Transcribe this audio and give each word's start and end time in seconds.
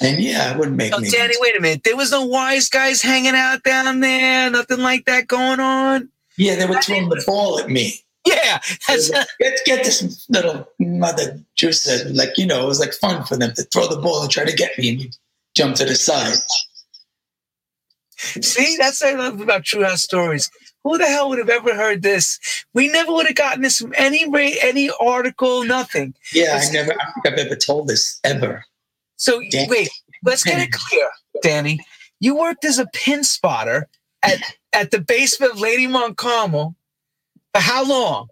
And 0.00 0.20
yeah, 0.20 0.52
it 0.52 0.58
wouldn't 0.58 0.76
make 0.76 0.92
Oh, 0.92 0.98
me. 0.98 1.08
Danny, 1.10 1.34
wait 1.38 1.56
a 1.56 1.60
minute. 1.60 1.84
There 1.84 1.96
was 1.96 2.10
no 2.10 2.24
wise 2.24 2.68
guys 2.68 3.00
hanging 3.00 3.34
out 3.34 3.62
down 3.62 4.00
there. 4.00 4.50
Nothing 4.50 4.80
like 4.80 5.04
that 5.04 5.28
going 5.28 5.60
on. 5.60 6.08
Yeah, 6.36 6.56
they 6.56 6.66
were 6.66 6.80
throwing 6.82 7.08
the 7.08 7.22
ball 7.26 7.60
at 7.60 7.68
me. 7.70 8.00
Yeah, 8.26 8.58
that's, 8.88 9.10
Get, 9.38 9.60
get 9.66 9.84
this 9.84 10.24
little 10.30 10.66
mother 10.78 11.38
juice. 11.56 11.86
Like, 12.10 12.38
you 12.38 12.46
know, 12.46 12.64
it 12.64 12.66
was 12.66 12.80
like 12.80 12.94
fun 12.94 13.22
for 13.24 13.36
them 13.36 13.52
to 13.54 13.62
throw 13.64 13.86
the 13.86 14.00
ball 14.00 14.22
and 14.22 14.30
try 14.30 14.44
to 14.44 14.52
get 14.56 14.76
me 14.78 14.88
and 14.90 15.16
jump 15.54 15.76
to 15.76 15.84
the 15.84 15.94
side. 15.94 16.38
see, 18.16 18.76
that's 18.78 19.02
what 19.02 19.14
I 19.14 19.16
love 19.18 19.40
about 19.40 19.64
True 19.64 19.84
House 19.84 20.02
Stories. 20.02 20.50
Who 20.84 20.98
the 20.98 21.06
hell 21.06 21.28
would 21.28 21.38
have 21.38 21.48
ever 21.50 21.74
heard 21.74 22.02
this? 22.02 22.38
We 22.74 22.88
never 22.88 23.12
would 23.12 23.26
have 23.26 23.36
gotten 23.36 23.62
this 23.62 23.78
from 23.78 23.94
any 23.96 24.28
ra- 24.28 24.58
any 24.62 24.90
article, 25.00 25.64
nothing. 25.64 26.14
Yeah, 26.32 26.60
I 26.60 26.72
never, 26.72 26.92
I 26.92 27.04
don't 27.04 27.14
think 27.22 27.26
I've 27.38 27.46
ever 27.46 27.56
told 27.56 27.88
this 27.88 28.20
ever. 28.24 28.64
So 29.16 29.38
wait, 29.38 29.90
let's 30.22 30.42
get 30.42 30.60
it 30.60 30.72
clear, 30.72 31.08
Danny. 31.42 31.78
You 32.20 32.36
worked 32.36 32.64
as 32.64 32.78
a 32.78 32.86
pin 32.86 33.24
spotter 33.24 33.88
at 34.22 34.40
at 34.72 34.90
the 34.90 35.00
basement 35.00 35.52
of 35.52 35.60
Lady 35.60 35.86
Mount 35.86 36.16
Carmel 36.16 36.74
for 37.54 37.60
how 37.60 37.84
long? 37.84 38.28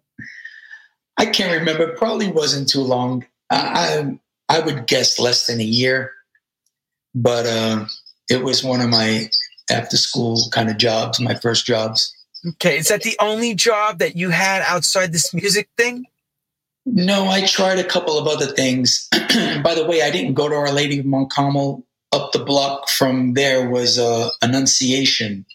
I 1.17 1.27
can't 1.27 1.59
remember. 1.59 1.91
It 1.91 1.97
probably 1.97 2.31
wasn't 2.31 2.69
too 2.69 2.81
long. 2.81 3.25
I, 3.51 4.19
I, 4.49 4.57
I 4.57 4.61
would 4.61 4.87
guess 4.87 5.19
less 5.19 5.47
than 5.47 5.61
a 5.61 5.65
year, 5.65 6.11
but 7.15 7.47
uh, 7.47 7.87
it 8.29 8.43
was 8.43 8.65
one 8.65 8.81
of 8.81 8.89
my 8.89 9.29
after 9.71 9.97
school 9.97 10.39
kind 10.53 10.69
of 10.69 10.79
jobs, 10.79 11.21
my 11.21 11.35
first 11.35 11.65
jobs. 11.65 12.13
Okay, 12.47 12.79
is 12.79 12.89
that 12.89 13.03
the 13.03 13.17
only 13.21 13.55
job 13.55 13.99
that 13.99 14.17
you 14.17 14.31
had 14.31 14.63
outside 14.63 15.13
this 15.13 15.33
music 15.33 15.69
thing? 15.77 16.07
No, 16.85 17.27
I 17.27 17.47
tried 17.47 17.79
a 17.79 17.85
couple 17.85 18.19
of 18.19 18.27
other 18.27 18.47
things. 18.47 19.09
By 19.13 19.75
the 19.75 19.87
way, 19.87 20.03
I 20.03 20.11
didn't 20.11 20.35
go 20.35 20.49
to 20.49 20.55
Our 20.55 20.73
Lady 20.73 20.99
of 20.99 21.07
Mount 21.07 21.31
Carmel. 21.31 21.85
Up 22.11 22.33
the 22.33 22.45
block 22.45 22.89
from 22.89 23.35
there 23.35 23.71
was 23.71 23.99
uh, 23.99 24.31
Annunciation. 24.43 25.47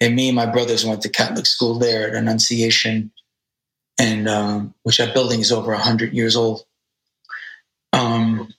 And 0.00 0.16
me 0.16 0.28
and 0.28 0.36
my 0.36 0.46
brothers 0.46 0.84
went 0.84 1.02
to 1.02 1.08
Catholic 1.08 1.46
school 1.46 1.78
there 1.78 2.08
at 2.08 2.14
Annunciation, 2.14 3.12
and 3.98 4.28
um, 4.28 4.74
which 4.82 4.96
that 4.96 5.12
building 5.12 5.40
is 5.40 5.52
over 5.52 5.72
100 5.72 6.14
years 6.14 6.36
old. 6.36 6.64
Um, 7.92 8.52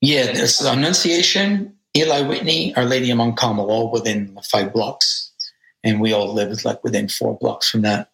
yeah, 0.00 0.32
there's 0.32 0.60
Annunciation, 0.60 1.76
Eli 1.96 2.22
Whitney, 2.22 2.74
Our 2.76 2.84
Lady 2.84 3.10
of 3.10 3.18
Mount 3.18 3.36
Carmel, 3.36 3.70
all 3.70 3.90
within 3.90 4.38
five 4.44 4.72
blocks. 4.72 5.32
And 5.82 6.00
we 6.00 6.12
all 6.12 6.32
lived 6.32 6.64
like 6.64 6.82
within 6.82 7.08
four 7.08 7.36
blocks 7.36 7.68
from 7.68 7.82
that. 7.82 8.10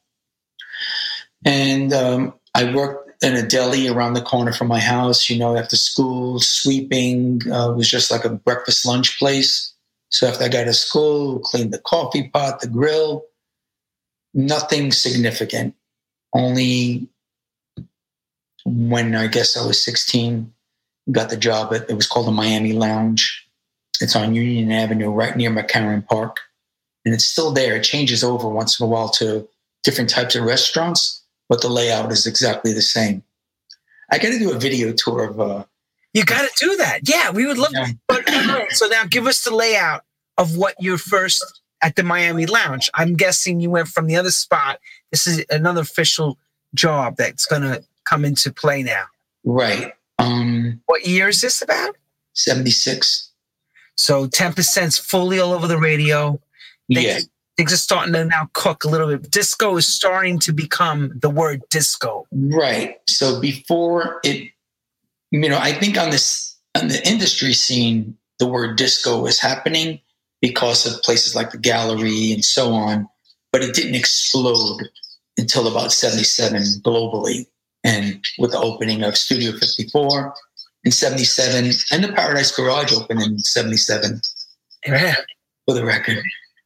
And 1.45 1.93
um, 1.93 2.35
I 2.55 2.75
worked 2.75 3.23
in 3.23 3.35
a 3.35 3.47
deli 3.47 3.89
around 3.89 4.15
the 4.15 4.23
corner 4.23 4.53
from 4.53 4.69
my 4.69 4.81
house, 4.81 5.29
you 5.29 5.39
know, 5.39 5.57
after 5.57 5.77
school, 5.77 6.41
sweeping. 6.41 7.41
Uh, 7.51 7.73
was 7.73 7.89
just 7.89 8.11
like 8.11 8.25
a 8.25 8.31
breakfast 8.31 8.87
lunch 8.87 9.19
place. 9.19 9.73
So 10.11 10.27
after 10.27 10.45
I 10.45 10.49
got 10.49 10.65
to 10.65 10.75
school, 10.75 11.39
cleaned 11.41 11.73
the 11.73 11.79
coffee 11.79 12.29
pot, 12.29 12.61
the 12.61 12.67
grill, 12.67 13.25
nothing 14.35 14.91
significant. 14.91 15.75
Only 16.33 17.09
when 18.65 19.15
I 19.15 19.27
guess 19.27 19.57
I 19.57 19.67
was 19.67 19.83
16, 19.85 20.53
got 21.13 21.31
the 21.31 21.37
job 21.37 21.73
at, 21.73 21.89
it 21.89 21.95
was 21.95 22.07
called 22.07 22.27
the 22.27 22.33
Miami 22.33 22.73
Lounge. 22.73 23.47
It's 24.01 24.17
on 24.17 24.35
Union 24.35 24.73
Avenue, 24.73 25.11
right 25.11 25.37
near 25.37 25.51
McCarren 25.51 26.07
Park. 26.07 26.41
And 27.05 27.15
it's 27.15 27.25
still 27.25 27.53
there. 27.53 27.77
It 27.77 27.85
changes 27.85 28.23
over 28.25 28.49
once 28.49 28.79
in 28.79 28.85
a 28.85 28.89
while 28.89 29.09
to 29.11 29.49
different 29.83 30.11
types 30.11 30.35
of 30.35 30.45
restaurants, 30.45 31.20
but 31.51 31.61
the 31.61 31.69
layout 31.69 32.11
is 32.13 32.27
exactly 32.27 32.73
the 32.73 32.81
same. 32.81 33.23
I 34.11 34.17
got 34.19 34.31
to 34.31 34.39
do 34.39 34.53
a 34.53 34.59
video 34.59 34.93
tour 34.93 35.25
of. 35.25 35.39
Uh, 35.39 35.65
You 36.15 36.25
got 36.25 36.43
to 36.49 36.51
do 36.67 36.77
that. 36.77 37.01
Yeah, 37.09 37.31
we 37.31 37.47
would 37.47 37.59
love. 37.59 37.73
Yeah. 37.75 37.89
But 38.09 38.27
right, 38.27 38.73
so 38.73 38.87
now 38.87 39.05
give 39.05 39.27
us 39.27 39.45
the 39.45 39.55
layout 39.55 40.05
of 40.39 40.57
what 40.57 40.75
your 40.81 40.97
first 40.97 41.45
at 41.83 41.97
the 41.97 42.03
Miami 42.03 42.47
Lounge. 42.47 42.91
I'm 42.95 43.15
guessing 43.15 43.61
you 43.61 43.71
went 43.71 43.89
from 43.89 44.07
the 44.07 44.17
other 44.17 44.31
spot. 44.31 44.81
This 45.11 45.27
is 45.27 45.45
another 45.51 45.83
official 45.83 46.39
job 46.75 47.17
that's 47.17 47.47
going 47.47 47.63
to 47.63 47.85
come 48.09 48.25
into 48.25 48.53
play 48.53 48.83
now. 48.83 49.05
right, 49.45 49.93
um, 50.19 50.81
What 50.87 51.07
year 51.07 51.29
is 51.29 51.41
this 51.41 51.63
about? 51.63 51.97
seventy 52.33 52.71
six. 52.71 53.27
So 53.97 54.27
10% 54.29 54.99
fully 54.99 55.41
all 55.41 55.53
over 55.53 55.67
the 55.67 55.77
radio. 55.77 56.41
Yeah, 56.89 57.19
things 57.61 57.75
are 57.75 57.77
starting 57.77 58.15
to 58.15 58.25
now 58.25 58.49
cook 58.55 58.85
a 58.85 58.89
little 58.89 59.07
bit. 59.09 59.31
Disco 59.31 59.77
is 59.77 59.87
starting 59.87 60.39
to 60.39 60.51
become 60.53 61.13
the 61.21 61.29
word 61.29 61.61
disco. 61.69 62.27
right. 62.33 62.97
So 63.07 63.39
before 63.39 64.19
it, 64.25 64.51
you 65.31 65.47
know, 65.49 65.59
I 65.59 65.73
think 65.73 65.99
on 65.99 66.09
this 66.11 66.57
on 66.75 66.89
the 66.89 67.07
industry 67.07 67.53
scene, 67.53 68.17
the 68.39 68.47
word 68.47 68.79
disco 68.79 69.21
was 69.21 69.39
happening 69.39 70.01
because 70.41 70.87
of 70.87 71.03
places 71.03 71.37
like 71.37 71.51
the 71.51 71.59
gallery 71.59 72.33
and 72.33 72.43
so 72.43 72.73
on, 72.73 73.07
but 73.53 73.63
it 73.63 73.75
didn't 73.75 73.95
explode 73.95 74.81
until 75.37 75.69
about 75.69 75.93
77 75.93 76.63
globally. 76.83 77.47
And 77.85 78.25
with 78.39 78.53
the 78.53 78.59
opening 78.59 79.03
of 79.03 79.19
Studio 79.19 79.53
54 79.53 80.35
in 80.85 80.93
77 80.93 81.73
and 81.93 82.05
the 82.05 82.13
Paradise 82.13 82.57
Garage 82.57 82.93
opened 82.95 83.21
in 83.21 83.39
77 83.39 84.23
Yeah. 84.87 85.15
for 85.67 85.75
the 85.75 85.85
record. 85.85 86.23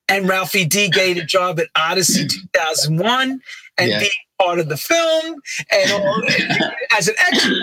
And 0.09 0.29
Ralphie 0.29 0.67
D 0.67 0.89
gave 0.91 1.17
a 1.17 1.25
job 1.25 1.59
at 1.61 1.69
Odyssey 1.77 2.27
2001 2.29 3.41
and 3.79 3.91
Yeah. 3.91 4.01
being 4.01 4.11
part 4.39 4.59
of 4.59 4.69
the 4.69 4.77
film 4.77 5.37
and 5.73 5.93
all, 5.93 6.23
as 6.99 7.09
an 7.09 7.15
extra. 7.19 7.55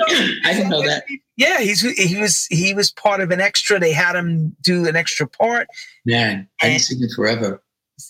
I 0.46 0.54
didn't 0.54 0.70
know 0.70 0.82
that. 0.86 1.04
Yeah, 1.38 1.60
he's 1.60 1.82
he 1.82 2.20
was 2.20 2.46
he 2.48 2.74
was 2.74 2.92
part 2.92 3.22
of 3.22 3.32
an 3.32 3.40
extra. 3.42 3.80
They 3.80 3.92
had 3.94 4.16
him 4.16 4.56
do 4.62 4.88
an 4.88 4.96
extra 4.96 5.28
part, 5.28 5.68
Man, 6.06 6.48
I 6.62 6.70
didn't 6.70 6.82
see 6.82 6.96
it 6.96 7.12
forever. 7.16 7.62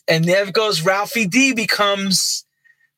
and 0.08 0.26
there 0.26 0.50
goes 0.52 0.82
Ralphie 0.82 1.28
D 1.28 1.54
becomes 1.54 2.46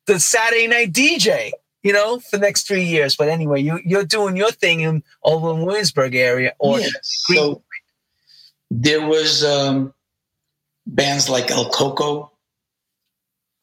the 0.05 0.19
Saturday 0.19 0.67
night 0.67 0.91
DJ. 0.93 1.51
You 1.83 1.91
know, 1.91 2.19
for 2.19 2.37
the 2.37 2.41
next 2.45 2.65
three 2.65 2.85
years. 2.85 3.15
But 3.17 3.27
anyway, 3.27 3.61
you 3.61 3.79
you're 3.83 4.05
doing 4.05 4.37
your 4.37 4.51
thing 4.51 4.79
in 4.81 5.03
over 5.23 5.51
in 5.51 5.65
Williamsburg 5.65 6.15
area, 6.15 6.53
or 6.59 6.79
Yeah, 6.79 6.87
So 7.01 7.61
there 8.71 9.05
was 9.05 9.43
um, 9.43 9.93
bands 10.87 11.29
like 11.29 11.51
El 11.51 11.69
Coco, 11.69 12.31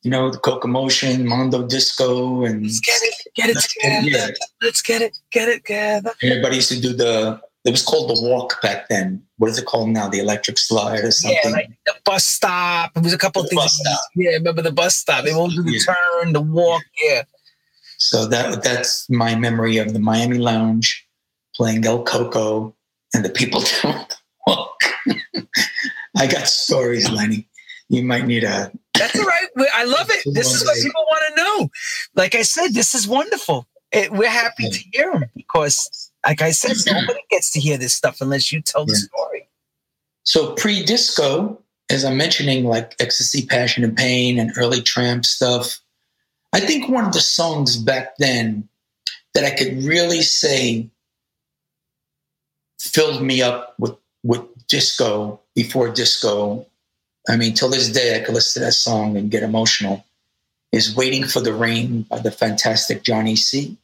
you 0.03 0.11
know, 0.11 0.31
the 0.31 0.39
Coco 0.39 0.69
Motion, 0.69 1.27
Mondo 1.27 1.67
Disco, 1.67 2.45
and 2.45 2.63
let's 2.63 2.81
get 2.81 2.99
it, 3.03 3.15
get 3.35 3.51
it 3.51 3.57
together. 3.59 4.09
yeah, 4.09 4.27
Let's 4.63 4.81
get 4.83 5.03
it, 5.03 5.17
get 5.31 5.49
it 5.49 5.57
together. 5.65 6.13
everybody 6.23 6.57
used 6.57 6.71
to 6.73 6.81
do 6.81 6.93
the. 6.95 7.41
It 7.67 7.73
was 7.73 7.83
called 7.85 8.09
the 8.09 8.23
walk 8.27 8.63
back 8.63 8.89
then. 8.89 9.23
What 9.37 9.51
is 9.51 9.59
it 9.59 9.67
called 9.67 9.91
now? 9.91 10.09
The 10.09 10.19
electric 10.19 10.57
slide 10.57 11.01
or 11.05 11.11
something? 11.11 11.39
Yeah, 11.45 11.51
like 11.51 11.69
the 11.85 11.93
bus 12.07 12.25
stop. 12.25 12.93
It 12.97 13.03
was 13.03 13.13
a 13.13 13.19
couple 13.19 13.43
of 13.43 13.51
things. 13.51 13.79
Yeah, 14.17 14.31
remember 14.31 14.63
the 14.63 14.73
bus 14.73 14.97
stop? 14.97 15.25
They 15.27 15.35
won't 15.35 15.53
do 15.53 15.63
the 15.63 15.73
Yeah. 15.73 15.95
turn, 16.23 16.33
the 16.33 16.41
walk. 16.41 16.83
Yeah. 17.03 17.25
So 17.99 18.25
that 18.29 18.63
that's 18.63 19.11
my 19.11 19.35
memory 19.35 19.77
of 19.77 19.93
the 19.93 19.99
Miami 19.99 20.39
Lounge, 20.39 21.07
playing 21.55 21.85
El 21.85 22.03
Coco, 22.05 22.75
and 23.13 23.23
the 23.23 23.29
people 23.29 23.61
doing 23.83 24.07
the 24.09 24.17
walk. 24.47 24.81
I 26.17 26.27
got 26.27 26.47
stories, 26.49 27.11
Lenny. 27.11 27.47
You 27.89 28.05
might 28.05 28.27
need 28.27 28.45
a 28.45 28.71
That's 28.95 29.19
all 29.19 29.25
right. 29.25 29.47
I 29.75 29.85
love 29.85 30.09
it. 30.11 30.35
This 30.35 30.55
is 30.55 30.65
what 30.65 30.77
people 30.77 31.05
want 31.11 31.25
to 31.29 31.43
know. 31.43 31.71
Like 32.15 32.35
I 32.35 32.43
said, 32.43 32.69
this 32.69 32.95
is 32.95 33.09
wonderful. 33.09 33.67
It, 33.93 34.13
we're 34.13 34.31
happy 34.31 34.71
to 34.71 34.79
hear 34.93 35.13
them 35.13 35.25
because, 35.35 36.13
like 36.25 36.43
I 36.43 36.53
said, 36.53 36.77
nobody 36.87 37.21
gets 37.31 37.51
to 37.53 37.61
hear 37.61 37.77
this 37.77 37.93
stuff 37.93 38.21
unless 38.21 38.53
you 38.53 38.61
tell 38.61 38.87
the 38.87 38.95
story. 38.95 39.49
So 40.23 40.55
pre-disco, 40.55 41.61
as 41.91 42.05
I'm 42.05 42.17
mentioning, 42.17 42.65
like 42.65 42.95
Ecstasy, 43.01 43.45
Passion, 43.47 43.83
and 43.83 43.97
Pain, 43.97 44.39
and 44.39 44.53
early 44.57 44.81
Trammps 44.81 45.27
stuff. 45.27 45.81
I 46.53 46.61
think 46.61 46.89
one 46.89 47.05
of 47.05 47.13
the 47.13 47.21
songs 47.21 47.77
back 47.77 48.17
then 48.19 48.69
that 49.35 49.45
I 49.45 49.51
could 49.51 49.83
really 49.83 50.23
say 50.23 50.89
filled 52.79 53.23
me 53.23 53.43
up 53.43 53.75
with 53.79 53.95
with 54.23 54.43
disco 54.69 55.40
before 55.55 55.89
disco. 55.91 56.67
I 57.29 57.37
mean, 57.37 57.55
till 57.55 57.69
this 57.69 57.89
day, 57.91 58.17
I 58.17 58.25
could 58.25 58.35
listen 58.35 58.61
to 58.61 58.67
that 58.67 58.73
song 58.73 59.17
and 59.17 59.31
get 59.31 59.43
emotional. 59.43 60.05
Is 60.73 60.95
"Waiting 60.95 61.25
for 61.27 61.41
the 61.41 61.53
Rain" 61.53 62.03
by 62.03 62.19
the 62.21 62.31
fantastic 62.31 63.03
Johnny 63.03 63.37
C. 63.37 63.77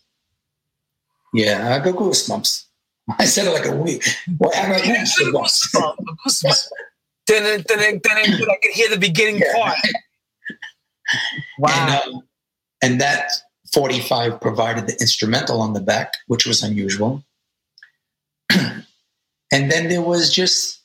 Yeah, 1.34 1.74
I 1.74 1.84
got 1.84 1.96
goosebumps. 1.96 2.64
I 3.18 3.24
said 3.24 3.46
it 3.46 3.50
like 3.52 3.66
a 3.66 3.76
week. 3.76 4.04
Well, 4.38 4.50
I 4.54 4.68
got 4.68 4.82
goosebumps. 4.82 5.74
Goosebumps. 6.26 6.68
Then, 7.26 7.64
then, 7.66 8.00
then, 8.02 8.02
I 8.04 8.56
can 8.62 8.72
hear 8.72 8.88
the 8.88 8.98
beginning 8.98 9.38
Yeah. 9.40 9.52
part. 9.54 9.76
Wow. 11.58 12.02
And, 12.04 12.14
um, 12.14 12.22
and 12.82 13.00
that 13.00 13.30
45 13.72 14.40
provided 14.40 14.88
the 14.88 14.94
instrumental 15.00 15.60
on 15.60 15.72
the 15.72 15.80
back, 15.80 16.14
which 16.26 16.46
was 16.46 16.64
unusual. 16.64 17.22
and 18.52 18.84
then 19.70 19.88
there 19.88 20.02
was 20.02 20.32
just, 20.34 20.80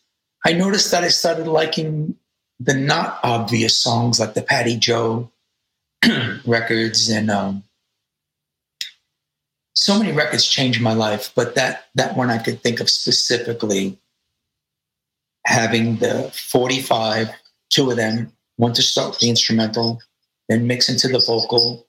I 0.46 0.54
noticed 0.54 0.92
that 0.92 1.04
I 1.04 1.10
started 1.10 1.48
liking 1.48 2.16
the 2.60 2.74
not 2.74 3.20
obvious 3.24 3.78
songs 3.78 4.20
like 4.20 4.34
the 4.34 4.42
Patti 4.42 4.78
Jo 4.78 5.32
records 6.46 7.10
and 7.10 7.30
um, 7.30 7.64
so 9.76 9.98
many 9.98 10.12
records 10.12 10.48
changed 10.48 10.82
my 10.82 10.94
life, 10.94 11.32
but 11.36 11.56
that 11.56 11.86
that 11.96 12.16
one 12.16 12.30
I 12.30 12.38
could 12.38 12.62
think 12.62 12.80
of 12.80 12.90
specifically 12.90 13.98
having 15.46 15.98
the 15.98 16.32
45, 16.34 17.30
two 17.70 17.90
of 17.90 17.98
them, 17.98 18.32
one 18.58 18.74
to 18.74 18.82
start 18.82 19.12
with 19.12 19.20
the 19.20 19.30
instrumental, 19.30 20.00
then 20.50 20.68
mix 20.68 20.88
into 20.88 21.08
the 21.08 21.24
vocal, 21.26 21.88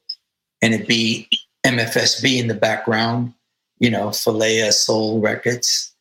and 0.63 0.73
it 0.73 0.89
be 0.89 1.29
MFSB 1.67 2.41
in 2.41 2.47
the 2.47 2.55
background, 2.55 3.35
you 3.79 3.91
know, 3.91 4.09
Falea 4.09 4.73
Soul 4.73 5.21
Records. 5.21 5.95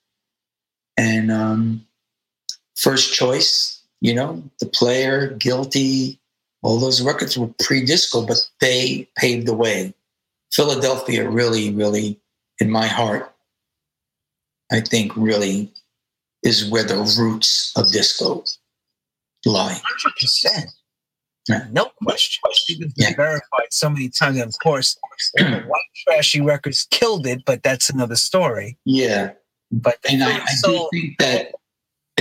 And 0.97 1.31
um, 1.31 1.85
first 2.81 3.13
choice, 3.13 3.81
you 4.01 4.13
know, 4.13 4.43
the 4.59 4.65
player, 4.65 5.29
guilty, 5.35 6.19
all 6.63 6.79
those 6.79 7.01
records 7.01 7.37
were 7.37 7.49
pre-disco, 7.63 8.25
but 8.25 8.37
they 8.59 9.07
paved 9.17 9.47
the 9.47 9.53
way. 9.53 9.93
Philadelphia 10.51 11.29
really, 11.29 11.71
really, 11.71 12.19
in 12.59 12.69
my 12.69 12.87
heart, 12.87 13.33
I 14.71 14.81
think 14.81 15.15
really 15.15 15.71
is 16.43 16.69
where 16.69 16.83
the 16.83 16.97
roots 17.19 17.71
of 17.75 17.91
disco 17.91 18.43
lie. 19.45 19.79
100%. 20.45 20.65
Yeah. 21.49 21.65
No 21.71 21.91
question. 22.03 22.41
It's 22.67 22.93
yeah. 22.97 23.15
verified 23.15 23.67
so 23.71 23.89
many 23.89 24.09
times. 24.09 24.37
And 24.39 24.49
of 24.49 24.55
course, 24.61 24.97
white 25.39 25.65
trashy 26.07 26.41
records 26.41 26.87
killed 26.91 27.25
it, 27.25 27.43
but 27.45 27.63
that's 27.63 27.89
another 27.89 28.15
story. 28.15 28.77
Yeah. 28.85 29.31
But 29.71 29.97
and 30.09 30.23
I, 30.23 30.37
I 30.37 30.53
do 30.63 30.87
think 30.91 31.17
that 31.19 31.53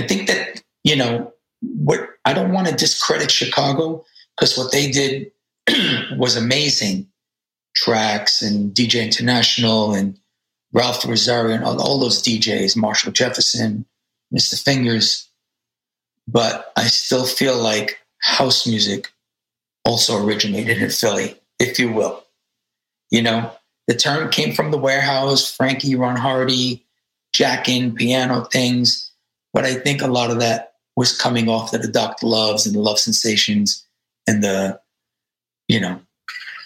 I 0.01 0.07
think 0.07 0.27
that, 0.27 0.63
you 0.83 0.95
know, 0.95 1.33
what 1.61 2.01
I 2.25 2.33
don't 2.33 2.53
want 2.53 2.67
to 2.67 2.75
discredit 2.75 3.29
Chicago 3.29 4.03
because 4.35 4.57
what 4.57 4.71
they 4.71 4.89
did 4.89 5.31
was 6.17 6.35
amazing. 6.35 7.07
Trax 7.77 8.41
and 8.45 8.73
DJ 8.73 9.03
International 9.03 9.93
and 9.93 10.19
Ralph 10.73 11.05
Rosario 11.05 11.55
and 11.55 11.63
all, 11.63 11.81
all 11.81 11.99
those 11.99 12.21
DJs, 12.21 12.75
Marshall 12.75 13.11
Jefferson, 13.11 13.85
Mr. 14.33 14.61
Fingers. 14.61 15.29
But 16.27 16.71
I 16.75 16.83
still 16.87 17.25
feel 17.25 17.57
like 17.57 17.99
house 18.21 18.67
music 18.67 19.09
also 19.85 20.23
originated 20.23 20.79
in 20.79 20.89
Philly, 20.89 21.39
if 21.59 21.79
you 21.79 21.91
will. 21.91 22.23
You 23.09 23.21
know, 23.21 23.51
the 23.87 23.95
term 23.95 24.29
came 24.31 24.53
from 24.53 24.71
the 24.71 24.77
warehouse, 24.77 25.53
Frankie, 25.53 25.95
Ron 25.95 26.17
Hardy, 26.17 26.85
jacking, 27.33 27.95
piano 27.95 28.45
things. 28.45 29.10
But 29.53 29.65
I 29.65 29.75
think 29.75 30.01
a 30.01 30.07
lot 30.07 30.31
of 30.31 30.39
that 30.39 30.73
was 30.95 31.17
coming 31.17 31.49
off 31.49 31.73
of 31.73 31.81
the 31.81 31.87
Dr. 31.87 32.25
Loves 32.25 32.65
and 32.65 32.75
the 32.75 32.79
Love 32.79 32.99
Sensations 32.99 33.85
and 34.27 34.43
the, 34.43 34.79
you 35.67 35.79
know, 35.79 35.99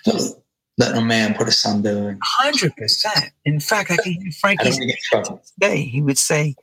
the, 0.05 0.35
let 0.77 0.93
no 0.93 1.01
man 1.01 1.33
put 1.35 1.47
us 1.47 1.65
under. 1.65 2.17
Hundred 2.21 2.75
percent. 2.75 3.31
In 3.45 3.59
fact, 3.59 3.91
I 3.91 3.97
can 3.97 4.13
hear 4.13 4.31
Frankie 4.31 4.71
today. 4.71 5.83
He 5.83 6.01
would 6.01 6.17
say, 6.17 6.55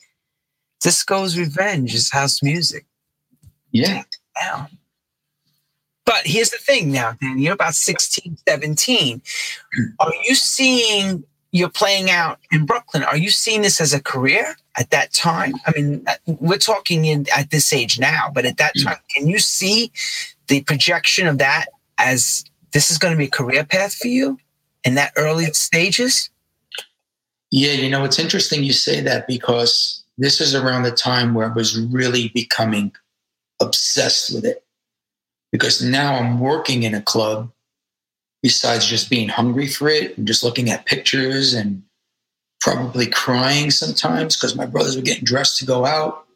"Disco's 0.84 1.38
revenge 1.38 1.94
is 1.94 2.10
house 2.10 2.42
music." 2.42 2.84
Yeah. 3.70 4.02
Down. 4.40 4.68
But 6.04 6.26
here's 6.26 6.50
the 6.50 6.58
thing 6.58 6.92
now, 6.92 7.16
Dan, 7.20 7.38
you're 7.38 7.54
about 7.54 7.74
16, 7.74 8.36
17. 8.46 9.22
Hmm. 9.74 9.82
Are 10.00 10.12
you 10.26 10.34
seeing 10.34 11.24
you're 11.52 11.68
playing 11.68 12.10
out 12.10 12.38
in 12.50 12.64
Brooklyn? 12.64 13.02
Are 13.04 13.16
you 13.16 13.30
seeing 13.30 13.62
this 13.62 13.80
as 13.80 13.92
a 13.92 14.02
career 14.02 14.56
at 14.78 14.90
that 14.90 15.12
time? 15.12 15.52
I 15.66 15.72
mean, 15.76 16.02
uh, 16.06 16.14
we're 16.26 16.58
talking 16.58 17.04
in 17.04 17.26
at 17.36 17.50
this 17.50 17.72
age 17.72 18.00
now, 18.00 18.30
but 18.34 18.46
at 18.46 18.56
that 18.56 18.74
mm. 18.74 18.84
time, 18.84 18.96
can 19.14 19.28
you 19.28 19.38
see 19.38 19.92
the 20.48 20.62
projection 20.62 21.26
of 21.26 21.38
that 21.38 21.66
as 21.98 22.44
this 22.72 22.90
is 22.90 22.98
going 22.98 23.12
to 23.12 23.18
be 23.18 23.26
a 23.26 23.30
career 23.30 23.64
path 23.64 23.94
for 23.94 24.08
you 24.08 24.38
in 24.82 24.94
that 24.94 25.12
early 25.16 25.44
stages? 25.52 26.30
Yeah, 27.50 27.72
you 27.72 27.90
know, 27.90 28.02
it's 28.04 28.18
interesting 28.18 28.64
you 28.64 28.72
say 28.72 29.00
that 29.02 29.26
because 29.26 30.02
this 30.16 30.40
is 30.40 30.54
around 30.54 30.84
the 30.84 30.90
time 30.90 31.34
where 31.34 31.50
I 31.50 31.52
was 31.52 31.78
really 31.78 32.28
becoming 32.28 32.92
obsessed 33.60 34.34
with 34.34 34.46
it 34.46 34.64
because 35.52 35.82
now 35.82 36.14
I'm 36.14 36.40
working 36.40 36.82
in 36.82 36.94
a 36.94 37.02
club 37.02 37.52
besides 38.42 38.86
just 38.86 39.08
being 39.08 39.28
hungry 39.28 39.68
for 39.68 39.88
it 39.88 40.16
and 40.18 40.26
just 40.26 40.42
looking 40.42 40.70
at 40.70 40.86
pictures 40.86 41.54
and 41.54 41.82
probably 42.60 43.06
crying 43.06 43.70
sometimes 43.70 44.36
because 44.36 44.56
my 44.56 44.66
brothers 44.66 44.96
were 44.96 45.02
getting 45.02 45.24
dressed 45.24 45.58
to 45.58 45.64
go 45.64 45.84
out. 45.84 46.26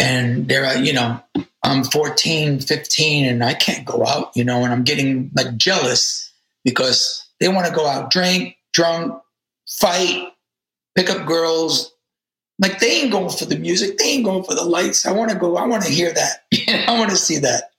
And 0.00 0.46
they're, 0.48 0.76
you 0.78 0.92
know, 0.92 1.20
I'm 1.64 1.82
14, 1.82 2.60
15, 2.60 3.24
and 3.24 3.42
I 3.42 3.54
can't 3.54 3.84
go 3.84 4.06
out, 4.06 4.30
you 4.36 4.44
know, 4.44 4.62
and 4.62 4.72
I'm 4.72 4.84
getting 4.84 5.30
like 5.34 5.56
jealous 5.56 6.32
because 6.64 7.28
they 7.40 7.48
want 7.48 7.66
to 7.66 7.72
go 7.72 7.86
out, 7.86 8.10
drink, 8.10 8.56
drunk, 8.72 9.20
fight, 9.68 10.32
pick 10.94 11.10
up 11.10 11.26
girls, 11.26 11.92
like 12.60 12.80
they 12.80 13.02
ain't 13.02 13.12
going 13.12 13.30
for 13.30 13.44
the 13.44 13.58
music. 13.58 13.98
They 13.98 14.04
ain't 14.04 14.24
going 14.24 14.42
for 14.42 14.54
the 14.54 14.64
lights. 14.64 15.06
I 15.06 15.12
want 15.12 15.30
to 15.30 15.36
go. 15.36 15.56
I 15.56 15.66
want 15.66 15.84
to 15.84 15.92
hear 15.92 16.12
that. 16.12 16.44
I 16.88 16.98
want 16.98 17.10
to 17.10 17.16
see 17.16 17.38
that. 17.38 17.70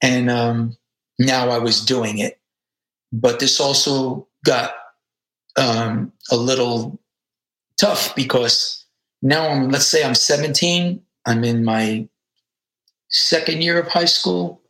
And 0.00 0.30
um, 0.30 0.76
now 1.18 1.48
I 1.50 1.58
was 1.58 1.84
doing 1.84 2.18
it, 2.18 2.38
but 3.12 3.40
this 3.40 3.60
also 3.60 4.28
got 4.44 4.74
um, 5.56 6.12
a 6.30 6.36
little 6.36 6.98
tough 7.78 8.14
because 8.16 8.84
now 9.22 9.48
I'm. 9.48 9.70
Let's 9.70 9.86
say 9.86 10.04
I'm 10.04 10.14
17. 10.14 11.00
I'm 11.26 11.44
in 11.44 11.64
my 11.64 12.08
second 13.08 13.62
year 13.62 13.78
of 13.78 13.88
high 13.88 14.04
school, 14.04 14.60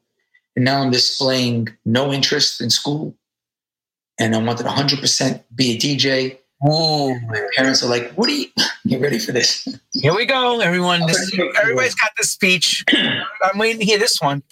and 0.56 0.64
now 0.64 0.82
I'm 0.82 0.90
displaying 0.90 1.68
no 1.84 2.12
interest 2.12 2.60
in 2.60 2.70
school, 2.70 3.16
and 4.18 4.34
I 4.34 4.38
wanted 4.38 4.66
100% 4.66 5.42
be 5.54 5.72
a 5.72 5.78
DJ 5.78 6.38
Ooh. 6.66 7.20
My 7.26 7.46
parents 7.56 7.82
are 7.82 7.88
like, 7.88 8.12
"What 8.12 8.28
are 8.28 8.32
you? 8.32 8.46
You 8.86 8.98
ready 8.98 9.18
for 9.18 9.32
this?" 9.32 9.66
Here 9.94 10.14
we 10.14 10.26
go, 10.26 10.60
everyone. 10.60 11.06
This, 11.06 11.32
everybody's 11.58 11.94
got 11.94 12.12
the 12.18 12.24
speech. 12.24 12.84
I'm 13.42 13.58
waiting 13.58 13.80
to 13.80 13.84
hear 13.86 13.98
this 13.98 14.20
one. 14.20 14.42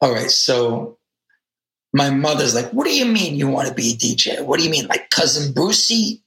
All 0.00 0.12
right, 0.12 0.30
so 0.30 0.98
my 1.92 2.10
mother's 2.10 2.54
like, 2.54 2.70
"What 2.70 2.86
do 2.86 2.94
you 2.94 3.04
mean 3.04 3.36
you 3.36 3.48
want 3.48 3.68
to 3.68 3.74
be 3.74 3.92
a 3.92 3.96
DJ? 3.96 4.42
What 4.44 4.58
do 4.58 4.64
you 4.64 4.70
mean, 4.70 4.86
like 4.86 5.10
cousin 5.10 5.52
Brucie, 5.52 6.22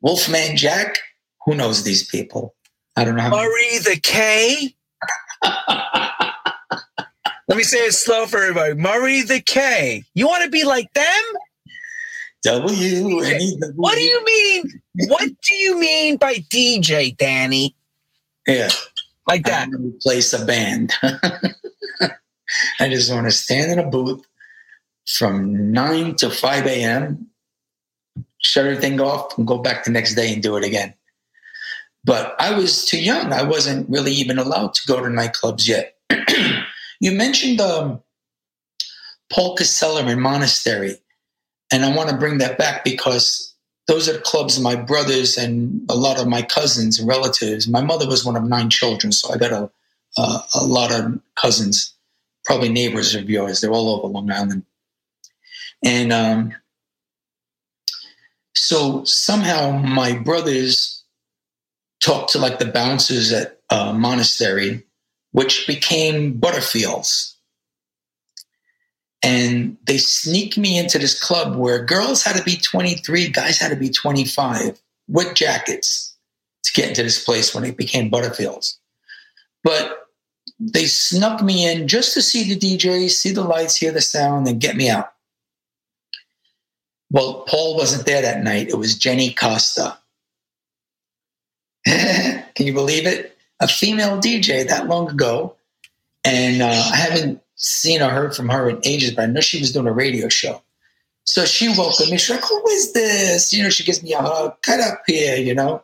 Wolfman 0.00 0.56
Jack? 0.56 0.98
Who 1.44 1.54
knows 1.54 1.82
these 1.82 2.06
people? 2.06 2.54
I 2.96 3.04
don't 3.04 3.16
know." 3.16 3.22
How 3.22 3.30
Murray 3.30 3.78
the 3.78 3.98
K. 4.02 4.74
Let 7.48 7.56
me 7.56 7.62
say 7.64 7.78
it 7.78 7.94
slow 7.94 8.26
for 8.26 8.38
everybody. 8.38 8.74
Murray 8.74 9.22
the 9.22 9.40
K. 9.40 10.04
You 10.14 10.28
want 10.28 10.44
to 10.44 10.50
be 10.50 10.64
like 10.64 10.92
them? 10.92 11.22
W. 12.44 13.16
What 13.74 13.94
do 13.96 14.02
you 14.02 14.24
mean? 14.24 14.82
What 15.08 15.28
do 15.42 15.54
you 15.54 15.78
mean 15.78 16.18
by 16.18 16.34
DJ, 16.34 17.16
Danny? 17.16 17.74
Yeah. 18.46 18.68
Like 19.26 19.44
that. 19.44 19.70
Replace 19.70 20.32
a 20.32 20.44
band. 20.44 20.92
I 22.80 22.88
just 22.88 23.12
want 23.12 23.26
to 23.26 23.30
stand 23.30 23.70
in 23.70 23.78
a 23.78 23.88
booth 23.88 24.26
from 25.06 25.72
9 25.72 26.16
to 26.16 26.30
5 26.30 26.66
a.m., 26.66 27.26
shut 28.38 28.66
everything 28.66 29.00
off, 29.00 29.36
and 29.38 29.46
go 29.46 29.58
back 29.58 29.84
the 29.84 29.90
next 29.90 30.14
day 30.14 30.32
and 30.32 30.42
do 30.42 30.56
it 30.56 30.64
again. 30.64 30.94
But 32.04 32.34
I 32.38 32.56
was 32.56 32.84
too 32.84 33.00
young. 33.00 33.32
I 33.32 33.42
wasn't 33.42 33.88
really 33.88 34.12
even 34.12 34.38
allowed 34.38 34.74
to 34.74 34.86
go 34.86 35.00
to 35.00 35.08
nightclubs 35.08 35.68
yet. 35.68 35.96
you 37.00 37.12
mentioned 37.12 37.60
um, 37.60 38.00
Paul 39.30 39.56
Casella 39.56 40.16
Monastery. 40.16 40.96
And 41.72 41.84
I 41.84 41.94
want 41.94 42.08
to 42.08 42.16
bring 42.16 42.38
that 42.38 42.56
back 42.56 42.82
because 42.82 43.54
those 43.86 44.08
are 44.08 44.18
clubs 44.18 44.58
my 44.60 44.74
brothers 44.74 45.36
and 45.36 45.84
a 45.90 45.94
lot 45.94 46.20
of 46.20 46.28
my 46.28 46.42
cousins 46.42 46.98
and 46.98 47.08
relatives. 47.08 47.68
My 47.68 47.82
mother 47.82 48.06
was 48.06 48.24
one 48.24 48.36
of 48.36 48.44
nine 48.44 48.70
children, 48.70 49.12
so 49.12 49.32
I 49.32 49.36
got 49.36 49.52
a, 49.52 49.70
a, 50.20 50.40
a 50.54 50.64
lot 50.64 50.92
of 50.92 51.18
cousins, 51.36 51.92
probably 52.48 52.68
neighbors 52.68 53.14
of 53.14 53.30
yours. 53.30 53.60
They're 53.60 53.70
all 53.70 53.90
over 53.90 54.08
Long 54.08 54.30
Island. 54.30 54.64
And 55.84 56.12
um, 56.12 56.54
so 58.56 59.04
somehow 59.04 59.70
my 59.70 60.18
brothers 60.18 61.04
talked 62.02 62.32
to 62.32 62.38
like 62.38 62.58
the 62.58 62.66
bouncers 62.66 63.32
at 63.32 63.60
uh, 63.70 63.92
Monastery, 63.92 64.84
which 65.32 65.66
became 65.66 66.40
Butterfields 66.40 67.34
and 69.22 69.76
they 69.84 69.98
sneaked 69.98 70.56
me 70.58 70.78
into 70.78 70.98
this 70.98 71.20
club 71.20 71.56
where 71.56 71.84
girls 71.84 72.22
had 72.22 72.36
to 72.36 72.42
be 72.42 72.56
23, 72.56 73.28
guys 73.28 73.58
had 73.58 73.70
to 73.70 73.76
be 73.76 73.90
25 73.90 74.80
with 75.08 75.34
jackets 75.34 76.16
to 76.62 76.72
get 76.72 76.88
into 76.88 77.02
this 77.02 77.24
place 77.24 77.54
when 77.54 77.64
it 77.64 77.76
became 77.76 78.10
Butterfields. 78.10 78.76
But 79.64 80.07
they 80.60 80.86
snuck 80.86 81.42
me 81.42 81.70
in 81.70 81.86
just 81.86 82.14
to 82.14 82.22
see 82.22 82.52
the 82.52 82.58
DJ, 82.58 83.08
see 83.10 83.30
the 83.30 83.42
lights, 83.42 83.76
hear 83.76 83.92
the 83.92 84.00
sound, 84.00 84.48
and 84.48 84.60
get 84.60 84.76
me 84.76 84.88
out. 84.88 85.12
Well, 87.10 87.44
Paul 87.48 87.76
wasn't 87.76 88.06
there 88.06 88.22
that 88.22 88.42
night. 88.42 88.68
It 88.68 88.76
was 88.76 88.98
Jenny 88.98 89.32
Costa. 89.32 89.96
Can 91.86 92.66
you 92.66 92.72
believe 92.72 93.06
it? 93.06 93.36
A 93.60 93.68
female 93.68 94.18
DJ 94.18 94.66
that 94.68 94.88
long 94.88 95.08
ago. 95.08 95.54
And 96.24 96.60
uh, 96.60 96.66
I 96.66 96.96
haven't 96.96 97.40
seen 97.54 98.02
or 98.02 98.10
heard 98.10 98.34
from 98.34 98.48
her 98.48 98.68
in 98.68 98.80
ages, 98.84 99.12
but 99.12 99.22
I 99.22 99.26
know 99.26 99.40
she 99.40 99.60
was 99.60 99.72
doing 99.72 99.86
a 99.86 99.92
radio 99.92 100.28
show. 100.28 100.62
So 101.24 101.44
she 101.44 101.68
welcomed 101.68 102.10
me. 102.10 102.18
She's 102.18 102.30
like, 102.30 102.44
"Who 102.44 102.68
is 102.68 102.92
this?" 102.92 103.52
You 103.52 103.62
know, 103.62 103.70
she 103.70 103.84
gives 103.84 104.02
me 104.02 104.14
a 104.14 104.22
hug. 104.22 104.54
Cut 104.62 104.80
up 104.80 105.02
here, 105.06 105.36
you 105.36 105.54
know. 105.54 105.82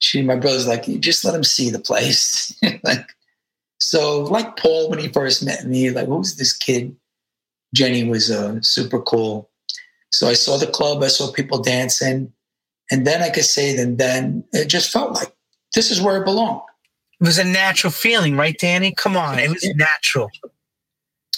She, 0.00 0.20
my 0.22 0.36
brother's 0.36 0.66
like, 0.66 0.86
"You 0.86 0.98
just 0.98 1.24
let 1.24 1.34
him 1.34 1.44
see 1.44 1.70
the 1.70 1.78
place." 1.78 2.54
like, 2.84 3.16
so 3.78 4.22
like 4.24 4.56
Paul 4.56 4.90
when 4.90 4.98
he 4.98 5.08
first 5.08 5.44
met 5.44 5.66
me, 5.66 5.90
like, 5.90 6.06
who's 6.06 6.36
this 6.36 6.52
kid? 6.52 6.94
Jenny 7.74 8.04
was 8.04 8.30
uh, 8.30 8.60
super 8.62 9.00
cool. 9.00 9.50
So 10.12 10.28
I 10.28 10.34
saw 10.34 10.56
the 10.56 10.66
club. 10.66 11.02
I 11.02 11.08
saw 11.08 11.32
people 11.32 11.60
dancing, 11.60 12.32
and 12.90 13.06
then 13.06 13.22
I 13.22 13.30
could 13.30 13.44
say, 13.44 13.76
then 13.76 13.96
then 13.96 14.44
it 14.52 14.68
just 14.68 14.92
felt 14.92 15.12
like 15.12 15.34
this 15.74 15.90
is 15.90 16.00
where 16.00 16.20
I 16.20 16.24
belong. 16.24 16.62
It 17.20 17.24
was 17.24 17.38
a 17.38 17.44
natural 17.44 17.90
feeling, 17.90 18.36
right, 18.36 18.56
Danny? 18.58 18.92
Come 18.92 19.16
on, 19.16 19.38
it 19.38 19.48
was 19.48 19.66
natural. 19.74 20.30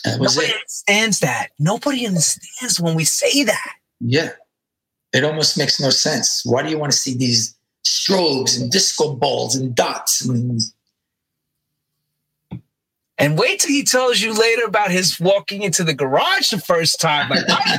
That 0.04 0.20
was 0.20 0.36
Nobody 0.36 0.52
it. 0.52 0.56
understands 0.56 1.20
that. 1.20 1.48
Nobody 1.58 2.06
understands 2.06 2.80
when 2.80 2.94
we 2.94 3.04
say 3.04 3.44
that. 3.44 3.74
Yeah. 4.00 4.30
It 5.12 5.24
almost 5.24 5.56
makes 5.56 5.80
no 5.80 5.90
sense. 5.90 6.42
Why 6.44 6.62
do 6.62 6.68
you 6.68 6.78
want 6.78 6.92
to 6.92 6.98
see 6.98 7.16
these 7.16 7.56
strobes 7.86 8.60
and 8.60 8.70
disco 8.70 9.14
balls 9.14 9.56
and 9.56 9.74
dots? 9.74 10.24
And 10.24 10.60
And 13.18 13.36
wait 13.38 13.60
till 13.60 13.70
he 13.70 13.82
tells 13.82 14.20
you 14.20 14.32
later 14.32 14.64
about 14.64 14.90
his 14.90 15.18
walking 15.18 15.62
into 15.62 15.82
the 15.84 15.94
garage 15.94 16.50
the 16.50 16.58
first 16.58 17.00
time. 17.00 17.28
Like 17.30 17.44
I'm 17.48 17.78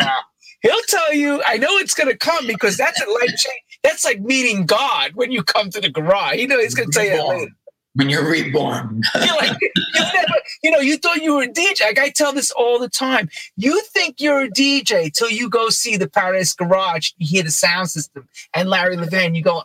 about. 0.00 0.24
He'll 0.62 0.82
tell 0.88 1.14
you, 1.14 1.42
I 1.46 1.56
know 1.56 1.78
it's 1.78 1.94
gonna 1.94 2.16
come 2.16 2.46
because 2.46 2.76
that's 2.76 3.00
a 3.00 3.08
life 3.10 3.28
change. 3.28 3.62
That's 3.82 4.04
like 4.04 4.20
meeting 4.20 4.66
God 4.66 5.12
when 5.14 5.32
you 5.32 5.42
come 5.42 5.70
to 5.70 5.80
the 5.80 5.88
garage. 5.88 6.36
You 6.36 6.48
know, 6.48 6.58
he's 6.60 6.74
gonna 6.74 6.90
tell 6.92 7.04
you 7.04 7.26
later. 7.26 7.52
when 7.94 8.10
you're 8.10 8.28
reborn. 8.28 9.02
You're 9.14 9.36
like, 9.36 9.56
you 9.60 9.70
never, 9.94 10.34
you 10.62 10.70
know, 10.70 10.78
you 10.80 10.96
thought 10.98 11.22
you 11.22 11.34
were 11.36 11.44
a 11.44 11.48
DJ. 11.48 11.80
Like 11.82 11.98
I 11.98 12.10
tell 12.10 12.32
this 12.32 12.50
all 12.50 12.78
the 12.78 12.88
time. 12.90 13.30
You 13.56 13.80
think 13.82 14.20
you're 14.20 14.42
a 14.42 14.48
DJ 14.50 15.12
till 15.12 15.30
you 15.30 15.48
go 15.48 15.70
see 15.70 15.96
the 15.96 16.08
Paradise 16.08 16.52
Garage. 16.52 17.12
You 17.16 17.26
hear 17.26 17.42
the 17.42 17.50
sound 17.50 17.90
system 17.90 18.28
and 18.54 18.68
Larry 18.68 18.96
Levan. 18.96 19.34
You 19.34 19.42
go, 19.42 19.62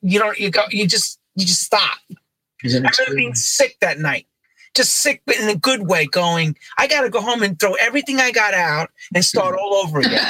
you 0.00 0.18
don't, 0.18 0.38
you 0.38 0.50
go, 0.50 0.62
you 0.70 0.86
just, 0.86 1.20
you 1.34 1.44
just 1.44 1.62
stop. 1.62 1.98
I 2.10 2.18
remember 2.64 3.14
being 3.14 3.34
sick 3.34 3.76
that 3.80 3.98
night. 3.98 4.26
Just 4.74 4.98
sick, 4.98 5.22
but 5.26 5.38
in 5.38 5.48
a 5.48 5.56
good 5.56 5.88
way, 5.88 6.06
going, 6.06 6.56
I 6.78 6.86
got 6.86 7.02
to 7.02 7.10
go 7.10 7.20
home 7.20 7.42
and 7.42 7.58
throw 7.58 7.74
everything 7.74 8.20
I 8.20 8.30
got 8.30 8.54
out 8.54 8.90
and 9.14 9.24
start 9.24 9.56
all 9.58 9.74
over 9.74 9.98
again. 9.98 10.24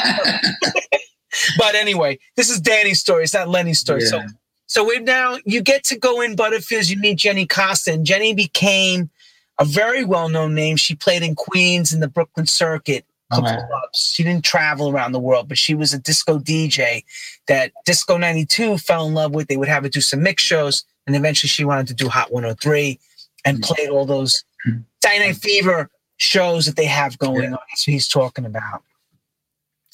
but 1.58 1.74
anyway, 1.74 2.18
this 2.36 2.48
is 2.50 2.60
Danny's 2.60 3.00
story. 3.00 3.24
It's 3.24 3.34
not 3.34 3.48
Lenny's 3.48 3.78
story. 3.78 4.00
So 4.02 4.18
Yeah. 4.18 4.26
so 4.66 4.84
we've 4.84 5.02
now 5.02 5.36
you 5.44 5.60
get 5.60 5.84
to 5.84 5.98
go 5.98 6.20
in 6.20 6.36
Butterfields. 6.36 6.90
You 6.90 6.98
meet 6.98 7.18
Jenny 7.18 7.46
Costa, 7.46 7.92
and 7.92 8.06
Jenny 8.06 8.34
became 8.34 9.10
a 9.58 9.64
very 9.64 10.04
well-known 10.04 10.54
name. 10.54 10.76
She 10.76 10.94
played 10.94 11.22
in 11.22 11.34
Queens 11.34 11.92
in 11.92 12.00
the 12.00 12.08
Brooklyn 12.08 12.46
circuit, 12.46 13.04
couple 13.30 13.68
She 13.94 14.22
didn't 14.22 14.44
travel 14.44 14.90
around 14.90 15.12
the 15.12 15.20
world, 15.20 15.48
but 15.48 15.58
she 15.58 15.74
was 15.74 15.92
a 15.92 15.98
disco 15.98 16.38
DJ 16.38 17.04
that 17.46 17.72
Disco 17.84 18.16
92 18.16 18.78
fell 18.78 19.06
in 19.06 19.14
love 19.14 19.32
with. 19.32 19.48
They 19.48 19.56
would 19.56 19.68
have 19.68 19.82
her 19.82 19.90
do 19.90 20.00
some 20.00 20.22
mix 20.22 20.42
shows, 20.42 20.84
and 21.06 21.14
eventually 21.14 21.48
she 21.48 21.64
wanted 21.64 21.88
to 21.88 21.94
do 21.94 22.08
Hot 22.08 22.32
103 22.32 22.98
and 23.44 23.62
played 23.62 23.88
all 23.88 24.04
those. 24.04 24.44
Dynamite 25.00 25.36
Fever 25.36 25.90
shows 26.18 26.66
that 26.66 26.76
they 26.76 26.84
have 26.84 27.18
going 27.18 27.42
Yeah. 27.44 27.52
on. 27.52 27.58
That's 27.70 27.86
what 27.86 27.92
he's 27.92 28.08
talking 28.08 28.44
about. 28.44 28.82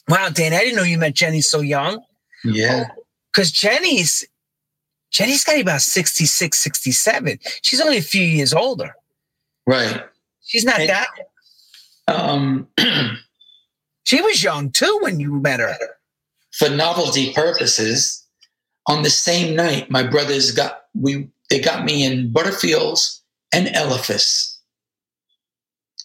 Wow, 0.08 0.28
Dan, 0.30 0.52
I 0.52 0.60
didn't 0.60 0.76
know 0.76 0.82
you 0.82 0.98
met 0.98 1.14
Jenny 1.14 1.40
so 1.40 1.60
young 1.60 2.02
Yeah. 2.44 2.90
because 3.32 3.50
Jenny's 3.50 4.24
Jenny's 5.12 5.44
got 5.44 5.60
about 5.60 5.80
66, 5.82 6.58
67. 6.58 7.38
She's 7.62 7.80
only 7.80 7.96
a 7.96 8.02
few 8.02 8.22
years 8.24 8.52
older. 8.52 8.94
Right. 9.66 10.04
She's 10.44 10.64
not 10.64 10.76
Hey. 10.76 10.88
that. 10.88 11.08
Um, 12.08 12.68
She 14.04 14.20
was 14.20 14.42
young 14.42 14.70
too 14.70 14.98
when 15.02 15.18
you 15.20 15.32
met 15.40 15.58
her. 15.60 15.76
for 16.52 16.68
novelty 16.70 17.32
purposes, 17.32 18.24
on 18.86 19.02
the 19.02 19.10
same 19.10 19.54
night, 19.56 19.90
my 19.90 20.02
brothers 20.04 20.52
got 20.52 20.84
we 20.94 21.28
they 21.50 21.58
got 21.60 21.84
me 21.84 22.04
in 22.04 22.32
Butterfields 22.32 23.20
and 23.52 23.68
Elephas. 23.68 24.58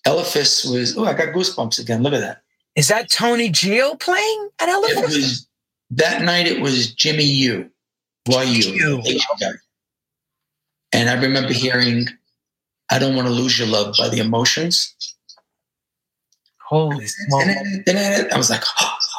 Elephas 0.06 0.70
was 0.72 0.98
oh, 0.98 1.06
I 1.06 1.14
got 1.14 1.30
goosebumps 1.30 1.80
again. 1.80 2.04
Look 2.04 2.14
at 2.14 2.22
that. 2.22 2.42
Is 2.76 2.88
that 2.88 3.10
Tony 3.10 3.50
Geo 3.50 3.96
playing 3.96 4.50
at 4.60 4.70
It 4.70 5.02
was 5.04 5.48
that 5.92 6.22
night. 6.24 6.48
It 6.48 6.62
was 6.62 6.94
Jimmy 6.94 7.26
U, 7.26 7.70
Y 8.28 8.46
Jimmy 8.62 8.78
U. 8.78 9.04
And 10.94 11.10
I 11.10 11.22
remember 11.22 11.54
hearing, 11.54 12.08
"I 12.90 13.00
don't 13.00 13.16
want 13.16 13.28
to 13.28 13.34
lose 13.34 13.60
your 13.60 13.68
love" 13.68 13.96
by 13.98 14.10
the 14.10 14.20
Emotions. 14.20 14.96
Holy 16.60 17.06
smoke. 17.08 17.44
I 18.34 18.38
was 18.38 18.50
like, 18.50 18.64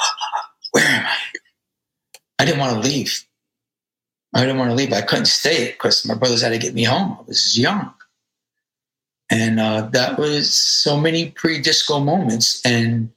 "Where 0.72 0.84
am 0.84 1.06
I?" 1.06 1.16
I 2.38 2.44
didn't 2.44 2.60
want 2.60 2.82
to 2.82 2.88
leave. 2.88 3.24
I 4.34 4.40
didn't 4.40 4.58
want 4.58 4.70
to 4.70 4.74
leave. 4.74 4.92
I 4.92 5.02
couldn't 5.02 5.26
stay 5.26 5.72
because 5.72 6.04
my 6.06 6.14
brothers 6.14 6.42
had 6.42 6.48
to 6.50 6.58
get 6.58 6.74
me 6.74 6.84
home. 6.84 7.18
I 7.20 7.22
was 7.22 7.58
young, 7.58 7.92
and 9.32 9.58
uh, 9.58 9.88
that 9.92 10.18
was 10.18 10.52
so 10.52 11.00
many 11.00 11.30
pre-disco 11.30 12.00
moments. 12.00 12.60
And 12.66 13.10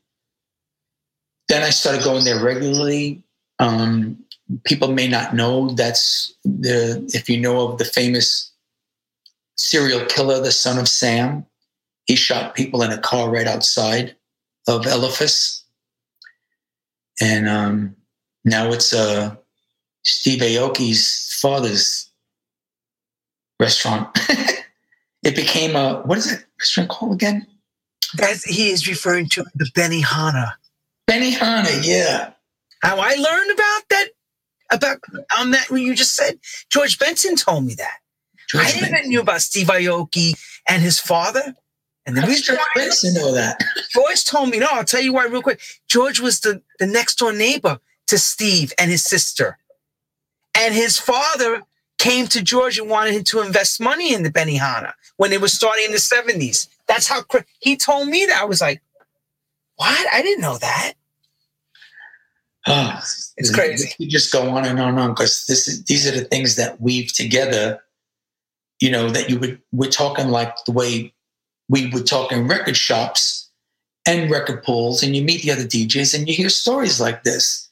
then 1.50 1.62
I 1.62 1.72
started 1.72 2.06
going 2.06 2.24
there 2.24 2.42
regularly. 2.42 3.22
Um, 3.60 4.24
people 4.64 4.94
may 4.94 5.10
not 5.10 5.36
know 5.36 5.72
that's 5.72 6.34
the 6.46 7.04
if 7.14 7.30
you 7.30 7.38
know 7.38 7.68
of 7.68 7.80
the 7.80 7.86
famous 7.86 8.54
serial 9.58 10.06
killer, 10.06 10.40
the 10.42 10.52
son 10.52 10.78
of 10.80 10.88
Sam. 10.88 11.46
He 12.06 12.16
shot 12.16 12.56
people 12.56 12.82
in 12.82 12.92
a 12.92 12.98
car 12.98 13.30
right 13.30 13.48
outside 13.48 14.16
of 14.70 14.86
Elephas, 14.86 15.64
and 17.20 17.50
um, 17.50 17.96
now 18.46 18.72
it's 18.72 18.94
uh, 18.94 19.36
Steve 20.06 20.42
Aoki's 20.42 21.38
father's 21.42 22.10
restaurant. 23.60 24.18
it 25.26 25.36
became 25.36 25.76
a 25.76 26.02
what 26.04 26.18
is 26.18 26.30
that 26.32 26.46
restaurant 26.60 26.90
called 26.90 27.14
again? 27.14 27.46
That's, 28.16 28.44
he 28.46 28.70
is 28.70 28.88
referring 28.88 29.28
to 29.30 29.44
the 29.56 29.66
Benihana. 29.76 30.52
Benihana. 31.10 31.82
Yeah, 31.84 32.32
How 32.82 32.98
I 33.00 33.16
learned 33.16 33.52
about 33.52 33.82
that, 33.90 34.08
about 34.72 34.98
on 35.38 35.52
that 35.52 35.70
what 35.70 35.82
you 35.82 35.96
just 35.96 36.16
said. 36.16 36.40
George 36.70 36.98
Benson 36.98 37.36
told 37.36 37.66
me 37.66 37.76
that. 37.76 37.98
George 38.50 38.66
I 38.66 38.78
even 38.78 38.92
Benson. 38.92 39.10
knew 39.10 39.22
about 39.22 39.42
Steve 39.42 39.68
Aoki 39.68 40.40
and 40.70 40.82
his 40.82 41.00
father. 41.00 41.56
And 42.06 42.16
the 42.16 42.22
How 42.22 42.28
reason 42.28 42.56
George 42.56 42.68
Benson 42.76 43.14
know 43.16 43.34
that? 43.34 43.60
George 43.94 44.24
told 44.24 44.50
me, 44.50 44.60
no, 44.60 44.68
I'll 44.72 44.86
tell 44.86 45.02
you 45.02 45.12
why 45.14 45.26
real 45.26 45.42
quick. 45.42 45.60
George 45.90 46.20
was 46.20 46.40
the, 46.42 46.62
the 46.80 46.86
next 46.86 47.16
door 47.16 47.34
neighbor 47.34 47.80
to 48.08 48.18
Steve 48.20 48.72
and 48.80 48.92
his 48.92 49.04
sister. 49.04 49.58
And 50.58 50.74
his 50.76 50.98
father 51.00 51.64
came 52.06 52.28
to 52.28 52.44
George 52.44 52.78
and 52.78 52.88
wanted 52.88 53.16
him 53.16 53.24
to 53.24 53.42
invest 53.42 53.82
money 53.82 54.14
in 54.14 54.22
the 54.22 54.32
Benihana 54.32 54.94
when 55.18 55.34
it 55.34 55.42
was 55.42 55.54
starting 55.54 55.86
in 55.86 55.92
the 55.92 55.98
70s. 55.98 56.68
That's 56.88 57.08
how 57.08 57.24
cra- 57.24 57.46
he 57.60 57.76
told 57.76 58.10
me 58.10 58.26
that. 58.26 58.40
I 58.40 58.46
was 58.46 58.62
like, 58.62 58.82
what? 59.78 60.08
I 60.14 60.22
didn't 60.22 60.42
know 60.42 60.58
that. 60.58 60.94
Oh, 62.68 63.00
It's 63.38 63.54
crazy. 63.54 63.92
You 64.00 64.10
just 64.10 64.34
go 64.34 64.50
on 64.50 64.66
and 64.66 64.80
on 64.80 64.90
and 64.90 65.00
on 65.00 65.10
because 65.12 65.46
this 65.46 65.68
is, 65.68 65.84
these 65.84 66.08
are 66.08 66.20
the 66.20 66.26
things 66.26 66.56
that 66.56 66.82
weave 66.82 67.14
together. 67.14 67.80
You 68.80 68.90
know 68.90 69.08
that 69.12 69.30
you 69.30 69.38
would 69.38 69.62
we're 69.72 69.92
talking 69.92 70.30
like 70.30 70.52
the 70.66 70.72
way 70.72 71.14
we 71.70 71.92
would 71.92 72.08
talk 72.08 72.32
in 72.32 72.48
record 72.48 72.76
shops 72.76 73.52
and 74.08 74.32
record 74.32 74.64
pools, 74.64 75.04
and 75.04 75.16
you 75.16 75.22
meet 75.22 75.44
the 75.44 75.52
other 75.52 75.64
DJs 75.64 76.18
and 76.18 76.28
you 76.28 76.34
hear 76.34 76.50
stories 76.50 77.00
like 77.00 77.24
this. 77.24 77.70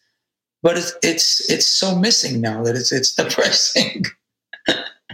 But 0.62 0.78
it's 0.78 0.94
it's 1.02 1.50
it's 1.50 1.68
so 1.68 1.96
missing 1.96 2.40
now 2.40 2.62
that 2.62 2.76
it's 2.76 2.92
it's 2.92 3.16
depressing. 3.22 4.06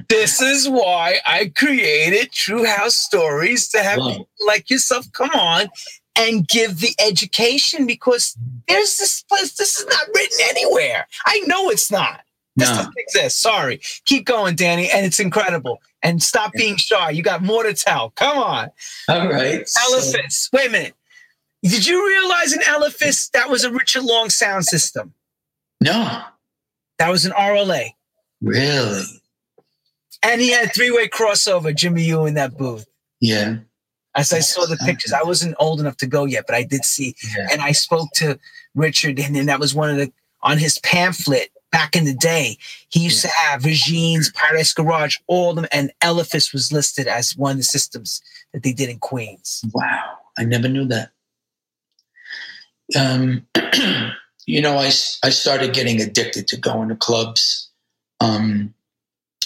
This 0.10 0.42
is 0.42 0.68
why 0.68 1.20
I 1.26 1.52
created 1.56 2.32
True 2.32 2.66
House 2.66 2.96
Stories 2.96 3.68
to 3.70 3.84
have 3.84 4.00
Wow. 4.00 4.10
people 4.10 4.30
like 4.48 4.70
yourself 4.70 5.06
come 5.14 5.30
on 5.32 5.70
and 6.16 6.48
give 6.48 6.80
the 6.80 6.96
education 7.00 7.86
because 7.86 8.36
there's 8.68 8.98
this 8.98 9.22
place, 9.24 9.54
this 9.54 9.80
is 9.80 9.86
not 9.86 10.08
written 10.14 10.38
anywhere. 10.50 11.08
I 11.28 11.40
know 11.46 11.70
it's 11.70 11.92
not. 11.92 12.22
This 12.56 12.70
No, 12.70 12.76
doesn't 12.78 12.94
exist. 12.98 13.40
Sorry. 13.40 13.80
Keep 14.06 14.26
going, 14.26 14.56
Danny. 14.56 14.90
And 14.92 15.06
it's 15.06 15.20
incredible. 15.20 15.80
And 16.02 16.22
stop 16.24 16.52
being 16.54 16.76
shy. 16.78 17.12
You 17.12 17.22
got 17.22 17.44
more 17.44 17.64
to 17.64 17.74
tell. 17.74 18.10
Come 18.12 18.38
on. 18.38 18.72
all 19.08 19.28
right. 19.30 19.68
so- 19.70 19.96
Elephas. 19.96 20.50
Wait 20.52 20.68
a 20.68 20.72
minute. 20.72 20.96
Did 21.62 21.86
you 21.86 22.06
realize 22.08 22.52
in 22.54 22.62
Elephas 22.62 23.30
that 23.32 23.50
was 23.50 23.64
a 23.64 23.72
Richard 23.72 24.04
Long 24.04 24.30
sound 24.30 24.66
system? 24.66 25.14
no, 25.82 26.24
That 26.98 27.10
was 27.10 27.26
an 27.26 27.32
RLA. 27.34 27.92
really, 28.42 29.04
And 30.24 30.42
he 30.42 30.52
had 30.52 30.74
three 30.74 30.92
way 30.92 31.08
crossover, 31.08 31.74
Jimmy 31.76 32.04
U 32.04 32.26
in 32.26 32.34
that 32.36 32.58
booth. 32.58 32.86
yeah, 33.22 33.58
As 34.16 34.34
I 34.34 34.40
saw 34.40 34.66
the 34.66 34.78
pictures, 34.86 35.14
I 35.14 35.24
wasn't 35.24 35.56
old 35.60 35.80
enough 35.80 35.98
to 35.98 36.08
go 36.08 36.26
yet, 36.26 36.46
but 36.46 36.56
I 36.56 36.64
did 36.64 36.84
see. 36.84 37.16
yeah. 37.38 37.48
And 37.52 37.62
I 37.62 37.72
spoke 37.72 38.10
to 38.16 38.38
Richard, 38.76 39.20
and 39.20 39.36
then 39.36 39.46
that 39.46 39.60
was 39.60 39.74
one 39.74 39.90
of 39.90 39.98
the 39.98 40.12
on 40.42 40.58
his 40.58 40.80
pamphlet 40.80 41.52
back 41.72 41.96
in 41.96 42.04
the 42.06 42.14
day. 42.14 42.58
He 42.90 43.02
used 43.02 43.22
to 43.22 43.28
have 43.30 43.64
Regine's 43.64 44.32
Paradise 44.32 44.74
Garage, 44.74 45.18
all 45.28 45.52
of 45.52 45.56
them, 45.58 45.68
and 45.72 45.92
Elephas 46.02 46.52
was 46.54 46.72
listed 46.72 47.08
as 47.08 47.38
one 47.38 47.52
of 47.52 47.58
the 47.58 47.64
systems 47.64 48.22
that 48.54 48.64
they 48.64 48.74
did 48.74 48.90
in 48.90 49.00
Queens. 49.00 49.64
Wow, 49.74 50.18
I 50.38 50.44
never 50.46 50.68
knew 50.68 50.86
that. 50.86 51.12
um, 52.98 53.46
you 54.46 54.62
know, 54.62 54.78
I, 54.78 54.88
I 55.24 55.30
started 55.30 55.74
getting 55.74 56.02
addicted 56.02 56.48
to 56.50 56.58
going 56.58 56.90
to 56.90 56.96
clubs. 56.96 57.70
Um, 58.20 58.74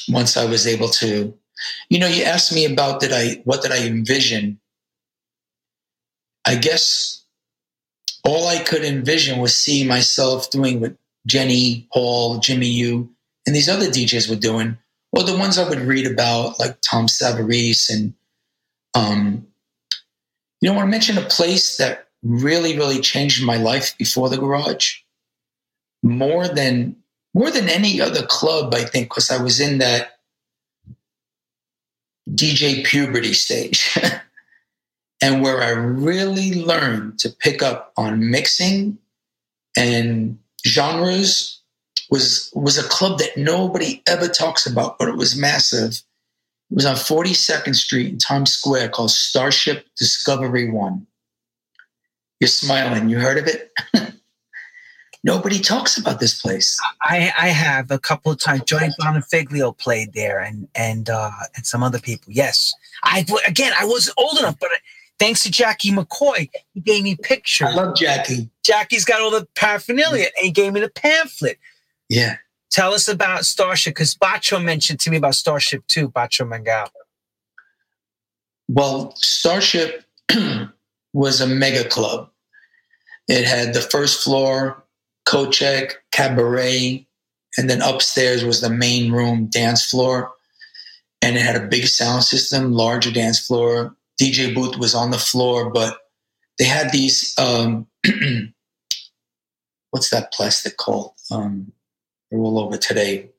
once 0.09 0.37
I 0.37 0.45
was 0.45 0.67
able 0.67 0.89
to, 0.89 1.33
you 1.89 1.99
know, 1.99 2.07
you 2.07 2.23
asked 2.23 2.53
me 2.53 2.65
about 2.65 2.99
did 2.99 3.11
I 3.11 3.41
what 3.43 3.61
did 3.61 3.71
I 3.71 3.85
envision? 3.85 4.59
I 6.45 6.55
guess 6.55 7.23
all 8.23 8.47
I 8.47 8.59
could 8.59 8.83
envision 8.83 9.39
was 9.39 9.55
seeing 9.55 9.87
myself 9.87 10.49
doing 10.49 10.79
what 10.79 10.95
Jenny, 11.25 11.87
Paul, 11.93 12.39
Jimmy 12.39 12.67
U, 12.67 13.09
and 13.45 13.55
these 13.55 13.69
other 13.69 13.87
DJs 13.87 14.29
were 14.29 14.35
doing, 14.35 14.77
or 15.11 15.23
the 15.23 15.37
ones 15.37 15.57
I 15.57 15.67
would 15.67 15.79
read 15.79 16.07
about, 16.07 16.59
like 16.59 16.77
Tom 16.81 17.07
Savarese. 17.07 17.89
And, 17.89 18.13
um, 18.93 19.47
you 20.61 20.69
know, 20.69 20.73
I 20.73 20.77
want 20.77 20.87
to 20.87 20.91
mention 20.91 21.17
a 21.17 21.27
place 21.27 21.77
that 21.77 22.07
really, 22.23 22.77
really 22.77 22.99
changed 22.99 23.45
my 23.45 23.57
life 23.57 23.97
before 23.97 24.29
the 24.29 24.37
garage 24.37 24.99
more 26.01 26.47
than 26.47 26.95
more 27.33 27.51
than 27.51 27.69
any 27.69 27.99
other 27.99 28.25
club, 28.25 28.73
I 28.73 28.83
think, 28.83 29.09
because 29.09 29.31
I 29.31 29.41
was 29.41 29.59
in 29.59 29.79
that 29.79 30.19
DJ 32.29 32.85
puberty 32.85 33.33
stage. 33.33 33.97
and 35.21 35.41
where 35.41 35.61
I 35.61 35.69
really 35.69 36.53
learned 36.53 37.19
to 37.19 37.29
pick 37.29 37.63
up 37.63 37.93
on 37.95 38.29
mixing 38.29 38.97
and 39.77 40.37
genres 40.67 41.61
was 42.09 42.51
was 42.53 42.77
a 42.77 42.87
club 42.89 43.19
that 43.19 43.37
nobody 43.37 44.03
ever 44.07 44.27
talks 44.27 44.65
about, 44.65 44.99
but 44.99 45.07
it 45.07 45.15
was 45.15 45.37
massive. 45.37 46.01
It 46.69 46.75
was 46.75 46.85
on 46.85 46.95
42nd 46.95 47.75
Street 47.75 48.09
in 48.09 48.17
Times 48.17 48.51
Square 48.51 48.89
called 48.89 49.11
Starship 49.11 49.87
Discovery 49.97 50.69
One. 50.69 51.07
You're 52.39 52.49
smiling. 52.49 53.09
You 53.09 53.19
heard 53.19 53.37
of 53.37 53.47
it? 53.47 53.71
Nobody 55.25 55.59
talks 55.59 55.97
about 55.97 56.19
this 56.19 56.41
place. 56.41 56.77
I, 57.01 57.31
I 57.37 57.47
have 57.47 57.91
a 57.91 57.99
couple 57.99 58.31
of 58.31 58.39
times. 58.39 58.63
Johnny 58.65 58.89
Bonifiglio 58.99 59.77
played 59.77 60.13
there, 60.13 60.39
and 60.39 60.67
and 60.75 61.09
uh, 61.09 61.31
and 61.55 61.65
some 61.65 61.81
other 61.81 61.99
people. 61.99 62.33
Yes, 62.33 62.73
I 63.03 63.25
again 63.47 63.71
I 63.79 63.85
wasn't 63.85 64.15
old 64.17 64.37
enough, 64.37 64.57
but 64.59 64.69
thanks 65.19 65.43
to 65.43 65.51
Jackie 65.51 65.91
McCoy, 65.91 66.49
he 66.73 66.81
gave 66.81 67.03
me 67.03 67.15
pictures. 67.15 67.69
I 67.71 67.73
love 67.73 67.95
Jackie. 67.95 68.49
Jackie's 68.63 69.05
got 69.05 69.21
all 69.21 69.31
the 69.31 69.47
paraphernalia, 69.55 70.25
and 70.37 70.45
he 70.45 70.51
gave 70.51 70.73
me 70.73 70.81
the 70.81 70.89
pamphlet. 70.89 71.57
Yeah. 72.09 72.37
Tell 72.69 72.93
us 72.93 73.07
about 73.07 73.45
Starship, 73.45 73.91
because 73.91 74.15
Bacho 74.15 74.61
mentioned 74.61 74.99
to 75.01 75.11
me 75.11 75.17
about 75.17 75.35
Starship 75.35 75.85
too, 75.87 76.09
Bacho 76.09 76.47
Mangual. 76.47 76.89
Well, 78.67 79.13
Starship 79.15 80.03
was 81.13 81.39
a 81.39 81.47
mega 81.47 81.87
club. 81.87 82.29
It 83.27 83.45
had 83.45 83.73
the 83.73 83.81
first 83.81 84.23
floor, 84.23 84.82
Kochek, 85.27 85.93
Cabaret, 86.11 87.07
and 87.57 87.69
then 87.69 87.81
upstairs 87.81 88.43
was 88.43 88.61
the 88.61 88.69
main 88.69 89.11
room, 89.11 89.47
dance 89.47 89.85
floor. 89.85 90.31
And 91.21 91.37
it 91.37 91.41
had 91.41 91.55
a 91.55 91.67
big 91.67 91.87
sound 91.87 92.23
system, 92.23 92.73
larger 92.73 93.11
dance 93.11 93.39
floor. 93.39 93.95
DJ 94.21 94.53
booth 94.53 94.77
was 94.77 94.93
on 94.93 95.11
the 95.11 95.17
floor, 95.17 95.69
but 95.69 95.97
they 96.59 96.65
had 96.65 96.91
these 96.91 97.33
um, 97.37 97.87
what's 99.91 100.09
that 100.09 100.33
plastic 100.33 100.77
called? 100.77 101.13
Um, 101.31 101.71
they're 102.29 102.39
all 102.39 102.59
over 102.59 102.77
today. 102.77 103.29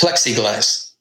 Plexiglass. 0.00 0.92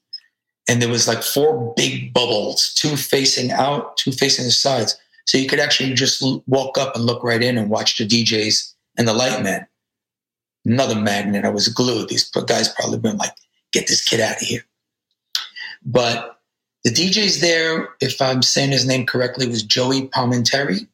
And 0.70 0.82
there 0.82 0.90
was 0.90 1.08
like 1.08 1.22
four 1.22 1.74
big 1.76 2.14
bubbles, 2.14 2.74
two 2.74 2.96
facing 2.96 3.52
out, 3.52 3.98
two 3.98 4.12
facing 4.12 4.46
the 4.46 4.52
sides. 4.52 4.98
So 5.26 5.38
you 5.38 5.50
could 5.50 5.60
actually 5.60 5.94
just 5.94 6.24
walk 6.48 6.78
up 6.78 6.96
and 6.96 7.06
look 7.06 7.24
right 7.24 7.44
in 7.44 7.58
and 7.58 7.70
watch 7.70 7.98
the 7.98 8.08
DJs 8.08 8.74
and 8.98 9.08
the 9.08 9.14
light 9.14 9.44
man. 9.44 9.68
Another 10.65 10.96
magnet. 10.96 11.46
I 11.46 11.50
was 11.50 11.68
glued. 11.68 12.10
These 12.10 12.30
guys 12.30 12.70
probably 12.70 13.00
been 13.00 13.18
like, 13.18 13.34
get 13.72 13.88
this 13.88 14.03
kid 14.03 14.20
out 14.20 14.41
of 14.41 14.48
here. 14.48 14.63
But 15.84 16.39
the 16.84 16.91
DJ's 16.91 17.42
there, 17.42 17.90
if 18.00 18.22
I'm 18.22 18.42
saying 18.42 18.72
his 18.72 18.86
name 18.86 19.05
correctly, 19.05 19.48
was 19.48 19.64
Joey 19.64 20.07
Palminteri. 20.07 20.88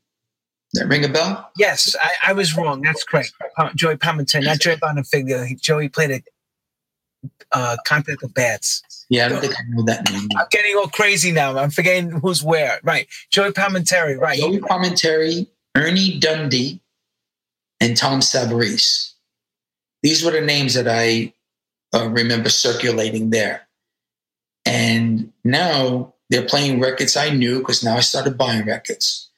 That 0.74 0.88
ring 0.88 1.06
a 1.06 1.10
bell? 1.10 1.50
Yes, 1.58 1.96
I, 2.02 2.32
I 2.32 2.34
was 2.34 2.56
wrong. 2.58 2.82
That's 2.82 3.04
correct. 3.04 3.32
Joey 3.76 3.96
Palminteri, 3.96 4.44
not 4.44 4.60
Joey 4.60 4.76
Bonifiglio. 4.76 5.60
Joey 5.62 5.88
played 5.88 6.12
a 6.12 6.22
uh, 7.52 7.78
Contact 7.86 8.22
of 8.24 8.34
Bats. 8.34 9.06
Yeah, 9.10 9.26
I 9.26 9.30
don't 9.30 9.40
think 9.40 9.54
I 9.54 9.64
know 9.70 9.84
that 9.84 10.10
name. 10.12 10.28
I'm 10.38 10.48
getting 10.52 10.76
all 10.76 10.88
crazy 10.88 11.32
now. 11.32 11.58
I'm 11.58 11.70
forgetting 11.70 12.12
who's 12.12 12.44
where. 12.44 12.80
Right. 12.84 13.08
Joey 13.32 13.52
Palminteri, 13.52 14.20
right. 14.20 14.38
Joey 14.38 14.60
Palminteri, 14.60 15.48
Ernie 15.76 16.20
Dundee, 16.20 16.82
and 17.80 17.96
Tom 17.96 18.20
Savarese. 18.20 19.14
These 20.04 20.24
were 20.24 20.32
the 20.32 20.42
names 20.42 20.74
that 20.76 20.88
I 20.88 21.34
uh, 21.94 22.10
remember 22.10 22.50
circulating 22.50 23.30
there. 23.30 23.68
And 24.66 25.32
now 25.44 26.14
they're 26.30 26.46
playing 26.46 26.80
records 26.80 27.16
I 27.16 27.30
knew 27.30 27.60
because 27.60 27.84
now 27.84 27.96
I 27.96 28.02
started 28.02 28.38
buying 28.38 28.66
records. 28.66 29.30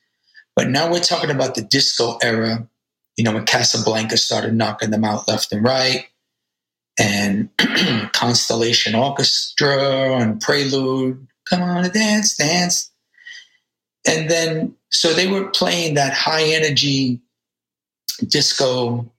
But 0.55 0.69
now 0.69 0.91
we're 0.91 0.99
talking 0.99 1.29
about 1.29 1.55
the 1.55 1.61
disco 1.61 2.17
era, 2.21 2.67
you 3.15 3.23
know, 3.23 3.33
when 3.33 3.45
Casablanca 3.45 4.17
started 4.17 4.55
knocking 4.55 4.89
them 4.89 5.05
out 5.05 5.27
left 5.27 5.53
and 5.53 5.63
right, 5.63 6.07
and 6.99 7.49
Constellation 8.13 8.95
Orchestra 8.95 10.17
and 10.17 10.41
Prelude, 10.41 11.27
come 11.47 11.61
on, 11.61 11.89
dance, 11.91 12.35
dance. 12.35 12.91
And 14.05 14.29
then, 14.29 14.75
so 14.89 15.13
they 15.13 15.27
were 15.27 15.49
playing 15.49 15.93
that 15.93 16.13
high 16.13 16.43
energy 16.43 17.21
disco, 18.27 19.09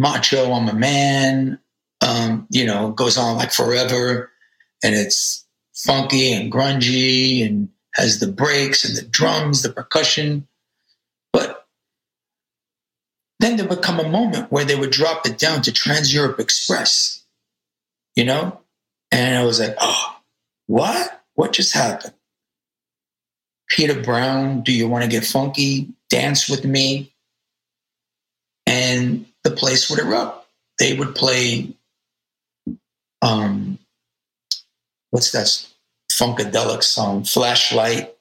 macho, 0.00 0.52
I'm 0.52 0.68
a 0.68 0.74
man, 0.74 1.60
um, 2.00 2.46
you 2.50 2.64
know, 2.64 2.90
goes 2.90 3.18
on 3.18 3.36
like 3.36 3.52
forever 3.52 4.30
and 4.82 4.94
it's 4.94 5.46
funky 5.74 6.32
and 6.32 6.50
grungy 6.50 7.46
and 7.46 7.68
has 7.94 8.18
the 8.18 8.26
breaks 8.26 8.82
and 8.84 8.96
the 8.96 9.02
drums, 9.02 9.62
the 9.62 9.68
percussion. 9.68 10.48
But 11.34 11.66
then 13.40 13.56
there 13.56 13.68
would 13.68 13.82
come 13.82 14.00
a 14.00 14.08
moment 14.08 14.50
where 14.50 14.64
they 14.64 14.74
would 14.74 14.90
drop 14.90 15.26
it 15.26 15.36
down 15.36 15.60
to 15.62 15.72
Trans 15.72 16.14
Europe 16.14 16.40
Express, 16.40 17.22
you 18.16 18.24
know? 18.24 18.58
And 19.12 19.36
I 19.36 19.44
was 19.44 19.60
like, 19.60 19.76
oh, 19.80 20.16
what? 20.66 21.22
What 21.34 21.52
just 21.52 21.74
happened? 21.74 22.14
Peter 23.68 24.00
Brown, 24.00 24.62
do 24.62 24.72
you 24.72 24.88
want 24.88 25.04
to 25.04 25.10
get 25.10 25.24
funky? 25.24 25.90
Dance 26.08 26.48
with 26.48 26.64
me. 26.64 27.12
And 28.66 29.26
the 29.44 29.50
place 29.50 29.88
would 29.90 29.98
erupt. 29.98 30.46
They 30.78 30.94
would 30.94 31.14
play 31.14 31.74
um, 33.22 33.78
what's 35.10 35.32
that 35.32 35.46
funkadelic 36.10 36.82
song, 36.82 37.24
Flashlight. 37.24 38.14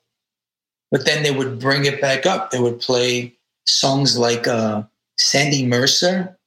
But 0.91 1.05
then 1.05 1.23
they 1.23 1.31
would 1.31 1.59
bring 1.59 1.85
it 1.85 2.01
back 2.01 2.25
up. 2.25 2.51
They 2.51 2.59
would 2.59 2.79
play 2.79 3.35
songs 3.67 4.17
like 4.17 4.47
uh, 4.47 4.83
Sandy 5.17 5.65
Mercer, 5.65 6.37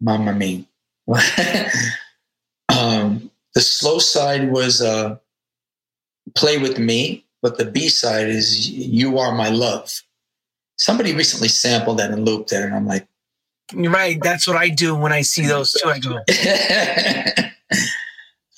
Mamma 0.00 0.32
Mia. 0.32 0.64
um, 2.68 3.30
the 3.54 3.60
slow 3.60 3.98
side 3.98 4.50
was 4.50 4.80
uh, 4.80 5.16
Play 6.34 6.58
With 6.58 6.78
Me, 6.78 7.24
but 7.42 7.58
the 7.58 7.64
B 7.64 7.88
side 7.88 8.28
is 8.28 8.70
You 8.70 9.18
Are 9.18 9.34
My 9.34 9.50
Love. 9.50 10.02
Somebody 10.78 11.14
recently 11.14 11.48
sampled 11.48 11.98
that 11.98 12.10
and 12.10 12.24
looped 12.24 12.52
it, 12.52 12.62
and 12.62 12.74
I'm 12.74 12.86
like, 12.86 13.06
You're 13.74 13.92
right. 13.92 14.18
That's 14.22 14.46
what 14.46 14.56
I 14.56 14.68
do 14.68 14.94
when 14.94 15.12
I 15.12 15.22
see 15.22 15.46
those 15.46 15.72
two. 15.72 15.88
I 15.88 15.98
go, 15.98 16.20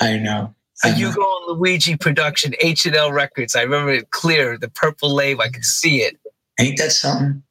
I 0.00 0.18
know. 0.18 0.54
A 0.84 0.92
Hugo 0.92 1.20
and 1.20 1.58
Luigi 1.58 1.96
production, 1.96 2.54
H 2.60 2.86
and 2.86 2.96
L 2.96 3.12
Records. 3.12 3.54
I 3.54 3.62
remember 3.62 3.92
it 3.92 4.10
clear. 4.10 4.58
The 4.58 4.68
purple 4.68 5.14
label, 5.14 5.42
I 5.42 5.48
could 5.48 5.64
see 5.64 5.98
it. 5.98 6.18
Ain't 6.58 6.76
that 6.78 6.90
something? 6.90 7.42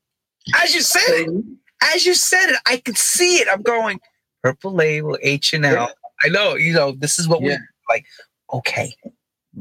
As 0.55 0.75
you 0.75 0.81
said 0.81 1.01
it, 1.07 1.45
as 1.93 2.05
you 2.05 2.13
said 2.13 2.49
it, 2.49 2.57
I 2.65 2.77
could 2.77 2.97
see 2.97 3.37
it. 3.37 3.47
I'm 3.49 3.61
going 3.61 4.01
purple 4.43 4.73
label, 4.73 5.17
H 5.21 5.53
and 5.53 5.65
L. 5.65 5.91
I 6.23 6.29
know, 6.29 6.55
you 6.55 6.73
know, 6.73 6.91
this 6.91 7.19
is 7.19 7.27
what 7.27 7.41
yeah. 7.41 7.57
we 7.89 7.89
like. 7.89 8.05
Okay, 8.53 8.93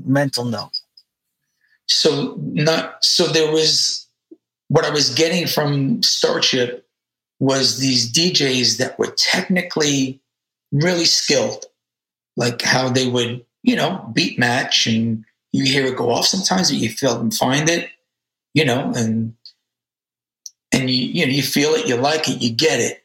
mental 0.04 0.44
note. 0.44 0.72
So 1.86 2.36
not 2.38 3.04
so 3.04 3.26
there 3.26 3.50
was 3.50 4.06
what 4.68 4.84
I 4.84 4.90
was 4.90 5.14
getting 5.14 5.46
from 5.46 6.02
Starship 6.02 6.86
was 7.40 7.79
these 7.79 8.12
DJs 8.12 8.79
that 8.79 8.98
were 8.98 9.12
technically 9.16 10.20
really 10.70 11.05
skilled, 11.05 11.64
like 12.37 12.62
how 12.62 12.88
they 12.88 13.09
would 13.09 13.44
you 13.62 13.76
know, 13.76 14.11
beat 14.12 14.38
match 14.38 14.87
and 14.87 15.24
you 15.53 15.64
hear 15.64 15.87
it 15.87 15.96
go 15.96 16.11
off 16.11 16.26
sometimes, 16.26 16.70
but 16.70 16.81
you 16.81 16.88
feel 16.88 17.16
them 17.18 17.31
find 17.31 17.68
it, 17.68 17.90
you 18.55 18.64
know, 18.64 18.92
and 18.94 19.35
and 20.72 20.88
you 20.88 21.07
you 21.07 21.26
know 21.26 21.33
you 21.33 21.42
feel 21.42 21.70
it, 21.74 21.87
you 21.87 21.96
like 21.96 22.29
it, 22.29 22.40
you 22.40 22.50
get 22.50 22.81
it, 22.81 23.05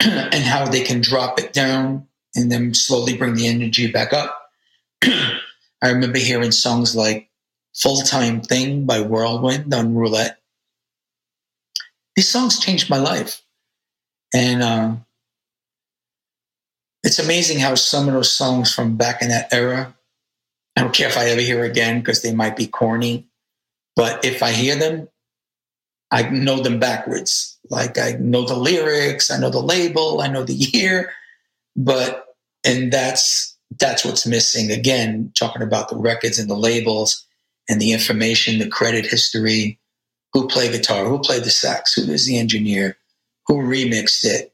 and 0.00 0.44
how 0.44 0.66
they 0.66 0.82
can 0.82 1.00
drop 1.00 1.38
it 1.38 1.52
down 1.52 2.06
and 2.34 2.50
then 2.50 2.72
slowly 2.74 3.16
bring 3.16 3.34
the 3.34 3.48
energy 3.48 3.90
back 3.90 4.12
up. 4.12 4.50
I 5.02 5.90
remember 5.90 6.18
hearing 6.18 6.52
songs 6.52 6.94
like 6.94 7.28
"Full 7.74 8.02
Time 8.02 8.40
Thing" 8.40 8.86
by 8.86 9.00
Whirlwind 9.00 9.74
on 9.74 9.94
Roulette, 9.94 10.38
these 12.14 12.28
songs 12.28 12.60
changed 12.60 12.88
my 12.88 12.98
life. 12.98 13.42
And 14.36 14.62
uh, 14.62 14.96
it's 17.02 17.18
amazing 17.18 17.58
how 17.58 17.74
some 17.74 18.06
of 18.06 18.12
those 18.12 18.30
songs 18.30 18.74
from 18.74 18.98
back 18.98 19.22
in 19.22 19.30
that 19.30 19.50
era, 19.50 19.96
I 20.76 20.82
don't 20.82 20.94
care 20.94 21.08
if 21.08 21.16
I 21.16 21.30
ever 21.30 21.40
hear 21.40 21.64
again 21.64 22.00
because 22.00 22.20
they 22.20 22.34
might 22.34 22.54
be 22.54 22.66
corny, 22.66 23.28
but 23.94 24.26
if 24.26 24.42
I 24.42 24.52
hear 24.52 24.76
them, 24.76 25.08
I 26.10 26.28
know 26.28 26.60
them 26.62 26.78
backwards. 26.78 27.58
Like 27.70 27.96
I 27.96 28.12
know 28.20 28.44
the 28.44 28.58
lyrics, 28.58 29.30
I 29.30 29.38
know 29.38 29.48
the 29.48 29.58
label, 29.62 30.20
I 30.20 30.28
know 30.28 30.44
the 30.44 30.52
year, 30.74 31.14
but 31.74 32.26
and 32.62 32.92
that's 32.92 33.56
that's 33.80 34.04
what's 34.04 34.26
missing. 34.26 34.70
Again, 34.70 35.32
talking 35.34 35.62
about 35.62 35.88
the 35.88 35.96
records 35.96 36.38
and 36.38 36.50
the 36.50 36.54
labels 36.54 37.26
and 37.70 37.80
the 37.80 37.92
information, 37.92 38.58
the 38.58 38.68
credit 38.68 39.06
history, 39.06 39.78
who 40.34 40.46
played 40.46 40.72
guitar, 40.72 41.06
who 41.06 41.20
played 41.20 41.44
the 41.44 41.50
sax, 41.50 41.94
who 41.94 42.06
was 42.06 42.26
the 42.26 42.38
engineer, 42.38 42.98
who 43.46 43.56
remixed 43.56 44.24
it. 44.24 44.52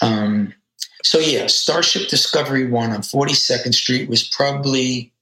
Um, 0.00 0.54
so 1.02 1.18
yeah, 1.18 1.46
Starship 1.46 2.08
Discovery 2.08 2.68
One 2.68 2.90
on 2.90 3.00
42nd 3.00 3.74
Street 3.74 4.08
was 4.08 4.28
probably, 4.28 5.12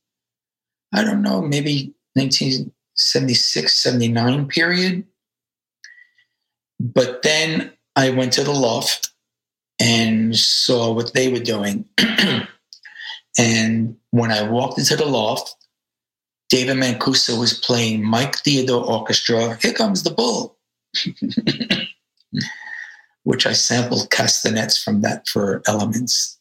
I 0.92 1.02
don't 1.04 1.22
know, 1.22 1.42
maybe 1.42 1.94
1976, 2.14 3.76
79 3.76 4.48
period. 4.48 5.04
But 6.78 7.22
then 7.22 7.72
I 7.94 8.10
went 8.10 8.32
to 8.34 8.44
the 8.44 8.52
loft 8.52 9.10
and 9.80 10.36
saw 10.36 10.92
what 10.92 11.12
they 11.14 11.30
were 11.30 11.40
doing. 11.40 11.86
and 13.38 13.96
when 14.10 14.30
I 14.30 14.48
walked 14.48 14.78
into 14.78 14.96
the 14.96 15.06
loft, 15.06 15.54
David 16.48 16.76
Mancuso 16.76 17.38
was 17.38 17.58
playing 17.58 18.04
Mike 18.04 18.36
Theodore 18.36 18.84
Orchestra, 18.84 19.58
Here 19.60 19.72
Comes 19.72 20.02
the 20.02 20.10
Bull, 20.10 20.56
which 23.26 23.44
I 23.44 23.54
sampled 23.54 24.08
castanets 24.10 24.80
from 24.80 25.00
that 25.00 25.26
for 25.26 25.60
elements. 25.66 26.38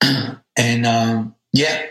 and 0.02 0.84
um, 0.84 1.36
yeah, 1.52 1.86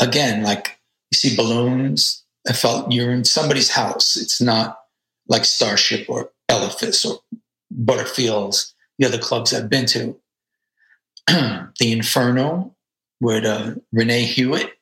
again, 0.00 0.42
like 0.42 0.80
you 1.10 1.16
see 1.16 1.36
balloons, 1.36 2.24
I 2.48 2.54
felt 2.54 2.90
you're 2.90 3.12
in 3.12 3.24
somebody's 3.24 3.70
house. 3.70 4.16
It's 4.16 4.40
not 4.40 4.78
like 5.28 5.44
Starship 5.44 6.08
or 6.08 6.30
Elephas 6.48 7.04
or 7.04 7.20
Butterfields, 7.84 8.72
the 8.98 9.04
other 9.04 9.18
clubs 9.18 9.52
I've 9.52 9.68
been 9.68 9.84
to. 9.86 10.18
the 11.26 11.68
Inferno 11.92 12.74
with 13.20 13.44
uh, 13.44 13.74
Renee 13.92 14.24
Hewitt. 14.24 14.72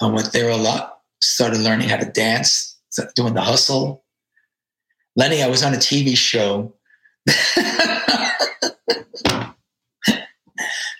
I 0.00 0.06
went 0.06 0.32
there 0.32 0.48
a 0.48 0.56
lot, 0.56 1.00
started 1.20 1.60
learning 1.60 1.90
how 1.90 1.98
to 1.98 2.10
dance, 2.10 2.80
doing 3.14 3.34
the 3.34 3.42
hustle. 3.42 4.01
Lenny, 5.16 5.42
I 5.42 5.46
was 5.48 5.62
on 5.62 5.74
a 5.74 5.78
TV 5.78 6.16
show. 6.16 6.72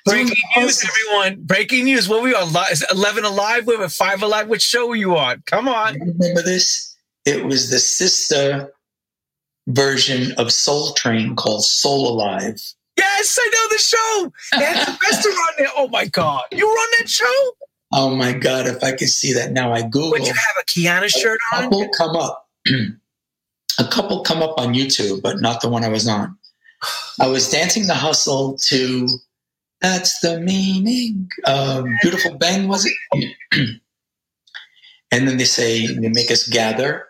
Breaking 0.05 0.37
news, 0.57 0.85
everyone! 0.85 1.42
Breaking 1.44 1.85
news. 1.85 2.09
What 2.09 2.22
were 2.22 2.29
you 2.29 2.37
on? 2.37 2.53
Is 2.72 2.85
Eleven 2.90 3.25
Alive? 3.25 3.66
We 3.66 3.77
were 3.77 3.88
Five 3.88 4.22
Alive. 4.22 4.48
Which 4.48 4.62
show 4.62 4.88
were 4.88 4.96
you 4.96 5.16
on? 5.16 5.42
Come 5.46 5.68
on. 5.68 5.94
Remember 5.98 6.42
this? 6.42 6.96
It 7.25 7.44
was 7.44 7.70
the 7.70 7.79
sister 7.79 8.72
version 9.68 10.33
of 10.38 10.53
Soul 10.53 10.92
Train 10.94 11.37
called 11.37 11.64
Soul 11.64 12.09
Alive. 12.09 12.61
Yes, 12.98 13.38
I 13.40 13.51
know 13.55 13.68
the 13.70 13.79
show. 13.79 14.33
They 14.59 14.64
had 14.64 14.87
the 14.88 14.98
restaurant 15.05 15.51
there. 15.59 15.68
Oh 15.77 15.88
my 15.88 16.07
god, 16.07 16.42
you 16.51 16.66
were 16.66 16.72
on 16.72 16.88
that 16.98 17.09
show? 17.09 17.51
Oh 17.92 18.14
my 18.16 18.33
god, 18.33 18.66
if 18.66 18.83
I 18.83 18.90
could 18.92 19.09
see 19.09 19.33
that 19.35 19.53
now, 19.53 19.72
I 19.72 19.83
Google. 19.83 20.11
Would 20.11 20.27
you 20.27 20.35
have 20.35 20.57
a 20.61 20.64
Qiana 20.64 21.09
shirt 21.09 21.38
a 21.53 21.57
on? 21.57 21.62
couple 21.64 21.88
come 21.96 22.16
up. 22.16 22.48
a 23.78 23.85
couple 23.85 24.22
come 24.22 24.42
up 24.42 24.58
on 24.58 24.74
YouTube, 24.74 25.22
but 25.22 25.40
not 25.40 25.61
the 25.61 25.68
one 25.68 25.85
I 25.85 25.88
was 25.88 26.08
on. 26.08 26.37
I 27.20 27.28
was 27.28 27.50
dancing 27.50 27.87
the 27.87 27.94
hustle 27.94 28.56
to 28.68 29.08
"That's 29.80 30.20
the 30.20 30.40
Meaning." 30.40 31.28
Uh, 31.44 31.85
Beautiful 32.02 32.37
Bang 32.37 32.68
was 32.68 32.87
it? 32.87 33.78
and 35.12 35.28
then 35.28 35.37
they 35.37 35.44
say 35.44 35.87
they 35.87 36.08
make 36.08 36.30
us 36.30 36.48
gather 36.48 37.06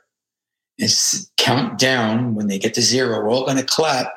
and 0.79 0.91
count 1.37 1.79
down. 1.79 2.35
When 2.35 2.49
they 2.49 2.59
get 2.59 2.75
to 2.75 2.83
zero, 2.83 3.21
we're 3.21 3.31
all 3.31 3.45
going 3.45 3.59
to 3.59 3.65
clap 3.65 4.13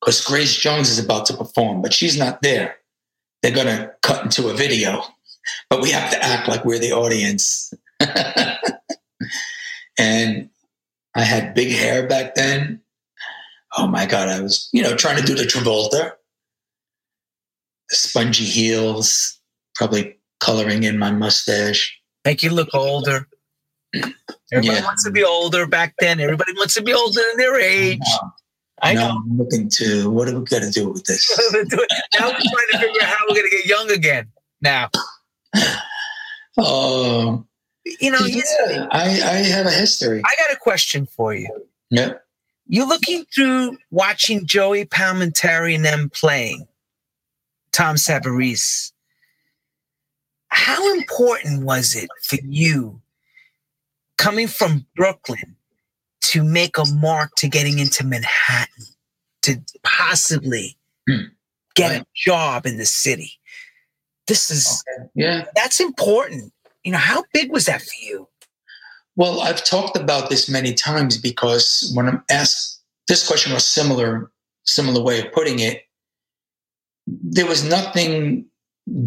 because 0.00 0.24
Grace 0.24 0.56
Jones 0.56 0.90
is 0.90 1.02
about 1.02 1.26
to 1.26 1.36
perform, 1.36 1.82
but 1.82 1.92
she's 1.92 2.18
not 2.18 2.42
there. 2.42 2.76
They're 3.42 3.54
going 3.54 3.66
to 3.66 3.92
cut 4.02 4.24
into 4.24 4.48
a 4.48 4.54
video, 4.54 5.02
but 5.68 5.80
we 5.80 5.90
have 5.90 6.10
to 6.10 6.22
act 6.22 6.48
like 6.48 6.64
we're 6.64 6.78
the 6.78 6.92
audience. 6.92 7.72
and 9.98 10.50
I 11.14 11.22
had 11.22 11.54
big 11.54 11.72
hair 11.72 12.06
back 12.06 12.34
then. 12.34 12.80
Oh 13.76 13.86
my 13.86 14.06
God, 14.06 14.28
I 14.28 14.40
was, 14.40 14.68
you 14.72 14.82
know, 14.82 14.96
trying 14.96 15.16
to 15.16 15.22
do 15.22 15.34
the 15.34 15.44
Travolta, 15.44 16.12
the 17.88 17.96
spongy 17.96 18.44
heels, 18.44 19.40
probably 19.74 20.18
coloring 20.40 20.82
in 20.82 20.98
my 20.98 21.10
mustache. 21.10 21.96
Make 22.24 22.42
you 22.42 22.50
look 22.50 22.74
older. 22.74 23.28
Everybody 24.52 24.78
yeah. 24.78 24.84
wants 24.84 25.04
to 25.04 25.10
be 25.10 25.22
older 25.22 25.66
back 25.66 25.94
then. 26.00 26.20
Everybody 26.20 26.52
wants 26.54 26.74
to 26.74 26.82
be 26.82 26.92
older 26.92 27.20
than 27.20 27.36
their 27.36 27.60
age. 27.60 28.00
I 28.82 28.94
know. 28.94 29.10
I'm 29.10 29.36
looking 29.36 29.68
to 29.74 30.10
what 30.10 30.28
are 30.28 30.38
we 30.38 30.44
going 30.44 30.62
to 30.64 30.70
do 30.70 30.88
with 30.88 31.04
this? 31.04 31.30
now 31.52 31.60
we're 31.60 32.32
trying 32.32 32.36
to 32.72 32.78
figure 32.78 33.02
out 33.02 33.08
how 33.08 33.24
we're 33.28 33.36
going 33.36 33.48
to 33.50 33.56
get 33.56 33.66
young 33.66 33.90
again. 33.90 34.28
Now, 34.60 34.90
oh, 36.58 37.46
you 38.00 38.10
know, 38.10 38.18
yeah, 38.20 38.86
I, 38.90 39.04
I 39.04 39.34
have 39.42 39.66
a 39.66 39.70
history. 39.70 40.22
I 40.24 40.34
got 40.42 40.52
a 40.52 40.58
question 40.58 41.06
for 41.06 41.34
you. 41.34 41.48
Yeah, 41.90 42.14
you're 42.66 42.86
looking 42.86 43.24
through 43.34 43.78
watching 43.90 44.46
Joey 44.46 44.84
Palminteri 44.84 45.74
and 45.74 45.84
them 45.84 46.10
playing 46.10 46.66
Tom 47.72 47.96
Savarese. 47.96 48.92
How 50.48 50.94
important 50.94 51.64
was 51.64 51.94
it 51.94 52.08
for 52.22 52.38
you 52.44 53.00
coming 54.18 54.48
from 54.48 54.86
Brooklyn 54.94 55.56
to 56.20 56.44
make 56.44 56.76
a 56.76 56.84
mark 56.84 57.34
to 57.36 57.48
getting 57.48 57.78
into 57.78 58.04
Manhattan, 58.04 58.84
to 59.42 59.60
possibly 59.82 60.76
hmm. 61.08 61.22
get 61.74 61.90
right. 61.90 62.02
a 62.02 62.06
job 62.14 62.66
in 62.66 62.76
the 62.76 62.84
city. 62.84 63.32
This 64.26 64.50
is, 64.50 64.84
okay. 64.98 65.08
yeah, 65.14 65.46
that's 65.56 65.80
important. 65.80 66.52
You 66.84 66.92
know, 66.92 66.98
how 66.98 67.24
big 67.32 67.50
was 67.52 67.66
that 67.66 67.82
for 67.82 68.02
you? 68.02 68.28
Well, 69.16 69.40
I've 69.40 69.64
talked 69.64 69.96
about 69.96 70.30
this 70.30 70.48
many 70.48 70.72
times 70.72 71.18
because 71.18 71.92
when 71.94 72.08
I'm 72.08 72.24
asked 72.30 72.80
this 73.08 73.26
question 73.26 73.52
was 73.52 73.64
similar, 73.64 74.30
similar 74.64 75.02
way 75.02 75.20
of 75.20 75.32
putting 75.32 75.58
it, 75.58 75.82
there 77.06 77.46
was 77.46 77.68
nothing 77.68 78.46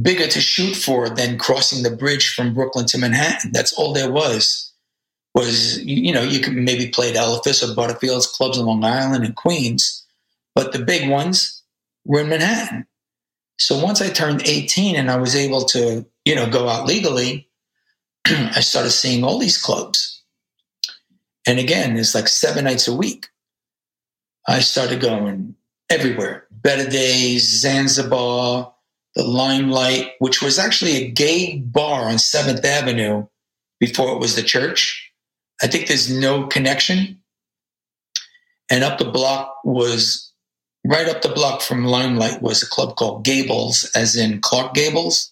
bigger 0.01 0.27
to 0.27 0.41
shoot 0.41 0.75
for 0.75 1.09
than 1.09 1.37
crossing 1.37 1.83
the 1.83 1.95
bridge 1.95 2.33
from 2.33 2.53
Brooklyn 2.53 2.85
to 2.87 2.97
Manhattan. 2.97 3.51
That's 3.53 3.73
all 3.73 3.93
there 3.93 4.11
was 4.11 4.73
was 5.33 5.83
you 5.83 6.13
know 6.13 6.21
you 6.21 6.39
could 6.39 6.53
maybe 6.53 6.87
play 6.89 7.09
at 7.09 7.15
Elephas 7.15 7.67
or 7.67 7.73
Butterfield's 7.73 8.27
clubs 8.27 8.57
in 8.57 8.65
Long 8.65 8.83
Island 8.83 9.25
and 9.25 9.35
Queens, 9.35 10.05
but 10.55 10.71
the 10.71 10.79
big 10.79 11.09
ones 11.09 11.63
were 12.05 12.21
in 12.21 12.29
Manhattan. 12.29 12.85
So 13.57 13.83
once 13.83 14.01
I 14.01 14.09
turned 14.09 14.47
18 14.47 14.95
and 14.95 15.09
I 15.09 15.17
was 15.17 15.35
able 15.35 15.65
to 15.65 16.05
you 16.25 16.35
know 16.35 16.49
go 16.49 16.67
out 16.69 16.85
legally, 16.85 17.49
I 18.27 18.61
started 18.61 18.91
seeing 18.91 19.23
all 19.23 19.39
these 19.39 19.61
clubs. 19.61 20.23
And 21.45 21.59
again, 21.59 21.97
it's 21.97 22.15
like 22.15 22.27
seven 22.27 22.63
nights 22.63 22.87
a 22.87 22.95
week. 22.95 23.27
I 24.47 24.59
started 24.59 25.01
going 25.01 25.55
everywhere. 25.89 26.47
Better 26.51 26.89
Days, 26.89 27.47
Zanzibar, 27.47 28.73
the 29.15 29.23
Limelight, 29.23 30.11
which 30.19 30.41
was 30.41 30.57
actually 30.57 30.95
a 30.95 31.11
gay 31.11 31.57
bar 31.57 32.05
on 32.05 32.15
7th 32.15 32.63
Avenue 32.63 33.27
before 33.79 34.13
it 34.13 34.19
was 34.19 34.35
the 34.35 34.43
church. 34.43 35.11
I 35.61 35.67
think 35.67 35.87
there's 35.87 36.09
no 36.09 36.47
connection. 36.47 37.21
And 38.71 38.83
up 38.83 38.97
the 38.97 39.11
block 39.11 39.55
was 39.63 40.31
right 40.85 41.07
up 41.07 41.21
the 41.21 41.29
block 41.29 41.61
from 41.61 41.85
Limelight 41.85 42.41
was 42.41 42.63
a 42.63 42.69
club 42.69 42.95
called 42.95 43.23
Gables, 43.23 43.89
as 43.95 44.15
in 44.15 44.41
Clark 44.41 44.73
Gables. 44.73 45.31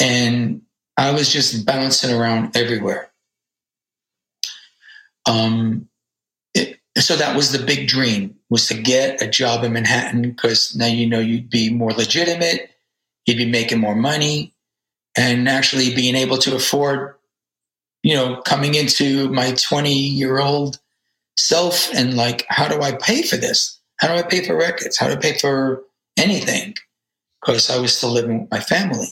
And 0.00 0.62
I 0.96 1.10
was 1.12 1.32
just 1.32 1.66
bouncing 1.66 2.14
around 2.14 2.56
everywhere. 2.56 3.10
Um, 5.26 5.88
it, 6.54 6.78
so 6.98 7.16
that 7.16 7.34
was 7.34 7.50
the 7.50 7.64
big 7.64 7.88
dream 7.88 8.36
was 8.50 8.68
to 8.68 8.74
get 8.74 9.22
a 9.22 9.28
job 9.28 9.64
in 9.64 9.72
Manhattan 9.72 10.22
because 10.22 10.76
now 10.76 10.86
you 10.86 11.06
know 11.06 11.18
you'd 11.18 11.50
be 11.50 11.72
more 11.72 11.92
legitimate, 11.92 12.70
you'd 13.26 13.38
be 13.38 13.50
making 13.50 13.80
more 13.80 13.96
money, 13.96 14.54
and 15.16 15.48
actually 15.48 15.94
being 15.94 16.14
able 16.14 16.38
to 16.38 16.54
afford 16.54 17.14
you 18.04 18.14
know, 18.14 18.42
coming 18.42 18.74
into 18.74 19.28
my 19.30 19.52
20 19.52 19.92
year 19.92 20.38
old 20.38 20.78
self 21.38 21.92
and 21.94 22.14
like, 22.14 22.44
how 22.48 22.68
do 22.68 22.80
I 22.82 22.92
pay 22.92 23.22
for 23.22 23.36
this? 23.36 23.80
How 23.96 24.08
do 24.08 24.14
I 24.14 24.22
pay 24.22 24.44
for 24.44 24.54
records? 24.54 24.98
How 24.98 25.06
do 25.06 25.14
I 25.14 25.16
pay 25.16 25.38
for 25.38 25.82
anything? 26.18 26.74
Because 27.40 27.70
I 27.70 27.78
was 27.78 27.96
still 27.96 28.10
living 28.10 28.42
with 28.42 28.50
my 28.50 28.60
family. 28.60 29.08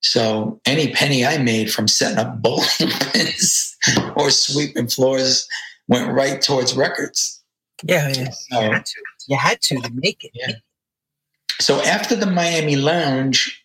So 0.00 0.60
any 0.64 0.92
penny 0.92 1.26
I 1.26 1.38
made 1.38 1.72
from 1.72 1.88
setting 1.88 2.18
up 2.18 2.40
bowling 2.40 2.66
pins 3.12 3.76
or 4.16 4.30
sweeping 4.30 4.88
floors 4.88 5.48
went 5.88 6.12
right 6.12 6.40
towards 6.40 6.76
records. 6.76 7.42
Yeah, 7.82 8.08
yeah. 8.08 8.30
So, 8.30 8.60
you, 8.60 8.70
had 8.72 8.86
to. 8.86 9.02
you 9.28 9.36
had 9.36 9.62
to 9.62 9.76
to 9.76 9.90
make 9.94 10.24
it. 10.24 10.30
Yeah. 10.34 10.52
So 11.60 11.82
after 11.82 12.14
the 12.14 12.26
Miami 12.26 12.76
Lounge, 12.76 13.64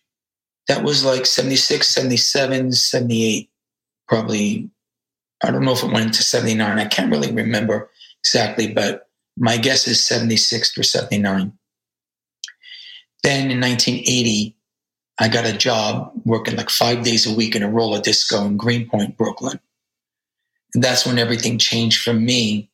that 0.68 0.82
was 0.82 1.04
like 1.04 1.26
76, 1.26 1.86
77, 1.86 2.72
78, 2.72 3.50
probably. 4.08 4.70
I 5.42 5.50
don't 5.50 5.64
know 5.64 5.72
if 5.72 5.82
it 5.82 5.92
went 5.92 6.14
to 6.14 6.22
79. 6.22 6.78
I 6.78 6.86
can't 6.86 7.10
really 7.10 7.30
remember 7.30 7.90
exactly, 8.22 8.72
but 8.72 9.08
my 9.36 9.56
guess 9.56 9.86
is 9.86 10.02
76 10.02 10.78
or 10.78 10.82
79. 10.82 11.52
Then 13.22 13.50
in 13.50 13.60
1980, 13.60 14.56
I 15.18 15.28
got 15.28 15.46
a 15.46 15.56
job 15.56 16.12
working 16.24 16.56
like 16.56 16.70
five 16.70 17.04
days 17.04 17.26
a 17.30 17.34
week 17.34 17.54
in 17.54 17.62
a 17.62 17.70
roller 17.70 18.00
disco 18.00 18.44
in 18.44 18.56
Greenpoint, 18.56 19.16
Brooklyn. 19.16 19.60
And 20.74 20.82
that's 20.82 21.06
when 21.06 21.18
everything 21.18 21.58
changed 21.58 22.02
for 22.02 22.12
me 22.12 22.68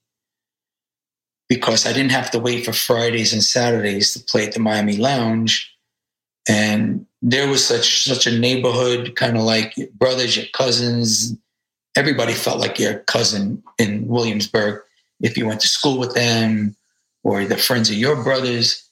because 1.49 1.87
I 1.87 1.93
didn't 1.93 2.13
have 2.13 2.31
to 2.31 2.39
wait 2.39 2.65
for 2.65 2.73
Fridays 2.73 3.33
and 3.33 3.43
Saturdays 3.43 4.15
to 4.15 4.21
play 4.21 4.47
at 4.47 4.53
the 4.53 4.61
Miami 4.61 4.97
Lounge. 4.97 5.71
And 6.49 7.07
there 7.21 7.49
was 7.49 7.65
such 7.65 8.05
such 8.05 8.27
a 8.27 8.39
neighborhood, 8.39 9.15
kind 9.17 9.37
of 9.37 9.43
like 9.43 9.77
your 9.77 9.89
brothers, 9.89 10.37
your 10.37 10.47
cousins. 10.55 11.37
Everybody 11.97 12.33
felt 12.33 12.61
like 12.61 12.79
your 12.79 13.01
cousin 13.01 13.63
in 13.79 14.07
Williamsburg 14.07 14.81
if 15.21 15.37
you 15.37 15.47
went 15.47 15.61
to 15.61 15.69
school 15.69 15.99
with 15.99 16.15
them 16.15 16.75
or 17.23 17.45
the 17.45 17.57
friends 17.57 17.91
of 17.91 17.97
your 17.97 18.23
brothers. 18.23 18.90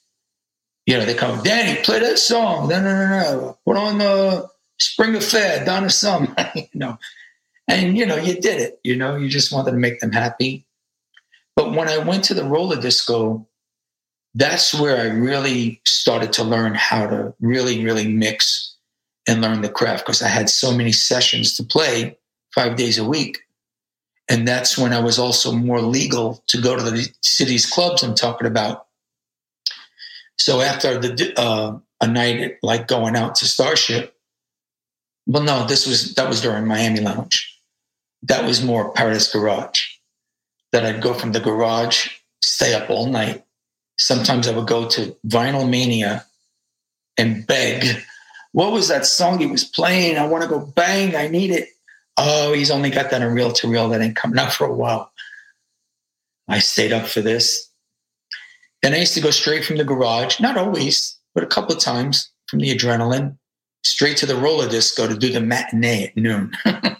You 0.89 0.97
know, 0.97 1.05
they 1.05 1.13
come, 1.13 1.43
Danny, 1.43 1.79
play 1.83 1.99
that 1.99 2.17
song. 2.17 2.67
No, 2.67 2.81
no, 2.81 2.95
no, 2.95 3.07
no. 3.07 3.57
Put 3.63 3.77
on 3.77 3.99
the 3.99 4.49
Spring 4.79 5.15
Affair, 5.15 5.63
Donna 5.63 5.87
Summer. 5.87 6.35
you 6.55 6.63
know, 6.73 6.97
and 7.67 7.95
you 7.95 8.07
know, 8.07 8.15
you 8.15 8.41
did 8.41 8.59
it. 8.59 8.79
You 8.83 8.95
know, 8.95 9.15
you 9.15 9.29
just 9.29 9.51
wanted 9.51 9.69
to 9.69 9.77
make 9.77 9.99
them 9.99 10.11
happy. 10.11 10.65
But 11.55 11.73
when 11.73 11.89
I 11.89 11.99
went 11.99 12.23
to 12.23 12.33
the 12.33 12.43
roller 12.43 12.81
disco, 12.81 13.47
that's 14.33 14.73
where 14.73 14.97
I 14.97 15.13
really 15.13 15.79
started 15.85 16.33
to 16.33 16.43
learn 16.43 16.73
how 16.73 17.05
to 17.05 17.35
really, 17.39 17.85
really 17.85 18.07
mix 18.11 18.75
and 19.27 19.41
learn 19.41 19.61
the 19.61 19.69
craft 19.69 20.07
because 20.07 20.23
I 20.23 20.27
had 20.27 20.49
so 20.49 20.75
many 20.75 20.91
sessions 20.91 21.55
to 21.57 21.63
play 21.63 22.17
five 22.55 22.77
days 22.77 22.97
a 22.97 23.05
week. 23.05 23.37
And 24.27 24.47
that's 24.47 24.75
when 24.75 24.93
I 24.93 25.01
was 25.01 25.19
also 25.19 25.51
more 25.51 25.81
legal 25.81 26.43
to 26.47 26.59
go 26.59 26.75
to 26.75 26.81
the 26.81 27.07
city's 27.21 27.67
clubs 27.67 28.01
I'm 28.01 28.15
talking 28.15 28.47
about. 28.47 28.87
So 30.39 30.61
after 30.61 30.97
the 30.97 31.33
uh, 31.37 31.77
a 32.01 32.07
night 32.07 32.57
like 32.63 32.87
going 32.87 33.15
out 33.15 33.35
to 33.35 33.45
Starship, 33.45 34.15
well, 35.27 35.43
no, 35.43 35.67
this 35.67 35.85
was 35.85 36.15
that 36.15 36.27
was 36.27 36.41
during 36.41 36.65
Miami 36.65 37.01
Lounge. 37.01 37.55
That 38.23 38.45
was 38.45 38.63
more 38.63 38.91
Paradise 38.91 39.31
Garage 39.31 39.85
that 40.71 40.85
I'd 40.85 41.01
go 41.01 41.13
from 41.13 41.31
the 41.31 41.39
garage, 41.39 42.09
stay 42.41 42.73
up 42.73 42.89
all 42.89 43.07
night. 43.07 43.43
Sometimes 43.97 44.47
I 44.47 44.55
would 44.55 44.67
go 44.67 44.87
to 44.89 45.15
Vinyl 45.27 45.69
Mania 45.69 46.25
and 47.17 47.45
beg, 47.45 48.01
What 48.51 48.71
was 48.71 48.87
that 48.87 49.05
song 49.05 49.39
he 49.39 49.45
was 49.45 49.63
playing? 49.63 50.17
I 50.17 50.25
want 50.25 50.43
to 50.43 50.49
go 50.49 50.59
bang. 50.59 51.15
I 51.15 51.27
need 51.27 51.51
it. 51.51 51.69
Oh, 52.17 52.53
he's 52.53 52.71
only 52.71 52.89
got 52.89 53.11
that 53.11 53.21
in 53.21 53.33
reel 53.33 53.51
to 53.53 53.67
reel. 53.67 53.89
That 53.89 54.01
ain't 54.01 54.15
coming 54.15 54.39
out 54.39 54.53
for 54.53 54.65
a 54.65 54.73
while. 54.73 55.11
I 56.47 56.59
stayed 56.59 56.91
up 56.91 57.07
for 57.07 57.21
this. 57.21 57.68
Then 58.81 58.93
I 58.93 58.99
used 58.99 59.13
to 59.15 59.21
go 59.21 59.31
straight 59.31 59.65
from 59.65 59.77
the 59.77 59.83
garage, 59.83 60.39
not 60.39 60.57
always, 60.57 61.17
but 61.35 61.43
a 61.43 61.47
couple 61.47 61.75
of 61.75 61.81
times 61.81 62.31
from 62.47 62.59
the 62.59 62.75
adrenaline, 62.75 63.37
straight 63.83 64.17
to 64.17 64.25
the 64.25 64.35
roller 64.35 64.69
disco 64.69 65.07
to 65.07 65.17
do 65.17 65.31
the 65.31 65.41
matinee 65.41 66.05
at 66.05 66.17
noon. 66.17 66.51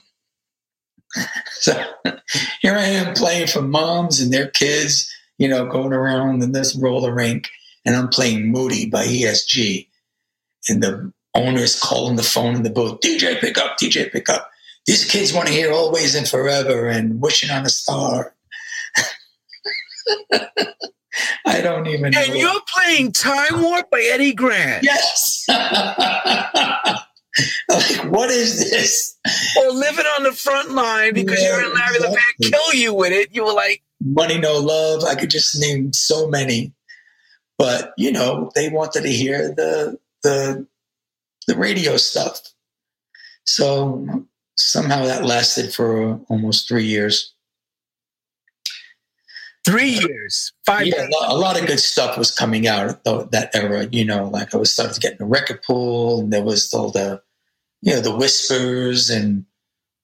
so 1.52 1.84
here 2.62 2.76
I 2.76 2.84
am 2.84 3.14
playing 3.16 3.48
for 3.48 3.62
moms 3.62 4.20
and 4.20 4.32
their 4.32 4.50
kids, 4.50 5.10
you 5.38 5.48
know, 5.48 5.66
going 5.66 5.94
around 5.94 6.44
in 6.44 6.52
this 6.52 6.76
roller 6.76 7.14
rink, 7.14 7.50
and 7.86 7.96
I'm 7.96 8.10
playing 8.10 8.52
Moody 8.52 8.90
by 8.90 9.06
ESG. 9.06 9.88
And 10.68 10.84
the 10.84 11.12
owner's 11.34 11.80
calling 11.80 12.18
the 12.18 12.24
phone 12.24 12.56
in 12.56 12.64
the 12.64 12.70
booth, 12.70 13.00
DJ, 13.00 13.40
pick 13.40 13.58
up, 13.58 13.78
DJ, 13.78 14.12
pick 14.12 14.30
up. 14.30 14.52
These 14.86 15.06
kids 15.06 15.34
want 15.34 15.48
to 15.48 15.54
hear 15.54 15.72
Always 15.72 16.16
and 16.16 16.28
Forever 16.28 16.88
and 16.88 17.22
Wishing 17.22 17.50
on 17.52 17.66
a 17.66 17.70
Star. 17.70 18.36
I 21.46 21.62
don't 21.62 21.88
even 21.88 22.14
And 22.16 22.30
know. 22.30 22.36
you're 22.36 22.62
playing 22.76 23.12
Time 23.12 23.62
Warp 23.62 23.90
by 23.90 24.02
Eddy 24.12 24.34
Grant. 24.34 24.84
Yes. 24.84 25.44
like, 25.50 26.98
what 28.12 28.30
is 28.30 28.70
this? 28.70 29.18
Or 29.58 29.72
living 29.72 30.06
on 30.18 30.24
the 30.24 30.32
front 30.34 30.72
line 30.72 31.14
because 31.14 31.42
yeah, 31.42 31.58
you're 31.58 31.66
in 31.66 31.74
Larry 31.74 31.96
exactly. 31.96 32.10
the 32.10 32.48
Band 32.48 32.54
kill 32.54 32.74
you 32.74 32.94
with 32.94 33.12
it. 33.12 33.34
You 33.34 33.46
were 33.46 33.54
like 33.54 33.82
Money 34.04 34.40
No 34.40 34.58
Love. 34.58 35.04
I 35.04 35.16
could 35.16 35.30
just 35.30 35.60
name 35.60 35.94
so 35.94 36.28
many. 36.28 36.74
But 37.58 37.94
you 37.98 38.12
know, 38.12 38.52
they 38.56 38.70
wanted 38.70 39.04
to 39.04 39.10
hear 39.10 39.54
the 39.54 39.98
the 40.24 40.66
the 41.48 41.56
radio 41.58 41.98
stuff. 41.98 42.42
So 43.46 44.26
somehow 44.58 45.06
that 45.06 45.26
lasted 45.26 45.74
for 45.74 46.20
almost 46.30 46.68
three 46.68 46.86
years. 46.86 47.34
Three 49.66 49.90
years, 49.90 50.54
five. 50.66 50.88
Yeah, 50.88 51.08
a 51.08 51.10
lot, 51.10 51.32
a 51.32 51.36
lot, 51.36 51.60
of 51.60 51.68
good 51.68 51.80
stuff 51.80 52.18
was 52.18 52.32
coming 52.32 52.68
out 52.68 53.04
that 53.04 53.50
era. 53.54 53.88
You 53.92 54.06
know, 54.06 54.28
like 54.28 54.56
I 54.56 54.58
was 54.58 54.72
starting 54.72 54.96
to 54.96 55.00
get 55.00 55.12
in 55.14 55.18
the 55.20 55.26
record 55.26 55.62
pool, 55.64 56.22
and 56.22 56.34
there 56.34 56.44
was 56.44 56.74
all 56.74 56.92
the 56.92 57.22
you 57.82 57.94
know, 57.94 58.02
the 58.02 58.16
Whispers 58.16 59.10
and 59.10 59.46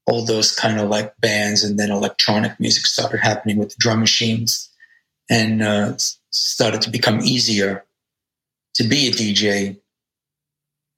all 0.08 0.26
those 0.26 0.54
kind 0.54 0.80
of 0.80 0.90
like 0.90 1.16
bands. 1.20 1.64
And 1.64 1.78
then 1.78 1.92
electronic 1.92 2.60
music 2.60 2.86
started 2.86 3.20
happening 3.20 3.58
with 3.58 3.70
the 3.70 3.76
drum 3.80 4.00
machines 4.00 4.70
and 5.30 5.62
uh, 5.62 5.96
started 6.30 6.82
to 6.82 6.90
become 6.90 7.22
easier 7.22 7.86
to 8.76 8.84
be 8.84 9.08
a 9.08 9.12
DJ. 9.12 9.80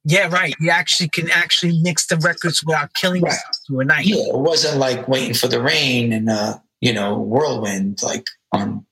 Yeah, 0.04 0.30
right. 0.30 0.56
You 0.60 0.70
actually 0.70 1.10
can 1.10 1.30
actually 1.32 1.80
mix 1.82 2.06
the 2.08 2.18
records 2.18 2.64
without 2.64 2.94
killing 2.94 3.24
right. 3.24 3.38
to 3.68 3.80
a 3.80 3.86
night. 3.86 4.06
Yeah, 4.06 4.24
it 4.30 4.40
wasn't 4.40 4.78
like 4.78 5.08
waiting 5.08 5.34
for 5.34 5.48
the 5.48 5.62
rain 5.62 6.14
and 6.14 6.30
uh, 6.30 6.60
you 6.80 6.94
know, 6.94 7.18
whirlwind 7.18 8.02
like 8.04 8.26
on 8.52 8.86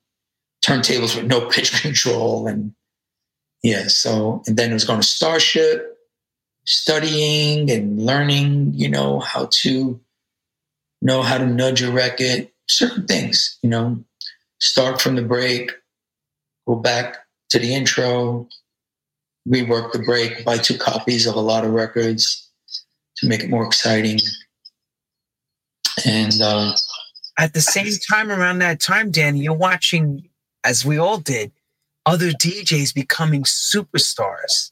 turntables 0.64 1.16
with 1.16 1.26
no 1.26 1.46
pitch 1.48 1.72
control 1.82 2.46
and 2.46 2.74
yeah, 3.62 3.88
so 3.88 4.42
and 4.46 4.56
then 4.56 4.70
it 4.70 4.74
was 4.74 4.84
going 4.84 5.00
to 5.00 5.06
Starship 5.06 5.96
studying 6.66 7.70
and 7.70 8.04
learning, 8.04 8.72
you 8.74 8.88
know, 8.88 9.20
how 9.20 9.48
to 9.50 10.00
know 11.02 11.22
how 11.22 11.38
to 11.38 11.46
nudge 11.46 11.82
a 11.82 11.90
record, 11.90 12.48
certain 12.68 13.06
things, 13.06 13.58
you 13.62 13.70
know, 13.70 14.02
start 14.60 15.00
from 15.00 15.16
the 15.16 15.22
break, 15.22 15.72
go 16.66 16.74
back 16.74 17.18
to 17.50 17.58
the 17.58 17.74
intro, 17.74 18.48
rework 19.48 19.92
the 19.92 20.00
break, 20.00 20.44
buy 20.44 20.58
two 20.58 20.76
copies 20.76 21.26
of 21.26 21.36
a 21.36 21.40
lot 21.40 21.64
of 21.64 21.70
records 21.70 22.50
to 23.16 23.28
make 23.28 23.42
it 23.42 23.50
more 23.50 23.64
exciting. 23.64 24.18
And 26.04 26.40
uh, 26.42 26.74
at 27.38 27.52
the 27.54 27.60
same 27.60 27.92
time, 28.10 28.30
around 28.30 28.58
that 28.60 28.80
time, 28.80 29.10
Danny, 29.10 29.40
you're 29.40 29.52
watching, 29.52 30.28
as 30.64 30.84
we 30.84 30.98
all 30.98 31.18
did, 31.18 31.52
other 32.06 32.30
DJs 32.30 32.94
becoming 32.94 33.42
superstars 33.42 34.70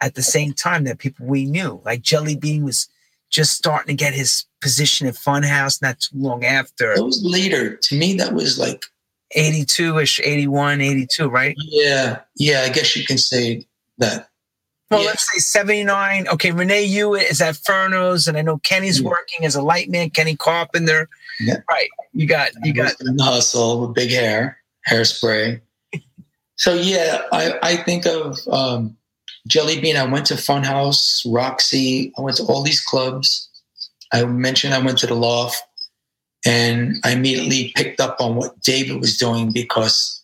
at 0.00 0.14
the 0.14 0.22
same 0.22 0.52
time 0.52 0.84
that 0.84 0.98
people 0.98 1.26
we 1.26 1.46
knew. 1.46 1.80
Like 1.84 2.02
Jelly 2.02 2.36
Bean 2.36 2.64
was 2.64 2.88
just 3.30 3.54
starting 3.54 3.96
to 3.96 4.04
get 4.04 4.12
his 4.12 4.44
position 4.60 5.06
at 5.06 5.14
Funhouse 5.14 5.80
not 5.80 6.00
too 6.00 6.18
long 6.18 6.44
after. 6.44 6.92
It 6.92 7.02
was 7.02 7.22
later. 7.24 7.76
To 7.76 7.98
me, 7.98 8.14
that 8.16 8.34
was 8.34 8.58
like 8.58 8.84
82 9.32 9.98
ish, 9.98 10.20
81, 10.20 10.80
82, 10.80 11.28
right? 11.28 11.54
Yeah. 11.58 12.20
Yeah. 12.36 12.62
I 12.62 12.68
guess 12.68 12.94
you 12.96 13.04
can 13.04 13.18
say 13.18 13.66
that. 13.98 14.28
Well, 14.90 15.00
yeah. 15.00 15.06
let's 15.06 15.32
say 15.32 15.38
79. 15.38 16.28
Okay. 16.28 16.50
Renee 16.50 16.86
Hewitt 16.86 17.30
is 17.30 17.40
at 17.40 17.54
Furnos, 17.54 18.28
and 18.28 18.36
I 18.36 18.42
know 18.42 18.58
Kenny's 18.58 19.00
yeah. 19.00 19.08
working 19.08 19.46
as 19.46 19.56
a 19.56 19.60
lightman, 19.62 20.12
Kenny 20.12 20.36
Carpenter. 20.36 21.08
Yeah. 21.40 21.60
Right. 21.70 21.88
You 22.12 22.26
got, 22.26 22.50
you 22.62 22.72
got 22.72 22.96
the 22.98 23.16
hustle 23.22 23.80
with 23.80 23.94
big 23.94 24.10
hair, 24.10 24.58
hairspray. 24.88 25.60
so, 26.56 26.74
yeah, 26.74 27.22
I, 27.32 27.58
I 27.62 27.76
think 27.76 28.06
of, 28.06 28.38
um, 28.48 28.96
Jelly 29.48 29.80
Bean, 29.80 29.96
I 29.96 30.04
went 30.04 30.26
to 30.26 30.34
Funhouse, 30.34 31.26
Roxy, 31.26 32.12
I 32.16 32.20
went 32.20 32.36
to 32.36 32.44
all 32.44 32.62
these 32.62 32.80
clubs. 32.80 33.48
I 34.12 34.24
mentioned 34.24 34.74
I 34.74 34.78
went 34.78 34.98
to 34.98 35.06
the 35.06 35.14
loft 35.14 35.62
and 36.44 36.96
I 37.04 37.12
immediately 37.12 37.72
picked 37.74 38.00
up 38.00 38.20
on 38.20 38.36
what 38.36 38.60
David 38.60 39.00
was 39.00 39.16
doing 39.16 39.52
because 39.52 40.22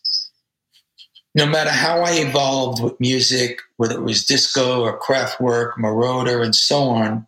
no 1.35 1.45
matter 1.45 1.69
how 1.69 2.01
I 2.01 2.11
evolved 2.13 2.83
with 2.83 2.99
music, 2.99 3.59
whether 3.77 3.95
it 3.95 4.03
was 4.03 4.25
disco 4.25 4.81
or 4.81 4.99
Kraftwerk, 4.99 5.73
Moroder, 5.73 6.43
and 6.43 6.55
so 6.55 6.83
on, 6.83 7.25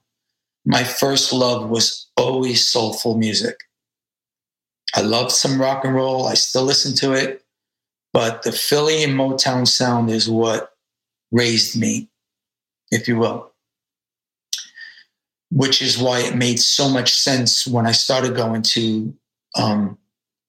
my 0.66 0.84
first 0.84 1.34
love 1.34 1.70
was 1.70 2.08
always 2.18 2.68
soulful 2.68 3.18
music. 3.18 3.56
I 4.96 5.02
loved 5.02 5.32
some 5.32 5.60
rock 5.62 5.86
and 5.86 5.96
roll. 5.96 6.28
I 6.28 6.34
still 6.36 6.64
listen 6.64 6.96
to 6.98 7.14
it, 7.14 7.44
but 8.14 8.44
the 8.44 8.52
Philly 8.52 9.04
and 9.04 9.14
Motown 9.14 9.68
sound 9.68 10.10
is 10.10 10.30
what 10.30 10.74
raised 11.32 11.80
me, 11.80 12.10
if 12.92 13.08
you 13.08 13.18
will. 13.18 13.52
which 15.52 15.82
is 15.82 15.98
why 15.98 16.20
it 16.22 16.36
made 16.36 16.60
so 16.60 16.90
much 16.90 17.14
sense 17.14 17.68
when 17.68 17.86
I 17.86 17.92
started 17.92 18.36
going 18.36 18.62
to 18.64 19.14
um, 19.58 19.98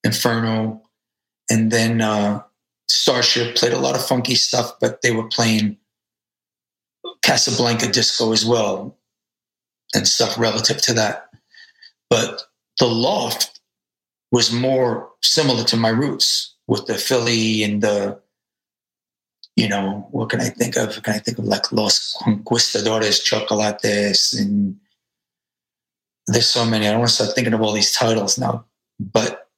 Inferno 0.05 0.83
and 1.51 1.71
then 1.71 2.01
uh, 2.01 2.43
Starship 2.89 3.57
played 3.57 3.73
a 3.73 3.79
lot 3.79 3.97
of 3.97 4.05
funky 4.07 4.35
stuff, 4.37 4.79
but 4.81 5.03
they 5.03 5.11
were 5.11 5.27
playing 5.29 5.77
Casablanca 7.23 7.91
disco 7.91 8.33
as 8.33 8.45
well 8.45 8.97
and 9.95 10.07
stuff 10.07 10.39
relative 10.39 10.81
to 10.83 10.93
that. 10.95 11.31
But 12.09 12.43
the 12.79 12.87
loft 12.87 13.61
was 14.33 14.51
more 14.53 15.11
similar 15.23 15.63
to 15.65 15.77
my 15.77 15.91
roots 15.91 16.55
with 16.67 16.87
the 16.87 16.95
Philly 16.95 17.63
and 17.63 17.83
the, 17.83 18.19
you 19.55 19.69
know, 19.69 20.09
what 20.11 20.31
can 20.31 20.41
I 20.41 20.49
think 20.49 20.77
of? 20.77 21.01
Can 21.03 21.15
I 21.15 21.19
think 21.19 21.39
of 21.39 21.45
like 21.45 21.71
Los 21.71 22.17
Conquistadores 22.25 23.23
Chocolates 23.23 24.33
and 24.33 24.77
there's 26.27 26.47
so 26.47 26.65
many. 26.65 26.87
I 26.87 26.91
don't 26.91 27.01
want 27.01 27.11
to 27.11 27.15
start 27.15 27.35
thinking 27.35 27.53
of 27.53 27.61
all 27.63 27.73
these 27.73 27.93
titles 27.93 28.39
now. 28.39 28.65
But 28.99 29.49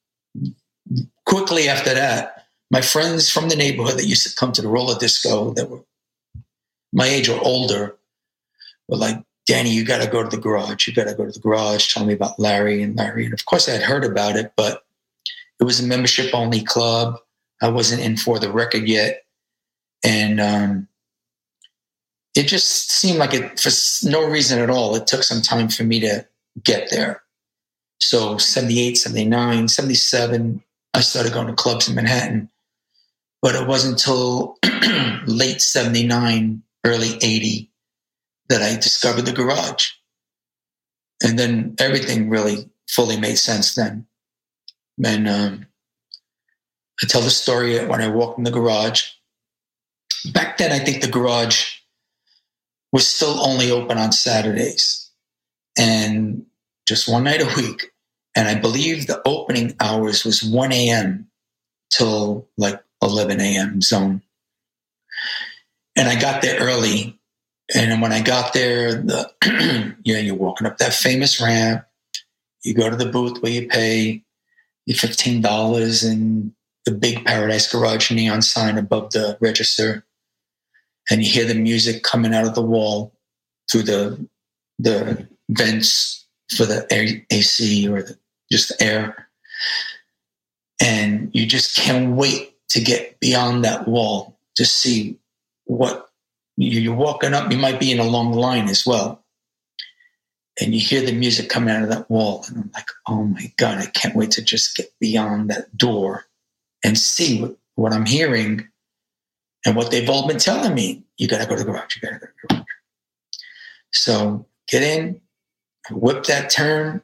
quickly 1.25 1.69
after 1.69 1.93
that, 1.93 2.47
my 2.71 2.81
friends 2.81 3.29
from 3.29 3.49
the 3.49 3.55
neighborhood 3.55 3.97
that 3.97 4.07
used 4.07 4.27
to 4.27 4.35
come 4.35 4.51
to 4.53 4.61
the 4.61 4.67
roller 4.67 4.97
disco 4.97 5.53
that 5.53 5.69
were 5.69 5.83
my 6.91 7.05
age 7.05 7.29
or 7.29 7.39
older 7.41 7.95
were 8.87 8.97
like, 8.97 9.23
Danny, 9.45 9.69
you 9.69 9.85
got 9.85 10.01
to 10.01 10.09
go 10.09 10.23
to 10.23 10.29
the 10.29 10.41
garage. 10.41 10.87
You 10.87 10.93
got 10.93 11.05
to 11.05 11.13
go 11.13 11.25
to 11.25 11.31
the 11.31 11.39
garage. 11.39 11.93
Tell 11.93 12.05
me 12.05 12.13
about 12.13 12.39
Larry 12.39 12.81
and 12.81 12.95
Larry. 12.95 13.25
And 13.25 13.33
of 13.33 13.45
course, 13.45 13.69
I 13.69 13.73
had 13.73 13.83
heard 13.83 14.03
about 14.03 14.35
it, 14.35 14.53
but 14.55 14.83
it 15.59 15.63
was 15.63 15.79
a 15.79 15.85
membership 15.85 16.33
only 16.33 16.63
club. 16.63 17.17
I 17.61 17.69
wasn't 17.69 18.01
in 18.01 18.17
for 18.17 18.39
the 18.39 18.51
record 18.51 18.87
yet. 18.87 19.23
And 20.03 20.41
um, 20.41 20.87
it 22.35 22.47
just 22.47 22.91
seemed 22.91 23.19
like 23.19 23.33
it, 23.33 23.59
for 23.59 23.69
no 24.07 24.27
reason 24.27 24.59
at 24.59 24.69
all, 24.69 24.95
it 24.95 25.07
took 25.07 25.23
some 25.23 25.41
time 25.41 25.69
for 25.69 25.83
me 25.83 25.99
to 26.01 26.27
get 26.63 26.89
there. 26.89 27.21
So 28.01 28.37
78, 28.37 28.97
79, 28.97 29.67
77, 29.67 30.63
I 30.93 31.01
started 31.01 31.33
going 31.33 31.47
to 31.47 31.53
clubs 31.53 31.87
in 31.87 31.95
Manhattan. 31.95 32.49
But 33.41 33.55
it 33.55 33.67
wasn't 33.67 33.93
until 33.93 34.57
late 35.27 35.61
79, 35.61 36.63
early 36.83 37.17
80 37.21 37.69
that 38.49 38.61
I 38.61 38.75
discovered 38.75 39.23
the 39.23 39.31
garage. 39.31 39.89
And 41.23 41.39
then 41.39 41.75
everything 41.79 42.29
really 42.29 42.69
fully 42.89 43.19
made 43.19 43.37
sense 43.37 43.75
then. 43.75 44.05
And 45.03 45.27
um, 45.27 45.65
I 47.01 47.07
tell 47.07 47.21
the 47.21 47.29
story 47.29 47.83
when 47.85 48.01
I 48.01 48.07
walked 48.07 48.37
in 48.37 48.43
the 48.43 48.51
garage. 48.51 49.09
Back 50.33 50.57
then, 50.57 50.71
I 50.71 50.79
think 50.79 51.01
the 51.01 51.09
garage 51.09 51.79
was 52.91 53.07
still 53.07 53.39
only 53.45 53.71
open 53.71 53.97
on 53.97 54.11
Saturdays 54.11 55.09
and 55.77 56.45
just 56.87 57.09
one 57.09 57.25
night 57.25 57.41
a 57.41 57.55
week. 57.61 57.91
And 58.35 58.47
I 58.47 58.55
believe 58.55 59.07
the 59.07 59.21
opening 59.25 59.75
hours 59.79 60.25
was 60.25 60.43
1 60.43 60.71
a.m. 60.71 61.27
till 61.89 62.47
like 62.57 62.81
11 63.01 63.39
a.m. 63.39 63.81
zone. 63.81 64.21
And 65.95 66.09
I 66.09 66.19
got 66.19 66.41
there 66.41 66.59
early. 66.59 67.14
And 67.73 68.01
when 68.01 68.11
I 68.11 68.21
got 68.21 68.53
there, 68.53 68.93
the 68.93 69.31
you 70.03 70.13
know, 70.13 70.19
you're 70.19 70.35
walking 70.35 70.67
up 70.67 70.77
that 70.77 70.93
famous 70.93 71.41
ramp. 71.41 71.83
You 72.63 72.73
go 72.73 72.89
to 72.89 72.95
the 72.95 73.07
booth 73.07 73.41
where 73.41 73.51
you 73.51 73.67
pay 73.67 74.23
your 74.85 74.97
fifteen 74.97 75.41
dollars 75.41 76.03
and 76.03 76.51
the 76.85 76.91
big 76.91 77.25
Paradise 77.25 77.71
Garage 77.71 78.11
neon 78.11 78.41
sign 78.41 78.77
above 78.77 79.11
the 79.11 79.37
register, 79.41 80.05
and 81.09 81.23
you 81.23 81.29
hear 81.29 81.45
the 81.45 81.55
music 81.55 82.03
coming 82.03 82.33
out 82.33 82.45
of 82.45 82.53
the 82.53 82.61
wall 82.61 83.13
through 83.71 83.83
the 83.83 84.27
the 84.77 85.27
vents 85.49 86.27
for 86.55 86.65
the 86.65 86.85
AC 87.31 87.87
or 87.87 88.03
the, 88.03 88.17
just 88.51 88.69
the 88.69 88.83
air, 88.83 89.27
and 90.79 91.31
you 91.33 91.47
just 91.47 91.75
can't 91.75 92.15
wait 92.15 92.53
to 92.69 92.81
get 92.81 93.19
beyond 93.19 93.63
that 93.63 93.87
wall 93.87 94.37
to 94.55 94.65
see 94.65 95.17
what 95.65 96.04
you're 96.57 96.95
walking 96.95 97.33
up. 97.33 97.51
You 97.51 97.57
might 97.57 97.79
be 97.79 97.91
in 97.91 97.99
a 97.99 98.03
long 98.03 98.31
line 98.33 98.69
as 98.69 98.85
well, 98.85 99.23
and 100.59 100.73
you 100.73 100.79
hear 100.79 101.01
the 101.01 101.11
music 101.11 101.49
coming 101.49 101.75
out 101.75 101.83
of 101.83 101.89
that 101.89 102.09
wall, 102.09 102.45
and 102.47 102.57
I'm 102.57 102.71
like, 102.73 102.87
oh 103.07 103.23
my 103.23 103.51
god, 103.57 103.79
I 103.79 103.87
can't 103.87 104.15
wait 104.15 104.31
to 104.31 104.41
just 104.41 104.75
get 104.75 104.91
beyond 104.99 105.49
that 105.49 105.75
door 105.77 106.25
and 106.83 106.97
see 106.97 107.55
what, 107.75 107.93
I'm 107.93 108.05
hearing 108.05 108.67
and 109.65 109.75
what 109.75 109.91
they've 109.91 110.09
all 110.09 110.27
been 110.27 110.37
telling 110.37 110.73
me. 110.73 111.03
You 111.17 111.27
got 111.27 111.41
to 111.41 111.47
go 111.47 111.55
to 111.55 111.63
the 111.63 111.69
garage. 111.69 111.95
You 111.95 112.01
got 112.01 112.13
to 112.13 112.19
go 112.19 112.25
to 112.27 112.31
the 112.41 112.53
garage. 112.53 112.65
So 113.91 114.45
get 114.67 114.83
in, 114.83 115.19
whip 115.91 116.23
that 116.25 116.49
turn 116.49 117.01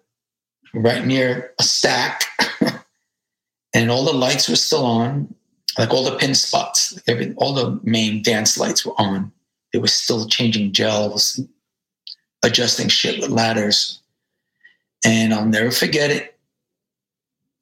right 0.73 1.05
near 1.05 1.53
a 1.59 1.63
stack, 1.63 2.23
and 3.73 3.91
all 3.91 4.05
the 4.05 4.13
lights 4.13 4.47
were 4.47 4.55
still 4.55 4.85
on, 4.85 5.33
like 5.77 5.93
all 5.93 6.03
the 6.03 6.17
pin 6.17 6.35
spots, 6.35 7.01
every 7.07 7.33
all 7.37 7.53
the 7.53 7.79
main 7.83 8.21
dance 8.21 8.57
lights 8.57 8.85
were 8.85 8.99
on. 8.99 9.31
They 9.73 9.79
was 9.79 9.93
still 9.93 10.27
changing 10.27 10.73
gels, 10.73 11.39
adjusting 12.43 12.89
shit 12.89 13.21
with 13.21 13.29
ladders, 13.29 14.01
and 15.05 15.33
I'll 15.33 15.45
never 15.45 15.71
forget 15.71 16.11
it. 16.11 16.37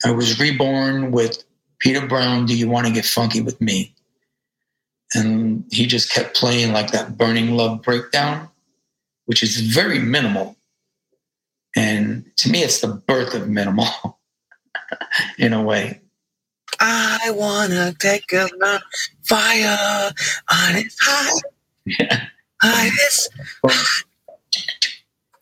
I 0.06 0.12
was 0.12 0.40
reborn 0.40 1.12
with 1.12 1.44
Peter 1.80 2.06
Brown. 2.06 2.46
Do 2.46 2.58
you 2.58 2.70
want 2.70 2.88
to 2.88 2.94
get 2.94 3.06
funky 3.06 3.42
with 3.42 3.60
me? 3.60 3.94
And 5.14 5.66
he 5.72 5.86
just 5.88 6.12
kept 6.12 6.36
playing 6.36 6.72
like 6.72 6.92
that 6.92 7.18
burning 7.18 7.52
love 7.52 7.82
breakdown, 7.82 8.50
which 9.26 9.44
is 9.44 9.60
very 9.60 10.00
minimal 10.00 10.56
and 11.76 12.26
to 12.38 12.50
me, 12.50 12.64
it's 12.64 12.82
the 12.82 12.88
birth 12.88 13.34
of 13.34 13.48
minimal 13.48 14.20
in 15.38 15.54
a 15.54 15.62
way. 15.62 16.02
I 16.80 17.32
wanna 17.32 17.94
take 18.00 18.32
a 18.34 18.48
fire 19.24 20.12
on 20.52 20.76
its 20.76 20.98
high. 21.02 21.40
Yeah. 21.98 22.26
It's 22.64 23.30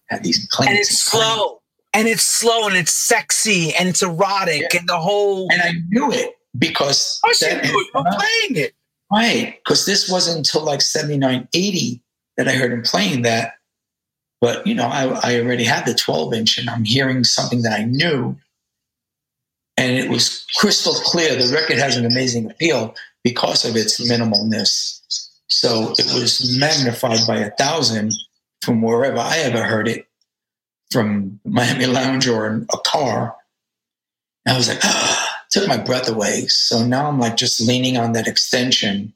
Have 0.10 0.24
these 0.24 0.48
and 0.60 0.78
it's 0.78 1.00
slow. 1.00 1.62
And 1.94 2.08
it's 2.08 2.24
slow 2.24 2.68
and 2.68 2.78
it's 2.78 2.94
sexy 2.94 3.74
and 3.74 3.90
it's 3.90 4.04
erotic 4.04 4.68
yeah. 4.72 4.80
and 4.80 4.88
the 4.88 4.98
whole 4.98 5.48
and 5.52 5.62
I 5.62 5.72
knew 5.90 6.12
it 6.12 6.38
because 6.58 7.20
I 7.26 7.34
that, 7.42 7.64
knew 7.64 7.80
it. 7.80 7.92
playing 7.94 8.66
it. 8.66 8.74
Right. 9.12 9.56
Because 9.64 9.86
this 9.86 10.10
wasn't 10.10 10.38
until 10.38 10.64
like 10.64 10.82
79, 10.82 11.48
80 11.54 12.02
that 12.38 12.48
I 12.48 12.52
heard 12.52 12.72
him 12.72 12.84
playing 12.84 13.24
that. 13.24 13.54
But 14.40 14.66
you 14.68 14.76
know, 14.76 14.88
I, 14.88 15.06
I 15.24 15.40
already 15.40 15.64
had 15.64 15.86
the 15.86 15.96
12 15.96 16.34
inch, 16.34 16.58
and 16.58 16.70
I'm 16.70 16.84
hearing 16.84 17.24
something 17.24 17.64
that 17.64 17.80
I 17.80 17.86
knew, 17.86 18.38
and 19.78 19.98
it 19.98 20.10
was 20.10 20.46
crystal 20.58 20.94
clear. 20.94 21.36
The 21.36 21.52
record 21.54 21.78
has 21.78 21.98
an 21.98 22.06
amazing 22.06 22.50
appeal 22.52 22.94
because 23.24 23.66
of 23.66 23.76
its 23.76 24.00
minimalness. 24.00 24.97
So 25.60 25.94
it 25.98 26.06
was 26.14 26.56
magnified 26.60 27.26
by 27.28 27.38
a 27.38 27.50
thousand 27.50 28.14
from 28.62 28.84
wherever 28.84 29.18
I 29.18 29.38
ever 29.40 29.64
heard 29.64 29.88
it, 29.88 30.08
from 30.92 31.40
Miami 31.46 31.88
Lounge 31.88 32.28
or 32.28 32.64
a 32.72 32.78
car. 32.86 33.36
And 34.46 34.54
I 34.54 34.58
was 34.58 34.68
like, 34.68 34.84
ah, 34.84 35.36
took 35.50 35.68
my 35.68 35.78
breath 35.78 36.08
away. 36.08 36.46
So 36.48 36.86
now 36.86 37.08
I'm 37.08 37.20
like 37.20 37.38
just 37.38 37.60
leaning 37.60 37.98
on 37.98 38.12
that 38.12 38.28
extension, 38.28 39.14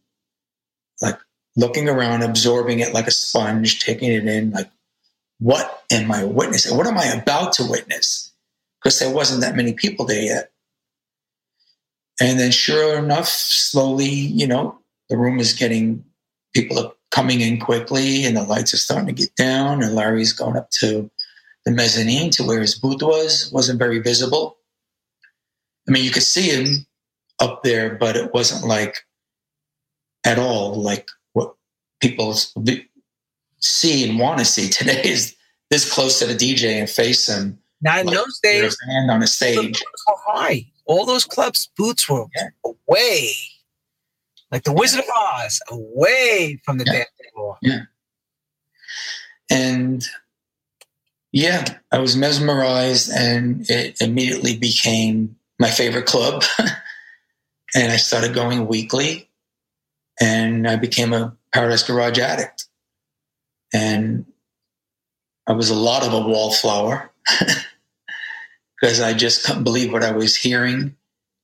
like 1.00 1.20
looking 1.56 1.88
around, 1.88 2.24
absorbing 2.24 2.80
it 2.80 2.92
like 2.92 3.06
a 3.06 3.12
sponge, 3.12 3.80
taking 3.80 4.12
it 4.12 4.26
in, 4.26 4.50
like 4.50 4.72
what 5.38 5.84
am 5.92 6.12
I 6.12 6.24
witnessing? 6.24 6.76
What 6.76 6.88
am 6.88 6.98
I 6.98 7.06
about 7.06 7.54
to 7.54 7.70
witness? 7.70 8.32
Because 8.82 8.98
there 8.98 9.14
wasn't 9.14 9.42
that 9.42 9.56
many 9.56 9.74
people 9.74 10.06
there 10.06 10.24
yet. 10.24 10.52
And 12.20 12.40
then, 12.40 12.52
sure 12.52 12.98
enough, 12.98 13.28
slowly, 13.28 14.10
you 14.10 14.48
know, 14.48 14.80
the 15.10 15.18
room 15.18 15.40
is 15.40 15.54
getting 15.54 16.04
people 16.54 16.80
are 16.80 16.92
coming 17.12 17.42
in 17.42 17.60
quickly, 17.60 18.26
and 18.26 18.36
the 18.36 18.44
lights 18.44 18.74
are 18.74 18.78
starting 18.78 19.08
to 19.08 19.14
get 19.14 19.36
down. 19.36 19.84
And 19.84 19.96
Larry's 19.96 20.34
going 20.34 20.58
up 20.58 20.70
to 20.80 21.10
the 21.66 21.72
mezzanine 21.72 22.32
to 22.32 22.44
where 22.44 22.62
his 22.62 22.78
booth 22.78 23.02
was. 23.02 23.52
wasn't 23.52 23.80
very 23.80 24.00
visible. 24.00 24.58
I 25.88 25.92
mean, 25.92 26.04
you 26.04 26.12
could 26.12 26.24
see 26.24 26.50
him 26.50 26.86
up 27.40 27.64
there, 27.64 27.96
but 27.96 28.16
it 28.16 28.34
wasn't 28.34 28.66
like 28.66 29.06
at 30.26 30.38
all 30.38 30.76
like 30.76 31.08
what 31.34 31.56
people 32.00 32.36
see 33.60 34.08
and 34.08 34.20
want 34.20 34.40
to 34.40 34.46
see 34.46 34.70
today 34.70 35.02
is 35.04 35.36
this 35.70 35.92
close 35.92 36.20
to 36.20 36.26
the 36.26 36.36
DJ 36.36 36.80
and 36.80 36.90
face 36.90 37.28
him. 37.28 37.58
Now 37.82 38.00
in 38.00 38.06
like, 38.06 38.16
those 38.16 38.40
days, 38.44 38.78
hand 38.88 39.10
on 39.10 39.24
a 39.24 39.28
stage. 39.28 39.82
high. 40.28 40.68
All 40.86 41.06
those 41.06 41.26
clubs 41.26 41.70
boots 41.78 42.10
were 42.10 42.26
yeah. 42.36 42.50
away, 42.64 43.32
like 44.52 44.64
the 44.64 44.74
Wizard 44.74 45.00
of 45.00 45.06
Oz, 45.10 45.62
away 45.70 46.60
from 46.66 46.78
the 46.78 46.86
yeah. 46.86 46.94
dance 46.94 47.10
floor. 47.34 47.58
Yeah. 47.62 47.82
And 49.50 50.06
yeah, 51.32 51.64
I 51.92 52.00
was 52.00 52.16
mesmerized, 52.16 53.12
and 53.12 53.70
it 53.70 54.02
immediately 54.02 54.58
became 54.58 55.38
my 55.60 55.70
favorite 55.70 56.06
club. 56.06 56.44
and 57.76 57.92
I 57.92 57.98
started 57.98 58.34
going 58.34 58.68
weekly, 58.68 59.30
and 60.20 60.68
I 60.68 60.76
became 60.76 61.14
a 61.14 61.36
Paradise 61.54 61.84
Garage 61.84 62.20
addict. 62.20 62.66
And 63.74 64.26
I 65.48 65.54
was 65.54 65.70
a 65.70 65.76
lot 65.76 66.06
of 66.06 66.14
a 66.14 66.20
wallflower 66.20 67.12
because 68.82 69.00
I 69.00 69.14
just 69.14 69.46
couldn't 69.46 69.64
believe 69.64 69.94
what 69.94 70.04
I 70.04 70.12
was 70.12 70.36
hearing, 70.36 70.96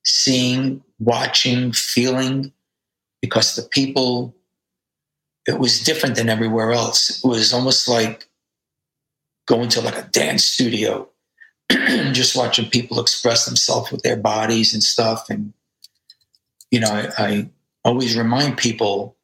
seeing, 0.04 0.84
watching, 1.00 1.72
feeling, 1.72 2.52
because 3.22 3.56
the 3.56 3.64
people, 3.64 4.36
it 5.48 5.60
was 5.60 5.84
different 5.84 6.16
than 6.16 6.30
everywhere 6.30 6.72
else. 6.72 7.24
It 7.24 7.28
was 7.28 7.54
almost 7.54 7.88
like 7.88 8.28
going 9.48 9.70
to 9.70 9.82
like 9.82 9.98
a 9.98 10.10
dance 10.10 10.44
studio, 10.46 11.10
just 12.12 12.36
watching 12.36 12.70
people 12.70 13.00
express 13.00 13.46
themselves 13.46 13.92
with 13.92 14.04
their 14.04 14.18
bodies 14.18 14.74
and 14.74 14.84
stuff. 14.84 15.30
And, 15.30 15.54
you 16.70 16.80
know, 16.80 16.90
I, 16.90 17.10
I 17.18 17.50
always 17.84 18.18
remind 18.18 18.58
people 18.58 19.16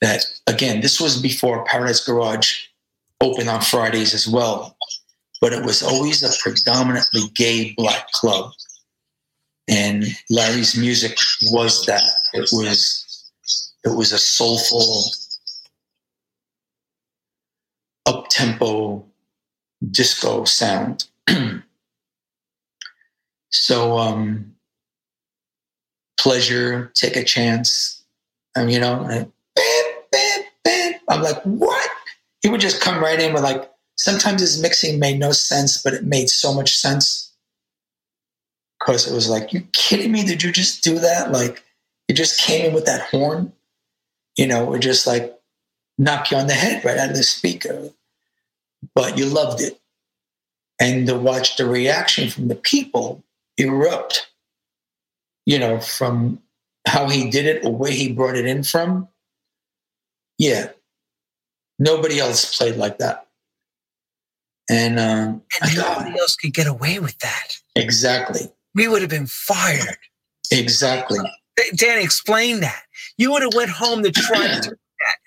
that, 0.00 0.24
again, 0.46 0.80
this 0.80 1.00
was 1.00 1.20
before 1.20 1.64
Paradise 1.64 2.04
Garage 2.04 2.66
opened 3.20 3.48
on 3.48 3.60
Fridays 3.60 4.14
as 4.14 4.28
well, 4.28 4.76
but 5.40 5.52
it 5.52 5.64
was 5.64 5.82
always 5.82 6.22
a 6.22 6.30
predominantly 6.40 7.22
gay 7.34 7.74
black 7.76 8.10
club. 8.12 8.52
And 9.68 10.04
Larry's 10.30 10.76
music 10.76 11.18
was 11.50 11.84
that. 11.86 12.02
It 12.32 12.48
was 12.52 13.04
it 13.84 13.90
was 13.90 14.12
a 14.12 14.18
soulful, 14.18 15.04
up 18.06 18.28
tempo 18.28 19.04
disco 19.90 20.44
sound. 20.44 21.06
so 23.50 23.98
um 23.98 24.54
pleasure, 26.18 26.92
take 26.94 27.16
a 27.16 27.24
chance. 27.24 28.02
Um, 28.56 28.68
you 28.68 28.80
know, 28.80 29.06
I, 29.08 29.26
I'm 31.08 31.22
like, 31.22 31.40
what? 31.42 31.90
He 32.42 32.50
would 32.50 32.60
just 32.60 32.82
come 32.82 33.02
right 33.02 33.18
in 33.18 33.32
with 33.32 33.42
like, 33.42 33.70
sometimes 33.96 34.40
his 34.40 34.60
mixing 34.60 34.98
made 34.98 35.18
no 35.18 35.32
sense, 35.32 35.82
but 35.82 35.94
it 35.94 36.04
made 36.04 36.28
so 36.28 36.52
much 36.52 36.76
sense. 36.76 37.27
Because 38.78 39.10
it 39.10 39.14
was 39.14 39.28
like, 39.28 39.52
you 39.52 39.62
kidding 39.72 40.12
me? 40.12 40.24
Did 40.24 40.42
you 40.42 40.52
just 40.52 40.84
do 40.84 40.98
that? 40.98 41.32
Like, 41.32 41.62
it 42.08 42.14
just 42.14 42.40
came 42.40 42.66
in 42.66 42.74
with 42.74 42.86
that 42.86 43.02
horn, 43.02 43.52
you 44.36 44.46
know, 44.46 44.72
it 44.72 44.80
just 44.80 45.06
like 45.06 45.38
knock 45.98 46.30
you 46.30 46.36
on 46.36 46.46
the 46.46 46.54
head 46.54 46.84
right 46.84 46.96
out 46.96 47.10
of 47.10 47.16
the 47.16 47.22
speaker. 47.22 47.90
But 48.94 49.18
you 49.18 49.26
loved 49.26 49.60
it. 49.60 49.78
And 50.80 51.06
to 51.08 51.18
watch 51.18 51.56
the 51.56 51.66
reaction 51.66 52.30
from 52.30 52.48
the 52.48 52.54
people 52.54 53.24
erupt, 53.56 54.30
you 55.44 55.58
know, 55.58 55.80
from 55.80 56.40
how 56.86 57.08
he 57.08 57.30
did 57.30 57.46
it 57.46 57.64
or 57.64 57.74
where 57.74 57.90
he 57.90 58.12
brought 58.12 58.36
it 58.36 58.46
in 58.46 58.62
from. 58.62 59.08
Yeah. 60.38 60.70
Nobody 61.80 62.20
else 62.20 62.56
played 62.56 62.76
like 62.76 62.98
that. 62.98 63.26
And, 64.70 64.98
uh, 64.98 65.34
and 65.62 65.76
nobody 65.76 66.18
else 66.18 66.36
could 66.36 66.54
get 66.54 66.66
away 66.66 67.00
with 67.00 67.18
that. 67.18 67.58
Exactly. 67.74 68.52
We 68.78 68.86
would 68.86 69.02
have 69.02 69.10
been 69.10 69.26
fired. 69.26 69.98
Exactly. 70.52 71.18
Uh, 71.18 71.62
Danny, 71.74 72.04
explain 72.04 72.60
that. 72.60 72.82
You 73.16 73.32
would 73.32 73.42
have 73.42 73.54
went 73.54 73.70
home 73.70 74.04
to 74.04 74.12
try 74.12 74.60
to 74.60 74.76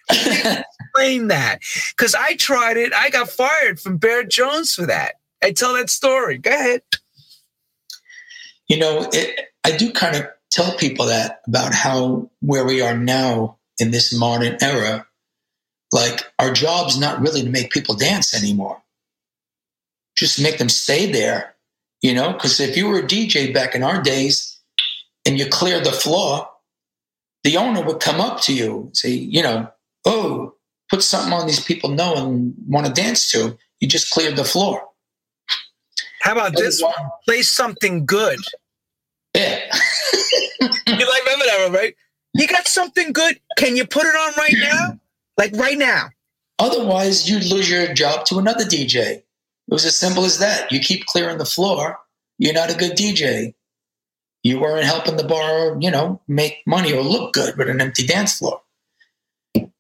that. 0.10 0.66
explain 0.80 1.28
that. 1.28 1.60
Because 1.90 2.16
I 2.16 2.36
tried 2.36 2.78
it. 2.78 2.94
I 2.94 3.10
got 3.10 3.30
fired 3.30 3.80
from 3.80 3.98
Bear 3.98 4.24
Jones 4.24 4.74
for 4.74 4.86
that. 4.86 5.16
I 5.44 5.52
tell 5.52 5.74
that 5.74 5.90
story. 5.90 6.38
Go 6.38 6.50
ahead. 6.52 6.82
You 8.70 8.78
know, 8.80 9.10
it, 9.12 9.50
I 9.66 9.76
do 9.76 9.92
kind 9.92 10.16
of 10.16 10.28
tell 10.50 10.78
people 10.78 11.08
that 11.08 11.42
about 11.46 11.74
how 11.74 12.32
where 12.40 12.66
we 12.66 12.82
are 12.82 12.98
now 12.98 13.58
in 13.80 13.92
this 13.92 14.18
modern 14.18 14.58
era, 14.62 15.06
like 15.92 16.32
our 16.40 16.54
job's 16.54 16.98
not 16.98 17.20
really 17.20 17.42
to 17.44 17.50
make 17.50 17.72
people 17.72 17.96
dance 17.96 18.34
anymore. 18.34 18.82
Just 20.16 20.42
make 20.42 20.58
them 20.58 20.70
stay 20.70 21.12
there, 21.12 21.56
you 22.02 22.14
know, 22.14 22.34
because 22.34 22.60
if 22.60 22.76
you 22.76 22.88
were 22.88 23.00
a 23.00 23.04
DJ 23.04 23.54
back 23.54 23.76
in 23.76 23.84
our 23.84 24.02
days 24.02 24.60
and 25.26 25.38
you 25.38 25.48
cleared 25.48 25.86
the 25.86 25.92
floor, 25.92 26.48
the 27.44 27.58
owner 27.58 27.84
would 27.84 28.00
come 28.00 28.20
up 28.20 28.42
to 28.42 28.54
you 28.54 28.82
and 28.82 28.98
say, 28.98 29.10
you 29.10 29.42
know, 29.42 29.68
oh, 30.06 30.56
put 30.90 31.04
something 31.04 31.34
on 31.34 31.48
these 31.48 31.64
people 31.64 31.90
know 31.90 32.16
and 32.16 32.54
want 32.68 32.86
to 32.88 32.94
dance 32.94 33.32
to. 33.32 33.58
You 33.80 33.88
just 33.88 34.12
cleared 34.12 34.36
the 34.36 34.44
floor. 34.44 34.84
How 36.22 36.34
about 36.34 36.56
this 36.56 36.82
one? 36.82 36.94
Play 37.26 37.42
something 37.42 38.06
good. 38.06 38.40
Yeah. 39.36 39.60
you 40.62 40.68
like 40.68 41.24
remember 41.26 41.46
that 41.46 41.60
one, 41.64 41.74
right? 41.74 41.96
You 42.34 42.48
got 42.48 42.68
something 42.68 43.12
good. 43.12 43.40
Can 43.58 43.76
you 43.76 43.86
put 43.86 44.04
it 44.04 44.16
on 44.16 44.34
right 44.38 44.56
now? 44.58 45.00
Like 45.38 45.56
right 45.56 45.78
now. 45.78 46.10
Otherwise, 46.60 47.30
you'd 47.30 47.46
lose 47.46 47.70
your 47.70 47.92
job 47.94 48.26
to 48.26 48.38
another 48.38 48.64
DJ. 48.64 49.24
It 49.72 49.74
was 49.74 49.86
as 49.86 49.96
simple 49.96 50.26
as 50.26 50.38
that. 50.40 50.70
You 50.70 50.82
keep 50.82 51.06
clearing 51.06 51.38
the 51.38 51.46
floor, 51.46 51.98
you're 52.38 52.54
not 52.54 52.70
a 52.70 52.78
good 52.78 52.98
DJ. 52.98 53.54
You 54.44 54.60
weren't 54.60 54.84
helping 54.86 55.16
the 55.16 55.24
bar, 55.24 55.78
you 55.80 55.90
know, 55.90 56.22
make 56.28 56.58
money 56.68 56.92
or 56.92 57.02
look 57.02 57.34
good 57.34 57.56
with 57.58 57.70
an 57.70 57.80
empty 57.80 58.06
dance 58.06 58.40
floor. 58.40 58.62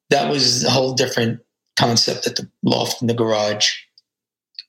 That 0.09 0.29
was 0.29 0.63
a 0.63 0.69
whole 0.69 0.93
different 0.93 1.41
concept 1.77 2.27
at 2.27 2.35
the 2.35 2.49
loft 2.63 3.01
in 3.01 3.07
the 3.07 3.13
garage. 3.13 3.71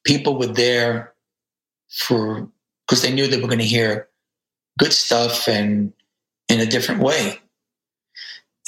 People 0.04 0.38
were 0.38 0.46
there 0.46 1.12
for 1.90 2.48
because 2.86 3.02
they 3.02 3.12
knew 3.12 3.26
they 3.26 3.40
were 3.40 3.48
going 3.48 3.58
to 3.58 3.64
hear 3.64 4.08
good 4.78 4.92
stuff 4.92 5.46
and 5.46 5.92
in 6.48 6.60
a 6.60 6.66
different 6.66 7.00
way. 7.00 7.38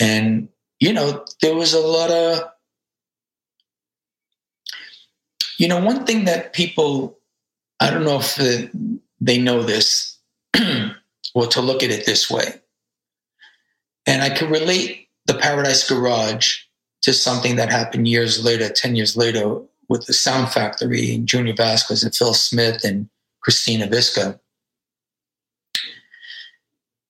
And, 0.00 0.48
you 0.78 0.92
know, 0.92 1.24
there 1.40 1.55
was 1.55 1.72
a 1.72 1.80
lot 1.80 2.11
of, 2.11 2.44
you 5.59 5.68
know, 5.68 5.82
one 5.82 6.05
thing 6.05 6.24
that 6.24 6.52
people, 6.52 7.18
I 7.80 7.90
don't 7.90 8.05
know 8.05 8.18
if 8.18 8.40
uh, 8.40 8.68
they 9.20 9.38
know 9.38 9.62
this 9.62 10.18
or 11.34 11.46
to 11.46 11.61
look 11.61 11.82
at 11.82 11.90
it 11.90 12.07
this 12.07 12.30
way. 12.30 12.61
And 14.07 14.22
I 14.22 14.30
can 14.30 14.50
relate 14.50 15.09
the 15.26 15.34
Paradise 15.34 15.88
Garage 15.88 16.59
to 17.02 17.12
something 17.12 17.57
that 17.57 17.70
happened 17.70 18.09
years 18.09 18.44
later, 18.44 18.68
10 18.68 18.96
years 18.96 19.16
later, 19.16 19.61
with 19.88 20.07
the 20.07 20.12
Sound 20.12 20.50
Factory 20.50 21.14
and 21.14 21.26
Junior 21.26 21.55
Vasquez 21.55 22.02
and 22.02 22.14
Phil 22.14 22.34
Smith 22.34 22.84
and 22.84 23.09
Christina 23.40 23.86
Visca 23.86 24.38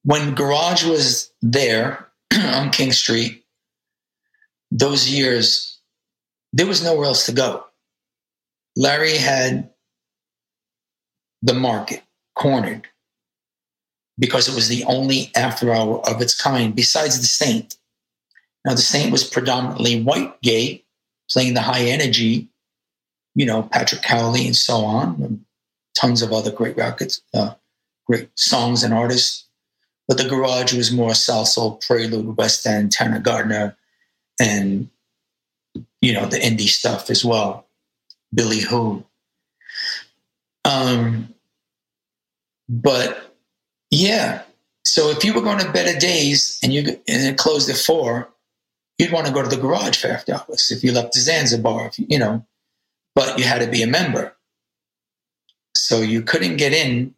when 0.04 0.34
Garage 0.34 0.84
was 0.84 1.32
there 1.42 2.06
on 2.34 2.70
King 2.70 2.92
Street, 2.92 3.44
those 4.70 5.08
years, 5.08 5.78
there 6.52 6.66
was 6.66 6.84
nowhere 6.84 7.06
else 7.06 7.26
to 7.26 7.32
go. 7.32 7.64
Larry 8.76 9.16
had 9.16 9.70
the 11.42 11.54
market 11.54 12.02
cornered 12.34 12.86
because 14.18 14.48
it 14.48 14.54
was 14.54 14.68
the 14.68 14.84
only 14.84 15.30
after 15.36 15.72
hour 15.72 16.00
of 16.08 16.20
its 16.20 16.40
kind 16.40 16.74
besides 16.74 17.20
the 17.20 17.26
Saint. 17.26 17.76
Now, 18.64 18.72
the 18.72 18.78
Saint 18.78 19.12
was 19.12 19.24
predominantly 19.24 20.02
white 20.02 20.40
gay, 20.42 20.84
playing 21.30 21.54
the 21.54 21.60
high 21.60 21.82
energy, 21.82 22.48
you 23.34 23.44
know, 23.44 23.62
Patrick 23.62 24.02
Cowley 24.02 24.46
and 24.46 24.56
so 24.56 24.76
on, 24.76 25.20
and 25.22 25.44
tons 25.98 26.22
of 26.22 26.32
other 26.32 26.50
great 26.50 26.76
records, 26.76 27.22
uh, 27.34 27.54
great 28.06 28.30
songs 28.36 28.82
and 28.82 28.94
artists 28.94 29.44
but 30.06 30.18
the 30.18 30.28
garage 30.28 30.74
was 30.74 30.92
more 30.92 31.10
Salsoul, 31.10 31.84
Prelude, 31.84 32.36
West 32.36 32.66
End, 32.66 32.90
Taana 32.90 33.22
Gardner, 33.22 33.76
and 34.40 34.90
you 36.00 36.12
know 36.12 36.26
the 36.26 36.36
indie 36.38 36.68
stuff 36.68 37.10
as 37.10 37.24
well, 37.24 37.63
Billy 38.34 38.60
Who. 38.60 39.04
Um, 40.64 41.34
but 42.68 43.34
yeah, 43.90 44.42
so 44.84 45.10
if 45.10 45.24
you 45.24 45.32
were 45.32 45.40
going 45.42 45.58
to 45.58 45.72
Better 45.72 45.98
Days 45.98 46.58
and 46.62 46.72
you 46.72 46.80
and 46.80 47.00
it 47.06 47.38
closed 47.38 47.68
at 47.70 47.76
four, 47.76 48.28
you'd 48.98 49.12
want 49.12 49.26
to 49.26 49.32
go 49.32 49.42
to 49.42 49.48
the 49.48 49.60
garage 49.60 49.98
for 49.98 50.08
after 50.08 50.34
hours. 50.34 50.70
If 50.70 50.82
you 50.84 50.92
left 50.92 51.14
Zanzibar, 51.14 51.86
if 51.86 51.98
you, 51.98 52.06
you 52.08 52.18
know, 52.18 52.44
but 53.14 53.38
you 53.38 53.44
had 53.44 53.60
to 53.60 53.70
be 53.70 53.82
a 53.82 53.86
member, 53.86 54.34
so 55.76 56.00
you 56.00 56.22
couldn't 56.22 56.56
get 56.56 56.72
in 56.72 57.14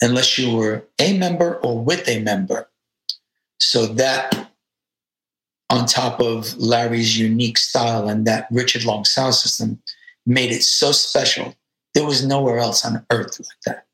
unless 0.00 0.38
you 0.38 0.54
were 0.54 0.84
a 0.98 1.16
member 1.18 1.56
or 1.56 1.82
with 1.82 2.08
a 2.08 2.20
member. 2.20 2.68
So 3.60 3.86
that, 3.86 4.50
on 5.70 5.86
top 5.86 6.20
of 6.20 6.56
Larry's 6.56 7.18
unique 7.18 7.58
style 7.58 8.08
and 8.08 8.26
that 8.26 8.46
Richard 8.50 8.84
Long 8.84 9.04
sound 9.04 9.34
system, 9.34 9.82
made 10.28 10.52
it 10.52 10.62
so 10.62 10.92
special. 10.92 11.56
There 11.94 12.06
was 12.06 12.24
nowhere 12.24 12.58
else 12.58 12.84
on 12.84 13.04
earth 13.10 13.40
like 13.40 13.60
that. 13.66 13.86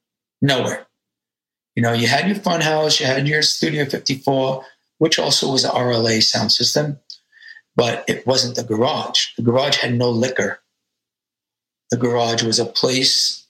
Nowhere. 0.43 0.87
You 1.77 1.83
know, 1.83 1.93
you 1.93 2.09
had 2.09 2.27
your 2.27 2.37
fun 2.37 2.61
house, 2.61 3.01
you 3.01 3.07
had 3.07 3.27
your 3.27 3.41
Studio 3.41 3.85
54, 3.85 4.65
which 4.99 5.19
also 5.19 5.51
was 5.51 5.65
an 5.65 5.71
RLA 5.71 6.23
sound 6.23 6.53
system, 6.53 6.99
but 7.77 8.05
it 8.09 8.27
wasn't 8.27 8.57
the 8.57 8.65
garage. 8.65 9.29
The 9.37 9.43
garage 9.43 9.79
had 9.79 9.95
no 9.95 10.11
liquor. 10.11 10.61
The 11.91 11.97
garage 11.97 12.43
was 12.43 12.59
a 12.59 12.67
place 12.67 13.47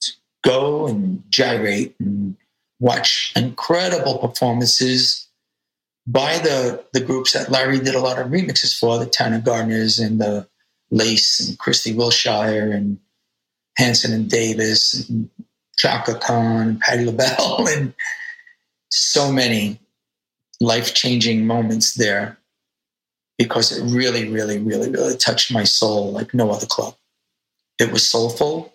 to 0.00 0.12
go 0.42 0.86
and 0.86 1.22
gyrate 1.28 1.94
and 2.00 2.36
watch 2.80 3.32
incredible 3.36 4.18
performances 4.18 5.28
by 6.06 6.38
the 6.38 6.84
the 6.92 7.00
groups 7.00 7.32
that 7.32 7.50
Larry 7.50 7.78
did 7.78 7.94
a 7.94 8.00
lot 8.00 8.18
of 8.18 8.28
remixes 8.28 8.78
for, 8.78 8.98
the 8.98 9.06
Town 9.06 9.32
Taana 9.32 9.42
Gardners 9.42 10.04
and 10.04 10.20
the 10.20 10.46
Lace 10.90 11.48
and 11.48 11.58
Christy 11.58 11.92
Wilshire 11.92 12.72
and 12.72 12.98
Hanson 13.76 14.12
and 14.12 14.28
Davis 14.28 15.08
and 15.08 15.28
Chaka 15.78 16.14
Khan 16.14 16.68
and 16.68 16.80
Patti 16.80 17.04
LaBelle 17.04 17.66
and 17.68 17.94
so 18.90 19.32
many 19.32 19.80
life 20.60 20.94
changing 20.94 21.46
moments 21.46 21.94
there 21.94 22.38
because 23.38 23.76
it 23.76 23.82
really, 23.92 24.28
really, 24.28 24.58
really, 24.58 24.90
really 24.90 25.16
touched 25.16 25.52
my 25.52 25.64
soul 25.64 26.12
like 26.12 26.32
no 26.32 26.50
other 26.50 26.66
club. 26.66 26.94
It 27.80 27.90
was 27.90 28.08
soulful. 28.08 28.72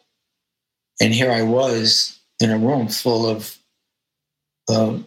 And 1.01 1.13
here 1.13 1.31
I 1.31 1.43
was 1.43 2.19
in 2.41 2.51
a 2.51 2.57
room 2.57 2.89
full 2.89 3.25
of 3.25 3.57
uh, 4.69 4.97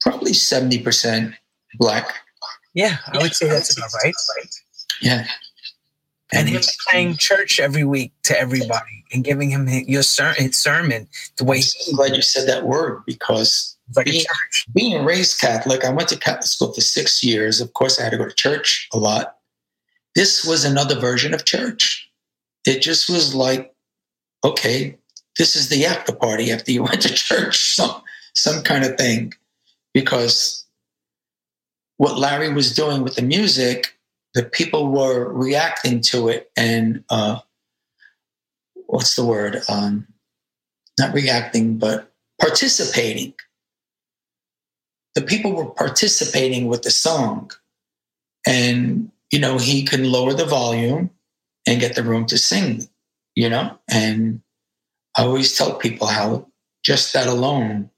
probably 0.00 0.32
70% 0.32 1.34
black. 1.78 2.14
Yeah, 2.74 2.96
I 3.06 3.18
would 3.18 3.34
say 3.34 3.48
that's 3.48 3.76
about 3.76 3.90
right. 4.02 4.14
Yeah. 5.00 5.26
And 6.32 6.48
him 6.48 6.62
playing 6.88 7.16
church 7.16 7.58
every 7.58 7.84
week 7.84 8.12
to 8.24 8.38
everybody 8.38 9.04
and 9.12 9.24
giving 9.24 9.50
him 9.50 9.68
your 9.68 10.02
ser- 10.02 10.34
his 10.34 10.56
sermon 10.56 11.08
the 11.36 11.44
way. 11.44 11.62
I'm 11.88 11.96
glad 11.96 12.14
you 12.14 12.22
said 12.22 12.48
that 12.48 12.64
word 12.64 13.02
because 13.06 13.76
like 13.96 14.06
being, 14.06 14.24
being 14.74 15.04
raised 15.04 15.40
Catholic, 15.40 15.84
I 15.84 15.90
went 15.90 16.08
to 16.10 16.18
Catholic 16.18 16.44
school 16.44 16.72
for 16.72 16.80
six 16.80 17.24
years. 17.24 17.60
Of 17.60 17.72
course, 17.74 17.98
I 17.98 18.04
had 18.04 18.10
to 18.10 18.18
go 18.18 18.26
to 18.26 18.34
church 18.34 18.88
a 18.92 18.98
lot. 18.98 19.36
This 20.14 20.44
was 20.44 20.64
another 20.64 20.98
version 20.98 21.34
of 21.34 21.44
church. 21.44 22.08
It 22.66 22.80
just 22.80 23.08
was 23.08 23.34
like, 23.34 23.74
okay, 24.44 24.96
this 25.38 25.56
is 25.56 25.68
the 25.68 25.86
after 25.86 26.14
party 26.14 26.52
after 26.52 26.70
you 26.70 26.82
went 26.84 27.02
to 27.02 27.12
church, 27.12 27.74
some 27.74 28.02
some 28.34 28.62
kind 28.62 28.84
of 28.84 28.96
thing, 28.96 29.34
because 29.92 30.64
what 31.96 32.18
Larry 32.18 32.52
was 32.52 32.74
doing 32.74 33.02
with 33.02 33.16
the 33.16 33.22
music, 33.22 33.98
the 34.34 34.44
people 34.44 34.88
were 34.88 35.32
reacting 35.32 36.00
to 36.02 36.28
it, 36.28 36.50
and 36.56 37.04
uh, 37.10 37.40
what's 38.86 39.16
the 39.16 39.24
word? 39.24 39.62
Um, 39.68 40.06
not 40.98 41.14
reacting, 41.14 41.78
but 41.78 42.12
participating 42.40 43.34
the 45.14 45.22
people 45.22 45.52
were 45.52 45.66
participating 45.66 46.66
with 46.66 46.82
the 46.82 46.90
song. 46.90 47.50
And, 48.46 49.10
you 49.30 49.38
know, 49.38 49.58
he 49.58 49.84
can 49.84 50.10
lower 50.10 50.34
the 50.34 50.46
volume 50.46 51.10
and 51.66 51.80
get 51.80 51.94
the 51.94 52.02
room 52.02 52.26
to 52.26 52.38
sing, 52.38 52.88
you 53.34 53.48
know? 53.48 53.78
And 53.88 54.40
I 55.16 55.24
always 55.24 55.56
tell 55.56 55.74
people 55.74 56.06
how 56.06 56.46
just 56.82 57.12
that 57.12 57.26
alone 57.26 57.90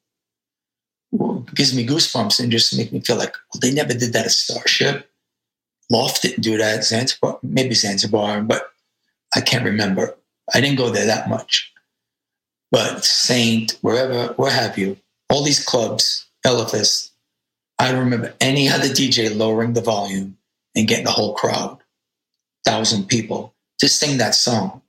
gives 1.54 1.74
me 1.74 1.86
goosebumps 1.86 2.40
and 2.40 2.50
just 2.50 2.76
make 2.76 2.92
me 2.92 3.00
feel 3.00 3.16
like, 3.16 3.34
well, 3.52 3.60
they 3.60 3.72
never 3.72 3.92
did 3.92 4.12
that 4.14 4.24
at 4.24 4.30
Starship. 4.32 5.08
Loft 5.90 6.22
didn't 6.22 6.42
do 6.42 6.56
that. 6.58 6.84
Zanzibar, 6.84 7.38
maybe 7.42 7.74
Zanzibar, 7.74 8.42
but 8.42 8.70
I 9.34 9.40
can't 9.40 9.64
remember. 9.64 10.16
I 10.54 10.60
didn't 10.60 10.78
go 10.78 10.90
there 10.90 11.06
that 11.06 11.28
much. 11.28 11.72
But 12.70 13.04
Saint, 13.04 13.78
wherever, 13.82 14.32
where 14.34 14.50
have 14.50 14.78
you, 14.78 14.96
all 15.28 15.44
these 15.44 15.64
clubs, 15.64 16.26
Elephas, 16.46 17.10
I 17.78 17.90
don't 17.90 18.04
remember 18.04 18.34
any 18.40 18.68
other 18.68 18.86
DJ 18.86 19.34
lowering 19.34 19.72
the 19.72 19.80
volume 19.80 20.36
and 20.74 20.88
getting 20.88 21.04
the 21.04 21.10
whole 21.10 21.34
crowd, 21.34 21.78
thousand 22.64 23.08
people, 23.08 23.54
to 23.78 23.88
sing 23.88 24.18
that 24.18 24.34
song. 24.34 24.80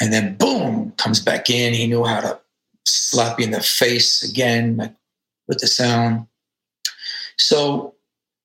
And 0.00 0.12
then 0.12 0.36
boom, 0.36 0.92
comes 0.98 1.20
back 1.20 1.48
in. 1.48 1.72
He 1.72 1.86
knew 1.86 2.04
how 2.04 2.20
to 2.20 2.40
slap 2.84 3.38
you 3.38 3.46
in 3.46 3.52
the 3.52 3.60
face 3.60 4.22
again 4.22 4.76
like, 4.76 4.94
with 5.48 5.58
the 5.58 5.66
sound. 5.66 6.26
So 7.38 7.94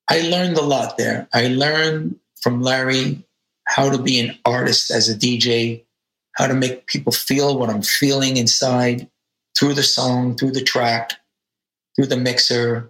I 0.10 0.22
learned 0.22 0.58
a 0.58 0.64
lot 0.64 0.98
there. 0.98 1.28
I 1.34 1.48
learned 1.48 2.20
from 2.42 2.62
Larry 2.62 3.24
how 3.66 3.90
to 3.90 4.02
be 4.02 4.20
an 4.20 4.38
artist 4.46 4.90
as 4.90 5.08
a 5.08 5.16
DJ, 5.16 5.84
how 6.34 6.48
to 6.48 6.56
make 6.56 6.88
people 6.88 7.12
feel 7.12 7.58
what 7.58 7.70
I'm 7.70 7.84
feeling 7.84 8.38
inside 8.38 9.08
through 9.58 9.76
the 9.76 9.84
song, 9.84 10.36
through 10.36 10.52
the 10.52 10.64
track, 10.64 11.14
through 11.96 12.08
the 12.08 12.18
mixer, 12.18 12.90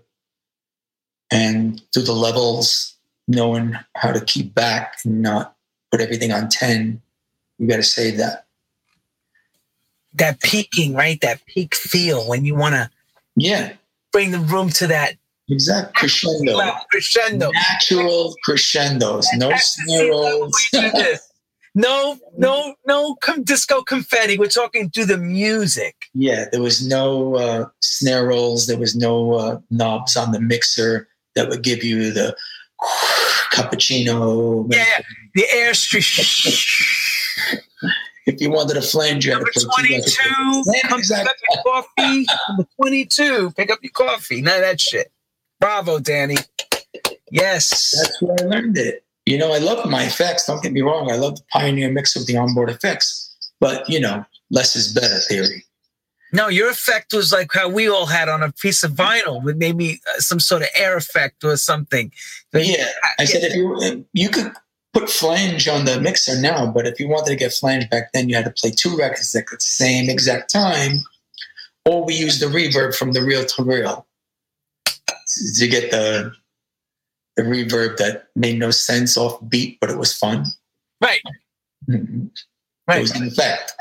and 1.31 1.81
through 1.93 2.03
the 2.03 2.13
levels, 2.13 2.95
knowing 3.27 3.75
how 3.95 4.11
to 4.11 4.21
keep 4.21 4.53
back 4.53 4.95
and 5.03 5.21
not 5.21 5.55
put 5.91 6.01
everything 6.01 6.31
on 6.31 6.47
10. 6.47 7.01
You 7.57 7.67
got 7.67 7.77
to 7.77 7.83
save 7.83 8.17
that. 8.17 8.45
That 10.13 10.41
peaking, 10.41 10.93
right? 10.93 11.19
That 11.21 11.45
peak 11.45 11.75
feel 11.75 12.27
when 12.27 12.45
you 12.45 12.55
want 12.55 12.75
to 12.75 12.89
yeah 13.35 13.73
bring 14.11 14.31
the 14.31 14.39
room 14.39 14.69
to 14.69 14.87
that 14.87 15.15
exact 15.49 15.95
crescendo. 15.95 16.59
Crescendo. 16.91 17.51
Natural 17.51 18.35
crescendos. 18.43 19.27
No 19.35 19.51
snare 19.55 20.09
rolls. 20.09 20.69
no, 21.75 22.17
no, 22.37 22.75
no 22.85 23.15
com- 23.21 23.43
disco 23.43 23.81
confetti. 23.81 24.37
We're 24.37 24.47
talking 24.47 24.89
to 24.91 25.05
the 25.05 25.17
music. 25.17 25.95
Yeah, 26.13 26.45
there 26.51 26.61
was 26.61 26.85
no 26.85 27.35
uh, 27.35 27.65
snare 27.81 28.27
rolls. 28.27 28.67
There 28.67 28.77
was 28.77 28.95
no 28.95 29.33
uh, 29.33 29.59
knobs 29.69 30.15
on 30.15 30.31
the 30.31 30.39
mixer 30.39 31.07
that 31.35 31.49
would 31.49 31.63
give 31.63 31.83
you 31.83 32.11
the 32.11 32.35
cappuccino. 33.51 34.71
Yeah, 34.71 35.01
the 35.35 35.45
air 35.51 35.73
street. 35.73 36.05
if 38.25 38.41
you 38.41 38.51
wanted 38.51 38.77
a 38.77 38.81
flange, 38.81 39.25
you 39.25 39.33
had 39.33 39.39
to 39.39 39.45
put 39.45 39.65
22. 39.79 40.13
Come 40.87 40.99
exactly. 40.99 41.25
pick 41.25 41.27
up 41.27 41.35
your 41.49 41.63
coffee. 41.63 42.25
Number 42.49 42.67
22. 42.81 43.51
Pick 43.51 43.71
up 43.71 43.79
your 43.81 43.91
coffee. 43.91 44.41
None 44.41 44.55
of 44.55 44.61
that 44.61 44.81
shit. 44.81 45.11
Bravo, 45.59 45.99
Danny. 45.99 46.37
Yes. 47.31 47.93
That's 47.97 48.21
where 48.21 48.35
I 48.39 48.43
learned 48.45 48.77
it. 48.77 49.03
You 49.25 49.37
know, 49.37 49.53
I 49.53 49.59
love 49.59 49.87
my 49.89 50.03
effects. 50.03 50.45
Don't 50.45 50.63
get 50.63 50.71
me 50.71 50.81
wrong. 50.81 51.11
I 51.11 51.15
love 51.15 51.35
the 51.35 51.43
Pioneer 51.51 51.91
mix 51.91 52.15
of 52.15 52.25
the 52.25 52.37
onboard 52.37 52.69
effects. 52.69 53.35
But, 53.59 53.87
you 53.89 53.99
know, 53.99 54.25
less 54.49 54.75
is 54.75 54.93
better 54.93 55.19
theory. 55.27 55.65
No, 56.31 56.47
your 56.47 56.69
effect 56.69 57.13
was 57.13 57.31
like 57.31 57.51
how 57.53 57.67
we 57.69 57.89
all 57.89 58.05
had 58.05 58.29
on 58.29 58.43
a 58.43 58.51
piece 58.51 58.83
of 58.83 58.91
vinyl 58.91 59.43
with 59.43 59.57
maybe 59.57 59.99
uh, 60.15 60.19
some 60.19 60.39
sort 60.39 60.61
of 60.61 60.67
air 60.75 60.95
effect 60.95 61.43
or 61.43 61.57
something. 61.57 62.11
But 62.51 62.67
yeah, 62.67 62.87
I 63.17 63.25
said 63.25 63.43
if 63.43 63.55
you 63.55 64.05
you 64.13 64.29
could 64.29 64.51
put 64.93 65.09
flange 65.09 65.67
on 65.67 65.85
the 65.85 65.99
mixer 65.99 66.39
now, 66.39 66.71
but 66.71 66.85
if 66.85 66.99
you 66.99 67.07
wanted 67.07 67.31
to 67.31 67.35
get 67.35 67.51
flange 67.51 67.89
back 67.89 68.11
then, 68.13 68.29
you 68.29 68.35
had 68.35 68.45
to 68.45 68.51
play 68.51 68.69
two 68.69 68.95
records 68.95 69.33
at 69.35 69.47
the 69.47 69.57
same 69.59 70.07
exact 70.07 70.51
time, 70.51 70.99
or 71.85 72.05
we 72.05 72.13
used 72.13 72.41
the 72.41 72.45
reverb 72.45 72.95
from 72.95 73.13
the 73.13 73.23
reel 73.23 73.43
to 73.45 73.63
reel 73.63 74.05
to 75.57 75.67
get 75.67 75.91
the 75.91 76.31
the 77.35 77.43
reverb 77.43 77.97
that 77.97 78.27
made 78.35 78.59
no 78.59 78.71
sense 78.71 79.17
off 79.17 79.39
beat, 79.47 79.79
but 79.79 79.89
it 79.89 79.97
was 79.97 80.15
fun. 80.15 80.45
Right. 81.01 81.21
Mm-hmm. 81.89 82.27
Right. 82.87 82.97
It 82.97 83.01
was 83.01 83.15
an 83.15 83.27
effect. 83.27 83.73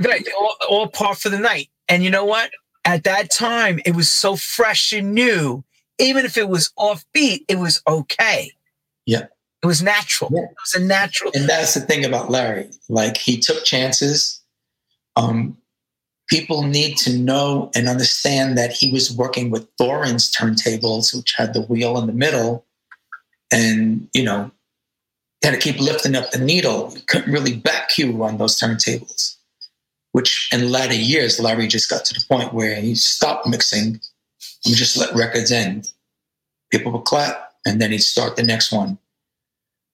Right. 0.00 0.26
All, 0.38 0.56
all 0.68 0.88
par 0.88 1.14
for 1.14 1.30
the 1.30 1.38
night. 1.38 1.70
And 1.88 2.02
you 2.02 2.10
know 2.10 2.24
what? 2.24 2.50
At 2.84 3.04
that 3.04 3.30
time, 3.30 3.80
it 3.86 3.96
was 3.96 4.10
so 4.10 4.36
fresh 4.36 4.92
and 4.92 5.14
new. 5.14 5.64
Even 5.98 6.26
if 6.26 6.36
it 6.36 6.48
was 6.48 6.72
offbeat, 6.78 7.44
it 7.48 7.58
was 7.58 7.80
okay. 7.88 8.52
Yeah. 9.06 9.26
It 9.62 9.66
was 9.66 9.82
natural. 9.82 10.30
Yeah. 10.34 10.42
It 10.42 10.56
was 10.62 10.82
a 10.82 10.84
natural. 10.84 11.30
And 11.34 11.48
that's 11.48 11.72
the 11.74 11.80
thing 11.80 12.04
about 12.04 12.30
Larry. 12.30 12.68
Like 12.90 13.16
he 13.16 13.38
took 13.38 13.64
chances. 13.64 14.42
Um, 15.16 15.56
people 16.28 16.62
need 16.62 16.96
to 16.98 17.16
know 17.16 17.70
and 17.74 17.88
understand 17.88 18.56
that 18.58 18.72
he 18.72 18.92
was 18.92 19.14
working 19.14 19.50
with 19.50 19.68
Thorens 19.78 20.32
turntables, 20.32 21.14
which 21.14 21.34
had 21.36 21.54
the 21.54 21.62
wheel 21.62 21.98
in 21.98 22.06
the 22.06 22.12
middle. 22.12 22.64
And, 23.52 24.08
you 24.14 24.24
know, 24.24 24.50
had 25.42 25.52
to 25.52 25.58
keep 25.58 25.78
lifting 25.78 26.16
up 26.16 26.30
the 26.30 26.38
needle. 26.38 26.92
You 26.94 27.02
couldn't 27.06 27.32
really 27.32 27.54
back 27.54 27.90
cue 27.90 28.24
on 28.24 28.38
those 28.38 28.58
turntables 28.58 29.36
which 30.14 30.48
in 30.52 30.70
latter 30.70 30.94
years, 30.94 31.40
Larry 31.40 31.66
just 31.66 31.90
got 31.90 32.04
to 32.04 32.14
the 32.14 32.24
point 32.28 32.54
where 32.54 32.76
he 32.76 32.94
stopped 32.94 33.48
mixing 33.48 34.00
and 34.64 34.74
just 34.76 34.96
let 34.96 35.12
records 35.12 35.50
end. 35.50 35.90
People 36.70 36.92
would 36.92 37.02
clap 37.02 37.54
and 37.66 37.80
then 37.80 37.90
he'd 37.90 37.98
start 37.98 38.36
the 38.36 38.44
next 38.44 38.70
one. 38.70 38.96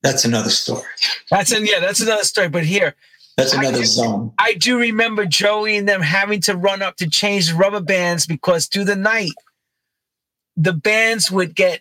That's 0.03 0.23
another 0.23 0.51
story. 0.51 0.83
That's 1.31 1.51
an, 1.51 1.65
yeah, 1.65 1.79
that's 1.79 2.01
another 2.01 2.23
story. 2.23 2.49
But 2.49 2.65
here, 2.65 2.93
that's 3.37 3.53
another 3.53 3.79
I, 3.79 3.83
zone. 3.83 4.33
I 4.37 4.53
do 4.53 4.77
remember 4.79 5.25
Joey 5.25 5.77
and 5.77 5.87
them 5.87 6.01
having 6.01 6.41
to 6.41 6.55
run 6.55 6.81
up 6.81 6.97
to 6.97 7.09
change 7.09 7.49
the 7.49 7.55
rubber 7.55 7.81
bands 7.81 8.25
because 8.25 8.67
through 8.67 8.85
the 8.85 8.95
night, 8.95 9.33
the 10.57 10.73
bands 10.73 11.31
would 11.31 11.55
get 11.55 11.79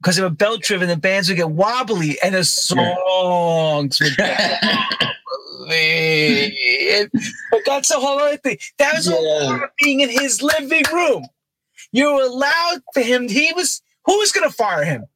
because 0.00 0.16
they 0.16 0.22
were 0.22 0.30
belt 0.30 0.62
driven, 0.62 0.88
the 0.88 0.96
bands 0.96 1.28
would 1.28 1.36
get 1.36 1.50
wobbly 1.50 2.18
and 2.22 2.34
the 2.34 2.44
songs 2.44 4.00
would 4.00 4.16
get 4.16 4.60
but 7.50 7.60
that's 7.64 7.90
a 7.90 7.94
whole 7.94 8.18
other 8.18 8.36
thing. 8.36 8.58
That 8.78 8.94
was 8.94 9.08
yeah. 9.08 9.66
being 9.80 10.00
in 10.00 10.08
his 10.08 10.42
living 10.42 10.82
room. 10.92 11.26
You 11.92 12.14
were 12.14 12.22
allowed 12.22 12.80
for 12.94 13.00
him. 13.00 13.28
He 13.28 13.52
was 13.54 13.82
who 14.04 14.18
was 14.18 14.32
going 14.32 14.48
to 14.48 14.54
fire 14.54 14.84
him? 14.84 15.06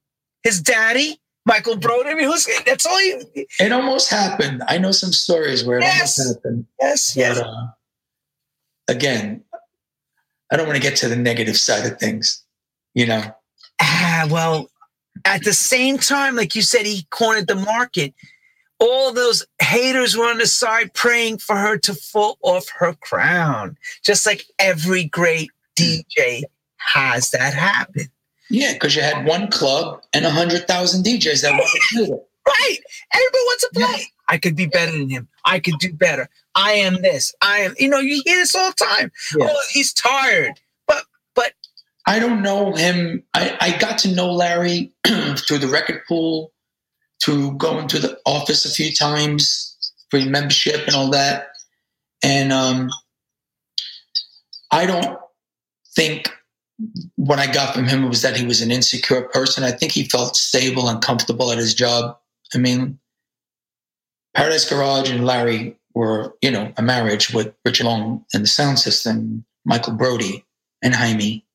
His 0.42 0.60
daddy, 0.60 1.20
Michael 1.46 1.76
Brody. 1.76 2.10
I 2.10 2.14
mean, 2.14 2.26
who's 2.26 2.46
that's 2.66 2.84
all 2.84 3.00
you. 3.00 3.22
It 3.34 3.72
almost 3.72 4.10
happened. 4.10 4.62
I 4.68 4.78
know 4.78 4.92
some 4.92 5.12
stories 5.12 5.64
where 5.64 5.78
it 5.78 5.84
yes. 5.84 6.18
almost 6.18 6.36
happened. 6.36 6.66
Yes, 6.80 7.14
but, 7.14 7.20
yes. 7.20 7.38
Uh, 7.38 7.66
again, 8.88 9.44
I 10.50 10.56
don't 10.56 10.66
want 10.66 10.76
to 10.76 10.82
get 10.82 10.96
to 10.96 11.08
the 11.08 11.16
negative 11.16 11.56
side 11.56 11.90
of 11.90 11.98
things. 11.98 12.44
You 12.94 13.06
know. 13.06 13.22
Ah, 13.80 14.26
well, 14.30 14.70
at 15.24 15.44
the 15.44 15.52
same 15.52 15.98
time, 15.98 16.34
like 16.36 16.54
you 16.54 16.62
said, 16.62 16.86
he 16.86 17.06
cornered 17.10 17.46
the 17.46 17.54
market 17.54 18.14
all 18.78 19.12
those 19.12 19.44
haters 19.60 20.16
were 20.16 20.26
on 20.26 20.38
the 20.38 20.46
side 20.46 20.92
praying 20.94 21.38
for 21.38 21.56
her 21.56 21.78
to 21.78 21.94
fall 21.94 22.36
off 22.42 22.68
her 22.68 22.94
crown. 22.94 23.76
Just 24.02 24.26
like 24.26 24.44
every 24.58 25.04
great 25.04 25.50
DJ 25.76 26.44
has 26.76 27.30
that 27.30 27.54
happen. 27.54 28.06
Yeah, 28.50 28.72
because 28.74 28.94
you 28.94 29.02
had 29.02 29.26
one 29.26 29.48
club 29.50 30.02
and 30.12 30.24
a 30.24 30.30
hundred 30.30 30.66
thousand 30.66 31.04
DJs 31.04 31.42
that 31.42 31.52
wanted 31.52 31.80
to 31.90 31.96
do 31.96 32.14
it. 32.14 32.28
Right. 32.46 32.78
Everybody 33.12 33.42
wants 33.44 33.62
to 33.62 33.70
play. 33.74 33.96
Yeah. 33.98 34.04
I 34.28 34.38
could 34.38 34.56
be 34.56 34.66
better 34.66 34.92
than 34.92 35.08
him. 35.08 35.28
I 35.44 35.58
could 35.58 35.78
do 35.78 35.92
better. 35.92 36.28
I 36.54 36.72
am 36.72 37.02
this. 37.02 37.34
I 37.42 37.58
am, 37.58 37.74
you 37.78 37.88
know, 37.88 37.98
you 37.98 38.22
hear 38.24 38.36
this 38.36 38.54
all 38.54 38.70
the 38.70 38.84
time. 38.84 39.12
Yeah. 39.36 39.48
Oh, 39.50 39.62
he's 39.72 39.92
tired. 39.92 40.52
But 40.86 41.04
but 41.34 41.52
I 42.06 42.18
don't 42.18 42.42
know 42.42 42.72
him. 42.72 43.22
I, 43.34 43.56
I 43.60 43.78
got 43.78 43.98
to 43.98 44.14
know 44.14 44.30
Larry 44.32 44.92
through 45.06 45.58
the 45.58 45.68
record 45.68 46.02
pool, 46.08 46.52
through 47.22 47.56
going 47.56 47.88
to 47.88 47.98
the 47.98 48.18
office 48.26 48.64
a 48.64 48.70
few 48.70 48.92
times 48.92 49.76
for 50.10 50.20
membership 50.20 50.86
and 50.86 50.94
all 50.94 51.10
that. 51.10 51.48
And 52.22 52.52
um 52.52 52.90
I 54.70 54.86
don't 54.86 55.18
think 55.94 56.30
what 57.16 57.38
I 57.38 57.50
got 57.50 57.74
from 57.74 57.86
him 57.86 58.08
was 58.08 58.22
that 58.22 58.36
he 58.36 58.46
was 58.46 58.60
an 58.60 58.70
insecure 58.70 59.22
person. 59.22 59.64
I 59.64 59.70
think 59.70 59.92
he 59.92 60.04
felt 60.04 60.36
stable 60.36 60.88
and 60.88 61.02
comfortable 61.02 61.50
at 61.50 61.58
his 61.58 61.74
job. 61.74 62.18
I 62.54 62.58
mean, 62.58 62.98
Paradise 64.34 64.68
Garage 64.68 65.10
and 65.10 65.24
Larry 65.24 65.76
were, 65.94 66.36
you 66.42 66.50
know, 66.50 66.72
a 66.76 66.82
marriage 66.82 67.32
with 67.32 67.54
Rich 67.64 67.82
Long 67.82 68.24
and 68.34 68.42
the 68.42 68.48
sound 68.48 68.78
system, 68.78 69.44
Michael 69.64 69.94
Brody 69.94 70.44
and 70.82 70.94
Jaime. 70.94 71.46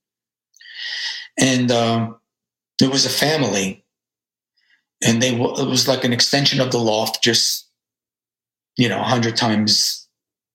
And 1.37 1.71
um, 1.71 2.19
it 2.81 2.89
was 2.89 3.05
a 3.05 3.09
family. 3.09 3.85
And 5.03 5.21
they 5.21 5.35
it 5.35 5.67
was 5.67 5.87
like 5.87 6.03
an 6.03 6.13
extension 6.13 6.59
of 6.59 6.71
the 6.71 6.79
loft, 6.79 7.23
just, 7.23 7.67
you 8.77 8.89
know, 8.89 8.99
a 8.99 9.03
hundred 9.03 9.35
times 9.35 10.07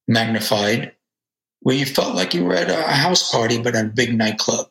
magnified, 0.08 0.92
where 1.60 1.76
you 1.76 1.86
felt 1.86 2.14
like 2.14 2.34
you 2.34 2.44
were 2.44 2.54
at 2.54 2.70
a 2.70 2.82
house 2.82 3.30
party, 3.30 3.60
but 3.60 3.74
at 3.74 3.86
a 3.86 3.88
big 3.88 4.16
nightclub. 4.16 4.68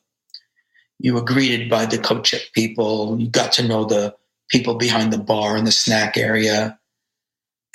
You 0.99 1.13
were 1.13 1.21
greeted 1.21 1.69
by 1.69 1.85
the 1.85 1.97
co-check 1.97 2.41
people. 2.53 3.19
You 3.19 3.27
got 3.27 3.51
to 3.53 3.67
know 3.67 3.85
the 3.85 4.15
people 4.49 4.75
behind 4.75 5.11
the 5.11 5.17
bar 5.17 5.57
in 5.57 5.65
the 5.65 5.71
snack 5.71 6.17
area. 6.17 6.79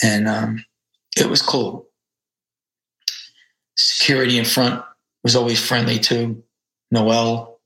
And 0.03 0.27
um, 0.27 0.65
it 1.17 1.29
was 1.29 1.43
cool. 1.43 1.89
Security 3.77 4.39
in 4.39 4.45
front 4.45 4.83
was 5.23 5.37
always 5.37 5.65
friendly 5.65 5.99
too. 5.99 6.43
Noel. 6.91 7.61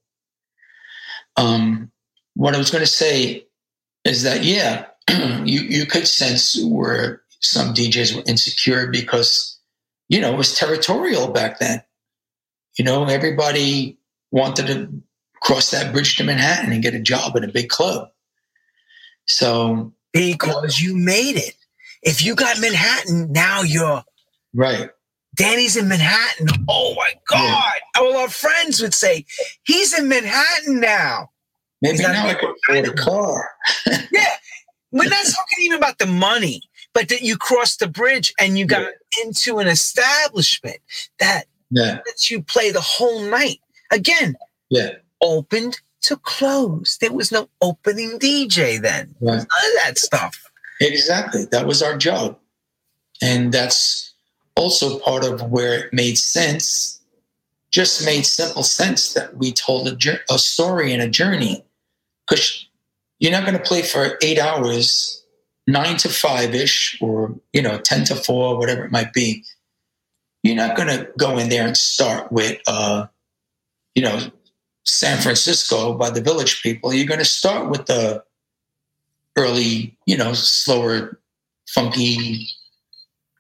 Um, 1.37 1.91
what 2.35 2.55
I 2.55 2.59
was 2.59 2.71
going 2.71 2.85
to 2.85 2.91
say 2.91 3.47
is 4.05 4.23
that, 4.23 4.45
yeah, 4.45 4.87
you, 5.09 5.61
you 5.61 5.87
could 5.87 6.07
sense 6.07 6.63
where 6.65 7.23
some 7.41 7.75
DJs 7.75 8.17
were 8.17 8.23
insecure 8.27 8.89
because, 8.89 9.54
you 10.09 10.21
know, 10.21 10.33
it 10.33 10.37
was 10.37 10.57
territorial 10.57 11.29
back 11.29 11.59
then. 11.59 11.83
You 12.79 12.85
know, 12.85 13.05
everybody 13.05 13.97
wanted 14.31 14.67
to 14.67 14.91
cross 15.41 15.71
that 15.71 15.93
bridge 15.93 16.17
to 16.17 16.25
Manhattan 16.25 16.73
and 16.73 16.83
get 16.83 16.95
a 16.95 17.01
job 17.01 17.37
in 17.37 17.45
a 17.45 17.49
big 17.49 17.69
club. 17.69 18.09
So 19.27 19.93
because 20.13 20.81
you 20.81 20.97
made 20.97 21.37
it. 21.37 21.55
If 22.03 22.25
you 22.25 22.35
got 22.35 22.61
Manhattan, 22.61 23.33
now 23.33 23.63
you're 23.63 24.05
right. 24.53 24.91
Danny's 25.35 25.77
in 25.77 25.89
Manhattan. 25.89 26.49
Oh 26.69 26.95
my 26.95 27.13
God. 27.29 27.73
Yeah. 27.95 28.03
All 28.03 28.17
our 28.17 28.29
friends 28.29 28.81
would 28.81 28.95
say, 28.95 29.25
he's 29.65 29.99
in 29.99 30.09
Manhattan 30.09 30.81
now. 30.81 31.31
Maybe 31.83 31.99
now 31.99 32.27
I 32.27 32.35
can 32.35 32.55
afford 32.69 32.87
a 32.87 32.93
car. 32.93 33.51
yeah. 34.13 34.29
We're 34.93 35.09
not 35.09 35.25
talking 35.25 35.65
even 35.65 35.79
about 35.79 35.99
the 35.99 36.07
money, 36.07 36.63
but 36.95 37.09
that 37.09 37.23
you 37.23 37.37
crossed 37.37 37.81
the 37.81 37.89
bridge 37.89 38.33
and 38.39 38.57
you 38.57 38.65
got 38.65 38.83
yeah. 38.83 39.25
into 39.25 39.59
an 39.59 39.67
establishment 39.67 40.79
that 41.19 41.45
yeah. 41.71 41.99
lets 42.07 42.31
you 42.31 42.41
play 42.41 42.71
the 42.71 42.81
whole 42.81 43.21
night. 43.23 43.61
Again, 43.91 44.37
yeah. 44.71 44.93
opened 45.21 45.81
to 46.03 46.17
close. 46.17 46.99
There 47.01 47.13
was 47.13 47.33
no 47.33 47.49
opening 47.61 48.19
DJ 48.19 48.81
then. 48.81 49.15
Right. 49.21 49.37
None 49.37 49.39
of 49.39 49.85
that 49.85 49.99
stuff. 49.99 50.51
Exactly. 50.81 51.47
That 51.47 51.67
was 51.67 51.83
our 51.83 51.97
job. 51.97 52.39
And 53.21 53.53
that's 53.53 54.13
also 54.57 54.99
part 55.01 55.25
of 55.25 55.51
where 55.51 55.79
it 55.79 55.93
made 55.93 56.19
sense, 56.19 57.01
just 57.71 58.05
made 58.05 58.25
simple 58.25 58.63
sense 58.63 59.15
that 59.15 59.37
we 59.37 59.53
told 59.53 59.89
a, 59.89 60.19
a 60.31 60.39
story 60.39 60.93
and 60.93 61.03
a 61.03 61.09
journey. 61.09 61.65
Because 62.29 62.67
you're 63.19 63.33
not 63.33 63.45
going 63.45 63.59
to 63.59 63.65
play 63.65 63.83
for 63.83 64.19
eight 64.23 64.39
hours, 64.39 65.24
nine 65.67 65.97
to 65.99 66.09
five 66.09 66.55
ish, 66.55 66.99
or, 67.01 67.35
you 67.53 67.63
know, 67.63 67.79
10 67.79 68.05
to 68.07 68.15
four, 68.15 68.59
whatever 68.59 68.85
it 68.85 68.93
might 68.93 69.13
be. 69.13 69.45
You're 70.43 70.57
not 70.57 70.77
going 70.77 70.89
to 70.89 71.09
go 71.19 71.39
in 71.39 71.49
there 71.49 71.67
and 71.67 71.77
start 71.77 72.31
with, 72.31 72.61
uh, 72.67 73.07
you 73.95 74.03
know, 74.03 74.21
San 74.85 75.21
Francisco 75.21 75.95
by 75.95 76.11
the 76.11 76.21
village 76.21 76.63
people. 76.63 76.93
You're 76.93 77.07
going 77.07 77.19
to 77.19 77.25
start 77.25 77.71
with 77.71 77.87
the 77.87 78.23
early, 79.37 79.97
you 80.07 80.17
know, 80.17 80.35
slower, 80.35 81.19
funky. 81.69 82.47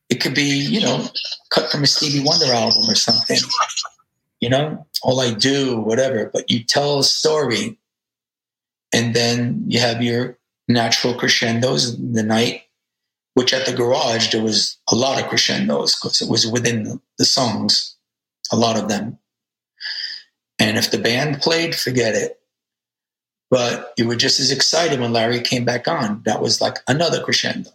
It 0.08 0.20
could 0.20 0.34
be, 0.34 0.42
you 0.42 0.80
know, 0.80 1.06
cut 1.50 1.70
from 1.70 1.82
a 1.82 1.86
Stevie 1.86 2.24
Wonder 2.24 2.52
album 2.52 2.88
or 2.88 2.94
something. 2.94 3.38
You 4.40 4.48
know, 4.48 4.86
all 5.02 5.20
I 5.20 5.32
do, 5.32 5.78
whatever. 5.78 6.30
But 6.32 6.50
you 6.50 6.64
tell 6.64 6.98
a 7.00 7.04
story, 7.04 7.78
and 8.92 9.14
then 9.14 9.64
you 9.68 9.80
have 9.80 10.02
your 10.02 10.38
natural 10.68 11.14
crescendos 11.14 11.94
in 11.94 12.12
the 12.12 12.22
night. 12.22 12.62
Which 13.34 13.52
at 13.52 13.66
the 13.66 13.72
garage 13.72 14.30
there 14.30 14.42
was 14.42 14.78
a 14.88 14.94
lot 14.94 15.20
of 15.20 15.28
crescendos 15.28 15.96
because 15.96 16.22
it 16.22 16.30
was 16.30 16.46
within 16.46 16.84
the, 16.84 17.00
the 17.18 17.24
songs, 17.24 17.96
a 18.52 18.56
lot 18.56 18.78
of 18.78 18.88
them. 18.88 19.18
And 20.60 20.78
if 20.78 20.92
the 20.92 20.98
band 20.98 21.40
played, 21.40 21.74
forget 21.74 22.14
it. 22.14 22.38
But 23.50 23.92
you 23.96 24.06
were 24.06 24.14
just 24.14 24.38
as 24.38 24.52
excited 24.52 25.00
when 25.00 25.12
Larry 25.12 25.40
came 25.40 25.64
back 25.64 25.88
on. 25.88 26.22
That 26.24 26.40
was 26.40 26.60
like 26.60 26.78
another 26.86 27.20
crescendo. 27.22 27.70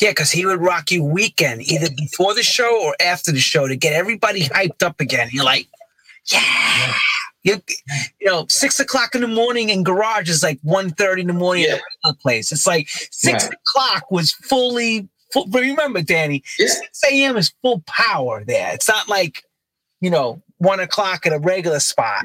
Yeah, 0.00 0.10
because 0.10 0.30
he 0.30 0.44
would 0.46 0.60
rock 0.60 0.90
you 0.90 1.04
weekend, 1.04 1.62
either 1.62 1.88
before 1.96 2.34
the 2.34 2.42
show 2.42 2.82
or 2.84 2.96
after 3.00 3.30
the 3.30 3.40
show 3.40 3.68
to 3.68 3.76
get 3.76 3.92
everybody 3.92 4.42
hyped 4.44 4.82
up 4.82 5.00
again. 5.00 5.28
You're 5.32 5.44
like, 5.44 5.68
yeah. 6.32 6.94
You, 7.44 7.60
you 8.20 8.26
know, 8.26 8.46
six 8.48 8.80
o'clock 8.80 9.14
in 9.14 9.20
the 9.20 9.28
morning 9.28 9.68
in 9.68 9.84
garage 9.84 10.30
is 10.30 10.42
like 10.42 10.60
1.30 10.62 11.20
in 11.20 11.26
the 11.26 11.32
morning 11.34 11.66
yeah. 11.68 11.74
at 11.74 11.82
the 12.02 12.14
place. 12.14 12.50
It's 12.50 12.66
like 12.66 12.88
six 12.88 13.44
right. 13.44 13.52
o'clock 13.52 14.10
was 14.10 14.32
fully 14.32 15.08
full. 15.32 15.46
Remember, 15.48 16.00
Danny, 16.00 16.42
yeah. 16.58 16.68
6 16.68 17.00
a.m. 17.12 17.36
is 17.36 17.52
full 17.60 17.82
power 17.86 18.42
there. 18.44 18.72
It's 18.72 18.88
not 18.88 19.08
like, 19.08 19.42
you 20.00 20.08
know, 20.08 20.42
one 20.58 20.80
o'clock 20.80 21.26
at 21.26 21.32
a 21.32 21.38
regular 21.38 21.80
spot. 21.80 22.24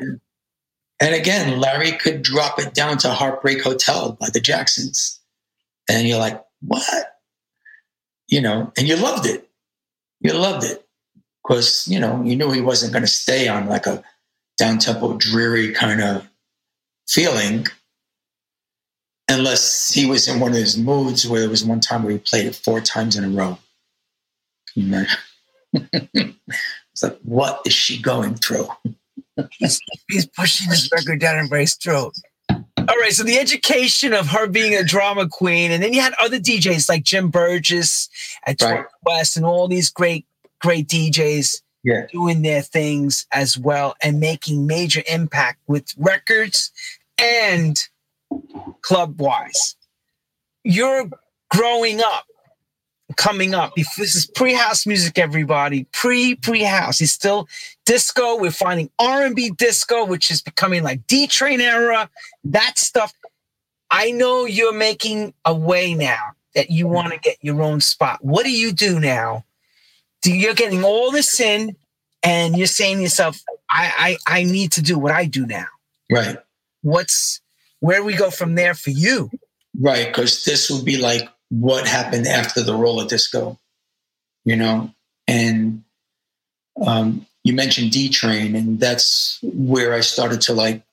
And 1.01 1.15
again, 1.15 1.59
Larry 1.59 1.91
could 1.93 2.21
drop 2.21 2.59
it 2.59 2.73
down 2.73 2.97
to 2.99 3.09
Heartbreak 3.09 3.63
Hotel 3.63 4.17
by 4.19 4.29
the 4.29 4.39
Jacksons. 4.39 5.19
And 5.89 6.07
you're 6.07 6.19
like, 6.19 6.41
what? 6.61 7.19
You 8.27 8.41
know, 8.41 8.71
and 8.77 8.87
you 8.87 8.95
loved 8.95 9.25
it. 9.25 9.49
You 10.21 10.33
loved 10.33 10.65
it. 10.65 10.85
Because, 11.43 11.87
you 11.87 11.99
know, 11.99 12.21
you 12.23 12.35
knew 12.35 12.51
he 12.51 12.61
wasn't 12.61 12.93
going 12.93 13.03
to 13.03 13.07
stay 13.07 13.47
on 13.47 13.67
like 13.67 13.87
a 13.87 14.03
down 14.59 14.77
tempo, 14.77 15.17
dreary 15.17 15.71
kind 15.71 16.01
of 16.01 16.27
feeling 17.07 17.65
unless 19.29 19.91
he 19.91 20.05
was 20.05 20.27
in 20.27 20.39
one 20.39 20.51
of 20.51 20.57
his 20.57 20.77
moods 20.77 21.27
where 21.27 21.39
there 21.39 21.49
was 21.49 21.63
one 21.63 21.79
time 21.79 22.03
where 22.03 22.11
he 22.11 22.19
played 22.19 22.45
it 22.45 22.55
four 22.55 22.81
times 22.81 23.15
in 23.15 23.23
a 23.23 23.29
row. 23.29 23.57
It's 26.91 27.03
like, 27.03 27.19
what 27.23 27.61
is 27.65 27.71
she 27.71 28.01
going 28.01 28.35
through? 28.35 28.67
he's, 29.51 29.79
he's 30.09 30.25
pushing 30.25 30.67
his 30.67 30.89
record 30.91 31.21
down 31.21 31.37
Embrace 31.37 31.77
throat. 31.77 32.13
All 32.49 32.95
right, 32.99 33.13
so 33.13 33.23
the 33.23 33.39
education 33.39 34.11
of 34.11 34.27
her 34.27 34.47
being 34.47 34.75
a 34.75 34.83
drama 34.83 35.29
queen, 35.29 35.71
and 35.71 35.81
then 35.81 35.93
you 35.93 36.01
had 36.01 36.13
other 36.19 36.39
DJs 36.39 36.89
like 36.89 37.03
Jim 37.03 37.29
Burgess 37.29 38.09
at 38.45 38.61
right. 38.61 38.83
West, 39.05 39.37
and 39.37 39.45
all 39.45 39.69
these 39.69 39.89
great, 39.89 40.25
great 40.59 40.89
DJs 40.89 41.61
yeah. 41.89 42.05
doing 42.11 42.41
their 42.41 42.61
things 42.61 43.25
as 43.31 43.57
well 43.57 43.95
and 44.03 44.19
making 44.19 44.67
major 44.67 45.03
impact 45.09 45.59
with 45.67 45.93
records 45.97 46.71
and 47.17 47.87
club 48.81 49.19
wise. 49.19 49.75
You're 50.63 51.09
growing 51.49 52.01
up 52.01 52.25
coming 53.15 53.53
up. 53.53 53.73
This 53.75 54.15
is 54.15 54.25
pre-house 54.25 54.85
music, 54.85 55.17
everybody. 55.17 55.85
Pre 55.91 56.35
pre-house. 56.35 57.01
It's 57.01 57.11
still 57.11 57.47
disco. 57.85 58.37
We're 58.37 58.51
finding 58.51 58.89
R&B 58.99 59.51
disco, 59.57 60.05
which 60.05 60.29
is 60.31 60.41
becoming 60.41 60.83
like 60.83 61.05
D 61.07 61.27
Train 61.27 61.61
era. 61.61 62.09
That 62.43 62.77
stuff. 62.77 63.13
I 63.91 64.11
know 64.11 64.45
you're 64.45 64.73
making 64.73 65.33
a 65.45 65.53
way 65.53 65.95
now 65.95 66.19
that 66.53 66.69
you 66.69 66.87
want 66.87 67.13
to 67.13 67.19
get 67.19 67.37
your 67.41 67.61
own 67.61 67.81
spot. 67.81 68.23
What 68.23 68.45
do 68.45 68.51
you 68.51 68.71
do 68.71 68.99
now? 68.99 69.45
You're 70.25 70.53
getting 70.53 70.83
all 70.83 71.11
this 71.11 71.39
in, 71.39 71.75
and 72.23 72.57
you're 72.57 72.67
saying 72.67 72.97
to 72.97 73.03
yourself, 73.03 73.41
I, 73.69 74.17
I 74.27 74.39
I 74.39 74.43
need 74.43 74.73
to 74.73 74.81
do 74.81 74.97
what 74.97 75.11
I 75.11 75.25
do 75.25 75.45
now. 75.45 75.67
Right. 76.11 76.37
What's 76.81 77.41
where 77.79 78.03
we 78.03 78.15
go 78.15 78.29
from 78.29 78.55
there 78.55 78.73
for 78.73 78.89
you? 78.89 79.29
Right, 79.79 80.07
because 80.07 80.43
this 80.43 80.69
would 80.69 80.83
be 80.83 80.97
like 80.97 81.29
what 81.49 81.87
happened 81.87 82.27
after 82.27 82.61
the 82.61 82.73
roller 82.73 83.05
disco, 83.05 83.57
you 84.43 84.55
know, 84.55 84.91
and 85.27 85.83
um, 86.85 87.25
you 87.43 87.53
mentioned 87.53 87.91
D 87.91 88.09
Train, 88.09 88.55
and 88.55 88.79
that's 88.79 89.39
where 89.41 89.93
I 89.93 90.01
started 90.01 90.41
to 90.41 90.53
like 90.53 90.83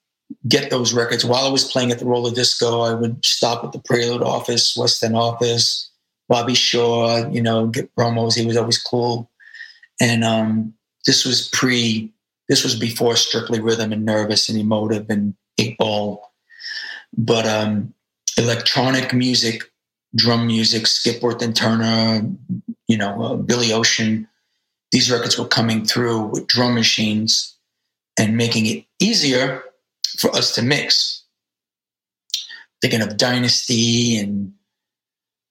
get 0.47 0.71
those 0.71 0.93
records. 0.93 1.25
While 1.25 1.45
I 1.45 1.51
was 1.51 1.65
playing 1.65 1.91
at 1.91 1.99
the 1.99 2.07
roller 2.07 2.33
disco, 2.33 2.81
I 2.83 2.95
would 2.95 3.25
stop 3.25 3.65
at 3.65 3.73
the 3.73 3.79
Prelude 3.79 4.23
office, 4.23 4.77
West 4.77 5.03
End 5.03 5.17
office, 5.17 5.91
Bobby 6.29 6.55
Shaw, 6.55 7.29
you 7.29 7.43
know, 7.43 7.67
get 7.67 7.95
promos. 7.95 8.37
He 8.37 8.47
was 8.47 8.57
always 8.57 8.79
cool, 8.83 9.31
and 10.01 10.25
um, 10.25 10.75
this 11.07 11.25
was 11.25 11.49
pre. 11.49 12.13
This 12.49 12.63
was 12.63 12.79
before 12.79 13.17
Strictly 13.17 13.61
Rhythm 13.61 13.93
and 13.93 14.05
Nervous 14.05 14.49
and 14.49 14.59
Emotive 14.59 15.11
and 15.11 15.35
Eight 15.59 15.77
Ball, 15.79 16.31
but 17.17 17.47
um, 17.47 17.93
electronic 18.39 19.13
music, 19.13 19.63
drum 20.15 20.47
music, 20.47 20.87
Skipworth 20.87 21.43
and 21.43 21.57
Turner, 21.57 22.23
you 22.87 22.97
know, 22.97 23.23
uh, 23.23 23.35
Billy 23.35 23.73
Ocean 23.73 24.29
these 24.93 25.11
records 25.11 25.39
were 25.39 25.47
coming 25.47 25.85
through 25.85 26.23
with 26.23 26.47
drum 26.47 26.75
machines 26.75 27.55
and 28.19 28.37
making 28.37 28.67
it 28.67 28.85
easier 28.99 29.63
for 30.19 30.35
us 30.35 30.55
to 30.55 30.63
mix. 30.63 31.23
Thinking 32.81 33.03
of 33.03 33.17
Dynasty 33.17 34.17
and 34.17 34.53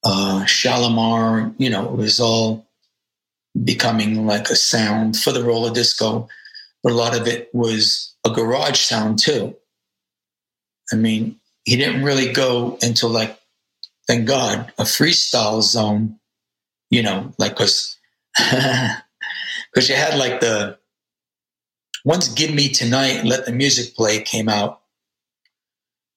uh, 0.06 0.45
Shalamar, 0.45 1.53
you 1.58 1.70
know, 1.70 1.86
it 1.86 1.97
was 1.97 2.20
all 2.20 2.68
becoming 3.64 4.26
like 4.28 4.49
a 4.49 4.56
sound 4.56 5.18
for 5.18 5.32
the 5.32 5.43
roller 5.43 5.74
disco, 5.74 6.28
but 6.84 6.91
a 6.91 6.95
lot 6.95 7.18
of 7.20 7.28
it 7.28 7.49
was 7.53 8.16
a 8.26 8.30
garage 8.30 8.80
sound 8.80 9.18
too. 9.20 9.56
I 10.93 10.95
mean, 10.95 11.39
he 11.64 11.76
didn't 11.76 12.03
really 12.03 12.32
go 12.32 12.78
into 12.84 13.08
like, 13.08 13.38
thank 14.08 14.28
God, 14.28 14.72
a 14.78 14.84
freestyle 14.84 15.64
zone, 15.64 16.20
you 16.91 17.01
know, 17.01 17.34
like, 17.39 17.53
because 17.53 17.97
because 18.36 19.89
you 19.89 19.95
had 19.95 20.20
like 20.20 20.39
the 20.41 20.78
once 22.03 22.28
"Give 22.28 22.53
Me 22.53 22.70
Tonight" 22.70 23.24
"Let 23.24 23.45
the 23.45 23.51
Music 23.53 23.95
Play" 23.95 24.22
came 24.22 24.49
out, 24.49 24.82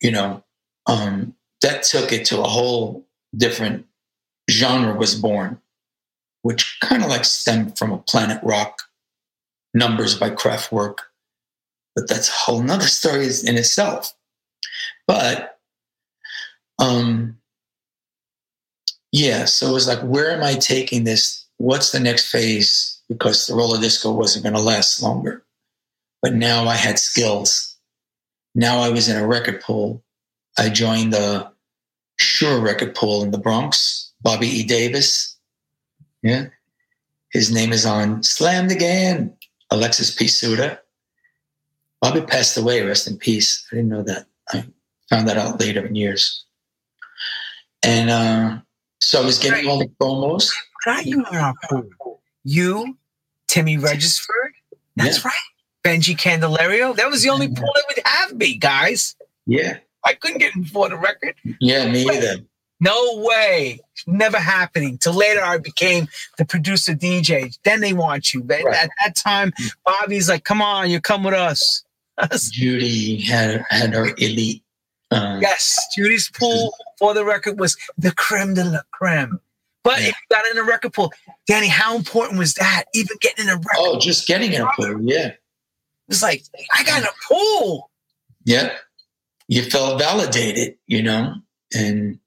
you 0.02 0.10
know, 0.10 0.44
um, 0.86 1.34
that 1.62 1.84
took 1.84 2.12
it 2.12 2.26
to 2.26 2.40
a 2.40 2.48
whole 2.48 3.07
different 3.36 3.86
genre 4.50 4.94
was 4.94 5.14
born, 5.14 5.60
which 6.42 6.78
kind 6.80 7.02
of 7.02 7.10
like 7.10 7.24
stemmed 7.24 7.78
from 7.78 7.92
a 7.92 7.98
Planet 7.98 8.40
Rock 8.42 8.82
numbers 9.74 10.18
by 10.18 10.30
Kraftwerk, 10.30 10.98
but 11.94 12.08
that's 12.08 12.28
a 12.28 12.32
whole 12.32 12.62
nother 12.62 12.86
story 12.86 13.28
in 13.44 13.56
itself. 13.56 14.12
But 15.06 15.58
um, 16.78 17.38
yeah, 19.12 19.44
so 19.44 19.68
it 19.68 19.72
was 19.72 19.88
like, 19.88 20.00
where 20.00 20.30
am 20.30 20.42
I 20.42 20.54
taking 20.54 21.04
this? 21.04 21.46
What's 21.58 21.92
the 21.92 22.00
next 22.00 22.30
phase? 22.30 22.98
because 23.08 23.46
the 23.46 23.54
roller 23.54 23.80
disco 23.80 24.12
wasn't 24.12 24.44
going 24.44 24.54
to 24.54 24.60
last 24.60 25.02
longer. 25.02 25.44
But 26.22 26.34
now 26.34 26.66
I 26.66 26.74
had 26.74 26.98
skills. 26.98 27.76
Now 28.54 28.80
I 28.80 28.90
was 28.90 29.08
in 29.08 29.16
a 29.16 29.26
record 29.26 29.60
pool. 29.60 30.02
I 30.58 30.68
joined 30.68 31.12
the 31.12 31.50
Shure 32.18 32.60
record 32.60 32.94
pool 32.94 33.22
in 33.22 33.30
the 33.30 33.38
Bronx. 33.38 34.12
Bobby 34.22 34.48
E. 34.48 34.64
Davis. 34.64 35.36
Yeah. 36.22 36.46
His 37.32 37.52
name 37.52 37.72
is 37.72 37.86
on 37.86 38.22
Slammed 38.22 38.72
Again. 38.72 39.34
Alexis 39.70 40.14
P. 40.14 40.28
Suda. 40.28 40.80
Bobby 42.00 42.22
passed 42.22 42.56
away, 42.56 42.82
rest 42.82 43.06
in 43.08 43.16
peace. 43.16 43.66
I 43.70 43.76
didn't 43.76 43.90
know 43.90 44.02
that. 44.02 44.26
I 44.50 44.64
found 45.10 45.28
that 45.28 45.36
out 45.36 45.60
later 45.60 45.84
in 45.84 45.94
years. 45.94 46.44
And 47.82 48.10
uh, 48.10 48.58
so 49.00 49.22
I 49.22 49.24
was 49.24 49.38
getting 49.38 49.68
all 49.68 49.78
the 49.78 49.90
promos. 50.00 50.50
You 51.04 51.24
pool. 52.00 52.22
You, 52.44 52.96
Timmy 53.46 53.76
Regisford. 53.76 54.54
That's 54.96 55.22
yeah. 55.22 55.30
right. 55.30 55.34
Benji 55.84 56.16
Candelario. 56.16 56.94
That 56.96 57.10
was 57.10 57.22
the 57.22 57.30
only 57.30 57.48
pool 57.48 57.70
that 57.74 57.84
would 57.88 58.06
have 58.06 58.34
me, 58.34 58.56
guys. 58.56 59.16
Yeah. 59.46 59.78
I 60.04 60.14
couldn't 60.14 60.38
get 60.38 60.54
him 60.54 60.64
for 60.64 60.88
the 60.88 60.96
record. 60.96 61.34
Yeah, 61.60 61.90
me 61.90 62.08
either. 62.08 62.42
No 62.80 63.16
way. 63.16 63.80
Never 64.06 64.38
happening. 64.38 64.98
Till 64.98 65.14
later, 65.14 65.42
I 65.42 65.58
became 65.58 66.08
the 66.36 66.44
producer 66.44 66.94
DJ. 66.94 67.58
Then 67.64 67.80
they 67.80 67.92
want 67.92 68.32
you. 68.32 68.42
Right. 68.42 68.64
At 68.66 68.90
that 69.04 69.16
time, 69.16 69.52
Bobby's 69.84 70.28
like, 70.28 70.44
come 70.44 70.62
on, 70.62 70.90
you 70.90 71.00
come 71.00 71.24
with 71.24 71.34
us. 71.34 71.82
Judy 72.52 73.20
had, 73.20 73.64
had 73.68 73.94
her 73.94 74.14
elite. 74.18 74.62
Uh, 75.10 75.38
yes, 75.40 75.78
Judy's 75.96 76.30
pool, 76.30 76.74
for 76.98 77.14
the 77.14 77.24
record, 77.24 77.58
was 77.58 77.76
the 77.96 78.12
creme 78.12 78.54
de 78.54 78.64
la 78.64 78.80
creme. 78.92 79.40
But 79.82 80.02
yeah. 80.02 80.08
if 80.08 80.14
you 80.14 80.36
got 80.36 80.46
in 80.50 80.58
a 80.58 80.64
record 80.64 80.92
pool, 80.92 81.12
Danny, 81.46 81.68
how 81.68 81.96
important 81.96 82.38
was 82.38 82.54
that? 82.54 82.84
Even 82.94 83.16
getting 83.20 83.46
in 83.46 83.50
a 83.50 83.56
record 83.56 83.76
Oh, 83.78 83.98
just 83.98 84.26
getting 84.26 84.52
in 84.52 84.60
a 84.60 84.70
pool, 84.76 85.00
yeah. 85.02 85.32
It's 86.08 86.22
like, 86.22 86.42
I 86.76 86.84
got 86.84 87.00
in 87.00 87.04
a 87.04 87.26
pool. 87.26 87.90
Yeah. 88.44 88.74
You 89.48 89.62
felt 89.62 89.98
validated, 89.98 90.76
you 90.86 91.02
know? 91.02 91.34
And 91.74 92.20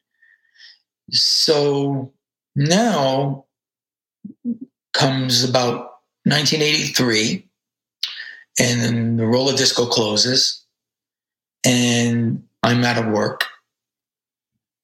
so 1.11 2.13
now 2.55 3.45
comes 4.93 5.47
about 5.47 5.91
1983, 6.25 7.47
and 8.59 9.19
the 9.19 9.25
roller 9.25 9.55
disco 9.55 9.85
closes, 9.85 10.65
and 11.63 12.43
I'm 12.63 12.83
out 12.83 12.97
of 12.97 13.11
work. 13.11 13.45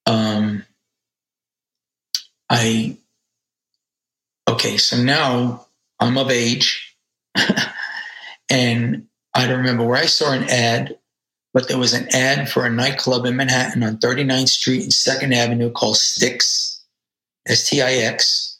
Um, 0.05 0.63
I, 2.49 2.97
okay, 4.49 4.77
so 4.77 4.97
now 4.97 5.67
I'm 5.99 6.17
of 6.17 6.31
age. 6.31 6.95
and 8.49 9.07
I 9.33 9.47
don't 9.47 9.57
remember 9.57 9.83
where 9.83 10.01
I 10.01 10.05
saw 10.05 10.31
an 10.31 10.45
ad, 10.49 10.97
but 11.57 11.67
there 11.67 11.79
was 11.79 11.93
an 11.93 12.07
ad 12.13 12.47
for 12.47 12.67
a 12.67 12.69
nightclub 12.69 13.25
in 13.25 13.35
Manhattan 13.35 13.81
on 13.81 13.97
39th 13.97 14.49
Street 14.49 14.83
and 14.83 14.91
2nd 14.91 15.33
Avenue 15.33 15.71
called 15.71 15.95
Stix, 15.95 16.81
S 17.47 17.67
T 17.67 17.81
I 17.81 17.93
X. 17.93 18.59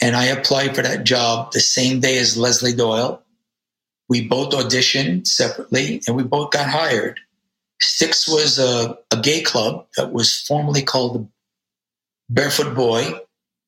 And 0.00 0.14
I 0.14 0.26
applied 0.26 0.76
for 0.76 0.82
that 0.82 1.02
job 1.02 1.50
the 1.50 1.58
same 1.58 1.98
day 1.98 2.18
as 2.18 2.36
Leslie 2.36 2.72
Doyle. 2.72 3.20
We 4.08 4.28
both 4.28 4.52
auditioned 4.52 5.26
separately 5.26 6.02
and 6.06 6.14
we 6.14 6.22
both 6.22 6.52
got 6.52 6.68
hired. 6.68 7.18
Stix 7.82 8.32
was 8.32 8.60
a, 8.60 8.96
a 9.12 9.20
gay 9.20 9.42
club 9.42 9.88
that 9.96 10.12
was 10.12 10.38
formerly 10.42 10.82
called 10.82 11.28
Barefoot 12.30 12.76
Boy, 12.76 13.10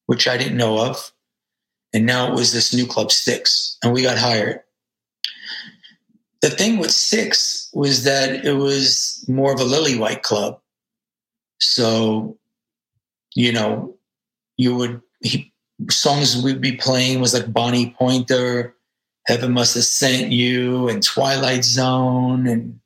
which 0.06 0.28
I 0.28 0.36
didn't 0.36 0.56
know 0.56 0.78
of. 0.78 1.10
And 1.92 2.06
now 2.06 2.30
it 2.30 2.36
was 2.36 2.52
this 2.52 2.72
new 2.72 2.86
club, 2.86 3.08
Stix, 3.08 3.76
and 3.82 3.92
we 3.92 4.02
got 4.02 4.18
hired. 4.18 4.60
The 6.40 6.50
thing 6.50 6.78
with 6.78 6.90
Stix 6.90 7.67
was 7.72 8.04
that 8.04 8.44
it 8.44 8.54
was 8.54 9.24
more 9.28 9.52
of 9.52 9.60
a 9.60 9.64
lily 9.64 9.98
white 9.98 10.22
club. 10.22 10.60
So, 11.60 12.36
you 13.34 13.52
know, 13.52 13.96
you 14.56 14.74
would, 14.74 15.00
he, 15.20 15.52
songs 15.90 16.42
we'd 16.42 16.60
be 16.60 16.76
playing 16.76 17.20
was 17.20 17.34
like 17.34 17.52
Bonnie 17.52 17.94
Pointer, 17.98 18.74
Heaven 19.26 19.52
Must 19.52 19.74
Have 19.74 19.84
Sent 19.84 20.32
You, 20.32 20.88
and 20.88 21.02
Twilight 21.02 21.64
Zone, 21.64 22.46
and, 22.46 22.80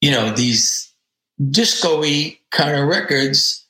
you 0.00 0.10
know, 0.10 0.30
these 0.30 0.92
disco 1.50 2.00
y 2.00 2.38
kind 2.50 2.76
of 2.76 2.86
records 2.86 3.62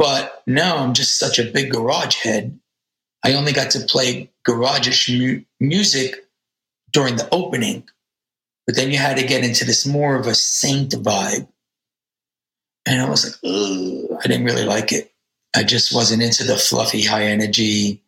but 0.00 0.42
now 0.46 0.78
I'm 0.78 0.94
just 0.94 1.18
such 1.18 1.38
a 1.38 1.44
big 1.44 1.72
garage 1.72 2.16
head. 2.16 2.58
I 3.22 3.34
only 3.34 3.52
got 3.52 3.70
to 3.72 3.80
play 3.80 4.30
garage 4.44 5.10
mu- 5.10 5.42
music 5.60 6.26
during 6.90 7.16
the 7.16 7.28
opening, 7.32 7.86
but 8.70 8.76
then 8.76 8.92
you 8.92 8.98
had 8.98 9.16
to 9.16 9.26
get 9.26 9.42
into 9.42 9.64
this 9.64 9.84
more 9.84 10.14
of 10.14 10.28
a 10.28 10.34
saint 10.36 10.92
vibe. 10.92 11.48
And 12.86 13.02
I 13.02 13.10
was 13.10 13.24
like, 13.24 13.34
Ugh, 13.42 14.16
I 14.22 14.28
didn't 14.28 14.44
really 14.44 14.62
like 14.62 14.92
it. 14.92 15.12
I 15.56 15.64
just 15.64 15.92
wasn't 15.92 16.22
into 16.22 16.44
the 16.44 16.56
fluffy, 16.56 17.02
high 17.02 17.24
energy 17.24 18.00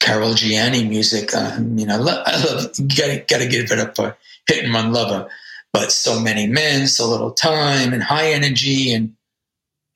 Carol 0.00 0.30
Jiani 0.30 0.88
music. 0.88 1.32
Uh, 1.32 1.52
I 1.54 1.60
mean, 1.60 1.88
I 1.88 1.98
love, 1.98 2.20
I 2.26 2.44
love, 2.44 2.72
gotta, 2.96 3.24
gotta 3.28 3.46
give 3.46 3.70
it 3.70 3.78
up 3.78 3.94
for 3.94 4.16
Hit 4.48 4.64
and 4.64 4.74
Run 4.74 4.92
Lover. 4.92 5.28
But 5.72 5.92
so 5.92 6.18
many 6.18 6.48
men, 6.48 6.88
so 6.88 7.08
little 7.08 7.30
time, 7.30 7.92
and 7.92 8.02
high 8.02 8.32
energy, 8.32 8.92
and 8.92 9.14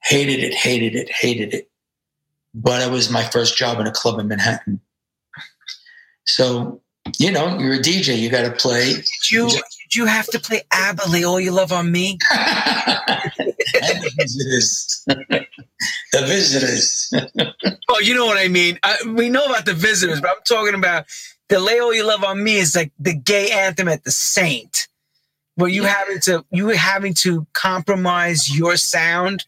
hated 0.03 0.39
it, 0.39 0.53
hated 0.53 0.95
it, 0.95 1.11
hated 1.11 1.53
it. 1.53 1.69
But 2.53 2.81
it 2.81 2.89
was 2.89 3.11
my 3.11 3.23
first 3.25 3.57
job 3.57 3.81
in 3.81 3.87
a 3.87 3.91
club 3.91 4.19
in 4.19 4.29
Manhattan. 4.29 4.79
So, 6.25 6.79
you 7.17 7.31
know, 7.31 7.57
you're 7.59 7.75
a 7.75 7.79
DJ, 7.79 8.17
you 8.17 8.29
got 8.29 8.43
to 8.43 8.51
play. 8.51 8.93
Did 8.93 9.31
you, 9.31 9.49
did 9.49 9.95
you 9.95 10.05
have 10.05 10.27
to 10.27 10.39
play 10.39 10.61
ABBA, 10.71 11.09
Lay 11.09 11.23
All 11.23 11.39
Your 11.39 11.53
Love 11.53 11.71
on 11.71 11.91
Me? 11.91 12.17
the 12.31 14.11
visitors. 14.17 15.03
the 15.07 16.21
visitors. 16.21 17.13
oh, 17.89 17.99
you 17.99 18.15
know 18.15 18.25
what 18.25 18.37
I 18.37 18.47
mean. 18.47 18.79
I, 18.83 18.97
we 19.07 19.29
know 19.29 19.45
about 19.45 19.65
the 19.65 19.73
visitors, 19.73 20.21
but 20.21 20.29
I'm 20.29 20.43
talking 20.47 20.75
about 20.75 21.05
the 21.49 21.59
Lay 21.59 21.79
All 21.79 21.93
Your 21.93 22.05
Love 22.05 22.23
on 22.23 22.43
Me 22.43 22.55
is 22.55 22.75
like 22.75 22.91
the 22.99 23.13
gay 23.13 23.51
anthem 23.51 23.87
at 23.87 24.03
the 24.03 24.11
Saint. 24.11 24.87
Were 25.57 25.67
you 25.67 25.83
having 25.83 26.19
to 26.21 26.43
you 26.51 26.65
were 26.65 26.75
having 26.75 27.13
to 27.15 27.45
compromise 27.53 28.57
your 28.57 28.75
sound 28.75 29.45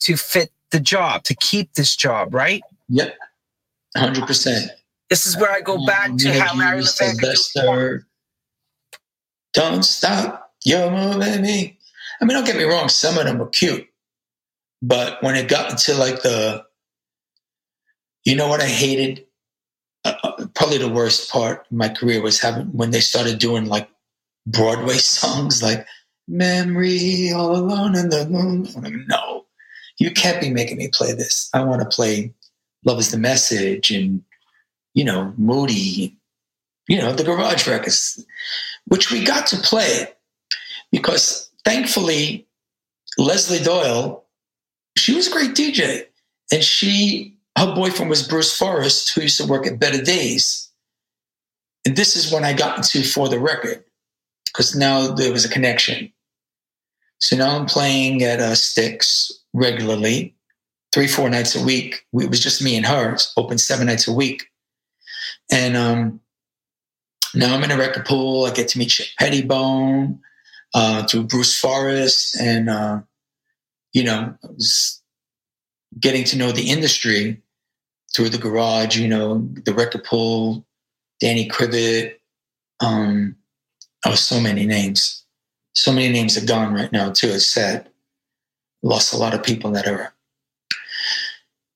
to 0.00 0.16
fit 0.16 0.52
the 0.70 0.78
job, 0.78 1.24
to 1.24 1.34
keep 1.34 1.74
this 1.74 1.96
job, 1.96 2.32
right? 2.32 2.62
Yep. 2.88 3.16
hundred 3.96 4.26
percent. 4.26 4.70
This 5.10 5.26
is 5.26 5.36
where 5.36 5.50
I 5.50 5.60
go 5.60 5.84
back 5.86 6.16
to 6.16 6.38
how 6.38 6.56
Larry 6.56 6.82
Sylvester. 6.82 8.06
Don't 9.54 9.82
stop. 9.82 10.52
You're 10.64 10.90
moving 10.90 11.42
me. 11.42 11.78
I 12.20 12.24
mean, 12.24 12.36
don't 12.36 12.46
get 12.46 12.56
me 12.56 12.64
wrong, 12.64 12.88
some 12.88 13.16
of 13.16 13.24
them 13.24 13.38
were 13.38 13.48
cute. 13.48 13.86
But 14.82 15.22
when 15.22 15.34
it 15.34 15.48
got 15.48 15.70
into 15.70 15.94
like 15.94 16.22
the 16.22 16.64
you 18.24 18.36
know 18.36 18.48
what 18.48 18.60
I 18.60 18.66
hated? 18.66 19.24
Uh, 20.04 20.14
uh 20.22 20.46
probably 20.54 20.78
the 20.78 20.88
worst 20.88 21.30
part 21.30 21.66
of 21.66 21.72
my 21.72 21.88
career 21.88 22.20
was 22.20 22.40
having 22.40 22.66
when 22.66 22.90
they 22.90 23.00
started 23.00 23.38
doing 23.38 23.66
like 23.66 23.88
Broadway 24.46 24.94
songs 24.98 25.62
like 25.62 25.86
Memory 26.28 27.32
All 27.32 27.56
Alone 27.56 27.96
in 27.96 28.10
the 28.10 28.28
Moon. 28.28 29.06
No, 29.08 29.46
you 29.98 30.10
can't 30.10 30.40
be 30.40 30.50
making 30.50 30.76
me 30.76 30.88
play 30.92 31.12
this. 31.12 31.48
I 31.54 31.64
want 31.64 31.80
to 31.82 31.88
play 31.88 32.34
Love 32.84 32.98
is 32.98 33.10
the 33.10 33.18
Message 33.18 33.90
and, 33.90 34.22
you 34.98 35.04
know, 35.04 35.32
Moody, 35.36 36.16
you 36.88 36.98
know, 36.98 37.12
the 37.12 37.22
garage 37.22 37.68
records, 37.68 38.26
which 38.86 39.12
we 39.12 39.24
got 39.24 39.46
to 39.46 39.56
play 39.58 40.08
because 40.90 41.48
thankfully 41.64 42.48
Leslie 43.16 43.62
Doyle, 43.62 44.24
she 44.96 45.14
was 45.14 45.28
a 45.28 45.30
great 45.30 45.54
DJ 45.54 46.06
and 46.50 46.64
she 46.64 47.36
her 47.56 47.72
boyfriend 47.76 48.10
was 48.10 48.26
Bruce 48.26 48.56
Forrest, 48.56 49.14
who 49.14 49.20
used 49.20 49.40
to 49.40 49.46
work 49.46 49.68
at 49.68 49.78
Better 49.78 50.02
Days. 50.02 50.68
And 51.86 51.94
this 51.94 52.16
is 52.16 52.32
when 52.32 52.44
I 52.44 52.52
got 52.52 52.78
into 52.78 53.08
For 53.08 53.28
the 53.28 53.38
Record, 53.38 53.84
because 54.46 54.74
now 54.74 55.14
there 55.14 55.32
was 55.32 55.44
a 55.44 55.48
connection. 55.48 56.12
So 57.18 57.36
now 57.36 57.56
I'm 57.56 57.66
playing 57.66 58.24
at 58.24 58.40
uh, 58.40 58.52
Stix 58.52 59.30
regularly, 59.52 60.34
three, 60.92 61.06
four 61.06 61.30
nights 61.30 61.54
a 61.54 61.64
week. 61.64 62.04
It 62.14 62.30
was 62.30 62.40
just 62.40 62.62
me 62.62 62.76
and 62.76 62.86
her, 62.86 63.12
it's 63.12 63.32
open 63.36 63.58
seven 63.58 63.86
nights 63.86 64.08
a 64.08 64.12
week. 64.12 64.48
And 65.50 65.76
um, 65.76 66.20
now 67.34 67.54
I'm 67.54 67.64
in 67.64 67.70
a 67.70 67.76
record 67.76 68.04
pool. 68.04 68.44
I 68.44 68.52
get 68.52 68.68
to 68.68 68.78
meet 68.78 68.90
Shep 68.90 69.06
Pettibone 69.18 70.20
uh, 70.74 71.06
through 71.06 71.24
Bruce 71.24 71.58
Forrest. 71.58 72.38
And, 72.40 72.68
uh, 72.68 73.00
you 73.92 74.04
know, 74.04 74.34
getting 75.98 76.24
to 76.24 76.36
know 76.36 76.52
the 76.52 76.70
industry 76.70 77.40
through 78.14 78.28
the 78.30 78.38
garage, 78.38 78.96
you 78.96 79.08
know, 79.08 79.46
the 79.64 79.74
record 79.74 80.04
pool, 80.04 80.66
Danny 81.20 81.48
Krivit. 81.48 82.16
Um, 82.80 83.36
oh, 84.04 84.14
so 84.14 84.40
many 84.40 84.66
names. 84.66 85.24
So 85.74 85.92
many 85.92 86.08
names 86.08 86.36
are 86.36 86.46
gone 86.46 86.74
right 86.74 86.92
now, 86.92 87.10
too. 87.10 87.28
It's 87.28 87.46
sad. 87.46 87.88
Lost 88.82 89.12
a 89.12 89.16
lot 89.16 89.34
of 89.34 89.42
people 89.42 89.68
in 89.68 89.74
that 89.74 89.86
era. 89.86 90.12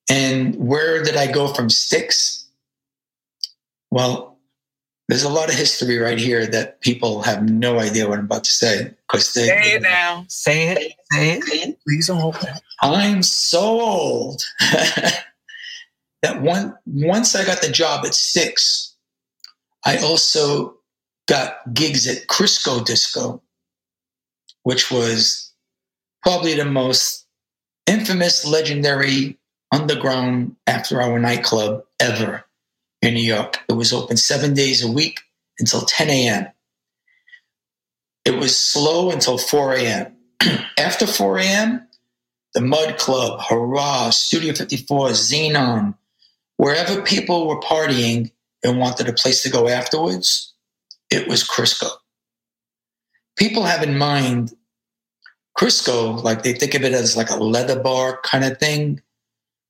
And 0.09 0.57
where 0.57 1.03
did 1.03 1.17
I 1.17 1.31
go 1.31 1.49
from 1.49 1.69
Stix? 1.69 2.42
Well, 3.93 4.39
there's 5.07 5.23
a 5.23 5.29
lot 5.29 5.51
of 5.51 5.55
history 5.55 5.99
right 5.99 6.17
here 6.17 6.47
that 6.47 6.81
people 6.81 7.21
have 7.21 7.43
no 7.43 7.79
idea 7.79 8.09
what 8.09 8.19
I'm 8.19 8.25
about 8.25 8.45
to 8.45 8.51
say. 8.51 8.95
Because 9.07 9.35
they, 9.35 9.49
say 9.49 9.75
it 9.75 9.83
now. 9.83 10.25
Say 10.29 10.69
it. 10.69 10.93
Say 11.13 11.37
it. 11.37 11.79
Please 11.87 12.07
don't 12.07 12.19
hold 12.19 12.37
that. 12.37 12.63
I'm 12.81 13.23
so 13.23 13.61
old. 13.61 14.43
that 16.23 16.41
one 16.41 16.75
once 16.87 17.35
I 17.35 17.45
got 17.45 17.61
the 17.61 17.71
job 17.71 18.07
at 18.07 18.15
six, 18.15 18.97
I 19.85 19.99
also 19.99 20.79
got 21.29 21.75
gigs 21.75 22.09
at 22.09 22.29
Crisco 22.29 22.83
Disco, 22.83 23.43
which 24.63 24.91
was 24.91 25.53
probably 26.23 26.55
the 26.55 26.65
most 26.65 27.27
infamous, 27.87 28.47
legendary 28.47 29.39
underground 29.71 30.57
after 30.67 31.03
hour 31.03 31.19
nightclub 31.19 31.85
ever 32.01 32.47
in 33.03 33.15
New 33.15 33.23
York. 33.23 33.59
It 33.69 33.75
was 33.75 33.93
open 33.93 34.17
seven 34.17 34.55
days 34.55 34.83
a 34.83 34.91
week 34.91 35.21
until 35.59 35.83
10 35.83 36.09
a.m. 36.09 36.47
It 38.25 38.37
was 38.37 38.57
slow 38.57 39.11
until 39.11 39.37
4 39.39 39.75
a.m. 39.75 40.17
After 40.79 41.07
4 41.07 41.39
a.m., 41.39 41.89
the 42.55 42.61
Mud 42.61 42.99
Club, 42.99 43.41
Hurrah, 43.49 44.11
Studio 44.11 44.55
54, 44.55 45.09
Xenon, 45.11 45.95
wherever 46.57 47.03
people 47.03 47.49
were 47.49 47.61
partying 47.61 48.31
and 48.63 48.79
wanted 48.79 49.09
a 49.09 49.13
place 49.13 49.43
to 49.43 49.51
go 49.51 49.69
afterwards, 49.69 50.53
it 51.11 51.29
was 51.29 51.47
Crisco. 51.47 51.89
People 53.37 53.65
have 53.65 53.83
in 53.83 53.99
mind 53.99 54.53
Crisco, 55.59 56.23
like 56.23 56.43
they 56.43 56.53
think 56.53 56.75
of 56.75 56.85
it 56.85 56.93
as 56.93 57.17
like 57.17 57.31
a 57.31 57.37
leather 57.37 57.81
bar 57.81 58.21
kind 58.23 58.45
of 58.45 58.59
thing. 58.59 59.01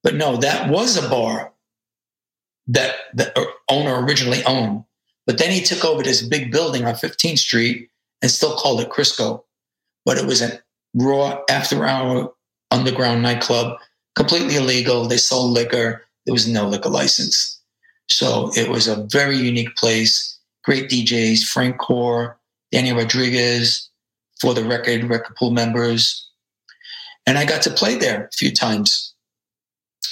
But 0.02 0.16
no, 0.16 0.36
that 0.38 0.68
was 0.68 0.96
a 0.96 1.08
bar 1.08 1.51
that 2.66 2.94
the 3.14 3.46
owner 3.68 4.04
originally 4.04 4.42
owned. 4.44 4.84
But 5.26 5.38
then 5.38 5.50
he 5.50 5.60
took 5.60 5.84
over 5.84 6.02
this 6.02 6.22
big 6.22 6.50
building 6.50 6.84
on 6.84 6.94
15th 6.94 7.38
Street 7.38 7.88
and 8.20 8.30
still 8.30 8.56
called 8.56 8.80
it 8.80 8.90
Crisco. 8.90 9.42
But 10.04 10.18
it 10.18 10.26
was 10.26 10.42
a 10.42 10.60
raw 10.94 11.40
after 11.48 11.84
hour 11.86 12.32
underground 12.70 13.22
nightclub, 13.22 13.78
completely 14.16 14.56
illegal. 14.56 15.06
They 15.06 15.16
sold 15.16 15.52
liquor 15.52 16.04
there 16.24 16.32
was 16.32 16.48
no 16.48 16.68
liquor 16.68 16.88
license. 16.88 17.60
So 18.08 18.50
it 18.56 18.68
was 18.68 18.86
a 18.86 19.04
very 19.04 19.36
unique 19.36 19.74
place. 19.76 20.38
Great 20.64 20.88
DJs, 20.88 21.44
Frank 21.44 21.78
Core, 21.78 22.38
Danny 22.70 22.92
Rodriguez, 22.92 23.88
for 24.40 24.54
the 24.54 24.64
record, 24.64 25.04
record 25.04 25.36
pool 25.36 25.50
members. 25.50 26.28
And 27.26 27.38
I 27.38 27.44
got 27.44 27.62
to 27.62 27.70
play 27.70 27.96
there 27.96 28.26
a 28.26 28.36
few 28.36 28.52
times. 28.52 29.11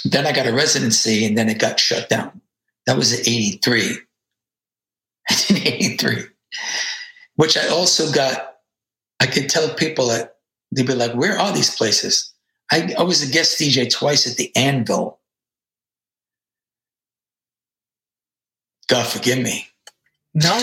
Then 0.04 0.26
I 0.26 0.32
got 0.32 0.46
a 0.46 0.52
residency 0.52 1.24
and 1.24 1.36
then 1.36 1.48
it 1.48 1.58
got 1.58 1.80
shut 1.80 2.08
down. 2.08 2.40
That 2.86 2.96
was 2.96 3.12
in 3.12 3.20
83. 3.20 3.82
in 5.50 5.56
83. 5.56 6.24
Which 7.36 7.56
I 7.56 7.68
also 7.68 8.10
got, 8.12 8.56
I 9.20 9.26
could 9.26 9.48
tell 9.48 9.72
people 9.74 10.08
that 10.08 10.36
they'd 10.72 10.86
be 10.86 10.94
like, 10.94 11.14
where 11.14 11.38
are 11.38 11.52
these 11.52 11.74
places? 11.74 12.32
I, 12.72 12.94
I 12.98 13.02
was 13.02 13.28
a 13.28 13.32
guest 13.32 13.58
DJ 13.58 13.90
twice 13.90 14.30
at 14.30 14.36
the 14.36 14.54
Anvil 14.56 15.20
God 18.90 19.06
forgive 19.06 19.38
me. 19.38 19.68
No, 20.34 20.60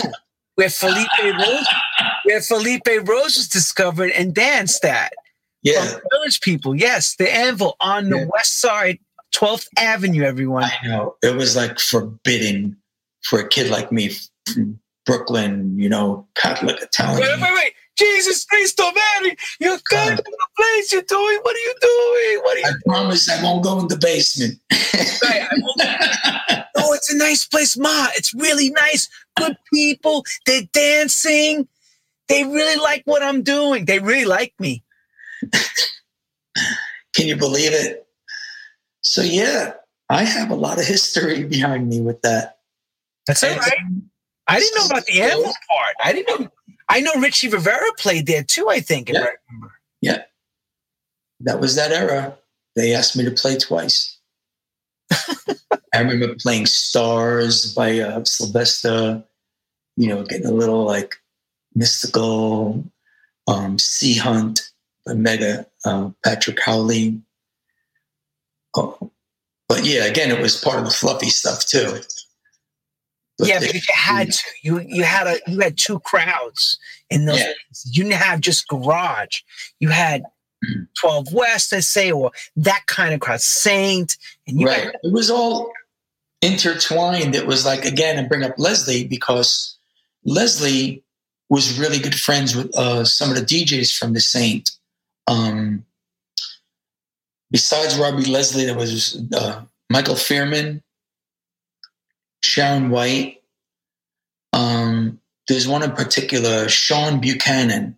where 0.56 0.68
Felipe 0.68 1.08
Rose, 1.22 1.66
where 2.24 2.42
Felipe 2.42 2.86
Rose 3.04 3.36
was 3.36 3.48
discovered 3.48 4.10
and 4.10 4.34
danced 4.34 4.84
at. 4.84 5.14
Yeah, 5.62 5.96
Village 6.12 6.42
People. 6.42 6.74
Yes, 6.74 7.16
the 7.16 7.34
Anvil 7.34 7.74
on 7.80 8.10
the 8.10 8.18
yeah. 8.18 8.26
west 8.26 8.58
side, 8.58 8.98
12th 9.34 9.66
Avenue. 9.76 10.22
Everyone. 10.22 10.64
I 10.64 10.86
know 10.86 11.16
it 11.22 11.34
was 11.36 11.56
like 11.56 11.78
forbidden 11.78 12.76
for 13.22 13.40
a 13.40 13.48
kid 13.48 13.70
like 13.70 13.92
me 13.92 14.10
from 14.46 14.78
Brooklyn. 15.06 15.78
You 15.78 15.88
know, 15.88 16.26
Catholic 16.34 16.80
Italian. 16.82 17.20
Wait, 17.20 17.40
wait, 17.40 17.54
wait. 17.54 17.72
Jesus 17.98 18.44
Christ 18.44 18.78
Mary, 18.78 19.36
you're 19.58 19.78
going 19.90 20.16
to 20.16 20.22
the 20.22 20.48
place 20.56 20.92
you're 20.92 21.02
doing. 21.02 21.38
What 21.42 21.56
are 21.56 21.58
you 21.58 21.74
doing? 21.80 22.44
What 22.44 22.56
are 22.56 22.60
you 22.60 22.66
I 22.66 22.70
doing? 22.70 22.82
promise 22.86 23.28
I 23.28 23.42
won't 23.42 23.64
go 23.64 23.80
in 23.80 23.88
the 23.88 23.96
basement. 23.96 24.60
right, 25.24 25.48
oh, 26.76 26.92
it's 26.94 27.12
a 27.12 27.16
nice 27.16 27.44
place, 27.44 27.76
Ma. 27.76 28.06
It's 28.14 28.32
really 28.34 28.70
nice. 28.70 29.08
Good 29.36 29.56
people. 29.72 30.24
They're 30.46 30.62
dancing. 30.72 31.66
They 32.28 32.44
really 32.44 32.76
like 32.80 33.02
what 33.04 33.22
I'm 33.22 33.42
doing. 33.42 33.86
They 33.86 33.98
really 33.98 34.26
like 34.26 34.54
me. 34.60 34.84
Can 37.14 37.26
you 37.26 37.36
believe 37.36 37.72
it? 37.72 38.06
So 39.02 39.22
yeah, 39.22 39.74
I 40.08 40.24
have 40.24 40.50
a 40.50 40.54
lot 40.54 40.78
of 40.78 40.86
history 40.86 41.44
behind 41.48 41.88
me 41.88 42.00
with 42.00 42.20
that. 42.22 42.58
That's 43.26 43.44
all 43.44 43.50
right. 43.50 43.72
I 44.46 44.58
didn't 44.58 44.78
know 44.78 44.86
about 44.86 45.04
the 45.04 45.20
animal 45.20 45.44
part. 45.44 45.96
I 46.02 46.12
didn't 46.12 46.40
know 46.40 46.50
I 46.88 47.00
know 47.00 47.12
Richie 47.18 47.48
Rivera 47.48 47.92
played 47.98 48.26
there 48.26 48.42
too, 48.42 48.68
I 48.68 48.80
think. 48.80 49.10
Yeah. 49.10 49.26
yeah. 50.00 50.22
That 51.40 51.60
was 51.60 51.74
that 51.76 51.92
era. 51.92 52.36
They 52.76 52.94
asked 52.94 53.16
me 53.16 53.24
to 53.24 53.30
play 53.30 53.56
twice. 53.56 54.18
I 55.12 56.00
remember 56.00 56.34
playing 56.36 56.66
Stars 56.66 57.74
by 57.74 57.98
uh, 57.98 58.24
Sylvester, 58.24 59.22
you 59.96 60.08
know, 60.08 60.24
getting 60.24 60.46
a 60.46 60.52
little 60.52 60.84
like 60.84 61.16
mystical. 61.74 62.84
Um, 63.46 63.78
Sea 63.78 64.14
Hunt 64.14 64.70
by 65.06 65.14
Mega, 65.14 65.66
uh, 65.84 66.10
Patrick 66.22 66.56
Cowley. 66.56 67.20
Oh. 68.76 69.10
But 69.68 69.84
yeah, 69.84 70.04
again, 70.04 70.30
it 70.30 70.40
was 70.40 70.56
part 70.56 70.78
of 70.78 70.84
the 70.84 70.90
fluffy 70.90 71.28
stuff 71.28 71.66
too 71.66 72.00
yeah, 73.46 73.60
because 73.60 73.74
you 73.74 73.94
had 73.94 74.32
to. 74.32 74.42
You 74.62 74.80
you 74.80 75.04
had 75.04 75.26
a 75.26 75.38
you 75.46 75.60
had 75.60 75.78
two 75.78 76.00
crowds 76.00 76.78
in 77.10 77.26
those. 77.26 77.38
Yeah. 77.38 77.52
You 77.84 78.04
didn't 78.04 78.20
have 78.20 78.40
just 78.40 78.66
garage. 78.68 79.40
You 79.78 79.90
had 79.90 80.22
mm-hmm. 80.22 80.82
12 81.00 81.32
West, 81.32 81.72
I 81.72 81.80
say, 81.80 82.10
or 82.10 82.32
that 82.56 82.84
kind 82.86 83.14
of 83.14 83.20
crowd, 83.20 83.40
Saint, 83.40 84.16
and 84.46 84.60
you 84.60 84.66
right. 84.66 84.84
Had- 84.84 84.96
it 85.02 85.12
was 85.12 85.30
all 85.30 85.70
intertwined. 86.42 87.34
It 87.34 87.46
was 87.46 87.64
like 87.64 87.84
again, 87.84 88.18
and 88.18 88.28
bring 88.28 88.42
up 88.42 88.54
Leslie 88.58 89.06
because 89.06 89.76
Leslie 90.24 91.04
was 91.48 91.78
really 91.78 91.98
good 91.98 92.18
friends 92.18 92.56
with 92.56 92.76
uh, 92.76 93.04
some 93.04 93.30
of 93.30 93.36
the 93.36 93.42
DJs 93.42 93.96
from 93.96 94.14
the 94.14 94.20
Saint. 94.20 94.70
Um, 95.28 95.84
besides 97.50 97.98
Robbie 97.98 98.24
Leslie, 98.24 98.64
there 98.64 98.76
was 98.76 99.20
uh, 99.34 99.62
Michael 99.90 100.16
Fierman, 100.16 100.82
Sharon 102.42 102.90
White. 102.90 103.42
Um, 104.52 105.20
there's 105.48 105.68
one 105.68 105.82
in 105.82 105.92
particular, 105.92 106.68
Sean 106.68 107.20
Buchanan. 107.20 107.96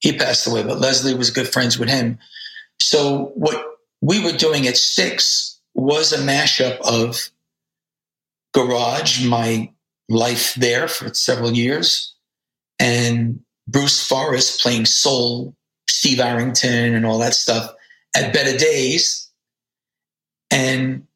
He 0.00 0.12
passed 0.12 0.46
away, 0.46 0.62
but 0.62 0.80
Leslie 0.80 1.14
was 1.14 1.30
good 1.30 1.48
friends 1.48 1.78
with 1.78 1.88
him. 1.88 2.18
So 2.80 3.32
what 3.34 3.64
we 4.00 4.22
were 4.22 4.36
doing 4.36 4.66
at 4.66 4.76
Six 4.76 5.60
was 5.74 6.12
a 6.12 6.18
mashup 6.18 6.78
of 6.80 7.30
Garage, 8.52 9.24
my 9.26 9.70
life 10.08 10.54
there 10.54 10.86
for 10.86 11.12
several 11.14 11.52
years, 11.52 12.14
and 12.78 13.40
Bruce 13.66 14.06
Forrest 14.06 14.60
playing 14.60 14.84
soul, 14.84 15.54
Steve 15.88 16.20
Arrington, 16.20 16.94
and 16.94 17.06
all 17.06 17.18
that 17.18 17.34
stuff 17.34 17.74
at 18.14 18.32
Better 18.32 18.56
Days, 18.56 19.30
and 20.50 21.06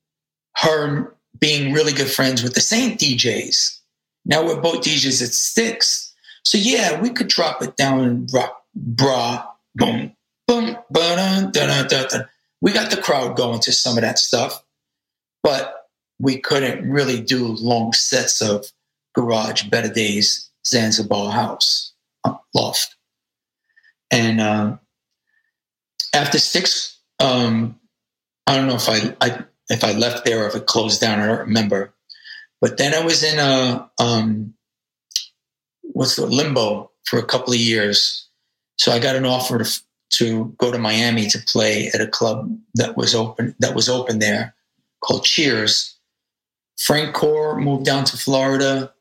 her 0.56 1.14
being 1.38 1.72
really 1.72 1.92
good 1.92 2.10
friends 2.10 2.42
with 2.42 2.54
the 2.54 2.60
Saint 2.60 3.00
DJs. 3.00 3.78
Now 4.24 4.44
we're 4.44 4.60
both 4.60 4.84
DJs 4.84 5.22
at 5.22 5.32
Six. 5.32 6.14
So 6.44 6.58
yeah, 6.58 7.00
we 7.00 7.10
could 7.10 7.28
drop 7.28 7.62
it 7.62 7.76
down 7.76 8.00
and 8.00 8.32
rock, 8.32 8.62
bra, 8.74 9.44
boom, 9.74 10.16
boom, 10.46 10.76
ba 10.90 11.50
da 11.52 11.82
da 11.82 11.82
da. 11.84 12.18
We 12.60 12.72
got 12.72 12.90
the 12.90 13.00
crowd 13.00 13.36
going 13.36 13.60
to 13.60 13.72
some 13.72 13.96
of 13.96 14.02
that 14.02 14.18
stuff, 14.18 14.64
but 15.42 15.88
we 16.18 16.38
couldn't 16.38 16.90
really 16.90 17.20
do 17.20 17.46
long 17.46 17.92
sets 17.92 18.40
of 18.40 18.66
garage, 19.14 19.64
better 19.64 19.92
days, 19.92 20.50
Zanzibar 20.66 21.30
house, 21.30 21.92
uh, 22.24 22.34
loft. 22.54 22.96
And 24.10 24.40
uh, 24.40 24.76
after 26.14 26.38
six, 26.38 26.98
um, 27.20 27.78
I 28.46 28.56
don't 28.56 28.66
know 28.66 28.76
if 28.76 28.88
I, 28.88 29.14
I 29.20 29.44
if 29.68 29.84
I 29.84 29.92
left 29.92 30.24
there 30.24 30.44
or 30.44 30.48
if 30.48 30.56
it 30.56 30.66
closed 30.66 31.00
down. 31.00 31.20
I 31.20 31.26
don't 31.26 31.40
remember. 31.40 31.94
But 32.60 32.78
then 32.78 32.94
I 32.94 33.04
was 33.04 33.22
in 33.22 33.38
a 33.38 33.90
um, 33.98 34.54
what's 35.82 36.16
the 36.16 36.26
limbo 36.26 36.90
for 37.04 37.18
a 37.18 37.24
couple 37.24 37.52
of 37.52 37.60
years. 37.60 38.28
So 38.78 38.92
I 38.92 38.98
got 38.98 39.16
an 39.16 39.26
offer 39.26 39.58
to, 39.58 39.80
to 40.10 40.54
go 40.58 40.70
to 40.70 40.78
Miami 40.78 41.26
to 41.28 41.38
play 41.40 41.88
at 41.92 42.00
a 42.00 42.06
club 42.06 42.56
that 42.74 42.96
was 42.96 43.14
open 43.14 43.54
that 43.58 43.74
was 43.74 43.88
open 43.88 44.18
there 44.18 44.54
called 45.02 45.24
Cheers. 45.24 45.96
Frank 46.78 47.14
Core 47.14 47.60
moved 47.60 47.84
down 47.84 48.04
to 48.04 48.16
Florida. 48.16 48.92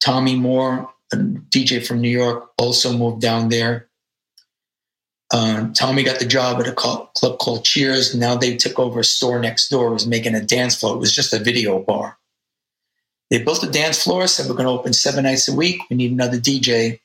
Tommy 0.00 0.34
Moore, 0.34 0.90
a 1.12 1.16
DJ 1.16 1.86
from 1.86 2.00
New 2.00 2.10
York, 2.10 2.50
also 2.58 2.96
moved 2.96 3.20
down 3.20 3.48
there. 3.50 3.88
Uh, 5.32 5.68
Tommy 5.72 6.02
got 6.02 6.18
the 6.18 6.26
job 6.26 6.60
at 6.60 6.68
a 6.68 6.72
club 6.72 7.38
called 7.38 7.64
Cheers. 7.64 8.14
Now 8.14 8.36
they 8.36 8.54
took 8.54 8.78
over 8.78 9.00
a 9.00 9.04
store 9.04 9.40
next 9.40 9.70
door. 9.70 9.90
Was 9.90 10.06
making 10.06 10.34
a 10.34 10.44
dance 10.44 10.78
floor. 10.78 10.94
It 10.94 11.00
was 11.00 11.14
just 11.14 11.32
a 11.32 11.38
video 11.38 11.78
bar. 11.78 12.18
They 13.30 13.42
built 13.42 13.64
a 13.64 13.70
dance 13.70 14.02
floor, 14.02 14.26
said 14.26 14.46
we're 14.46 14.56
going 14.56 14.66
to 14.66 14.78
open 14.78 14.92
seven 14.92 15.24
nights 15.24 15.48
a 15.48 15.54
week. 15.54 15.80
We 15.88 15.96
need 15.96 16.12
another 16.12 16.36
DJ. 16.36 17.00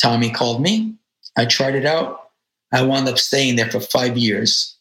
Tommy 0.00 0.30
called 0.30 0.62
me. 0.62 0.94
I 1.36 1.44
tried 1.44 1.74
it 1.74 1.84
out. 1.84 2.30
I 2.70 2.82
wound 2.82 3.08
up 3.08 3.18
staying 3.18 3.56
there 3.56 3.68
for 3.68 3.80
five 3.80 4.16
years. 4.16 4.76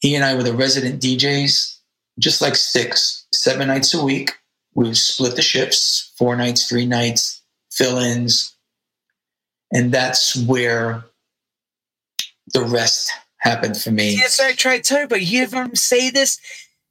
He 0.00 0.16
and 0.16 0.24
I 0.24 0.34
were 0.34 0.42
the 0.42 0.52
resident 0.52 1.00
DJs, 1.00 1.76
just 2.18 2.42
like 2.42 2.56
six, 2.56 3.26
seven 3.32 3.68
nights 3.68 3.94
a 3.94 4.02
week. 4.02 4.32
We 4.74 4.86
would 4.86 4.96
split 4.96 5.36
the 5.36 5.42
shifts, 5.42 6.12
four 6.16 6.34
nights, 6.34 6.66
three 6.66 6.86
nights, 6.86 7.40
fill 7.70 7.98
ins. 7.98 8.56
And 9.72 9.92
that's 9.92 10.36
where 10.36 11.04
the 12.52 12.64
rest 12.64 13.12
happened 13.38 13.76
for 13.76 13.90
me. 13.90 14.16
Yes, 14.16 14.40
I 14.40 14.52
tried 14.52 14.84
to 14.84 15.06
but 15.08 15.20
you 15.20 15.26
hear 15.26 15.46
him 15.46 15.74
say 15.74 16.10
this 16.10 16.38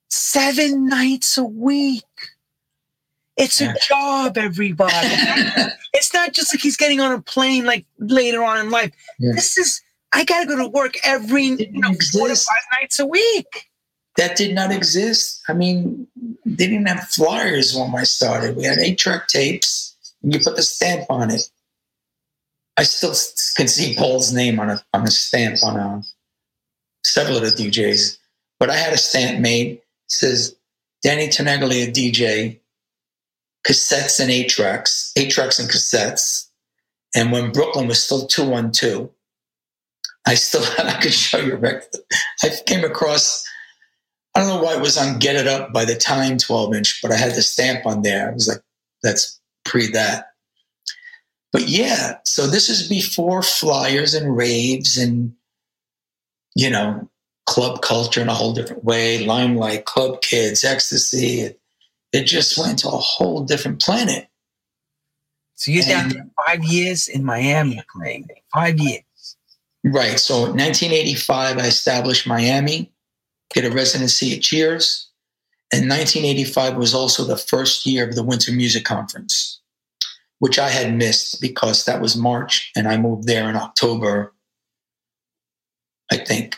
seven 0.09 0.87
nights 0.87 1.37
a 1.37 1.43
week. 1.43 2.03
It's 3.37 3.61
a 3.61 3.65
yeah. 3.65 3.75
job, 3.87 4.37
everybody. 4.37 4.93
it's 5.93 6.13
not 6.13 6.33
just 6.33 6.53
like 6.53 6.61
he's 6.61 6.75
getting 6.75 6.99
on 6.99 7.13
a 7.13 7.21
plane 7.21 7.65
like 7.65 7.85
later 7.97 8.43
on 8.43 8.57
in 8.57 8.69
life. 8.69 8.91
Yeah. 9.17 9.31
This 9.33 9.57
is 9.57 9.81
I 10.11 10.25
gotta 10.25 10.45
go 10.45 10.57
to 10.57 10.67
work 10.67 10.95
every 11.03 11.43
you 11.43 11.69
know, 11.71 11.93
four 12.11 12.27
to 12.27 12.35
five 12.35 12.63
nights 12.79 12.99
a 12.99 13.05
week. 13.05 13.69
That 14.17 14.35
did 14.35 14.53
not 14.53 14.71
exist. 14.71 15.41
I 15.47 15.53
mean, 15.53 16.07
they 16.45 16.67
didn't 16.67 16.87
have 16.87 17.07
flyers 17.07 17.73
when 17.75 17.95
I 17.95 18.03
started. 18.03 18.57
We 18.57 18.63
had 18.63 18.79
eight 18.79 18.97
track 18.97 19.27
tapes, 19.27 19.95
and 20.21 20.33
you 20.33 20.39
put 20.43 20.57
the 20.57 20.63
stamp 20.63 21.05
on 21.09 21.31
it. 21.31 21.49
I 22.79 22.83
still 22.83 23.13
can 23.57 23.67
see 23.67 23.93
Paul's 23.93 24.31
name 24.31 24.57
on 24.57 24.69
a 24.69 24.81
on 24.93 25.03
a 25.03 25.11
stamp 25.11 25.57
on 25.65 25.75
a, 25.75 26.01
several 27.05 27.35
of 27.35 27.43
the 27.43 27.49
DJs, 27.49 28.17
but 28.57 28.69
I 28.69 28.77
had 28.77 28.93
a 28.93 28.97
stamp 28.97 29.41
made. 29.41 29.71
It 29.71 29.83
says 30.07 30.55
Danny 31.03 31.27
Tenaglia 31.27 31.91
DJ, 31.91 32.57
cassettes 33.67 34.21
and 34.21 34.31
eight 34.31 34.47
tracks, 34.47 35.11
eight 35.17 35.29
tracks 35.29 35.59
and 35.59 35.69
cassettes. 35.69 36.47
And 37.13 37.33
when 37.33 37.51
Brooklyn 37.51 37.89
was 37.89 38.01
still 38.01 38.25
two 38.27 38.47
one 38.49 38.71
two, 38.71 39.11
I 40.25 40.35
still 40.35 40.63
had 40.77 40.87
I 40.87 41.01
could 41.01 41.11
show 41.11 41.39
you 41.39 41.55
a 41.55 41.57
record. 41.57 41.89
I 42.43 42.49
came 42.65 42.85
across. 42.85 43.45
I 44.35 44.39
don't 44.39 44.47
know 44.47 44.63
why 44.63 44.75
it 44.75 44.81
was 44.81 44.97
on 44.97 45.19
Get 45.19 45.35
It 45.35 45.47
Up 45.47 45.73
by 45.73 45.83
the 45.83 45.95
time 45.95 46.37
12 46.37 46.75
inch, 46.75 47.01
but 47.01 47.11
I 47.11 47.17
had 47.17 47.35
the 47.35 47.41
stamp 47.41 47.85
on 47.85 48.03
there. 48.03 48.29
I 48.29 48.33
was 48.33 48.47
like, 48.47 48.61
that's 49.03 49.41
pre 49.65 49.87
that 49.87 50.29
but 51.51 51.67
yeah, 51.67 52.17
so 52.25 52.47
this 52.47 52.69
is 52.69 52.87
before 52.87 53.41
flyers 53.41 54.13
and 54.13 54.35
raves 54.35 54.97
and, 54.97 55.33
you 56.55 56.69
know, 56.69 57.09
club 57.47 57.81
culture 57.81 58.21
in 58.21 58.29
a 58.29 58.33
whole 58.33 58.53
different 58.53 58.83
way, 58.83 59.25
limelight, 59.25 59.85
club 59.85 60.21
kids, 60.21 60.63
ecstasy. 60.63 61.41
It, 61.41 61.59
it 62.13 62.23
just 62.25 62.57
went 62.57 62.79
to 62.79 62.87
a 62.87 62.97
whole 62.97 63.43
different 63.43 63.81
planet. 63.81 64.27
So 65.55 65.71
you're 65.71 65.83
and, 65.87 66.13
down 66.13 66.31
five 66.45 66.63
years 66.63 67.07
in 67.07 67.23
Miami 67.25 67.81
playing, 67.95 68.27
five 68.53 68.79
years. 68.79 69.03
Right. 69.83 70.19
So 70.19 70.41
1985, 70.41 71.57
I 71.57 71.65
established 71.65 72.27
Miami, 72.27 72.91
get 73.53 73.65
a 73.65 73.71
residency 73.71 74.35
at 74.35 74.41
Cheers. 74.41 75.07
And 75.71 75.89
1985 75.89 76.77
was 76.77 76.93
also 76.93 77.23
the 77.23 77.37
first 77.37 77.85
year 77.85 78.07
of 78.07 78.15
the 78.15 78.23
Winter 78.23 78.51
Music 78.51 78.85
Conference 78.85 79.58
which 80.39 80.57
I 80.57 80.69
had 80.69 80.95
missed 80.95 81.41
because 81.41 81.85
that 81.85 82.01
was 82.01 82.17
March 82.17 82.71
and 82.75 82.87
I 82.87 82.97
moved 82.97 83.27
there 83.27 83.49
in 83.49 83.55
October, 83.55 84.33
I 86.11 86.17
think. 86.17 86.57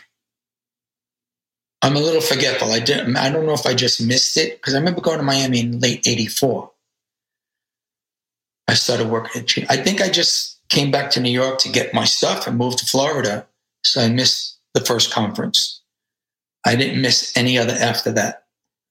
I'm 1.82 1.96
a 1.96 2.00
little 2.00 2.20
forgetful. 2.20 2.70
I 2.70 2.78
didn't 2.78 3.16
I 3.16 3.28
don't 3.28 3.44
know 3.44 3.54
if 3.54 3.66
I 3.66 3.74
just 3.74 4.00
missed 4.00 4.36
it 4.36 4.56
because 4.56 4.74
I 4.74 4.78
remember 4.78 5.00
going 5.00 5.18
to 5.18 5.24
Miami 5.24 5.60
in 5.60 5.80
late 5.80 6.06
84. 6.06 6.70
I 8.68 8.74
started 8.74 9.08
working 9.08 9.42
at 9.42 9.70
I 9.70 9.76
think 9.76 10.00
I 10.00 10.08
just 10.08 10.60
came 10.68 10.92
back 10.92 11.10
to 11.10 11.20
New 11.20 11.30
York 11.30 11.58
to 11.58 11.68
get 11.68 11.92
my 11.92 12.04
stuff 12.04 12.46
and 12.46 12.56
moved 12.56 12.78
to 12.78 12.86
Florida. 12.86 13.46
So 13.84 14.00
I 14.00 14.08
missed 14.08 14.58
the 14.74 14.80
first 14.80 15.12
conference. 15.12 15.82
I 16.64 16.76
didn't 16.76 17.02
miss 17.02 17.36
any 17.36 17.58
other 17.58 17.74
after 17.74 18.12
that. 18.12 18.44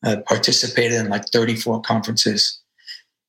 I 0.04 0.18
participated 0.18 1.00
in 1.00 1.10
like 1.10 1.30
34 1.30 1.82
conferences 1.82 2.61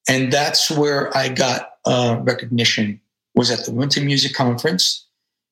and 0.09 0.33
that's 0.33 0.71
where 0.71 1.17
I 1.17 1.29
got 1.29 1.71
uh, 1.85 2.21
recognition. 2.23 3.01
Was 3.35 3.51
at 3.51 3.65
the 3.65 3.73
Winter 3.73 4.03
Music 4.03 4.35
Conference. 4.35 5.07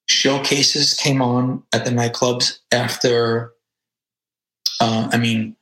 Showcases 0.06 0.94
came 0.94 1.22
on 1.22 1.62
at 1.72 1.84
the 1.84 1.90
nightclubs 1.90 2.58
after. 2.72 3.54
Uh, 4.80 5.08
I 5.12 5.18
mean, 5.18 5.56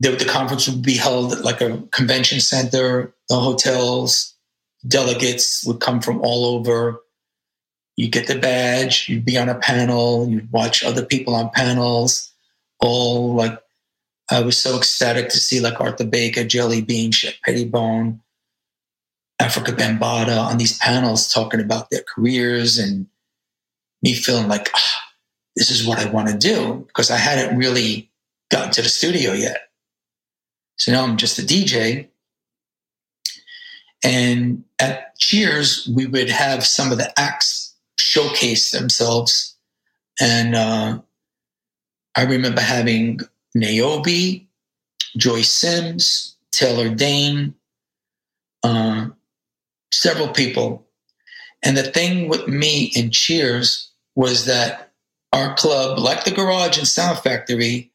the, 0.00 0.10
the 0.10 0.24
conference 0.24 0.68
would 0.68 0.82
be 0.82 0.96
held 0.96 1.32
at 1.32 1.44
like 1.44 1.60
a 1.60 1.82
convention 1.90 2.40
center. 2.40 3.12
The 3.28 3.36
hotels, 3.36 4.34
delegates 4.86 5.64
would 5.64 5.80
come 5.80 6.00
from 6.00 6.20
all 6.20 6.46
over. 6.46 7.00
You 7.96 8.08
get 8.08 8.28
the 8.28 8.38
badge. 8.38 9.08
You'd 9.08 9.24
be 9.24 9.36
on 9.38 9.48
a 9.48 9.56
panel. 9.56 10.28
You'd 10.28 10.52
watch 10.52 10.84
other 10.84 11.04
people 11.04 11.34
on 11.34 11.50
panels, 11.50 12.32
all 12.78 13.34
like 13.34 13.58
I 14.30 14.42
was 14.42 14.60
so 14.60 14.76
ecstatic 14.76 15.30
to 15.30 15.38
see 15.38 15.60
like 15.60 15.80
Arthur 15.80 16.04
Baker, 16.04 16.42
Jellybean, 16.42 17.14
Shep 17.14 17.34
Pettibone, 17.46 18.20
Afrika 19.40 19.74
Bambaataa 19.74 20.50
on 20.50 20.58
these 20.58 20.76
panels 20.78 21.32
talking 21.32 21.60
about 21.60 21.90
their 21.90 22.02
careers 22.02 22.78
and 22.78 23.06
me 24.02 24.14
feeling 24.14 24.48
like 24.48 24.70
ah, 24.74 25.02
this 25.56 25.70
is 25.70 25.86
what 25.86 25.98
I 25.98 26.10
want 26.10 26.28
to 26.28 26.36
do 26.36 26.84
because 26.88 27.10
I 27.10 27.16
hadn't 27.16 27.56
really 27.56 28.10
gotten 28.50 28.70
to 28.72 28.82
the 28.82 28.88
studio 28.88 29.32
yet. 29.32 29.68
So 30.76 30.92
now 30.92 31.04
I'm 31.04 31.16
just 31.16 31.38
a 31.38 31.42
DJ. 31.42 32.08
And 34.04 34.64
at 34.78 35.18
Cheers, 35.18 35.90
we 35.94 36.06
would 36.06 36.30
have 36.30 36.64
some 36.64 36.92
of 36.92 36.98
the 36.98 37.12
acts 37.18 37.74
showcase 37.98 38.70
themselves. 38.70 39.56
And 40.20 40.54
uh, 40.54 41.00
I 42.16 42.22
remember 42.24 42.60
having 42.60 43.20
Niobe, 43.54 44.42
Joyce 45.16 45.50
Sims, 45.50 46.36
Taylor 46.52 46.88
Dayne, 46.94 47.54
uh, 48.64 49.08
several 49.92 50.28
people 50.28 50.86
And 51.62 51.76
the 51.76 51.84
thing 51.84 52.28
with 52.28 52.48
me 52.48 52.92
and 52.96 53.12
Cheers 53.12 53.90
was 54.16 54.46
that 54.46 54.92
our 55.32 55.54
club, 55.56 55.98
like 55.98 56.24
the 56.24 56.32
Garage 56.32 56.78
and 56.78 56.88
Sound 56.88 57.18
Factory, 57.20 57.92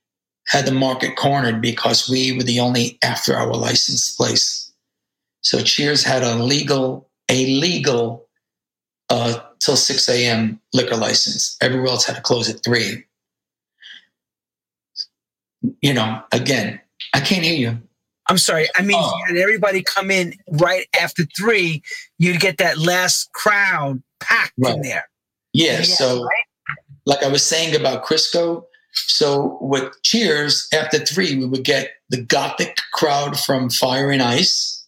had 0.47 0.65
the 0.65 0.73
market 0.73 1.15
cornered 1.17 1.61
because 1.61 2.09
we 2.09 2.35
were 2.37 2.43
the 2.43 2.59
only 2.59 2.99
after 3.03 3.35
hour 3.37 3.55
licensed 3.55 4.17
place. 4.17 4.71
So 5.41 5.61
Cheers 5.61 6.03
had 6.03 6.23
a 6.23 6.35
legal, 6.35 7.09
a 7.29 7.47
legal 7.47 8.27
uh, 9.09 9.39
till 9.59 9.77
6 9.77 10.09
a.m. 10.09 10.61
liquor 10.73 10.97
license. 10.97 11.57
Everywhere 11.61 11.89
else 11.89 12.05
had 12.05 12.17
to 12.17 12.21
close 12.21 12.49
at 12.49 12.63
3. 12.63 13.03
You 15.81 15.93
know, 15.93 16.21
again, 16.31 16.79
I 17.13 17.19
can't 17.19 17.43
hear 17.43 17.55
you. 17.55 17.77
I'm 18.27 18.37
sorry. 18.37 18.67
I 18.75 18.83
mean, 18.83 18.99
oh. 18.99 19.19
had 19.27 19.37
everybody 19.37 19.83
come 19.83 20.09
in 20.09 20.33
right 20.49 20.87
after 20.99 21.23
three, 21.37 21.83
you'd 22.17 22.39
get 22.39 22.57
that 22.59 22.77
last 22.77 23.31
crowd 23.33 24.01
packed 24.19 24.53
right. 24.57 24.75
in 24.75 24.81
there. 24.81 25.09
Yeah. 25.51 25.79
yeah 25.79 25.83
so, 25.83 26.23
right? 26.23 26.43
like 27.05 27.23
I 27.23 27.27
was 27.27 27.43
saying 27.43 27.75
about 27.75 28.05
Crisco, 28.05 28.63
so 28.93 29.57
with 29.59 29.91
Cheers, 30.03 30.69
after 30.71 30.99
three, 30.99 31.35
we 31.37 31.45
would 31.45 31.63
get 31.63 31.91
the 32.09 32.21
gothic 32.21 32.77
crowd 32.93 33.39
from 33.39 33.69
Fire 33.69 34.11
and 34.11 34.21
Ice, 34.21 34.85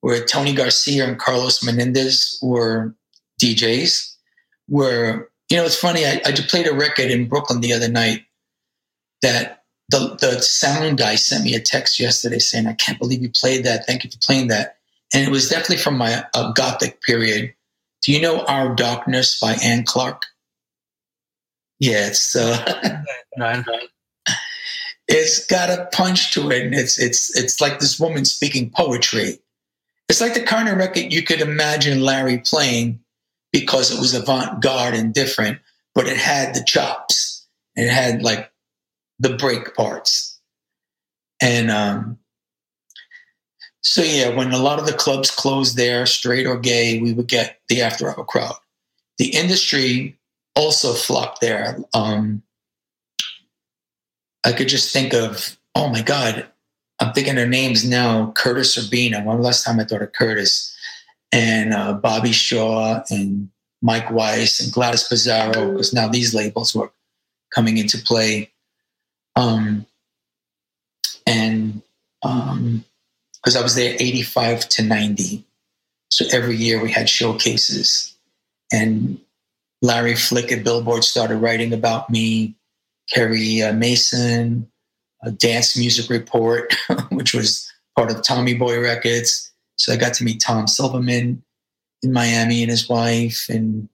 where 0.00 0.24
Tony 0.24 0.54
Garcia 0.54 1.06
and 1.06 1.18
Carlos 1.18 1.64
Menendez 1.64 2.38
were 2.42 2.94
DJs. 3.40 4.14
Where 4.68 5.28
you 5.50 5.56
know, 5.56 5.64
it's 5.64 5.78
funny. 5.78 6.06
I, 6.06 6.20
I 6.24 6.32
just 6.32 6.48
played 6.48 6.66
a 6.66 6.74
record 6.74 7.10
in 7.10 7.28
Brooklyn 7.28 7.60
the 7.60 7.72
other 7.72 7.88
night 7.88 8.22
that 9.22 9.61
the 9.92 10.16
the 10.20 10.42
sound 10.42 10.98
guy 10.98 11.14
sent 11.14 11.44
me 11.44 11.54
a 11.54 11.60
text 11.60 12.00
yesterday 12.00 12.38
saying, 12.38 12.66
"I 12.66 12.72
can't 12.72 12.98
believe 12.98 13.22
you 13.22 13.30
played 13.30 13.64
that. 13.64 13.86
Thank 13.86 14.04
you 14.04 14.10
for 14.10 14.18
playing 14.18 14.48
that." 14.48 14.76
And 15.14 15.22
it 15.22 15.30
was 15.30 15.48
definitely 15.48 15.76
from 15.76 15.98
my 15.98 16.24
uh, 16.34 16.52
gothic 16.52 17.02
period. 17.02 17.54
Do 18.02 18.12
you 18.12 18.20
know 18.20 18.44
Our 18.46 18.74
Darkness 18.74 19.38
by 19.38 19.54
Anne 19.62 19.84
Clark? 19.84 20.22
Yeah, 21.78 22.06
it's 22.06 22.34
uh, 22.34 23.02
it's 25.08 25.46
got 25.46 25.70
a 25.70 25.88
punch 25.92 26.32
to 26.34 26.50
it, 26.50 26.64
and 26.64 26.74
it's 26.74 26.98
it's 26.98 27.36
it's 27.36 27.60
like 27.60 27.78
this 27.78 28.00
woman 28.00 28.24
speaking 28.24 28.70
poetry. 28.70 29.38
It's 30.08 30.20
like 30.20 30.34
the 30.34 30.42
kind 30.42 30.68
of 30.68 30.76
record 30.76 31.12
you 31.12 31.22
could 31.22 31.40
imagine 31.40 32.02
Larry 32.02 32.38
playing 32.38 33.00
because 33.52 33.90
it 33.90 34.00
was 34.00 34.14
avant-garde 34.14 34.94
and 34.94 35.12
different, 35.14 35.58
but 35.94 36.06
it 36.06 36.16
had 36.16 36.54
the 36.54 36.64
chops. 36.64 37.46
It 37.76 37.88
had 37.88 38.22
like 38.22 38.51
the 39.22 39.36
break 39.36 39.74
parts. 39.74 40.40
And 41.40 41.70
um, 41.70 42.18
so 43.80 44.02
yeah, 44.02 44.34
when 44.34 44.52
a 44.52 44.58
lot 44.58 44.78
of 44.78 44.86
the 44.86 44.92
clubs 44.92 45.30
closed 45.30 45.76
there, 45.76 46.06
straight 46.06 46.46
or 46.46 46.58
gay, 46.58 47.00
we 47.00 47.12
would 47.12 47.28
get 47.28 47.60
the 47.68 47.82
after 47.82 48.08
hour 48.08 48.24
crowd. 48.24 48.54
The 49.18 49.28
industry 49.28 50.18
also 50.56 50.92
flocked 50.92 51.40
there. 51.40 51.78
Um, 51.94 52.42
I 54.44 54.52
could 54.52 54.68
just 54.68 54.92
think 54.92 55.14
of, 55.14 55.56
oh 55.74 55.88
my 55.88 56.02
God, 56.02 56.46
I'm 56.98 57.12
thinking 57.12 57.36
their 57.36 57.48
names 57.48 57.88
now, 57.88 58.32
Curtis 58.32 58.76
Urbina. 58.76 59.24
One 59.24 59.40
last 59.40 59.64
time 59.64 59.78
I 59.78 59.84
thought 59.84 60.02
of 60.02 60.12
Curtis 60.12 60.76
and 61.30 61.72
uh, 61.72 61.92
Bobby 61.94 62.32
Shaw 62.32 63.02
and 63.10 63.50
Mike 63.82 64.10
Weiss 64.10 64.60
and 64.60 64.72
Gladys 64.72 65.04
Pizarro, 65.08 65.72
because 65.72 65.92
now 65.92 66.08
these 66.08 66.34
labels 66.34 66.74
were 66.74 66.92
coming 67.52 67.78
into 67.78 67.98
play. 67.98 68.51
Um, 69.36 69.86
and 71.26 71.82
um 72.22 72.84
because 73.42 73.56
um, 73.56 73.60
I 73.60 73.62
was 73.62 73.74
there 73.74 73.96
85 73.98 74.68
to 74.68 74.82
90. 74.82 75.44
So 76.10 76.24
every 76.32 76.56
year 76.56 76.80
we 76.80 76.92
had 76.92 77.08
showcases. 77.08 78.14
And 78.72 79.18
Larry 79.80 80.14
Flick 80.14 80.52
at 80.52 80.62
Billboard 80.62 81.02
started 81.04 81.38
writing 81.38 81.72
about 81.72 82.08
me, 82.08 82.54
Kerry 83.12 83.62
uh, 83.62 83.72
Mason, 83.72 84.70
a 85.22 85.30
Dance 85.30 85.76
Music 85.76 86.08
Report, 86.08 86.74
which 87.10 87.34
was 87.34 87.70
part 87.96 88.10
of 88.10 88.22
Tommy 88.22 88.54
Boy 88.54 88.80
Records. 88.80 89.52
So 89.76 89.92
I 89.92 89.96
got 89.96 90.14
to 90.14 90.24
meet 90.24 90.40
Tom 90.40 90.68
Silverman 90.68 91.42
in 92.02 92.12
Miami 92.12 92.62
and 92.62 92.70
his 92.70 92.88
wife 92.88 93.46
and 93.48 93.88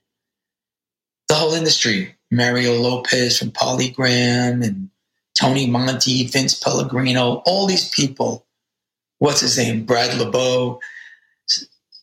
the 1.28 1.34
whole 1.34 1.54
industry. 1.54 2.14
Mario 2.30 2.74
Lopez 2.74 3.38
from 3.38 3.50
Polygram 3.50 4.62
and 4.62 4.90
Tony 5.34 5.66
Monte, 5.66 6.26
Vince 6.26 6.54
Pellegrino, 6.54 7.42
all 7.46 7.66
these 7.66 7.88
people. 7.90 8.46
What's 9.18 9.40
his 9.40 9.56
name? 9.56 9.84
Brad 9.84 10.16
LeBeau. 10.18 10.80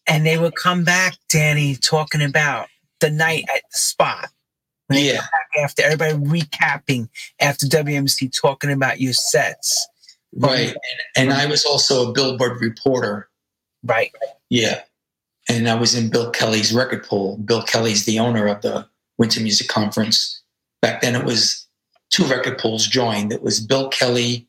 And 0.08 0.26
they 0.26 0.38
would 0.38 0.56
come 0.56 0.84
back, 0.84 1.16
Danny, 1.30 1.76
talking 1.76 2.22
about 2.22 2.68
the 3.00 3.10
night 3.10 3.46
at 3.54 3.62
the 3.72 3.78
spot. 3.78 4.30
yeah. 4.90 5.22
After 5.62 5.84
everybody 5.84 6.14
recapping 6.14 7.10
after 7.40 7.66
WMC 7.66 8.32
talking 8.40 8.72
about 8.72 9.00
your 9.00 9.14
sets. 9.14 9.88
Right. 10.34 10.76
And, 11.16 11.30
and 11.30 11.34
I 11.34 11.46
was 11.46 11.66
also 11.66 12.10
a 12.10 12.14
Billboard 12.14 12.62
reporter. 12.62 13.30
Right. 13.84 14.12
Yeah. 14.50 14.82
And 15.48 15.70
I 15.70 15.76
was 15.76 15.96
in 15.96 16.10
Bill 16.10 16.32
Kelly's 16.32 16.74
record 16.74 17.04
pool. 17.04 17.38
Bill 17.38 17.64
Kelly's 17.64 18.06
the 18.06 18.20
owner 18.20 18.48
of 18.48 18.62
the 18.62 18.88
Winter 19.18 19.42
Music 19.42 19.68
Conference. 19.68 20.42
Back 20.82 21.02
then 21.02 21.16
it 21.16 21.24
was 21.24 21.65
two 22.16 22.26
record 22.26 22.58
pools 22.58 22.88
joined. 22.88 23.34
It 23.34 23.44
was 23.44 23.60
Bill 23.60 23.90
Kelly 23.90 24.48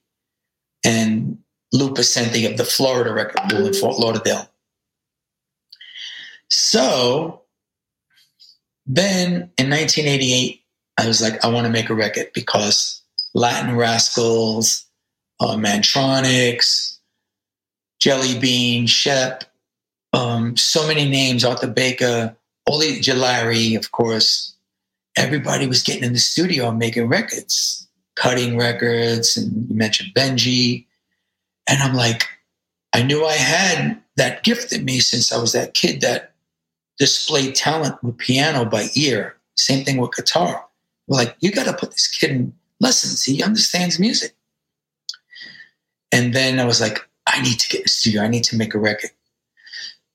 and 0.84 1.38
Lou 1.72 1.90
Pacenti 1.90 2.48
of 2.48 2.56
the 2.56 2.64
Florida 2.64 3.12
record 3.12 3.40
pool 3.50 3.66
in 3.66 3.74
Fort 3.74 3.98
Lauderdale. 3.98 4.48
So 6.48 7.42
then 8.86 9.50
in 9.58 9.68
1988, 9.68 10.62
I 10.96 11.08
was 11.08 11.20
like, 11.20 11.44
I 11.44 11.48
want 11.48 11.66
to 11.66 11.72
make 11.72 11.90
a 11.90 11.94
record 11.94 12.30
because 12.32 13.02
Latin 13.34 13.74
Rascals, 13.74 14.84
uh, 15.40 15.56
Mantronix, 15.56 16.98
Jellybean, 18.00 18.88
Shep, 18.88 19.42
um, 20.12 20.56
so 20.56 20.86
many 20.86 21.08
names, 21.08 21.44
Arthur 21.44 21.66
Baker, 21.66 22.36
Oli 22.68 23.00
Jalari, 23.00 23.76
of 23.76 23.90
course, 23.90 24.55
everybody 25.16 25.66
was 25.66 25.82
getting 25.82 26.04
in 26.04 26.12
the 26.12 26.18
studio 26.18 26.68
and 26.68 26.78
making 26.78 27.08
records, 27.08 27.88
cutting 28.14 28.56
records, 28.56 29.36
and 29.36 29.68
you 29.68 29.74
mentioned 29.74 30.14
Benji. 30.14 30.86
And 31.68 31.82
I'm 31.82 31.94
like, 31.94 32.28
I 32.92 33.02
knew 33.02 33.24
I 33.24 33.34
had 33.34 34.00
that 34.16 34.42
gift 34.44 34.72
in 34.72 34.84
me 34.84 35.00
since 35.00 35.32
I 35.32 35.38
was 35.38 35.52
that 35.52 35.74
kid 35.74 36.00
that 36.00 36.34
displayed 36.98 37.54
talent 37.54 38.02
with 38.02 38.16
piano 38.18 38.64
by 38.64 38.88
ear. 38.94 39.36
Same 39.56 39.84
thing 39.84 39.98
with 39.98 40.14
guitar. 40.14 40.64
We're 41.06 41.18
like, 41.18 41.36
you 41.40 41.52
got 41.52 41.66
to 41.66 41.72
put 41.72 41.92
this 41.92 42.08
kid 42.08 42.30
in 42.30 42.52
lessons. 42.80 43.24
He 43.24 43.42
understands 43.42 43.98
music. 43.98 44.34
And 46.12 46.34
then 46.34 46.58
I 46.58 46.64
was 46.64 46.80
like, 46.80 47.06
I 47.26 47.42
need 47.42 47.58
to 47.58 47.68
get 47.68 47.80
in 47.80 47.84
the 47.84 47.88
studio. 47.88 48.22
I 48.22 48.28
need 48.28 48.44
to 48.44 48.56
make 48.56 48.74
a 48.74 48.78
record. 48.78 49.10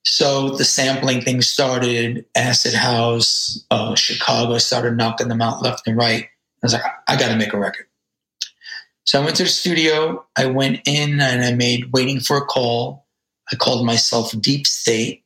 So 0.03 0.49
the 0.49 0.65
sampling 0.65 1.21
thing 1.21 1.41
started, 1.41 2.25
Acid 2.35 2.73
House, 2.73 3.63
uh, 3.69 3.95
Chicago 3.95 4.57
started 4.57 4.97
knocking 4.97 5.27
them 5.27 5.41
out 5.41 5.61
left 5.61 5.87
and 5.87 5.97
right. 5.97 6.23
I 6.23 6.65
was 6.65 6.73
like, 6.73 6.83
I, 7.07 7.17
got 7.17 7.29
to 7.29 7.35
make 7.35 7.53
a 7.53 7.59
record. 7.59 7.85
So 9.05 9.19
I 9.19 9.23
went 9.23 9.35
to 9.37 9.43
the 9.43 9.49
studio. 9.49 10.25
I 10.35 10.45
went 10.45 10.81
in 10.85 11.19
and 11.19 11.43
I 11.43 11.53
made 11.53 11.91
Waiting 11.91 12.19
for 12.19 12.37
a 12.37 12.45
Call. 12.45 13.05
I 13.51 13.55
called 13.55 13.85
myself 13.85 14.31
Deep 14.39 14.65
State, 14.65 15.23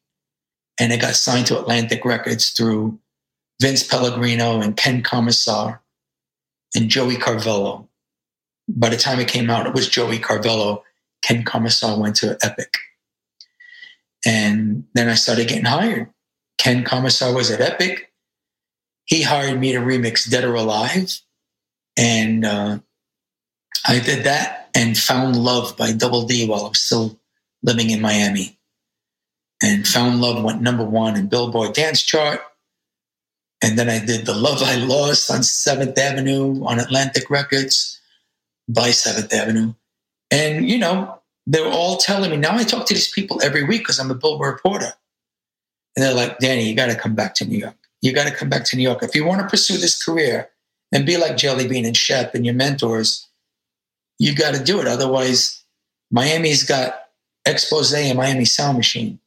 and 0.80 0.92
I 0.92 0.98
got 0.98 1.16
signed 1.16 1.46
to 1.48 1.60
Atlantic 1.60 2.04
Records 2.04 2.52
through 2.52 2.98
Vince 3.62 3.84
Pellegrino 3.84 4.62
and 4.62 4.76
Ken 4.76 5.04
Commissar 5.04 5.82
and 6.76 6.90
Joey 6.90 7.16
Carvello. 7.16 7.88
By 8.68 8.90
the 8.90 8.98
time 8.98 9.20
it 9.20 9.28
came 9.28 9.50
out, 9.50 9.68
it 9.68 9.74
was 9.74 9.88
Joey 9.88 10.18
Carvello. 10.18 10.82
Ken 11.22 11.44
Commissar 11.44 12.00
went 12.00 12.16
to 12.18 12.38
Epic. 12.42 12.78
And 14.26 14.86
then 14.94 15.10
I 15.10 15.16
started 15.16 15.48
getting 15.48 15.66
hired. 15.66 16.10
Ken 16.58 16.84
Commissar 16.84 17.34
was 17.34 17.52
at 17.52 17.62
Epic. 17.62 18.12
He 19.06 19.22
hired 19.22 19.60
me 19.60 19.72
to 19.74 19.80
remix 19.80 20.30
Dead 20.30 20.44
or 20.44 20.56
Alive. 20.56 21.20
And 21.96 22.44
uh, 22.44 22.80
I 23.86 24.00
did 24.00 24.24
that 24.26 24.70
and 24.74 24.98
found 24.98 25.36
love 25.38 25.78
by 25.78 25.92
Double 25.92 26.26
Dee 26.26 26.48
while 26.48 26.66
I 26.66 26.70
was 26.70 26.82
still 26.82 27.20
living 27.64 27.90
in 27.90 28.02
Miami. 28.02 28.58
And 29.64 29.88
Found 29.88 30.22
Love 30.22 30.44
went 30.44 30.62
number 30.62 30.84
one 30.84 31.16
in 31.16 31.28
Billboard 31.28 31.74
Dance 31.74 32.02
Chart. 32.02 32.42
And 33.64 33.80
then 33.80 33.90
I 33.90 34.04
did 34.04 34.26
The 34.26 34.34
Love 34.34 34.62
I 34.62 34.76
Lost 34.76 35.32
on 35.32 35.40
7th 35.40 35.98
Avenue 35.98 36.64
on 36.66 36.80
Atlantic 36.80 37.30
Records 37.30 38.00
by 38.68 38.90
7th 38.90 39.32
Avenue. 39.34 39.74
And, 40.30 40.70
you 40.70 40.78
know, 40.78 41.20
they 41.48 41.62
were 41.62 41.70
all 41.70 41.98
telling 41.98 42.32
me, 42.32 42.38
now 42.38 42.56
I 42.56 42.64
talk 42.64 42.86
to 42.88 42.94
these 42.94 43.12
people 43.12 43.42
every 43.44 43.64
week 43.64 43.82
because 43.82 44.00
I'm 44.00 44.12
a 44.12 44.16
Billboard 44.16 44.54
reporter. 44.54 44.94
And 45.96 46.04
they're 46.04 46.14
like, 46.14 46.40
Danny, 46.40 46.68
you 46.68 46.76
got 46.76 46.88
to 46.88 46.96
come 46.96 47.16
back 47.16 47.36
to 47.36 47.46
New 47.46 47.58
York. 47.58 47.76
You 48.02 48.14
got 48.14 48.28
to 48.28 48.36
come 48.36 48.50
back 48.50 48.66
to 48.66 48.76
New 48.76 48.84
York. 48.84 49.04
If 49.04 49.16
you 49.16 49.26
want 49.26 49.42
to 49.42 49.48
pursue 49.48 49.78
this 49.78 50.04
career 50.04 50.50
and 50.92 51.06
be 51.06 51.18
like 51.18 51.34
Jellybean 51.34 51.86
and 51.86 51.96
Shep 51.96 52.36
and 52.36 52.46
your 52.46 52.56
mentors, 52.56 53.28
you 54.20 54.36
got 54.36 54.56
to 54.56 54.64
do 54.64 54.80
it. 54.80 54.88
Otherwise, 54.88 55.64
Miami's 56.12 56.64
got 56.64 57.04
Expose 57.46 57.94
and 57.94 58.18
Miami 58.18 58.46
Sound 58.46 58.78
Machine. 58.78 59.20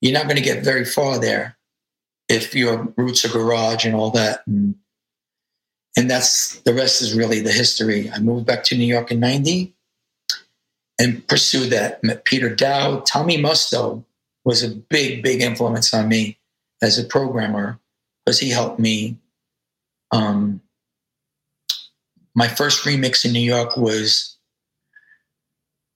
You're 0.00 0.14
not 0.14 0.24
going 0.24 0.36
to 0.36 0.42
get 0.42 0.64
very 0.64 0.84
far 0.84 1.18
there. 1.18 1.56
if 2.28 2.54
your 2.54 2.92
roots 2.96 3.24
are 3.24 3.28
garage 3.28 3.84
and 3.84 3.94
all 3.94 4.10
that. 4.10 4.42
And, 4.46 4.74
and 5.96 6.10
that's 6.10 6.60
the 6.60 6.74
rest 6.74 7.02
is 7.02 7.14
really 7.14 7.40
the 7.40 7.52
history. 7.52 8.10
I 8.10 8.18
moved 8.18 8.46
back 8.46 8.64
to 8.64 8.76
New 8.76 8.84
York 8.84 9.10
in 9.10 9.20
90 9.20 9.75
and 10.98 11.26
pursued 11.28 11.70
that. 11.70 12.02
Met 12.02 12.24
Peter 12.24 12.54
Daou. 12.54 13.04
Tommy 13.04 13.36
Musto 13.38 14.04
was 14.44 14.62
a 14.62 14.68
big, 14.68 15.22
big 15.22 15.40
influence 15.40 15.92
on 15.92 16.08
me 16.08 16.38
as 16.82 16.98
a 16.98 17.04
programmer 17.04 17.78
because 18.24 18.38
he 18.38 18.50
helped 18.50 18.78
me. 18.78 19.18
Um, 20.12 20.60
my 22.34 22.48
first 22.48 22.84
remix 22.84 23.24
in 23.24 23.32
New 23.32 23.40
York 23.40 23.76
was 23.76 24.36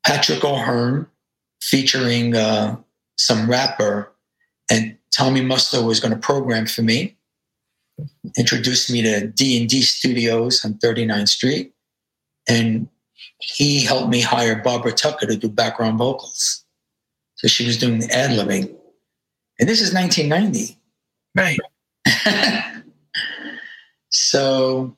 Patrick 0.04 0.44
O'Hearn 0.44 1.06
featuring 1.62 2.34
uh, 2.34 2.76
some 3.18 3.48
rapper, 3.48 4.10
and 4.70 4.96
Tommy 5.12 5.42
Musto 5.42 5.86
was 5.86 6.00
going 6.00 6.12
to 6.12 6.18
program 6.18 6.66
for 6.66 6.82
me. 6.82 7.16
Introduced 8.38 8.90
me 8.90 9.02
to 9.02 9.26
D 9.26 9.60
and 9.60 9.68
D 9.68 9.82
Studios 9.82 10.64
on 10.64 10.74
39th 10.74 11.28
Street, 11.28 11.74
and 12.48 12.88
he 13.38 13.84
helped 13.84 14.08
me 14.08 14.20
hire 14.20 14.62
Barbara 14.62 14.92
Tucker 14.92 15.26
to 15.26 15.36
do 15.36 15.48
background 15.48 15.98
vocals. 15.98 16.64
So 17.36 17.48
she 17.48 17.66
was 17.66 17.78
doing 17.78 18.00
the 18.00 18.10
ad 18.14 18.30
libbing, 18.30 18.74
and 19.58 19.68
this 19.68 19.80
is 19.80 19.94
1990. 19.94 20.78
Right. 21.34 21.58
so 24.10 24.96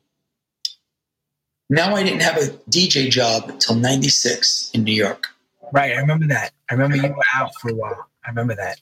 now 1.71 1.95
I 1.95 2.03
didn't 2.03 2.23
have 2.23 2.37
a 2.37 2.51
DJ 2.71 3.11
job 3.11 3.49
until 3.49 3.77
96 3.77 4.71
in 4.75 4.85
New 4.85 4.93
York. 4.93 5.29
Right. 5.73 5.93
I 5.93 5.97
remember 5.97 6.27
that. 6.27 6.53
I 6.71 6.75
remember 6.75 6.97
you 6.97 7.15
were 7.15 7.25
out 7.35 7.55
for 7.61 7.71
a 7.71 7.75
while. 7.75 8.09
I 8.27 8.29
remember 8.29 8.55
that. 8.57 8.81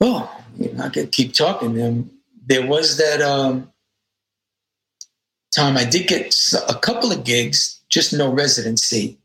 Well, 0.00 0.44
I 0.78 0.88
could 0.88 1.10
keep 1.12 1.32
talking. 1.32 1.80
And 1.80 2.10
there 2.46 2.66
was 2.66 2.96
that 2.98 3.20
um, 3.22 3.72
time 5.56 5.76
I 5.76 5.84
did 5.84 6.06
get 6.06 6.34
a 6.68 6.74
couple 6.74 7.10
of 7.12 7.24
gigs, 7.24 7.80
just 7.88 8.12
no 8.12 8.30
residency. 8.32 9.18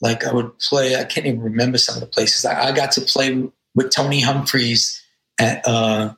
Like 0.00 0.24
I 0.24 0.32
would 0.32 0.58
play, 0.58 0.96
I 0.96 1.04
can't 1.04 1.26
even 1.26 1.40
remember 1.40 1.78
some 1.78 1.94
of 1.94 2.00
the 2.00 2.06
places. 2.06 2.44
I, 2.44 2.68
I 2.68 2.72
got 2.72 2.92
to 2.92 3.00
play 3.02 3.48
with 3.74 3.90
Tony 3.90 4.20
Humphries 4.20 5.00
at 5.38 5.66
uh, 5.66 6.14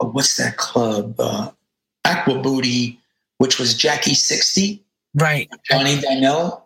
oh, 0.00 0.10
what's 0.10 0.36
that 0.36 0.56
club? 0.56 1.14
Uh, 1.18 1.50
Aqua 2.04 2.38
Booty, 2.40 2.98
which 3.38 3.58
was 3.58 3.74
Jackie 3.74 4.14
60. 4.14 4.84
Right. 5.14 5.48
Johnny 5.68 5.96
Dynell. 5.96 6.62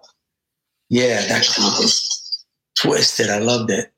Yeah, 0.88 1.26
that 1.26 1.44
club 1.46 1.74
was 1.78 2.44
twisted. 2.78 3.28
I 3.28 3.38
loved 3.38 3.70
it. 3.70 3.92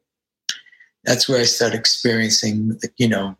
That's 1.04 1.28
where 1.28 1.40
I 1.40 1.44
started 1.44 1.78
experiencing, 1.78 2.78
you 2.96 3.08
know, 3.08 3.36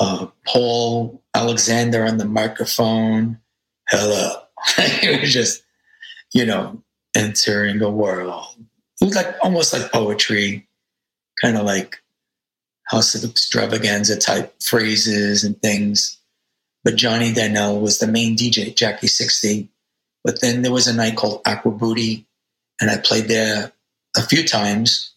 uh, 0.00 0.26
Paul 0.46 1.21
Alexander 1.34 2.04
on 2.04 2.18
the 2.18 2.24
microphone. 2.24 3.38
Hello. 3.88 4.42
it 4.78 5.20
was 5.20 5.32
just, 5.32 5.62
you 6.32 6.44
know, 6.44 6.82
entering 7.14 7.82
a 7.82 7.90
world. 7.90 8.46
It 9.00 9.06
was 9.06 9.16
like 9.16 9.34
almost 9.42 9.72
like 9.72 9.90
poetry, 9.90 10.68
kind 11.40 11.56
of 11.56 11.64
like 11.64 12.02
House 12.84 13.14
of 13.14 13.22
Xtravaganza 13.22 14.20
type 14.20 14.54
phrases 14.62 15.44
and 15.44 15.60
things. 15.60 16.18
But 16.84 16.96
Johnny 16.96 17.32
Dynell 17.32 17.80
was 17.80 17.98
the 17.98 18.06
main 18.06 18.36
DJ, 18.36 18.74
Jackie 18.74 19.06
60. 19.06 19.68
But 20.24 20.40
then 20.40 20.62
there 20.62 20.72
was 20.72 20.86
a 20.86 20.94
night 20.94 21.16
called 21.16 21.42
Aqua 21.46 21.72
Booty, 21.72 22.26
and 22.80 22.90
I 22.90 22.98
played 22.98 23.28
there 23.28 23.72
a 24.16 24.22
few 24.22 24.46
times, 24.46 25.12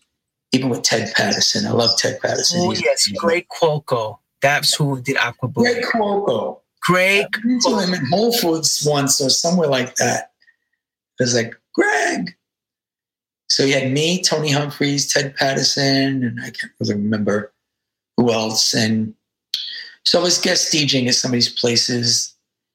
even 0.51 0.69
with 0.69 0.83
Ted 0.83 1.13
Patterson. 1.15 1.67
I 1.67 1.71
love 1.71 1.97
Ted 1.97 2.19
Patterson. 2.21 2.61
Oh, 2.61 2.71
yes, 2.71 3.07
Greg 3.09 3.47
Cuoco. 3.49 4.19
That's 4.41 4.76
who 4.76 5.02
did 5.02 5.18
Aqua 5.18 5.49
Booty. 5.49 5.74
Greg 5.74 5.86
Cuoco. 5.86 6.60
Greg. 6.82 7.28
I 7.44 7.60
saw 7.60 7.80
him 7.80 7.94
in 7.94 8.06
Whole 8.07 8.32
Foods 8.32 8.86
once 8.86 9.20
or 9.20 9.30
somewhere 9.30 9.68
like 9.68 9.95
that. 9.95 10.32
It 11.20 11.24
was 11.24 11.36
like, 11.36 11.56
Greg. 11.74 12.36
So 13.49 13.64
you 13.64 13.74
had 13.74 13.91
me, 13.91 14.22
Tony 14.22 14.52
Humphries, 14.52 15.12
Ted 15.12 15.36
Patterson, 15.36 16.24
and 16.24 16.40
I 16.41 16.49
can't 16.49 16.74
really 16.80 16.95
remember 16.95 17.53
who 18.18 18.32
else. 18.32 18.74
And 18.74 19.14
so 20.06 20.20
I 20.20 20.24
was 20.24 20.40
guest 20.40 20.74
DJing 20.74 21.07
at 21.07 21.16
some 21.16 21.30
of 21.30 21.34
these 21.34 21.49
places. 21.49 22.34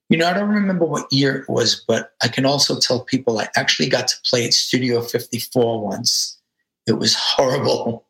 You 0.08 0.18
know, 0.18 0.28
I 0.28 0.32
don't 0.32 0.48
remember 0.48 0.84
what 0.84 1.12
year 1.12 1.36
it 1.36 1.48
was, 1.48 1.84
but 1.86 2.12
I 2.22 2.28
can 2.28 2.44
also 2.44 2.78
tell 2.78 3.00
people 3.00 3.38
I 3.38 3.48
actually 3.56 3.88
got 3.88 4.08
to 4.08 4.16
play 4.24 4.44
at 4.44 4.54
Studio 4.54 5.00
54 5.00 5.84
once. 5.84 6.38
It 6.86 6.98
was 6.98 7.14
horrible. 7.14 8.06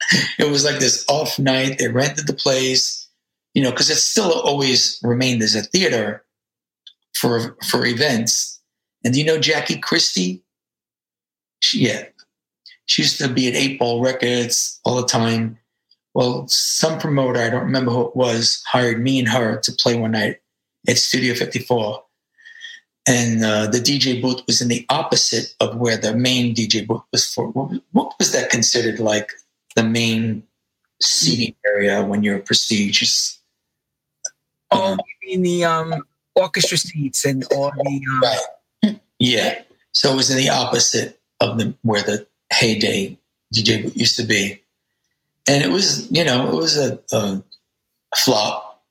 it 0.38 0.50
was 0.50 0.64
like 0.64 0.78
this 0.78 1.04
off 1.08 1.38
night. 1.38 1.78
They 1.78 1.88
rented 1.88 2.26
the 2.26 2.32
place, 2.34 3.08
you 3.54 3.62
know, 3.62 3.70
because 3.70 3.90
it 3.90 3.96
still 3.96 4.40
always 4.40 5.00
remained 5.02 5.42
as 5.42 5.54
a 5.54 5.62
theater 5.62 6.24
for 7.14 7.56
for 7.68 7.84
events. 7.86 8.60
And 9.04 9.14
do 9.14 9.20
you 9.20 9.26
know 9.26 9.38
Jackie 9.38 9.78
Christie? 9.78 10.42
She, 11.60 11.86
yeah, 11.86 12.04
she 12.86 13.02
used 13.02 13.18
to 13.18 13.28
be 13.28 13.48
at 13.48 13.54
Eight 13.54 13.78
Ball 13.78 14.00
Records 14.00 14.80
all 14.84 14.96
the 14.96 15.06
time. 15.06 15.58
Well, 16.14 16.48
some 16.48 16.98
promoter, 16.98 17.40
I 17.40 17.50
don't 17.50 17.64
remember 17.64 17.90
who 17.90 18.08
it 18.08 18.16
was, 18.16 18.62
hired 18.66 19.00
me 19.00 19.18
and 19.18 19.28
her 19.28 19.60
to 19.60 19.72
play 19.72 19.94
one 19.94 20.12
night 20.12 20.38
at 20.88 20.98
Studio 20.98 21.34
54. 21.34 22.02
And 23.06 23.44
uh, 23.44 23.66
the 23.68 23.78
DJ 23.78 24.20
booth 24.20 24.42
was 24.46 24.60
in 24.60 24.68
the 24.68 24.84
opposite 24.90 25.54
of 25.60 25.76
where 25.76 25.96
the 25.96 26.14
main 26.14 26.54
DJ 26.54 26.86
booth 26.86 27.02
was 27.12 27.26
for. 27.26 27.48
What 27.92 28.14
was 28.18 28.32
that 28.32 28.50
considered 28.50 28.98
like 28.98 29.32
the 29.78 29.84
main 29.84 30.42
seating 31.00 31.54
area 31.64 32.04
when 32.04 32.24
you're 32.24 32.40
prestigious? 32.40 33.40
Oh, 34.72 34.96
you 35.22 35.30
mean 35.30 35.42
the 35.42 35.64
um, 35.64 36.02
orchestra 36.34 36.76
seats 36.76 37.24
and 37.24 37.44
all 37.54 37.70
the. 37.70 38.06
Um... 38.10 38.20
Right. 38.20 39.00
Yeah. 39.20 39.62
So 39.92 40.12
it 40.12 40.16
was 40.16 40.30
in 40.30 40.36
the 40.36 40.48
opposite 40.48 41.20
of 41.40 41.58
the 41.58 41.74
where 41.82 42.02
the 42.02 42.26
heyday 42.52 43.16
DJ 43.54 43.94
used 43.96 44.16
to 44.16 44.24
be. 44.24 44.60
And 45.48 45.64
it 45.64 45.70
was, 45.70 46.10
you 46.10 46.24
know, 46.24 46.48
it 46.48 46.54
was 46.54 46.76
a, 46.76 46.98
a 47.12 47.42
flop, 48.16 48.82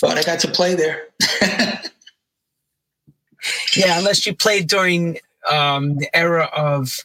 but 0.00 0.16
I 0.16 0.22
got 0.22 0.38
to 0.40 0.48
play 0.48 0.74
there. 0.74 1.02
yeah, 3.76 3.98
unless 3.98 4.24
you 4.24 4.34
played 4.34 4.68
during 4.68 5.18
um, 5.50 5.96
the 5.96 6.14
era 6.16 6.48
of 6.56 7.04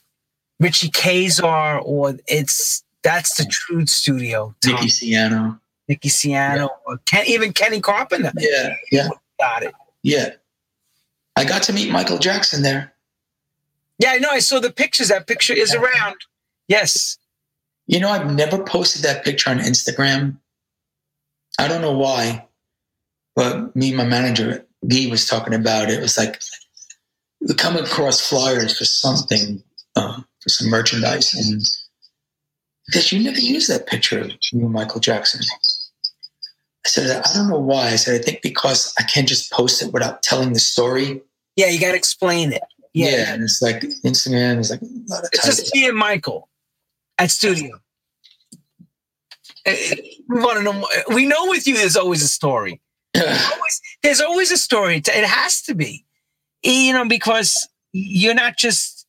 Richie 0.60 0.92
Kaczor 0.92 1.82
or 1.84 2.14
it's 2.28 2.84
that's 3.04 3.36
the 3.38 3.46
true 3.46 3.86
studio. 3.86 4.56
Tom. 4.62 4.76
Nicky 4.76 4.88
Siano. 4.88 5.60
Nicky 5.88 6.10
Siano 6.10 6.70
yeah. 6.88 6.96
Ken, 7.06 7.26
even 7.28 7.54
Kenny 7.54 7.82
Carpenter. 7.82 8.32
Yeah, 8.38 8.76
yeah. 8.92 9.10
Got 9.40 9.64
it. 9.64 9.74
Yeah. 10.04 10.30
I 11.36 11.46
got 11.46 11.64
to 11.64 11.74
meet 11.74 11.92
Michael 11.92 12.18
Jackson 12.18 12.62
there. 12.62 12.94
Yeah, 13.98 14.12
I 14.12 14.18
know. 14.20 14.30
I 14.30 14.40
saw 14.40 14.60
the 14.60 14.72
pictures. 14.72 15.10
That 15.10 15.28
picture 15.28 15.54
is 15.54 15.74
around. 15.74 16.16
Yes. 16.68 17.18
You 17.88 18.00
know, 18.00 18.10
I've 18.10 18.32
never 18.34 18.64
posted 18.64 19.04
that 19.04 19.24
picture 19.24 19.50
on 19.50 19.60
Instagram. 19.60 20.38
I 21.60 21.68
don't 21.68 21.82
know 21.82 21.98
why, 21.98 22.48
but 23.36 23.76
me 23.76 23.90
and 23.90 23.98
my 23.98 24.06
manager, 24.06 24.66
Guy, 24.88 25.08
was 25.10 25.28
talking 25.28 25.54
about 25.54 25.90
it. 25.90 26.00
It 26.00 26.02
was 26.02 26.18
like 26.18 26.42
we 27.42 27.54
come 27.54 27.76
across 27.76 28.22
flyers 28.22 28.78
for 28.78 28.86
something, 28.86 29.62
uh, 29.96 30.22
for 30.40 30.50
some 30.50 30.70
merchandise, 30.70 31.34
and 31.34 31.62
because 32.92 33.12
you 33.12 33.24
never 33.24 33.40
use 33.40 33.68
that 33.68 33.88
picture 33.88 34.20
of 34.20 34.32
you 34.52 34.60
and 34.60 34.72
Michael 34.72 35.00
Jackson. 35.00 35.40
I 36.86 36.90
said, 36.90 37.24
I 37.26 37.34
don't 37.34 37.50
know 37.50 37.60
why. 37.60 37.88
I 37.88 37.96
said, 37.96 38.20
I 38.20 38.24
think 38.24 38.42
because 38.42 38.94
I 39.00 39.04
can't 39.04 39.28
just 39.28 39.50
post 39.52 39.82
it 39.82 39.94
without 39.94 40.24
telling 40.24 40.52
the 40.52 40.60
story. 40.60 41.22
Yeah, 41.56 41.68
you 41.68 41.80
got 41.80 41.92
to 41.92 41.98
explain 41.98 42.52
it. 42.52 42.64
Yeah. 42.94 43.10
yeah. 43.12 43.34
and 43.34 43.44
it's 43.44 43.62
like 43.62 43.82
Instagram 44.04 44.60
is 44.60 44.72
like 44.72 44.82
a 44.82 44.86
lot 45.08 45.24
of 45.24 45.30
It's 45.32 45.46
just 45.46 45.74
me 45.74 45.88
and 45.88 45.98
Michael 45.98 46.50
at 47.18 47.32
studio. 47.32 47.80
Eh, 49.66 49.96
we 50.28 50.42
want 50.42 50.58
to 50.58 50.64
know. 50.64 50.74
More. 50.74 50.90
We 51.14 51.26
know 51.26 51.46
with 51.48 51.68
you, 51.68 51.76
there's 51.76 51.96
always 51.96 52.24
a 52.24 52.28
story. 52.28 52.82
There's 53.14 53.52
always, 53.52 53.82
there's 54.04 54.22
always 54.22 54.52
a 54.52 54.58
story. 54.58 54.96
It 54.96 55.26
has 55.26 55.62
to 55.64 55.76
be, 55.76 56.06
you 56.64 56.94
know, 56.94 57.06
because 57.06 57.68
you're 57.92 58.34
not 58.34 58.58
just. 58.58 59.06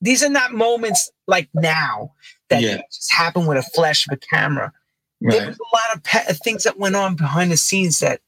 These 0.00 0.22
are 0.22 0.28
not 0.28 0.52
moments 0.52 1.10
like 1.26 1.48
now 1.52 2.12
that 2.52 2.62
yeah. 2.62 2.82
just 2.92 3.12
happen 3.12 3.46
with 3.46 3.58
a 3.58 3.62
flash 3.62 4.06
of 4.06 4.12
a 4.12 4.16
camera. 4.16 4.72
Right. 5.20 5.38
There 5.38 5.48
was 5.48 5.58
a 5.58 5.76
lot 5.76 5.96
of 5.96 6.02
pe- 6.02 6.26
uh, 6.28 6.34
things 6.34 6.64
that 6.64 6.78
went 6.78 6.96
on 6.96 7.16
behind 7.16 7.50
the 7.50 7.56
scenes 7.56 8.00
that, 8.00 8.20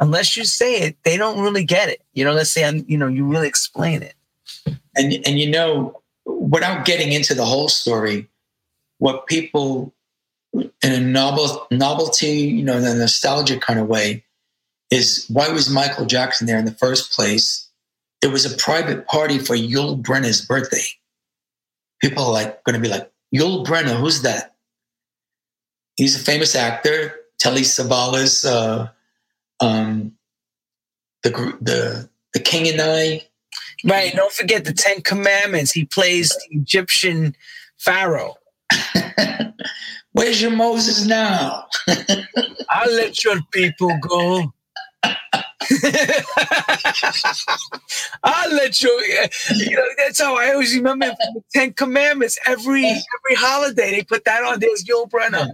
unless 0.00 0.36
you 0.36 0.44
say 0.44 0.80
it, 0.80 0.96
they 1.04 1.16
don't 1.16 1.40
really 1.40 1.64
get 1.64 1.88
it. 1.88 2.02
You 2.12 2.24
know, 2.24 2.32
let's 2.32 2.50
say 2.50 2.64
I'm, 2.64 2.84
you 2.88 2.96
know 2.96 3.06
you 3.06 3.24
really 3.24 3.48
explain 3.48 4.02
it. 4.02 4.14
And 4.96 5.12
and 5.26 5.38
you 5.38 5.50
know, 5.50 6.02
without 6.24 6.84
getting 6.84 7.12
into 7.12 7.34
the 7.34 7.44
whole 7.44 7.68
story, 7.68 8.28
what 8.98 9.26
people 9.26 9.92
in 10.54 10.70
a 10.82 11.00
novel 11.00 11.66
novelty, 11.70 12.30
you 12.30 12.64
know, 12.64 12.76
in 12.76 12.84
a 12.84 12.94
nostalgic 12.94 13.60
kind 13.60 13.78
of 13.78 13.86
way, 13.86 14.24
is 14.90 15.26
why 15.28 15.48
was 15.48 15.70
Michael 15.70 16.06
Jackson 16.06 16.46
there 16.46 16.58
in 16.58 16.64
the 16.64 16.72
first 16.72 17.12
place? 17.12 17.68
It 18.22 18.28
was 18.28 18.50
a 18.50 18.56
private 18.56 19.06
party 19.06 19.38
for 19.38 19.54
Yul 19.54 20.00
Brynner's 20.02 20.44
birthday. 20.44 20.84
People 22.00 22.24
are 22.24 22.32
like 22.32 22.64
going 22.64 22.74
to 22.74 22.80
be 22.80 22.88
like, 22.88 23.10
Yul 23.34 23.64
Brynner, 23.64 23.98
who's 23.98 24.22
that? 24.22 24.54
he's 25.98 26.16
a 26.16 26.24
famous 26.24 26.54
actor. 26.54 27.14
Telly 27.38 27.60
Savalas, 27.60 28.44
uh, 28.48 28.88
um, 29.60 30.12
the 31.22 31.30
the 31.60 32.08
the 32.32 32.40
King 32.40 32.68
and 32.68 32.80
I. 32.80 33.22
Right. 33.84 34.14
Don't 34.14 34.32
forget 34.32 34.64
the 34.64 34.72
Ten 34.72 35.02
Commandments. 35.02 35.72
He 35.72 35.84
plays 35.84 36.30
the 36.30 36.56
Egyptian 36.56 37.36
Pharaoh. 37.76 38.36
Where's 40.12 40.40
your 40.42 40.50
Moses 40.50 41.04
now? 41.04 41.66
I'll 42.70 42.92
let 42.92 43.22
your 43.22 43.36
people 43.52 43.96
go. 44.00 44.52
I'll 48.24 48.54
let 48.54 48.82
you. 48.82 48.88
You 49.54 49.76
know 49.76 49.88
that's 49.98 50.20
how 50.20 50.36
I 50.36 50.52
always 50.52 50.74
remember 50.74 51.06
the 51.34 51.42
Ten 51.52 51.72
Commandments. 51.72 52.38
Every 52.46 52.86
every 52.86 53.36
holiday 53.36 53.90
they 53.90 54.02
put 54.02 54.24
that 54.24 54.42
on. 54.44 54.60
There's 54.60 54.84
Yul 54.84 55.10
Brynner. 55.10 55.50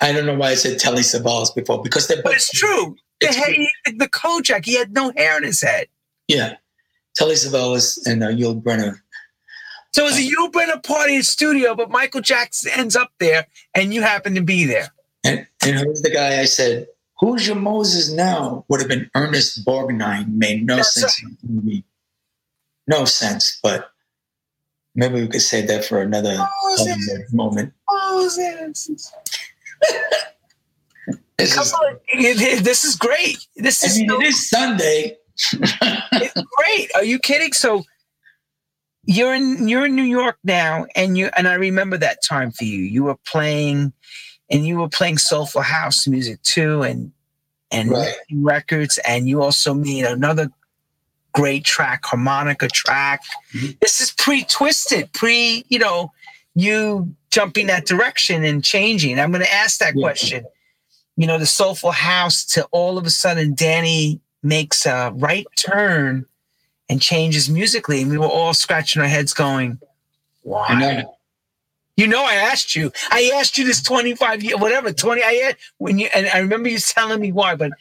I 0.00 0.12
don't 0.12 0.26
know 0.26 0.34
why 0.34 0.50
I 0.50 0.54
said 0.54 0.78
Telly 0.78 1.02
Savalas 1.02 1.54
before 1.54 1.82
because 1.82 2.08
they're. 2.08 2.22
But 2.22 2.34
it's 2.34 2.50
true. 2.50 2.96
The, 3.20 3.28
It's 3.28 3.36
he, 3.36 3.68
the 3.96 4.08
Kojak, 4.08 4.64
he 4.64 4.76
had 4.76 4.92
no 4.92 5.12
hair 5.16 5.38
in 5.38 5.44
his 5.44 5.62
head. 5.62 5.86
Yeah, 6.28 6.56
Telly 7.14 7.34
Savalas 7.34 7.98
and 8.06 8.22
uh, 8.22 8.28
Yul 8.28 8.62
Brynner. 8.62 9.00
So 9.92 10.02
it 10.02 10.08
was 10.08 10.18
a 10.18 10.22
Yul 10.22 10.52
Brynner 10.52 10.82
party 10.82 11.14
in 11.14 11.20
the 11.20 11.24
studio, 11.24 11.74
but 11.74 11.90
Michael 11.90 12.20
Jackson 12.20 12.70
ends 12.74 12.96
up 12.96 13.12
there, 13.18 13.46
and 13.74 13.94
you 13.94 14.02
happen 14.02 14.34
to 14.34 14.42
be 14.42 14.64
there. 14.64 14.88
And, 15.24 15.46
and 15.64 15.78
who's 15.78 16.02
the 16.02 16.10
guy 16.10 16.40
I 16.40 16.44
said, 16.44 16.86
Who's 17.18 17.46
your 17.46 17.56
Moses 17.56 18.10
now? 18.12 18.64
Would 18.68 18.80
have 18.80 18.88
been 18.88 19.10
Ernest 19.14 19.64
Borgnine. 19.64 20.34
Made 20.34 20.66
no 20.66 20.76
That's 20.76 20.94
sense 20.94 21.22
in 21.22 21.36
the 21.42 21.52
movie. 21.52 21.84
No 22.86 23.04
sense, 23.04 23.58
but 23.62 23.90
maybe 24.94 25.20
we 25.22 25.28
could 25.28 25.40
save 25.42 25.66
that 25.68 25.84
for 25.84 26.00
another 26.02 26.36
Moses. 26.68 27.32
Moment. 27.32 27.72
Moses. 27.90 29.12
This 31.38 31.52
Come 31.54 31.64
is, 31.64 31.72
on. 31.74 31.96
It- 32.08 32.40
it- 32.40 32.64
This 32.64 32.82
is 32.84 32.96
great. 32.96 33.36
This 33.56 33.84
I 33.84 33.88
is 33.88 33.98
mean, 33.98 34.08
so 34.08 34.20
it 34.22 34.24
is 34.26 34.48
Sunday. 34.48 35.16
it's 35.52 36.42
great. 36.56 36.90
Are 36.94 37.04
you 37.04 37.18
kidding? 37.18 37.52
So 37.52 37.84
you're 39.04 39.34
in 39.34 39.68
you're 39.68 39.84
in 39.84 39.94
New 39.94 40.02
York 40.02 40.38
now, 40.44 40.86
and 40.96 41.18
you 41.18 41.28
and 41.36 41.46
I 41.46 41.54
remember 41.54 41.98
that 41.98 42.18
time 42.26 42.52
for 42.52 42.64
you. 42.64 42.78
You 42.78 43.04
were 43.04 43.16
playing, 43.26 43.92
and 44.50 44.66
you 44.66 44.78
were 44.78 44.88
playing 44.88 45.18
soulful 45.18 45.62
house 45.62 46.06
music 46.06 46.42
too, 46.42 46.82
and 46.82 47.12
and 47.72 47.90
Right. 47.90 48.14
records, 48.32 48.98
and 49.06 49.28
you 49.28 49.42
also 49.42 49.74
made 49.74 50.04
another 50.04 50.48
great 51.32 51.64
track, 51.64 52.04
harmonica 52.06 52.68
track. 52.68 53.22
Mhm. 53.52 53.78
This 53.80 54.00
is 54.00 54.12
pre-twisted, 54.12 55.12
pre 55.12 55.64
you 55.68 55.78
know 55.78 56.12
you 56.54 57.14
jumping 57.30 57.66
that 57.66 57.84
direction 57.84 58.44
and 58.44 58.64
changing. 58.64 59.18
I'm 59.20 59.30
going 59.30 59.44
to 59.44 59.52
ask 59.52 59.78
that 59.80 59.94
Yeah. 59.94 60.00
question. 60.00 60.46
You 61.16 61.26
know, 61.26 61.38
the 61.38 61.44
soulful 61.46 61.90
house 61.90 62.44
to 62.46 62.64
all 62.72 62.96
of 62.96 63.04
a 63.04 63.10
sudden 63.10 63.54
Danny 63.54 64.20
makes 64.42 64.86
a 64.86 65.12
right 65.16 65.46
turn 65.56 66.24
and 66.88 67.02
changes 67.02 67.50
musically. 67.50 68.00
And 68.00 68.10
we 68.10 68.16
were 68.16 68.26
all 68.26 68.54
scratching 68.54 69.02
our 69.02 69.08
heads 69.08 69.34
going, 69.34 69.78
why? 70.42 71.04
You 71.96 72.06
know, 72.06 72.24
I 72.24 72.34
asked 72.34 72.76
you, 72.76 72.92
I 73.10 73.30
asked 73.34 73.56
you 73.56 73.64
this 73.64 73.82
25 73.82 74.42
year, 74.42 74.58
whatever, 74.58 74.92
20, 74.92 75.22
I 75.22 75.32
had, 75.32 75.56
when 75.78 75.98
you, 75.98 76.08
and 76.14 76.26
I 76.28 76.38
remember 76.38 76.68
you 76.68 76.78
telling 76.78 77.20
me 77.20 77.32
why, 77.32 77.56
but 77.56 77.72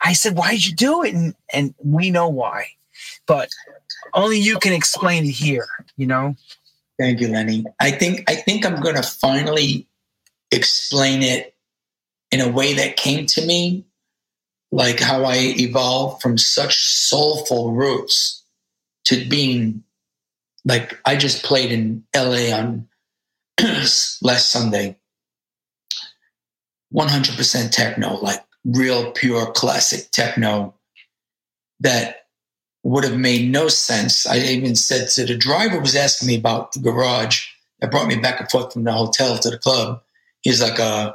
I 0.00 0.14
said, 0.14 0.36
why 0.36 0.52
did 0.52 0.66
you 0.66 0.74
do 0.74 1.02
it? 1.02 1.14
And, 1.14 1.34
and 1.52 1.74
we 1.84 2.10
know 2.10 2.28
why, 2.28 2.68
but 3.26 3.50
only 4.14 4.38
you 4.38 4.58
can 4.58 4.72
explain 4.72 5.24
it 5.24 5.32
here, 5.32 5.68
you 5.98 6.06
know? 6.06 6.36
Thank 6.98 7.20
you, 7.20 7.28
Lenny. 7.28 7.64
I 7.80 7.92
think 7.92 8.28
I 8.28 8.34
think 8.34 8.66
I'm 8.66 8.78
going 8.78 8.96
to 8.96 9.02
finally 9.02 9.86
explain 10.50 11.22
it 11.22 11.54
in 12.30 12.42
a 12.42 12.48
way 12.48 12.74
that 12.74 12.98
came 12.98 13.24
to 13.24 13.46
me, 13.46 13.86
like 14.70 15.00
how 15.00 15.24
I 15.24 15.54
evolved 15.58 16.20
from 16.20 16.36
such 16.36 16.84
soulful 16.84 17.72
roots 17.72 18.42
to 19.04 19.26
being 19.28 19.82
like 20.66 20.98
I 21.06 21.16
just 21.16 21.42
played 21.42 21.72
in 21.72 22.04
LA 22.14 22.54
on 22.54 22.86
last 24.22 24.50
Sunday. 24.50 24.96
100% 26.94 27.70
techno, 27.70 28.14
like 28.16 28.44
real 28.64 29.12
pure 29.12 29.46
classic 29.52 30.10
techno 30.10 30.74
that 31.80 32.26
would 32.82 33.04
have 33.04 33.16
made 33.16 33.50
no 33.50 33.68
sense. 33.68 34.26
I 34.26 34.38
even 34.38 34.74
said 34.74 35.08
to 35.10 35.24
the 35.24 35.36
driver 35.36 35.80
was 35.80 35.94
asking 35.94 36.28
me 36.28 36.36
about 36.36 36.72
the 36.72 36.80
garage 36.80 37.46
that 37.80 37.90
brought 37.90 38.08
me 38.08 38.16
back 38.16 38.40
and 38.40 38.50
forth 38.50 38.72
from 38.72 38.84
the 38.84 38.92
hotel 38.92 39.38
to 39.38 39.50
the 39.50 39.58
club. 39.58 40.02
He's 40.42 40.62
like 40.62 40.78
a 40.78 41.14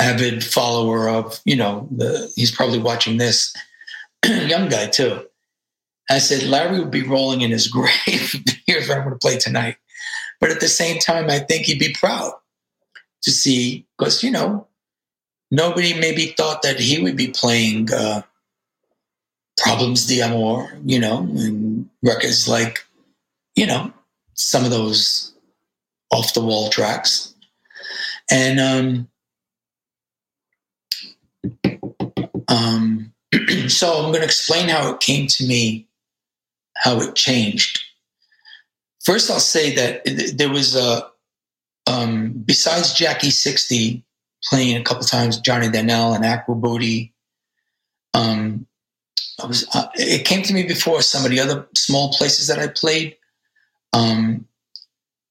avid 0.00 0.44
follower 0.44 1.08
of, 1.08 1.40
you 1.44 1.56
know, 1.56 1.88
the 1.90 2.30
he's 2.36 2.54
probably 2.54 2.78
watching 2.78 3.18
this. 3.18 3.54
Young 4.26 4.68
guy 4.68 4.86
too. 4.86 5.24
I 6.10 6.18
said 6.18 6.44
Larry 6.44 6.78
would 6.78 6.90
be 6.90 7.02
rolling 7.02 7.42
in 7.42 7.50
his 7.50 7.68
grave. 7.68 8.34
Here's 8.66 8.88
what 8.88 8.98
I'm 8.98 9.04
going 9.04 9.14
to 9.14 9.18
play 9.18 9.38
tonight. 9.38 9.76
But 10.40 10.50
at 10.50 10.60
the 10.60 10.68
same 10.68 10.98
time, 10.98 11.30
I 11.30 11.40
think 11.40 11.66
he'd 11.66 11.78
be 11.78 11.92
proud 11.92 12.32
to 13.22 13.30
see 13.30 13.86
because 13.96 14.22
you 14.22 14.30
know 14.30 14.66
nobody 15.50 15.98
maybe 15.98 16.26
thought 16.26 16.62
that 16.62 16.78
he 16.78 17.02
would 17.02 17.16
be 17.16 17.28
playing 17.28 17.92
uh, 17.92 18.22
Problems 19.58 20.06
d'Amour, 20.06 20.72
you 20.84 21.00
know, 21.00 21.18
and 21.18 21.88
records 22.02 22.48
like, 22.48 22.84
you 23.56 23.66
know, 23.66 23.92
some 24.34 24.64
of 24.64 24.70
those 24.70 25.34
off 26.10 26.32
the 26.34 26.40
wall 26.40 26.70
tracks. 26.70 27.34
And 28.30 28.60
um, 28.60 29.08
um, 32.46 33.12
so 33.68 33.94
I'm 33.94 34.12
going 34.12 34.20
to 34.20 34.24
explain 34.24 34.68
how 34.68 34.92
it 34.92 35.00
came 35.00 35.26
to 35.26 35.46
me, 35.46 35.88
how 36.76 37.00
it 37.00 37.16
changed. 37.16 37.80
First, 39.08 39.30
I'll 39.30 39.40
say 39.40 39.74
that 39.74 40.36
there 40.36 40.50
was 40.50 40.76
a, 40.76 41.08
um, 41.86 42.42
besides 42.44 42.92
Jackie 42.92 43.30
60 43.30 44.04
playing 44.44 44.76
a 44.76 44.84
couple 44.84 45.04
times, 45.04 45.40
Johnny 45.40 45.68
Dynell 45.68 46.14
and 46.14 46.26
Aqua 46.26 46.54
um, 48.12 48.66
I 49.42 49.46
was, 49.46 49.66
uh, 49.74 49.86
it 49.94 50.26
came 50.26 50.42
to 50.42 50.52
me 50.52 50.64
before 50.64 51.00
some 51.00 51.24
of 51.24 51.30
the 51.30 51.40
other 51.40 51.66
small 51.74 52.12
places 52.12 52.48
that 52.48 52.58
I 52.58 52.66
played. 52.66 53.16
Um, 53.94 54.46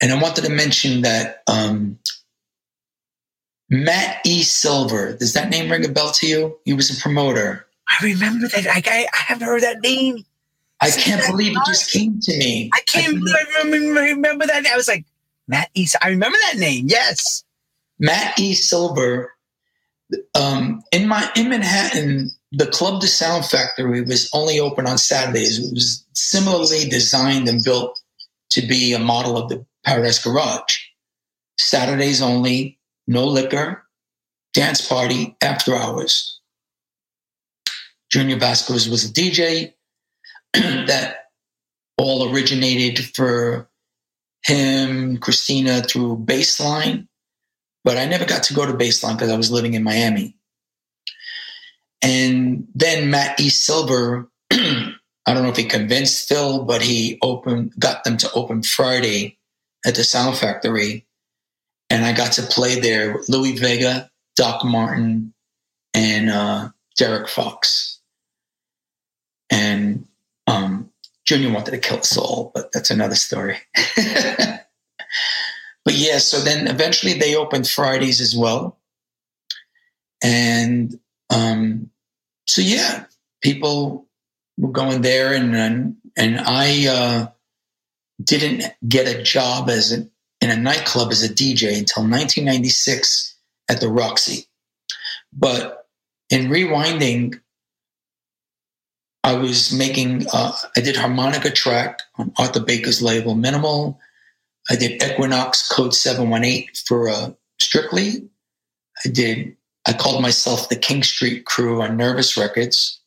and 0.01 0.11
I 0.11 0.19
wanted 0.19 0.45
to 0.45 0.49
mention 0.49 1.03
that 1.03 1.43
um, 1.45 1.99
Matt 3.69 4.25
E. 4.25 4.41
Silver, 4.41 5.13
does 5.13 5.33
that 5.33 5.51
name 5.51 5.71
ring 5.71 5.85
a 5.85 5.89
bell 5.89 6.11
to 6.13 6.25
you? 6.25 6.57
He 6.65 6.73
was 6.73 6.89
a 6.89 6.99
promoter. 6.99 7.67
I 7.87 8.03
remember 8.03 8.47
that. 8.47 8.65
I, 8.65 8.81
I, 8.83 9.07
I 9.13 9.17
haven't 9.17 9.45
heard 9.45 9.61
that 9.61 9.81
name. 9.81 10.25
I 10.81 10.91
can't 10.91 11.25
believe 11.31 11.55
it 11.55 11.63
just 11.65 11.91
came 11.91 12.19
to 12.19 12.37
me. 12.37 12.69
I 12.73 12.81
can't 12.81 13.17
I 13.17 13.63
remember, 13.63 14.01
remember 14.01 14.45
that. 14.47 14.65
I 14.65 14.75
was 14.75 14.87
like, 14.87 15.05
Matt 15.47 15.69
East. 15.73 15.95
I 16.01 16.09
remember 16.09 16.37
that 16.51 16.59
name. 16.59 16.85
Yes. 16.87 17.43
Matt 17.99 18.37
E. 18.39 18.53
Silver, 18.53 19.31
um, 20.35 20.83
in 20.91 21.07
my 21.07 21.29
in 21.35 21.49
Manhattan, 21.49 22.29
the 22.51 22.67
Club 22.67 23.01
de 23.01 23.07
Sound 23.07 23.45
Factory 23.45 24.01
was 24.01 24.29
only 24.33 24.59
open 24.59 24.87
on 24.87 24.97
Saturdays. 24.97 25.59
It 25.59 25.73
was 25.73 26.05
similarly 26.13 26.85
designed 26.89 27.47
and 27.47 27.63
built 27.63 27.99
to 28.51 28.61
be 28.61 28.93
a 28.93 28.99
model 28.99 29.37
of 29.37 29.49
the 29.49 29.65
Paradise 29.83 30.23
Garage. 30.23 30.77
Saturdays 31.57 32.21
only, 32.21 32.77
no 33.07 33.25
liquor, 33.25 33.83
dance 34.53 34.85
party 34.85 35.35
after 35.41 35.75
hours. 35.75 36.39
Junior 38.09 38.37
Vasquez 38.37 38.87
was 38.87 39.09
a 39.09 39.13
DJ 39.13 39.73
that 40.53 41.29
all 41.97 42.31
originated 42.31 42.99
for 43.15 43.69
him, 44.43 45.17
Christina 45.17 45.81
through 45.81 46.17
Bassline 46.17 47.07
but 47.87 47.95
I 47.97 48.03
never 48.03 48.25
got 48.25 48.43
to 48.43 48.53
go 48.53 48.65
to 48.65 48.73
Bassline 48.73 49.15
because 49.15 49.31
I 49.31 49.37
was 49.37 49.49
living 49.49 49.73
in 49.73 49.81
Miami. 49.81 50.35
And 52.01 52.67
then 52.75 53.09
Matt 53.09 53.39
E. 53.39 53.47
Silver, 53.47 54.29
I 54.51 54.93
don't 55.25 55.43
know 55.43 55.51
if 55.51 55.55
he 55.55 55.63
convinced 55.63 56.27
Phil, 56.27 56.65
but 56.65 56.81
he 56.81 57.17
opened, 57.21 57.71
got 57.79 58.03
them 58.03 58.17
to 58.17 58.31
open 58.33 58.61
Friday 58.61 59.37
at 59.85 59.95
the 59.95 60.03
Sound 60.03 60.35
Factory, 60.35 61.05
and 61.89 62.03
I 62.03 62.11
got 62.11 62.33
to 62.33 62.41
play 62.41 62.77
there 62.77 63.13
with 63.13 63.29
Louie 63.29 63.57
Vega, 63.57 64.11
Doc 64.35 64.65
Martin, 64.65 65.33
and 65.93 66.29
uh, 66.29 66.71
Derek 66.97 67.29
Fox. 67.29 68.01
And 69.49 70.05
um, 70.47 70.89
Junior 71.25 71.51
wanted 71.51 71.71
to 71.71 71.77
kill 71.77 71.97
us 71.97 72.17
all, 72.17 72.51
but 72.55 72.71
that's 72.71 72.89
another 72.89 73.15
story. 73.15 73.57
but 73.95 75.93
yeah, 75.93 76.17
so 76.17 76.39
then 76.39 76.67
eventually 76.67 77.13
they 77.13 77.35
opened 77.35 77.67
Fridays 77.67 78.21
as 78.21 78.35
well. 78.35 78.79
And 80.23 80.99
um, 81.29 81.91
so 82.47 82.61
yeah, 82.61 83.05
people 83.41 84.07
were 84.57 84.71
going 84.71 85.01
there, 85.01 85.33
and 85.33 85.55
and, 85.55 85.97
and 86.15 86.39
I 86.39 86.87
uh, 86.87 87.27
didn't 88.23 88.63
get 88.87 89.13
a 89.13 89.21
job 89.21 89.69
as 89.69 89.91
in 89.91 90.09
a 90.49 90.55
nightclub 90.55 91.11
as 91.11 91.23
a 91.23 91.29
DJ 91.29 91.77
until 91.77 92.03
1996 92.03 93.35
at 93.69 93.81
the 93.81 93.89
Roxy. 93.89 94.47
But 95.33 95.87
in 96.29 96.47
rewinding, 96.47 97.39
I 99.27 99.33
was 99.33 99.73
making, 99.73 100.25
uh, 100.31 100.53
I 100.77 100.79
did 100.79 100.95
harmonica 100.95 101.51
track 101.51 102.01
on 102.15 102.31
Arthur 102.37 102.61
Baker's 102.61 103.01
label 103.01 103.35
Minimal. 103.35 103.99
I 104.69 104.77
did 104.77 105.03
Equinox 105.03 105.67
Code 105.67 105.93
718 105.93 106.69
for 106.85 107.09
uh, 107.09 107.31
Strictly. 107.59 108.29
I 109.03 109.09
did, 109.09 109.57
I 109.85 109.91
called 109.91 110.21
myself 110.21 110.69
the 110.69 110.77
King 110.77 111.03
Street 111.03 111.43
Crew 111.43 111.81
on 111.81 111.97
Nervous 111.97 112.37
Records. 112.37 113.01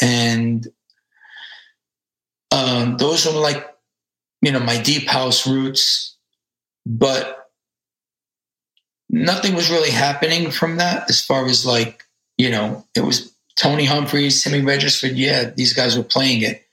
And 0.00 0.66
um, 2.50 2.96
those 2.96 3.26
were 3.26 3.32
like, 3.32 3.68
you 4.40 4.52
know, 4.52 4.60
my 4.60 4.80
deep 4.80 5.06
house 5.06 5.46
roots. 5.46 6.16
But 6.86 7.50
nothing 9.10 9.54
was 9.54 9.70
really 9.70 9.90
happening 9.90 10.50
from 10.50 10.78
that 10.78 11.10
as 11.10 11.22
far 11.22 11.44
as 11.44 11.66
like, 11.66 12.04
you 12.38 12.48
know, 12.48 12.86
it 12.96 13.00
was 13.00 13.34
Tony 13.58 13.84
Humphries, 13.84 14.42
Timmy 14.42 14.60
Regisford. 14.60 15.12
Yeah, 15.12 15.50
these 15.50 15.72
guys 15.72 15.96
were 15.96 16.04
playing 16.04 16.42
it. 16.42 16.64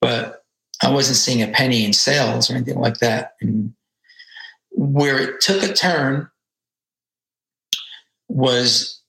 But 0.00 0.44
I 0.82 0.90
wasn't 0.90 1.16
seeing 1.16 1.42
a 1.42 1.48
penny 1.48 1.84
in 1.84 1.92
sales 1.92 2.50
or 2.50 2.56
anything 2.56 2.78
like 2.80 2.98
that. 2.98 3.36
And 3.40 3.72
where 4.70 5.18
it 5.18 5.40
took 5.40 5.62
a 5.62 5.72
turn 5.72 6.28
was 8.28 9.00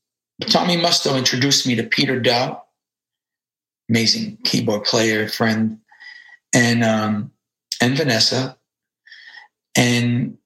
Tommy 0.47 0.77
Musto 0.77 1.17
introduced 1.17 1.65
me 1.65 1.75
to 1.75 1.83
Peter 1.83 2.21
Daou, 2.21 2.61
amazing 3.89 4.37
keyboard 4.43 4.83
player, 4.83 5.27
friend, 5.27 5.79
and 6.53 6.83
um, 6.83 7.31
and 7.81 7.97
Vanessa. 7.97 8.55
And 9.75 10.37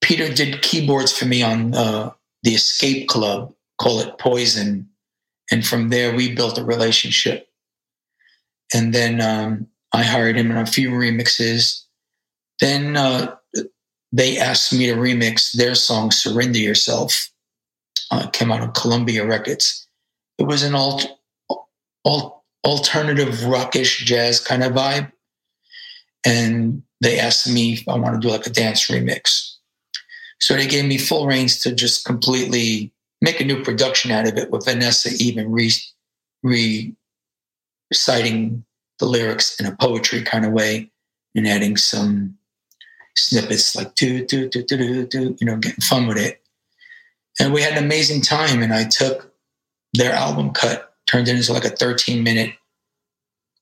Peter 0.00 0.32
did 0.32 0.62
keyboards 0.62 1.16
for 1.16 1.24
me 1.24 1.42
on 1.42 1.74
uh, 1.74 2.12
the 2.44 2.54
Escape 2.54 3.08
Club, 3.08 3.52
call 3.78 3.98
it 4.00 4.18
Poison, 4.18 4.88
and 5.52 5.64
from 5.64 5.90
there 5.90 6.16
we 6.16 6.34
built 6.34 6.58
a 6.58 6.64
relationship. 6.64 7.46
And 8.74 8.94
then 8.94 9.20
um, 9.20 9.68
I 9.92 10.02
hired 10.02 10.36
him 10.36 10.50
in 10.50 10.56
a 10.56 10.66
few 10.66 10.90
remixes. 10.90 11.84
Then 12.58 12.96
uh, 12.96 13.36
they 14.10 14.38
asked 14.38 14.72
me 14.72 14.86
to 14.86 14.94
remix 14.94 15.52
their 15.52 15.74
song 15.74 16.10
"Surrender 16.10 16.58
Yourself." 16.58 17.28
Uh, 18.10 18.28
came 18.28 18.50
out 18.50 18.60
on 18.60 18.72
Columbia 18.72 19.26
Records. 19.26 19.86
It 20.38 20.44
was 20.44 20.62
an 20.62 20.74
alt, 20.74 21.06
alt 22.04 22.42
alternative 22.64 23.44
rockish 23.44 24.04
jazz 24.04 24.38
kind 24.40 24.62
of 24.62 24.72
vibe, 24.72 25.12
and 26.24 26.82
they 27.00 27.18
asked 27.18 27.50
me 27.50 27.74
if 27.74 27.88
I 27.88 27.96
want 27.96 28.14
to 28.14 28.26
do 28.26 28.32
like 28.32 28.46
a 28.46 28.50
dance 28.50 28.88
remix. 28.88 29.56
So 30.40 30.54
they 30.54 30.66
gave 30.66 30.84
me 30.84 30.98
full 30.98 31.26
reins 31.26 31.58
to 31.60 31.74
just 31.74 32.04
completely 32.04 32.92
make 33.22 33.40
a 33.40 33.44
new 33.44 33.62
production 33.62 34.10
out 34.10 34.28
of 34.28 34.36
it 34.36 34.50
with 34.50 34.66
Vanessa 34.66 35.08
even 35.18 35.50
re, 35.50 35.70
re 36.42 36.94
reciting 37.90 38.64
the 38.98 39.06
lyrics 39.06 39.58
in 39.58 39.64
a 39.64 39.76
poetry 39.76 40.22
kind 40.22 40.44
of 40.44 40.52
way 40.52 40.90
and 41.34 41.48
adding 41.48 41.78
some 41.78 42.36
snippets 43.16 43.74
like 43.74 43.94
do 43.94 44.24
do 44.26 44.48
do 44.48 44.62
do 44.62 44.76
do 44.76 45.06
do 45.06 45.36
you 45.40 45.46
know 45.46 45.56
getting 45.56 45.80
fun 45.80 46.06
with 46.06 46.18
it. 46.18 46.42
And 47.40 47.54
we 47.54 47.62
had 47.62 47.72
an 47.72 47.84
amazing 47.84 48.20
time 48.20 48.62
and 48.62 48.74
i 48.74 48.84
took 48.84 49.32
their 49.94 50.12
album 50.12 50.50
cut 50.50 50.94
turned 51.06 51.28
it 51.28 51.36
into 51.36 51.52
like 51.52 51.64
a 51.64 51.70
13 51.70 52.22
minute 52.22 52.52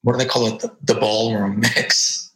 what 0.03 0.13
do 0.13 0.19
they 0.19 0.29
call 0.29 0.47
it? 0.47 0.61
The, 0.61 0.75
the 0.83 0.95
ballroom 0.95 1.61
mix. 1.77 2.33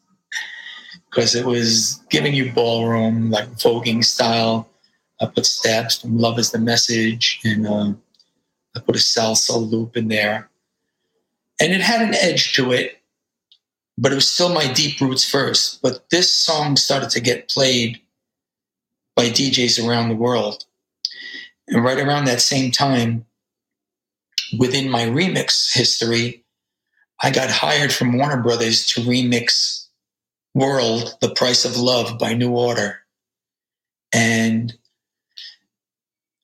Because 1.10 1.34
it 1.34 1.46
was 1.46 2.02
giving 2.10 2.34
you 2.34 2.52
ballroom 2.52 3.30
like 3.30 3.48
voguing 3.52 4.04
style 4.04 4.68
i 5.24 5.26
put 5.26 5.46
stabs 5.46 6.00
from 6.00 6.18
love 6.18 6.38
is 6.38 6.50
the 6.50 6.58
message 6.58 7.40
and 7.44 7.66
uh, 7.66 7.92
i 8.76 8.80
put 8.80 8.96
a 8.96 8.98
salsa 8.98 9.70
loop 9.70 9.96
in 9.96 10.08
there 10.08 10.48
and 11.60 11.72
it 11.72 11.80
had 11.80 12.02
an 12.02 12.14
edge 12.14 12.52
to 12.54 12.72
it, 12.72 13.00
but 13.96 14.12
it 14.12 14.16
was 14.16 14.30
still 14.30 14.52
my 14.52 14.72
deep 14.72 15.00
roots 15.00 15.28
first. 15.28 15.80
But 15.82 16.10
this 16.10 16.32
song 16.32 16.76
started 16.76 17.10
to 17.10 17.20
get 17.20 17.48
played 17.48 18.00
by 19.14 19.26
DJs 19.26 19.86
around 19.86 20.08
the 20.08 20.16
world. 20.16 20.64
And 21.68 21.84
right 21.84 21.98
around 21.98 22.24
that 22.24 22.40
same 22.40 22.70
time, 22.70 23.24
within 24.58 24.90
my 24.90 25.04
remix 25.04 25.72
history, 25.72 26.44
I 27.22 27.30
got 27.30 27.50
hired 27.50 27.92
from 27.92 28.18
Warner 28.18 28.42
Brothers 28.42 28.86
to 28.88 29.00
remix 29.00 29.86
World, 30.54 31.16
The 31.20 31.30
Price 31.30 31.64
of 31.64 31.76
Love 31.76 32.18
by 32.18 32.34
New 32.34 32.50
Order. 32.50 32.98
And 34.12 34.74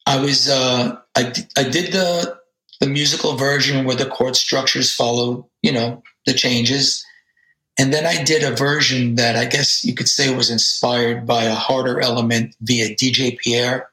I 0.07 0.21
was, 0.21 0.49
uh, 0.49 0.97
I, 1.17 1.33
I 1.57 1.63
did 1.65 1.93
the, 1.93 2.39
the 2.81 2.87
musical 2.87 3.37
version 3.37 3.85
where 3.85 3.97
the 3.97 4.07
chord 4.07 4.37
structures 4.37 4.93
follow, 4.93 5.49
you 5.63 5.73
know, 5.73 6.03
the 6.27 6.33
changes. 6.33 7.05
And 7.79 7.93
then 7.93 8.07
I 8.07 8.23
did 8.25 8.43
a 8.43 8.55
version 8.55 9.15
that 9.17 9.37
I 9.37 9.45
guess 9.45 9.85
you 9.85 9.95
could 9.95 10.09
say 10.09 10.35
was 10.35 10.51
inspired 10.51 11.27
by 11.27 11.45
a 11.45 11.55
harder 11.55 12.01
element 12.01 12.57
via 12.63 12.95
DJ 12.95 13.39
Pierre 13.39 13.91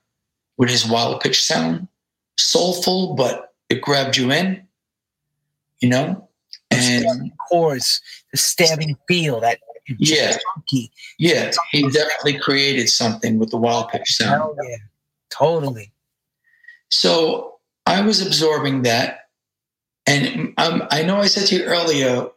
with 0.58 0.70
his 0.70 0.88
wild 0.88 1.22
pitch 1.22 1.44
sound. 1.44 1.88
Soulful, 2.38 3.16
but 3.16 3.54
it 3.70 3.82
grabbed 3.82 4.18
you 4.18 4.32
in, 4.32 4.66
you 5.80 5.90
know? 5.90 6.28
And 6.70 7.32
chords, 7.50 8.02
the 8.32 8.38
stabbing 8.38 8.98
feel, 9.08 9.40
that 9.40 9.60
yeah, 10.00 10.38
funky. 10.54 10.92
yeah, 11.18 11.52
he 11.72 11.84
definitely 11.84 12.38
created 12.38 12.90
something 12.90 13.40
with 13.40 13.52
the 13.52 13.58
wild 13.58 13.90
pitch 13.90 14.16
sound. 14.16 14.42
Oh, 14.44 14.56
yeah, 14.68 14.78
totally. 15.30 15.92
So 16.90 17.56
I 17.86 18.02
was 18.02 18.26
absorbing 18.26 18.84
that. 18.84 19.22
And 20.06 20.54
um, 20.58 20.84
I 20.90 21.04
know 21.04 21.18
I 21.18 21.28
said 21.28 21.48
to 21.48 21.56
you 21.56 21.64
earlier, 21.66 22.28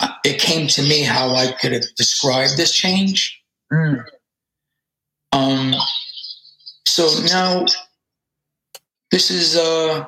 uh, 0.00 0.08
it 0.24 0.40
came 0.40 0.66
to 0.68 0.82
me 0.82 1.02
how 1.02 1.34
I 1.34 1.52
could 1.52 1.72
have 1.72 1.84
described 1.96 2.56
this 2.56 2.74
change. 2.74 3.40
Mm. 3.72 4.04
Um, 5.32 5.74
so 6.86 7.08
now 7.32 7.64
this 9.10 9.30
is 9.30 9.56
uh, 9.56 10.04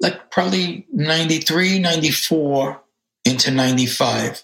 like 0.00 0.30
probably 0.30 0.86
93, 0.92 1.78
94 1.78 2.82
into 3.24 3.50
95. 3.50 4.42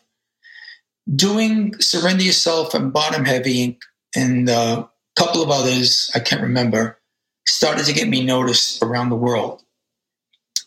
Doing 1.15 1.75
Surrender 1.81 2.23
Yourself 2.23 2.73
and 2.73 2.93
Bottom 2.93 3.25
Heavy 3.25 3.79
and 4.17 4.49
a 4.49 4.53
uh, 4.53 4.87
couple 5.17 5.43
of 5.43 5.51
others, 5.51 6.11
I 6.15 6.21
can't 6.21 6.43
remember 6.43 6.99
started 7.47 7.85
to 7.87 7.93
get 7.93 8.09
me 8.09 8.25
noticed 8.25 8.83
around 8.83 9.11
the 9.11 9.17
world. 9.17 9.63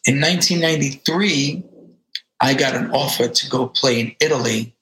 In 0.06 0.22
1993, 0.22 1.64
I 2.40 2.54
got 2.54 2.76
an 2.76 2.92
offer 2.92 3.28
to 3.28 3.50
go 3.50 3.68
play 3.68 4.00
in 4.00 4.16
Italy, 4.22 4.76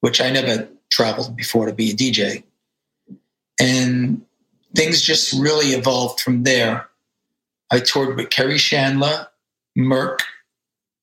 which 0.00 0.20
I 0.20 0.30
never 0.30 0.68
traveled 0.90 1.34
before 1.36 1.66
to 1.66 1.72
be 1.72 1.90
a 1.90 1.94
DJ. 1.94 2.44
And 3.58 4.24
things 4.74 5.02
just 5.02 5.32
really 5.32 5.68
evolved 5.68 6.20
from 6.20 6.42
there. 6.42 6.88
I 7.70 7.80
toured 7.80 8.16
with 8.16 8.28
Kerri 8.28 8.58
Chandler, 8.58 9.28
Merck, 9.76 10.20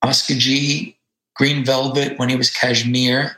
Oscar 0.04 0.36
G, 0.36 0.98
Green 1.36 1.66
Velvet 1.66 2.20
when 2.20 2.30
he 2.30 2.36
was 2.36 2.52
Cajmere, 2.52 3.36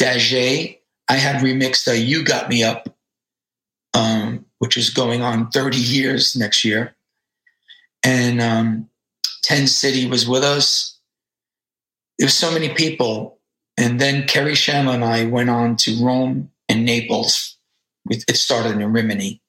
Dajae. 0.00 0.78
I 1.08 1.16
had 1.16 1.36
remixed 1.36 1.86
uh, 1.86 1.92
You 1.92 2.24
Got 2.24 2.48
Me 2.48 2.64
Up 2.64 2.95
um, 3.96 4.44
which 4.58 4.76
is 4.76 4.90
going 4.90 5.22
on 5.22 5.50
30 5.50 5.78
years 5.78 6.36
next 6.36 6.64
year. 6.64 6.94
And 8.04 8.40
um, 8.40 8.88
10 9.44 9.66
City 9.66 10.06
was 10.06 10.28
with 10.28 10.44
us. 10.44 10.98
There 12.18 12.26
was 12.26 12.34
so 12.34 12.52
many 12.52 12.68
people. 12.68 13.38
And 13.78 13.98
then 14.00 14.24
Kerri 14.24 14.54
Chandler 14.54 14.94
and 14.94 15.04
I 15.04 15.24
went 15.24 15.50
on 15.50 15.76
to 15.76 16.04
Rome 16.04 16.50
and 16.68 16.84
Naples. 16.84 17.56
It 18.10 18.36
started 18.36 18.80
in 18.80 18.92
Rimini. 18.92 19.40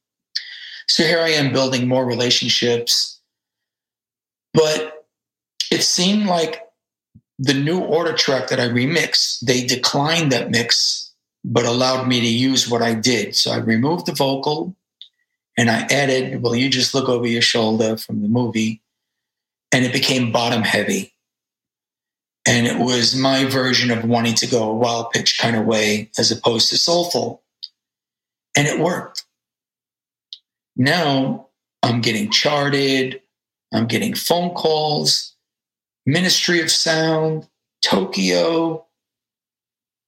So 0.90 1.04
here 1.04 1.20
I 1.20 1.30
am 1.30 1.54
building 1.54 1.88
more 1.88 2.06
relationships. 2.06 3.20
But 4.54 5.06
it 5.72 5.84
seemed 5.84 6.26
like 6.26 6.62
the 7.38 7.54
new 7.54 7.80
order 7.80 8.14
track 8.14 8.48
that 8.48 8.60
I 8.60 8.68
remixed, 8.68 9.42
they 9.42 9.66
declined 9.66 10.32
that 10.32 10.50
mix 10.50 11.07
but 11.44 11.66
allowed 11.66 12.08
me 12.08 12.20
to 12.20 12.28
use 12.28 12.70
what 12.70 12.82
I 12.82 12.94
did. 12.94 13.36
So 13.36 13.52
I 13.52 13.58
removed 13.58 14.06
the 14.06 14.14
vocal 14.14 14.76
and 15.58 15.70
I 15.70 15.82
added, 15.90 16.42
well, 16.42 16.56
you 16.56 16.70
just 16.70 16.94
look 16.94 17.10
over 17.10 17.28
your 17.28 17.42
shoulder 17.42 17.98
from 17.98 18.22
the 18.22 18.28
movie, 18.28 18.82
and 19.72 19.84
it 19.84 19.92
became 19.92 20.32
bottom 20.32 20.62
heavy. 20.62 21.14
And 22.46 22.66
it 22.66 22.80
was 22.80 23.16
my 23.16 23.46
version 23.46 23.92
of 23.92 24.06
wanting 24.06 24.36
to 24.36 24.48
go 24.48 24.70
a 24.70 24.76
wild 24.76 25.12
pitch 25.12 25.38
kind 25.38 25.56
of 25.56 25.66
way 25.66 26.12
as 26.18 26.32
opposed 26.32 26.70
to 26.70 26.78
soulful. 26.78 27.44
And 28.56 28.68
it 28.68 28.80
worked. 28.80 29.26
Now 30.78 31.48
I'm 31.84 32.02
getting 32.02 32.32
charted, 32.32 33.22
I'm 33.74 33.88
getting 33.88 34.14
phone 34.16 34.52
calls, 34.52 35.36
Ministry 36.06 36.62
of 36.62 36.72
Sound, 36.72 37.48
Tokyo, 37.82 38.87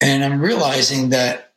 and 0.01 0.23
I'm 0.23 0.39
realizing 0.41 1.09
that 1.09 1.53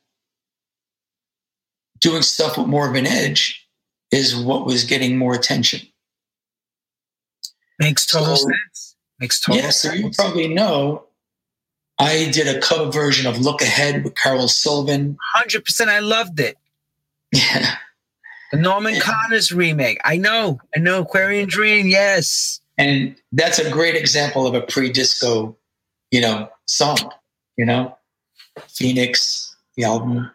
doing 2.00 2.22
stuff 2.22 2.58
with 2.58 2.66
more 2.66 2.88
of 2.88 2.94
an 2.96 3.06
edge 3.06 3.68
is 4.10 4.36
what 4.36 4.66
was 4.66 4.84
getting 4.84 5.16
more 5.16 5.34
attention. 5.34 5.80
Makes 7.78 8.06
total 8.06 8.36
So- 8.36 8.48
sense. 8.48 8.96
Makes 9.18 9.40
total 9.40 9.62
yeah, 9.62 9.70
so 9.70 9.92
you 9.92 10.10
probably 10.10 10.48
know 10.48 11.04
I 11.98 12.28
did 12.32 12.48
a 12.48 12.60
cover 12.60 12.90
version 12.90 13.26
of 13.28 13.38
Look 13.38 13.62
Ahead 13.62 14.02
with 14.02 14.16
Carol. 14.16 14.48
Hundred 14.56 15.64
percent. 15.64 15.90
I 15.90 16.00
loved 16.00 16.40
it. 16.40 16.56
Yeah. 17.32 17.76
The 18.50 18.58
Norman 18.58 18.94
Yeah. 18.94 19.00
Connors 19.00 19.52
remake. 19.52 19.98
I 20.04 20.16
know. 20.18 20.58
I 20.76 20.80
know. 20.80 21.00
Aquarian 21.02 21.48
Dream. 21.48 21.86
Yes. 21.86 22.60
And 22.76 23.16
that's 23.30 23.58
a 23.58 23.70
great 23.70 23.94
example 23.94 24.46
of 24.46 24.54
a 24.54 24.60
pre-disco, 24.60 25.56
you 26.10 26.20
know, 26.20 26.50
song, 26.66 26.98
you 27.56 27.64
know? 27.64 27.96
Phoenix, 28.68 29.56
the 29.76 29.84
album. 29.84 30.30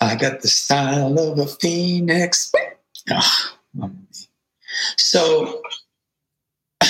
I 0.00 0.16
got 0.16 0.42
the 0.42 0.48
style 0.48 1.18
of 1.18 1.38
a 1.38 1.46
phoenix. 1.46 2.52
Ah, 3.10 3.56
so 4.96 5.62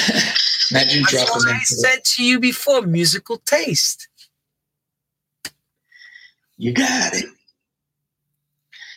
imagine 0.71 1.03
That's 1.03 1.11
dropping 1.11 1.35
what 1.35 1.49
I 1.49 1.61
said 1.61 2.05
to 2.05 2.25
you 2.25 2.41
before. 2.41 2.83
Musical 2.83 3.39
taste. 3.39 4.09
You 6.57 6.73
got 6.73 7.15
it. 7.15 7.27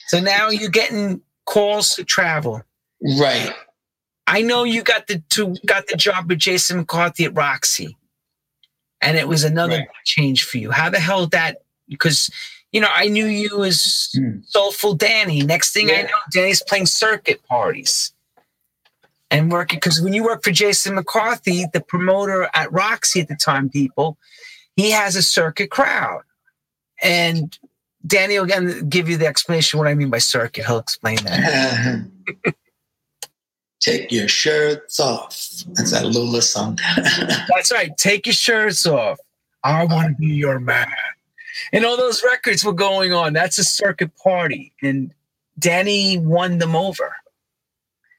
So 0.08 0.20
now 0.20 0.50
you're 0.50 0.70
getting 0.70 1.22
calls 1.46 1.96
to 1.96 2.04
travel. 2.04 2.62
Right. 3.20 3.54
I 4.28 4.42
know 4.42 4.64
you 4.64 4.84
got 4.84 5.08
the 5.08 5.20
to, 5.30 5.56
got 5.66 5.88
the 5.88 5.98
job 5.98 6.30
with 6.30 6.40
Jason 6.40 6.78
McCarthy 6.78 7.26
at 7.26 7.36
Roxy, 7.36 7.98
and 9.02 9.18
it 9.18 9.28
was 9.28 9.44
another 9.44 9.78
Right. 9.78 9.88
change 10.06 10.44
for 10.44 10.58
you. 10.58 10.72
How 10.72 10.90
the 10.90 11.00
hell 11.00 11.28
that? 11.28 11.58
Because 11.88 12.30
you 12.72 12.82
know 12.82 12.90
I 12.94 13.08
knew 13.08 13.26
you 13.26 13.64
as 13.64 14.10
Hmm. 14.14 14.40
Soulful 14.46 14.96
Danny. 14.96 15.42
Next 15.42 15.72
thing 15.72 15.90
I 15.92 16.04
know, 16.04 16.10
Danny's 16.32 16.62
playing 16.64 16.86
circuit 16.88 17.42
parties 17.48 18.12
and 19.32 19.52
working. 19.52 19.78
Because 19.78 20.02
when 20.02 20.14
you 20.14 20.24
work 20.24 20.44
for 20.44 20.52
Jason 20.52 20.96
McCarthy, 20.96 21.66
the 21.74 21.82
promoter 21.82 22.50
at 22.54 22.72
Roxy 22.72 23.22
at 23.22 23.28
the 23.28 23.36
time, 23.36 23.70
people, 23.70 24.18
he 24.76 24.92
has 24.92 25.16
a 25.16 25.24
circuit 25.24 25.70
crowd, 25.72 26.24
and 27.02 27.58
Danny 28.06 28.38
will 28.38 28.46
again 28.46 28.88
give 28.90 29.10
you 29.10 29.18
the 29.18 29.28
explanation 29.28 29.80
what 29.80 29.88
I 29.88 29.94
mean 29.96 30.10
by 30.10 30.20
circuit. 30.20 30.66
He'll 30.66 30.78
explain 30.80 31.18
that. 31.26 32.06
Take 33.80 34.12
your 34.12 34.28
shirts 34.28 35.00
off. 35.00 35.30
That's 35.74 35.92
that 35.92 36.06
Lula 36.06 36.42
song. 36.42 36.80
That's 37.50 37.72
right. 37.72 37.96
Take 37.98 38.26
your 38.26 38.34
shirts 38.34 38.86
off. 38.86 39.20
I 39.64 39.86
want 39.86 40.10
to 40.10 40.16
be 40.16 40.34
your 40.34 40.60
man. 40.60 40.88
And 41.72 41.86
all 41.86 41.98
those 41.98 42.24
records 42.24 42.64
were 42.64 42.74
going 42.74 43.14
on. 43.14 43.34
That's 43.34 43.58
a 43.58 43.64
circuit 43.64 44.16
party. 44.18 44.74
And 44.82 45.14
Danny 45.60 46.18
won 46.18 46.58
them 46.58 46.76
over. 46.76 47.16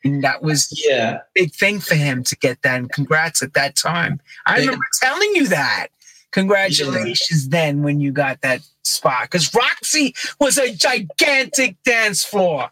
And 0.04 0.22
that 0.22 0.42
was 0.42 0.70
a 0.72 0.88
yeah. 0.88 1.20
big 1.34 1.52
thing 1.52 1.80
for 1.80 1.94
him 1.96 2.22
to 2.24 2.36
get 2.36 2.62
that. 2.62 2.78
And 2.78 2.90
congrats 2.90 3.42
at 3.42 3.54
that 3.54 3.74
time. 3.76 4.20
I 4.46 4.58
Yeah. 4.58 4.66
remember 4.66 4.86
telling 5.00 5.34
you 5.34 5.48
that. 5.48 5.88
Congratulations 6.30 7.48
then 7.48 7.82
when 7.82 8.00
you 8.00 8.12
got 8.12 8.40
that 8.42 8.60
spot. 8.84 9.22
Because 9.22 9.52
Roxy 9.54 10.14
was 10.38 10.58
a 10.58 10.72
gigantic 10.74 11.82
dance 11.84 12.24
floor. 12.24 12.68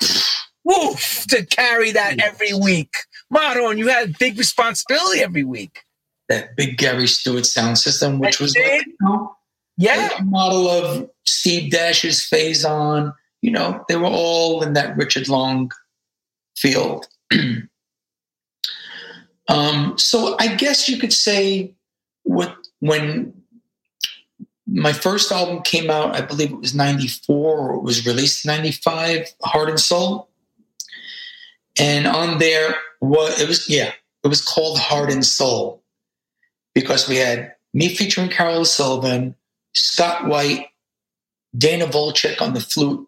Woof, 0.66 1.26
to 1.28 1.46
carry 1.46 1.92
that 1.92 2.18
every 2.20 2.52
week. 2.52 2.92
Maron, 3.30 3.78
you 3.78 3.86
had 3.86 4.18
big 4.18 4.36
responsibility 4.36 5.20
every 5.20 5.44
week. 5.44 5.84
That 6.28 6.56
big 6.56 6.76
Gary 6.76 7.06
Stewart 7.06 7.46
sound 7.46 7.78
system, 7.78 8.18
which 8.18 8.40
I 8.40 8.44
was 8.44 8.56
like, 8.56 8.86
you 8.86 8.96
know, 9.00 9.36
Yeah. 9.76 10.08
like 10.10 10.18
a 10.18 10.24
model 10.24 10.68
of 10.68 11.08
Steve 11.24 11.70
Dash's 11.70 12.24
phase 12.24 12.64
on. 12.64 13.14
You 13.42 13.52
know, 13.52 13.84
they 13.88 13.94
were 13.94 14.08
all 14.08 14.64
in 14.64 14.72
that 14.72 14.96
Richard 14.96 15.28
Long 15.28 15.70
field. 16.56 17.06
um, 19.48 19.96
so 19.96 20.34
I 20.40 20.54
guess 20.56 20.88
you 20.88 20.98
could 20.98 21.12
say 21.12 21.74
what 22.24 22.56
when 22.80 23.32
my 24.66 24.92
first 24.92 25.30
album 25.30 25.62
came 25.62 25.90
out, 25.90 26.16
I 26.16 26.22
believe 26.22 26.50
it 26.50 26.60
was 26.60 26.74
94 26.74 27.58
or 27.58 27.74
it 27.76 27.82
was 27.82 28.04
released 28.04 28.44
95, 28.44 29.28
Heart 29.44 29.70
and 29.70 29.78
Soul. 29.80 30.25
And 31.78 32.06
on 32.06 32.38
there 32.38 32.76
was 33.00 33.40
it 33.40 33.48
was 33.48 33.68
yeah, 33.68 33.92
it 34.24 34.28
was 34.28 34.42
called 34.42 34.78
Heart 34.78 35.12
and 35.12 35.24
Soul 35.24 35.82
because 36.74 37.08
we 37.08 37.16
had 37.16 37.54
me 37.74 37.94
featuring 37.94 38.30
Carol 38.30 38.64
Sullivan, 38.64 39.34
Scott 39.74 40.26
White, 40.26 40.68
Dana 41.56 41.86
Volchek 41.86 42.40
on 42.40 42.54
the 42.54 42.60
flute, 42.60 43.06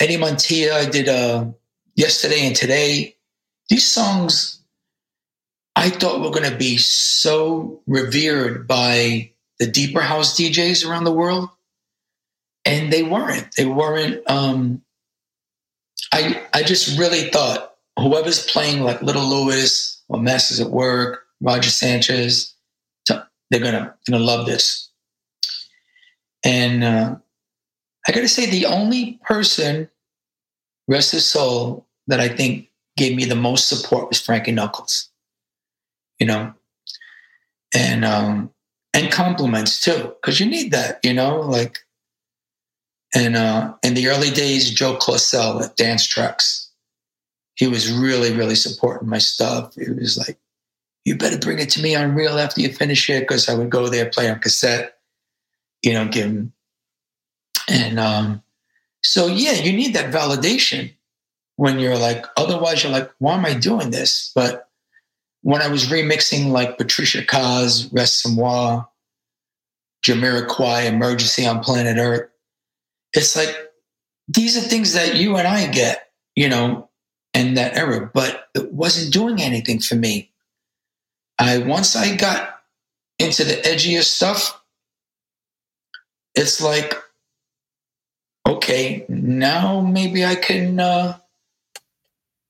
Eddie 0.00 0.16
Montilla. 0.16 0.72
I 0.72 0.90
did 0.90 1.08
uh, 1.08 1.46
yesterday 1.94 2.46
and 2.46 2.56
today. 2.56 3.16
These 3.68 3.88
songs 3.88 4.62
I 5.74 5.90
thought 5.90 6.20
were 6.20 6.30
going 6.30 6.50
to 6.50 6.56
be 6.56 6.76
so 6.76 7.80
revered 7.86 8.66
by 8.66 9.30
the 9.58 9.66
deeper 9.66 10.00
house 10.00 10.38
DJs 10.38 10.88
around 10.88 11.04
the 11.04 11.12
world, 11.12 11.48
and 12.64 12.92
they 12.92 13.02
weren't. 13.02 13.54
They 13.56 13.66
weren't. 13.66 14.28
Um, 14.28 14.82
I 16.12 16.42
I 16.52 16.62
just 16.62 16.98
really 16.98 17.30
thought 17.30 17.71
whoever's 17.98 18.44
playing 18.46 18.82
like 18.82 19.02
Little 19.02 19.28
Louie 19.28 19.64
or 20.08 20.20
Masters 20.20 20.60
at 20.60 20.70
Work, 20.70 21.24
Roger 21.40 21.70
Sanchez, 21.70 22.54
they're 23.52 23.60
gonna 23.60 23.94
gonna 24.08 24.24
love 24.24 24.46
this. 24.46 24.90
And 26.44 26.82
uh, 26.82 27.16
I 28.08 28.12
gotta 28.12 28.28
say, 28.28 28.50
the 28.50 28.66
only 28.66 29.20
person, 29.24 29.90
rest 30.88 31.12
his 31.12 31.26
soul, 31.26 31.86
that 32.06 32.18
I 32.18 32.28
think 32.28 32.68
gave 32.96 33.14
me 33.14 33.24
the 33.24 33.36
most 33.36 33.68
support 33.68 34.08
was 34.08 34.20
Frankie 34.20 34.52
Knuckles. 34.52 35.10
You 36.18 36.26
know, 36.26 36.54
and 37.74 38.04
um, 38.04 38.50
and 38.94 39.12
compliments 39.12 39.80
too, 39.82 40.14
because 40.20 40.40
you 40.40 40.46
need 40.46 40.72
that. 40.72 40.98
You 41.04 41.14
know, 41.14 41.40
like. 41.40 41.78
And 43.14 43.36
uh, 43.36 43.74
in 43.82 43.92
the 43.92 44.08
early 44.08 44.30
days, 44.30 44.70
Joe 44.70 44.96
Claussell 44.96 45.62
at 45.62 45.76
Dance 45.76 46.06
Tracks, 46.06 46.61
he 47.54 47.66
was 47.66 47.92
really, 47.92 48.32
really 48.32 48.54
supporting 48.54 49.08
my 49.08 49.18
stuff. 49.18 49.74
He 49.74 49.90
was 49.90 50.16
like, 50.16 50.38
you 51.04 51.16
better 51.16 51.38
bring 51.38 51.58
it 51.58 51.70
to 51.70 51.82
me 51.82 51.94
on 51.94 52.14
reel 52.14 52.38
after 52.38 52.60
you 52.60 52.72
finish 52.72 53.10
it 53.10 53.20
because 53.20 53.48
I 53.48 53.54
would 53.54 53.70
go 53.70 53.88
there, 53.88 54.08
play 54.08 54.30
on 54.30 54.38
cassette, 54.38 54.98
you 55.82 55.92
know, 55.92 56.06
give 56.06 56.26
him. 56.26 56.52
And 57.68 57.98
um, 57.98 58.42
so, 59.02 59.26
yeah, 59.26 59.52
you 59.52 59.72
need 59.72 59.94
that 59.94 60.12
validation 60.12 60.92
when 61.56 61.78
you're 61.78 61.98
like, 61.98 62.24
otherwise, 62.36 62.82
you're 62.82 62.92
like, 62.92 63.10
why 63.18 63.34
am 63.34 63.44
I 63.44 63.54
doing 63.54 63.90
this? 63.90 64.32
But 64.34 64.68
when 65.42 65.60
I 65.60 65.68
was 65.68 65.86
remixing 65.86 66.50
like 66.50 66.78
Patricia 66.78 67.24
Kaas, 67.24 67.92
Rest 67.92 68.24
Jamiroquai, 70.04 70.86
Emergency 70.86 71.46
on 71.46 71.60
Planet 71.60 71.98
Earth, 71.98 72.30
it's 73.12 73.36
like, 73.36 73.54
these 74.28 74.56
are 74.56 74.60
things 74.60 74.94
that 74.94 75.16
you 75.16 75.36
and 75.36 75.46
I 75.46 75.66
get, 75.66 76.10
you 76.36 76.48
know, 76.48 76.88
in 77.34 77.54
that 77.54 77.76
era, 77.76 78.10
but 78.12 78.48
it 78.54 78.72
wasn't 78.72 79.12
doing 79.12 79.40
anything 79.40 79.80
for 79.80 79.94
me. 79.94 80.30
I 81.38 81.58
once 81.58 81.96
I 81.96 82.16
got 82.16 82.60
into 83.18 83.44
the 83.44 83.54
edgier 83.54 84.02
stuff, 84.02 84.62
it's 86.34 86.60
like, 86.60 86.94
okay, 88.46 89.04
now 89.08 89.80
maybe 89.80 90.24
I 90.24 90.34
can 90.34 90.78
uh, 90.78 91.18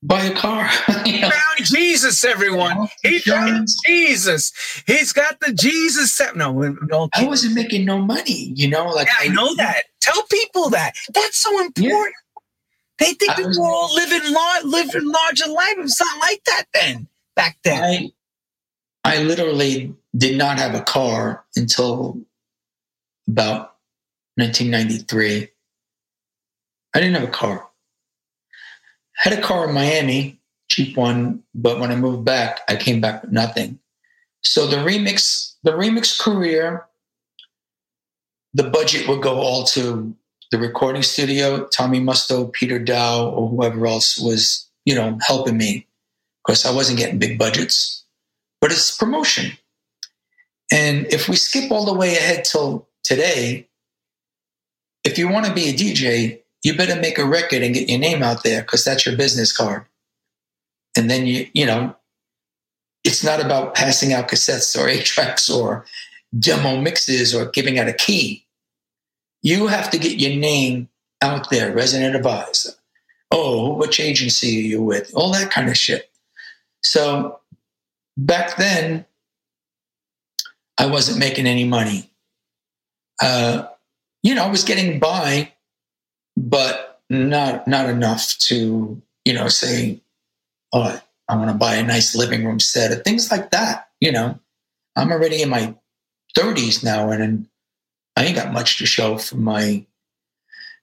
buy 0.02 0.24
a 0.24 0.34
car. 0.34 0.68
you 1.06 1.20
know? 1.20 1.30
found 1.30 1.66
Jesus, 1.66 2.24
everyone. 2.24 2.88
He 3.02 3.18
found 3.20 3.68
Jesus. 3.86 4.52
He's 4.86 5.12
got 5.12 5.40
the 5.40 5.52
Jesus 5.52 6.12
set. 6.12 6.36
No, 6.36 6.76
I 7.14 7.24
wasn't 7.24 7.54
making 7.54 7.84
no 7.84 7.98
money, 7.98 8.52
you 8.54 8.68
know. 8.68 8.86
Like 8.86 9.08
yeah, 9.08 9.30
I 9.30 9.34
know 9.34 9.54
that. 9.56 9.84
Tell 10.00 10.22
people 10.24 10.70
that. 10.70 10.94
That's 11.14 11.38
so 11.38 11.60
important. 11.60 12.14
They 13.02 13.14
think 13.14 13.36
I 13.36 13.42
we 13.42 13.58
were 13.58 13.64
all 13.64 13.92
living 13.92 14.32
large, 14.32 14.64
living 14.64 15.10
larger 15.10 15.48
life. 15.48 15.74
It's 15.78 16.00
not 16.00 16.20
like 16.20 16.44
that 16.44 16.66
then. 16.72 17.08
Back 17.34 17.58
then. 17.64 18.12
I, 19.04 19.16
I 19.16 19.22
literally 19.24 19.92
did 20.16 20.38
not 20.38 20.58
have 20.58 20.76
a 20.76 20.82
car 20.82 21.44
until 21.56 22.20
about 23.26 23.74
1993. 24.36 25.48
I 26.94 27.00
didn't 27.00 27.14
have 27.14 27.28
a 27.28 27.32
car. 27.32 27.68
had 29.14 29.32
a 29.32 29.42
car 29.42 29.68
in 29.68 29.74
Miami, 29.74 30.40
cheap 30.70 30.96
one, 30.96 31.42
but 31.56 31.80
when 31.80 31.90
I 31.90 31.96
moved 31.96 32.24
back, 32.24 32.60
I 32.68 32.76
came 32.76 33.00
back 33.00 33.22
with 33.22 33.32
nothing. 33.32 33.80
So 34.44 34.68
the 34.68 34.76
remix, 34.76 35.54
the 35.64 35.72
remix 35.72 36.20
career, 36.20 36.86
the 38.54 38.64
budget 38.64 39.08
would 39.08 39.22
go 39.22 39.40
all 39.40 39.64
to 39.64 40.14
the 40.52 40.58
recording 40.58 41.02
studio, 41.02 41.66
Tommy 41.68 41.98
Musto, 41.98 42.52
Peter 42.52 42.78
Daou, 42.78 43.32
or 43.32 43.48
whoever 43.48 43.86
else 43.86 44.18
was, 44.18 44.68
you 44.84 44.94
know, 44.94 45.18
helping 45.26 45.56
me 45.56 45.86
because 46.44 46.66
I 46.66 46.74
wasn't 46.74 46.98
getting 46.98 47.18
big 47.18 47.38
budgets. 47.38 48.04
But 48.60 48.70
it's 48.70 48.96
promotion. 48.96 49.52
And 50.70 51.06
if 51.06 51.26
we 51.28 51.36
skip 51.36 51.72
all 51.72 51.86
the 51.86 51.94
way 51.94 52.16
ahead 52.16 52.44
till 52.44 52.86
today, 53.02 53.66
if 55.04 55.18
you 55.18 55.28
want 55.28 55.46
to 55.46 55.54
be 55.54 55.70
a 55.70 55.72
DJ, 55.72 56.40
you 56.62 56.76
better 56.76 57.00
make 57.00 57.18
a 57.18 57.24
record 57.24 57.62
and 57.62 57.74
get 57.74 57.88
your 57.88 57.98
name 57.98 58.22
out 58.22 58.44
there 58.44 58.60
because 58.60 58.84
that's 58.84 59.06
your 59.06 59.16
business 59.16 59.56
card. 59.56 59.86
And 60.96 61.10
then 61.10 61.26
you, 61.26 61.46
you 61.54 61.64
know, 61.64 61.96
it's 63.04 63.24
not 63.24 63.40
about 63.44 63.74
passing 63.74 64.12
out 64.12 64.28
cassettes 64.28 64.78
or 64.78 64.86
eight 64.86 65.06
tracks 65.06 65.48
or 65.48 65.86
demo 66.38 66.78
mixes 66.78 67.34
or 67.34 67.46
giving 67.46 67.78
out 67.78 67.88
a 67.88 67.92
key. 67.94 68.41
You 69.42 69.66
have 69.66 69.90
to 69.90 69.98
get 69.98 70.18
your 70.18 70.38
name 70.38 70.88
out 71.20 71.50
there, 71.50 71.72
resident 71.74 72.16
advisor. 72.16 72.72
Oh, 73.30 73.74
which 73.74 73.98
agency 73.98 74.58
are 74.58 74.68
you 74.68 74.82
with? 74.82 75.10
All 75.14 75.32
that 75.32 75.50
kind 75.50 75.68
of 75.68 75.76
shit. 75.76 76.10
So 76.82 77.40
back 78.16 78.56
then, 78.56 79.06
I 80.78 80.86
wasn't 80.86 81.18
making 81.18 81.46
any 81.46 81.64
money. 81.64 82.10
Uh, 83.20 83.68
you 84.22 84.34
know, 84.34 84.44
I 84.44 84.50
was 84.50 84.64
getting 84.64 84.98
by, 84.98 85.52
but 86.36 87.00
not 87.08 87.66
not 87.68 87.88
enough 87.88 88.36
to, 88.38 89.00
you 89.24 89.32
know, 89.32 89.48
say, 89.48 90.00
oh, 90.72 91.00
I 91.28 91.36
want 91.36 91.50
to 91.50 91.56
buy 91.56 91.76
a 91.76 91.82
nice 91.82 92.14
living 92.14 92.44
room 92.44 92.60
set 92.60 92.90
or 92.90 92.96
things 92.96 93.30
like 93.30 93.50
that. 93.50 93.88
You 94.00 94.12
know, 94.12 94.38
I'm 94.96 95.10
already 95.10 95.42
in 95.42 95.48
my 95.48 95.74
30s 96.36 96.82
now, 96.82 97.10
and 97.10 97.46
I 98.16 98.24
ain't 98.24 98.36
got 98.36 98.52
much 98.52 98.78
to 98.78 98.86
show 98.86 99.18
for 99.18 99.36
my 99.36 99.86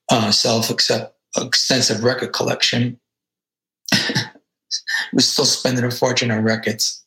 uh, 0.09 0.31
self 0.31 0.69
except 0.69 1.15
extensive 1.37 2.03
record 2.03 2.33
collection. 2.33 2.99
was 5.13 5.27
still 5.27 5.45
spending 5.45 5.83
a 5.83 5.91
fortune 5.91 6.31
on 6.31 6.43
records. 6.43 7.03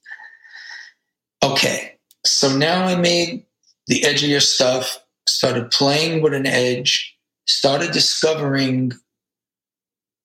Okay, 1.43 1.97
so 2.25 2.57
now 2.57 2.85
I 2.85 2.97
made 2.97 3.45
the 3.87 4.03
edgier 4.03 4.41
stuff, 4.41 4.99
started 5.29 5.71
playing 5.71 6.23
with 6.23 6.35
an 6.35 6.47
edge, 6.47 7.17
started 7.47 7.93
discovering 7.93 8.93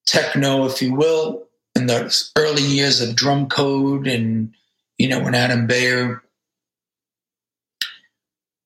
techno, 0.06 0.66
if 0.66 0.82
you 0.82 0.94
will, 0.94 1.48
in 1.76 1.88
the 1.88 2.32
early 2.38 2.62
years 2.62 3.02
of 3.02 3.16
Drumcode 3.16 4.12
and, 4.12 4.54
you 4.98 5.08
know, 5.08 5.24
when 5.24 5.36
Adam 5.36 5.68
Beyer, 5.68 6.24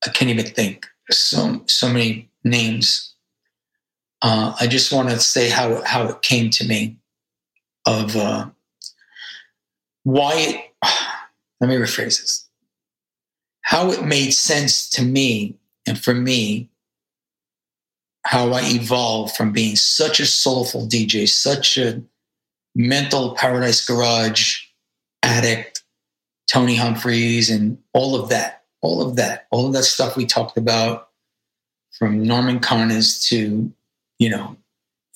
I 0.05 0.09
can't 0.09 0.31
even 0.31 0.45
think, 0.45 0.87
so, 1.13 1.63
so 1.67 1.89
many 1.89 2.29
names. 2.43 3.13
Uh, 4.21 4.55
I 4.59 4.67
just 4.67 4.91
want 4.91 5.09
to 5.09 5.19
say 5.19 5.49
how, 5.49 5.81
how 5.83 6.07
it 6.07 6.21
came 6.21 6.49
to 6.51 6.67
me 6.67 6.97
of 7.85 8.15
uh, 8.15 8.49
why 10.03 10.33
it, 10.35 10.73
let 11.61 11.69
me 11.69 11.75
rephrase 11.75 12.19
this, 12.19 12.47
how 13.61 13.91
it 13.91 14.05
made 14.05 14.31
sense 14.31 14.89
to 14.91 15.03
me 15.03 15.57
and 15.87 15.99
for 15.99 16.13
me 16.13 16.69
how 18.23 18.51
I 18.51 18.61
evolved 18.63 19.35
from 19.35 19.51
being 19.51 19.75
such 19.75 20.19
a 20.19 20.25
soulful 20.25 20.87
DJ, 20.87 21.27
such 21.27 21.77
a 21.77 22.01
mental 22.75 23.35
Paradise 23.35 23.85
Garage 23.85 24.59
addict, 25.23 25.83
Tony 26.49 26.75
Humphries, 26.75 27.49
and 27.49 27.77
all 27.93 28.15
of 28.15 28.29
that, 28.29 28.60
all 28.81 29.01
of 29.01 29.15
that, 29.15 29.47
all 29.51 29.67
of 29.67 29.73
that 29.73 29.83
stuff 29.83 30.17
we 30.17 30.25
talked 30.25 30.57
about 30.57 31.09
from 31.97 32.23
Norman 32.23 32.59
Connors 32.59 33.23
to, 33.27 33.71
you 34.19 34.29
know, 34.29 34.57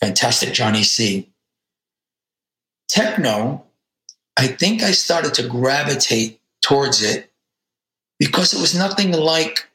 fantastic 0.01 0.53
Johnny 0.53 0.83
C. 0.83 1.29
Techno, 2.87 3.63
I 4.37 4.47
think 4.47 4.83
I 4.83 4.91
started 4.91 5.33
to 5.35 5.47
gravitate 5.47 6.39
towards 6.61 7.01
it 7.01 7.31
because 8.19 8.53
it 8.53 8.61
was 8.61 8.75
nothing 8.75 9.11
like 9.11 9.69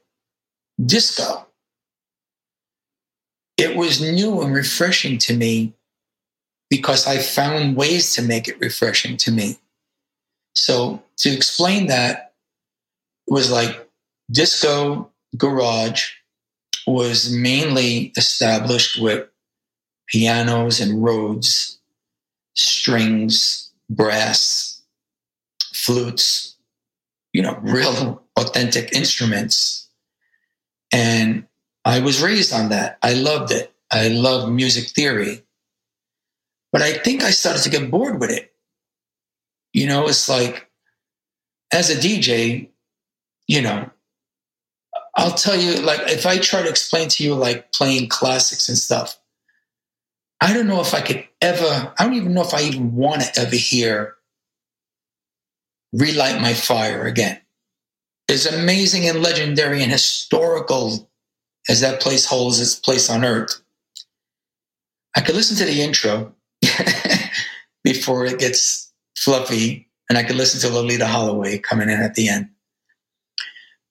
disco. 0.85 1.47
It 3.57 3.77
was 3.77 4.01
new 4.01 4.41
and 4.41 4.55
refreshing 4.55 5.19
to 5.19 5.37
me 5.37 5.75
because 6.71 7.07
I 7.07 7.19
found 7.19 7.77
ways 7.77 8.15
to 8.15 8.23
make 8.23 8.49
it 8.49 8.61
refreshing 8.61 9.17
to 9.19 9.33
me. 9.33 9.59
So 10.55 11.03
to 11.19 11.31
explain 11.31 11.89
that 11.89 12.30
was 13.31 13.51
like 13.51 13.89
disco 14.31 15.11
garage 15.37 16.11
was 16.87 17.33
mainly 17.33 18.13
established 18.17 19.01
with 19.01 19.27
pianos 20.09 20.81
and 20.81 21.03
Rhodes, 21.03 21.79
strings, 22.55 23.71
brass, 23.89 24.83
flutes, 25.73 26.57
you 27.33 27.43
know, 27.43 27.59
real 27.63 28.23
authentic 28.37 28.93
instruments. 28.93 29.89
And 30.93 31.47
I 31.85 32.01
was 32.01 32.21
raised 32.21 32.53
on 32.53 32.71
that. 32.71 32.99
I 33.03 33.15
loved 33.15 33.53
it. 33.53 33.73
I 33.93 34.09
loved 34.09 34.53
music 34.53 34.89
theory. 34.89 35.43
But 36.73 36.83
I 36.83 36.95
think 36.95 37.23
I 37.23 37.31
started 37.31 37.63
to 37.63 37.71
get 37.71 37.91
bored 37.91 38.21
with 38.21 38.31
it. 38.31 38.53
You 39.73 39.87
know, 39.87 40.09
it's 40.09 40.29
like, 40.29 40.69
as 41.73 41.91
a 41.91 41.95
DJ, 41.95 42.69
you 43.51 43.61
know, 43.61 43.91
I'll 45.17 45.35
tell 45.35 45.57
you, 45.57 45.83
like, 45.83 45.99
if 46.03 46.25
I 46.25 46.39
try 46.39 46.63
to 46.63 46.69
explain 46.69 47.09
to 47.09 47.25
you, 47.25 47.35
like, 47.35 47.73
playing 47.73 48.09
classics 48.09 48.69
and 48.69 48.79
stuff, 48.79 49.19
I 50.41 50.55
don't 50.55 50.69
know 50.69 50.81
if 50.81 50.95
I 50.95 51.01
could 51.01 51.27
ever, 51.43 51.93
I 51.99 52.05
don't 52.05 52.15
even 52.15 52.33
know 52.33 52.43
if 52.43 52.55
I 52.55 52.63
even 52.63 52.95
want 52.95 53.23
to 53.23 53.41
ever 53.41 53.57
hear 53.57 54.15
Relight 55.93 56.41
My 56.41 56.55
Fire 56.55 57.07
again. 57.07 57.41
As 58.31 58.47
amazing 58.47 59.09
and 59.09 59.21
legendary 59.21 59.83
and 59.83 59.91
historical 59.91 61.11
as 61.69 61.81
that 61.81 62.01
place 62.01 62.25
holds 62.25 62.61
its 62.61 62.77
place 62.77 63.11
on 63.11 63.25
earth, 63.25 63.61
I 65.17 65.23
could 65.23 65.35
listen 65.35 65.57
to 65.57 65.65
the 65.65 65.83
intro 65.83 66.33
before 67.83 68.27
it 68.27 68.39
gets 68.39 68.93
fluffy, 69.17 69.89
and 70.09 70.17
I 70.17 70.23
could 70.23 70.37
listen 70.37 70.61
to 70.61 70.77
Loleatta 70.77 71.09
Holloway 71.09 71.59
coming 71.59 71.91
in 71.91 72.01
at 72.01 72.15
the 72.15 72.29
end. 72.29 72.49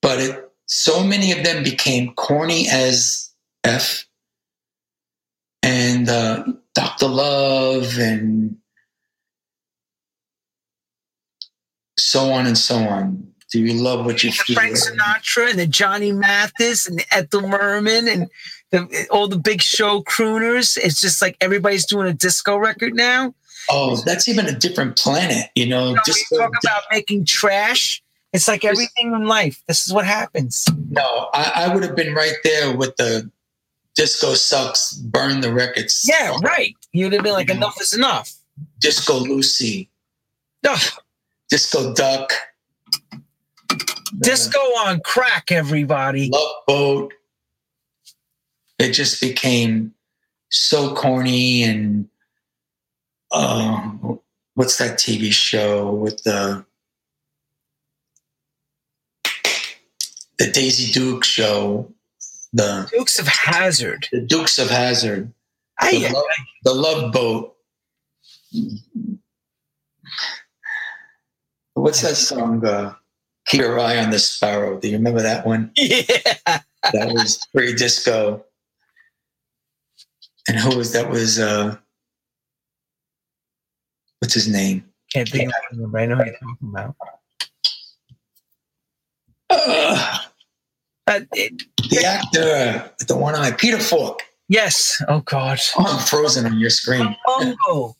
But 0.02 0.20
it, 0.20 0.50
so 0.66 1.02
many 1.02 1.32
of 1.32 1.44
them 1.44 1.62
became 1.62 2.14
corny 2.14 2.68
as 2.70 3.30
F, 3.64 4.06
and 5.62 6.08
uh, 6.08 6.44
Dr. 6.74 7.06
Love, 7.06 7.98
and 7.98 8.56
so 11.98 12.32
on 12.32 12.46
and 12.46 12.56
so 12.56 12.76
on. 12.76 13.26
Do 13.52 13.60
you 13.60 13.74
love 13.74 14.06
what 14.06 14.22
you 14.22 14.30
feel? 14.30 14.54
Frank 14.54 14.76
Sinatra 14.76 15.50
and 15.50 15.58
the 15.58 15.66
Johnny 15.66 16.12
Mathis 16.12 16.86
and 16.86 17.04
Ethel 17.10 17.48
Merman 17.48 18.08
and 18.08 18.28
the, 18.70 19.06
all 19.10 19.26
the 19.26 19.38
big 19.38 19.60
show 19.60 20.02
crooners. 20.02 20.78
It's 20.78 21.00
just 21.00 21.20
like 21.20 21.36
everybody's 21.40 21.84
doing 21.84 22.06
a 22.06 22.12
disco 22.12 22.56
record 22.56 22.94
now. 22.94 23.34
Oh, 23.68 23.96
that's 24.04 24.28
even 24.28 24.46
a 24.46 24.56
different 24.56 24.96
planet, 24.96 25.50
you 25.54 25.66
know. 25.66 25.90
You 25.90 25.94
know 25.96 26.02
disco, 26.04 26.36
we 26.36 26.38
talk 26.38 26.52
about 26.62 26.82
making 26.92 27.24
trash. 27.24 28.02
It's 28.32 28.46
like 28.46 28.64
everything 28.64 29.12
in 29.12 29.26
life. 29.26 29.62
This 29.66 29.86
is 29.86 29.92
what 29.92 30.06
happens. 30.06 30.66
no, 30.88 31.28
I, 31.34 31.66
I 31.66 31.74
would 31.74 31.82
have 31.82 31.96
been 31.96 32.14
right 32.14 32.36
there 32.44 32.76
with 32.76 32.94
the 32.96 33.30
disco 33.96 34.34
sucks, 34.34 34.92
burn 34.92 35.40
the 35.40 35.52
records. 35.52 36.06
Yeah, 36.08 36.36
right. 36.42 36.74
You'd 36.92 37.12
have 37.12 37.22
been 37.22 37.32
like, 37.32 37.50
enough 37.50 37.80
is 37.80 37.92
enough. 37.92 38.32
Disco 38.78 39.18
Lucy, 39.18 39.90
Ugh, 40.66 40.80
Disco 41.48 41.94
Duck, 41.94 42.32
disco 44.18 44.58
on 44.58 45.00
crack, 45.00 45.50
everybody. 45.50 46.28
Love 46.30 46.52
Boat. 46.66 47.14
It 48.78 48.92
just 48.92 49.20
became 49.20 49.94
so 50.50 50.94
corny 50.94 51.62
and 51.62 52.08
uh, 53.30 53.92
what's 54.54 54.78
that 54.78 54.98
TV 54.98 55.32
show 55.32 55.90
with 55.90 56.22
the 56.24 56.64
the 60.40 60.50
Daisy 60.50 60.90
Duke 60.90 61.22
show, 61.22 61.92
the 62.52 62.88
Dukes 62.90 63.18
of 63.18 63.28
Hazzard. 63.28 64.08
the 64.10 64.22
Dukes 64.22 64.58
of 64.58 64.70
Hazzard, 64.70 65.32
the, 65.80 66.10
love, 66.12 66.24
the 66.64 66.74
Love 66.74 67.12
Boat. 67.12 67.56
What's 71.74 72.00
that 72.00 72.16
song? 72.16 72.66
Uh, 72.66 72.94
Keep 73.46 73.60
your 73.62 73.80
eye 73.80 73.98
on 73.98 74.10
the 74.10 74.18
sparrow. 74.18 74.78
Do 74.78 74.88
you 74.88 74.96
remember 74.96 75.22
that 75.22 75.44
one? 75.44 75.72
yeah. 75.76 76.06
That 76.46 77.12
was 77.12 77.44
pre 77.52 77.74
disco. 77.74 78.44
And 80.48 80.56
who 80.56 80.76
was 80.76 80.92
that? 80.92 81.10
Was 81.10 81.38
uh, 81.38 81.76
what's 84.20 84.34
his 84.34 84.48
name? 84.48 84.84
Can't 85.12 85.28
think 85.28 85.50
of 85.72 85.90
but 85.92 86.00
I 86.00 86.06
know 86.06 86.16
who 86.16 86.24
you're 86.24 86.34
talking 86.34 86.68
about. 86.68 86.94
Uh, 89.50 90.18
Uh, 91.10 91.20
it- 91.34 91.62
the 91.90 92.04
actor, 92.04 92.90
the 93.06 93.16
one 93.16 93.34
eye, 93.34 93.50
Peter 93.50 93.78
Falk. 93.78 94.22
yes. 94.48 95.02
Oh 95.08 95.20
God. 95.20 95.58
Oh, 95.76 95.84
I'm 95.86 95.98
frozen 96.06 96.46
on 96.46 96.58
your 96.58 96.70
screen. 96.70 97.16
Columbo. 97.26 97.96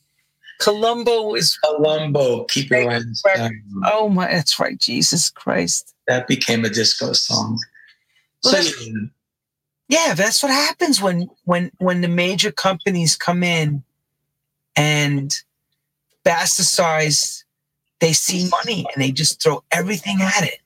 Columbo 0.59 1.33
is. 1.35 1.57
Columbo, 1.57 2.45
keep 2.45 2.69
your 2.69 2.89
eye 2.89 2.95
on 2.95 3.01
the. 3.23 3.91
Oh 3.91 4.07
my. 4.07 4.27
That's 4.27 4.59
right. 4.59 4.79
Jesus 4.79 5.29
Christ. 5.29 5.93
That 6.07 6.27
became 6.27 6.63
a 6.63 6.69
disco 6.69 7.11
song. 7.13 7.59
So 8.43 8.53
Well, 8.53 8.63
yeah, 8.63 8.99
Yeah, 9.89 10.13
that's 10.13 10.41
what 10.41 10.51
happens 10.51 11.01
when 11.01 11.29
when 11.43 11.71
when 11.79 11.99
the 12.01 12.07
major 12.07 12.51
companies 12.51 13.17
come 13.17 13.43
in 13.43 13.83
and 14.77 15.33
bastardize. 16.25 17.43
They 17.99 18.13
see 18.13 18.49
money 18.49 18.85
and 18.93 19.03
they 19.03 19.11
just 19.11 19.43
throw 19.43 19.63
everything 19.71 20.21
at 20.21 20.43
it. 20.43 20.57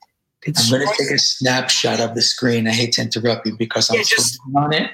It's 0.46 0.72
I'm 0.72 0.78
going 0.78 0.88
to 0.88 0.94
take 1.02 1.10
a 1.10 1.18
snapshot 1.18 2.00
of 2.00 2.14
the 2.14 2.22
screen. 2.22 2.68
I 2.68 2.72
hate 2.72 2.92
to 2.92 3.02
interrupt 3.02 3.46
you 3.46 3.56
because 3.56 3.90
I'm 3.90 3.96
yeah, 3.96 4.04
just, 4.04 4.38
on 4.54 4.72
it, 4.72 4.90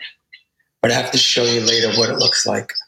but 0.80 0.90
I 0.90 0.94
have 0.94 1.10
to 1.12 1.18
show 1.18 1.44
you 1.44 1.60
later 1.60 1.92
what 1.98 2.10
it 2.10 2.16
looks 2.16 2.46
like. 2.46 2.72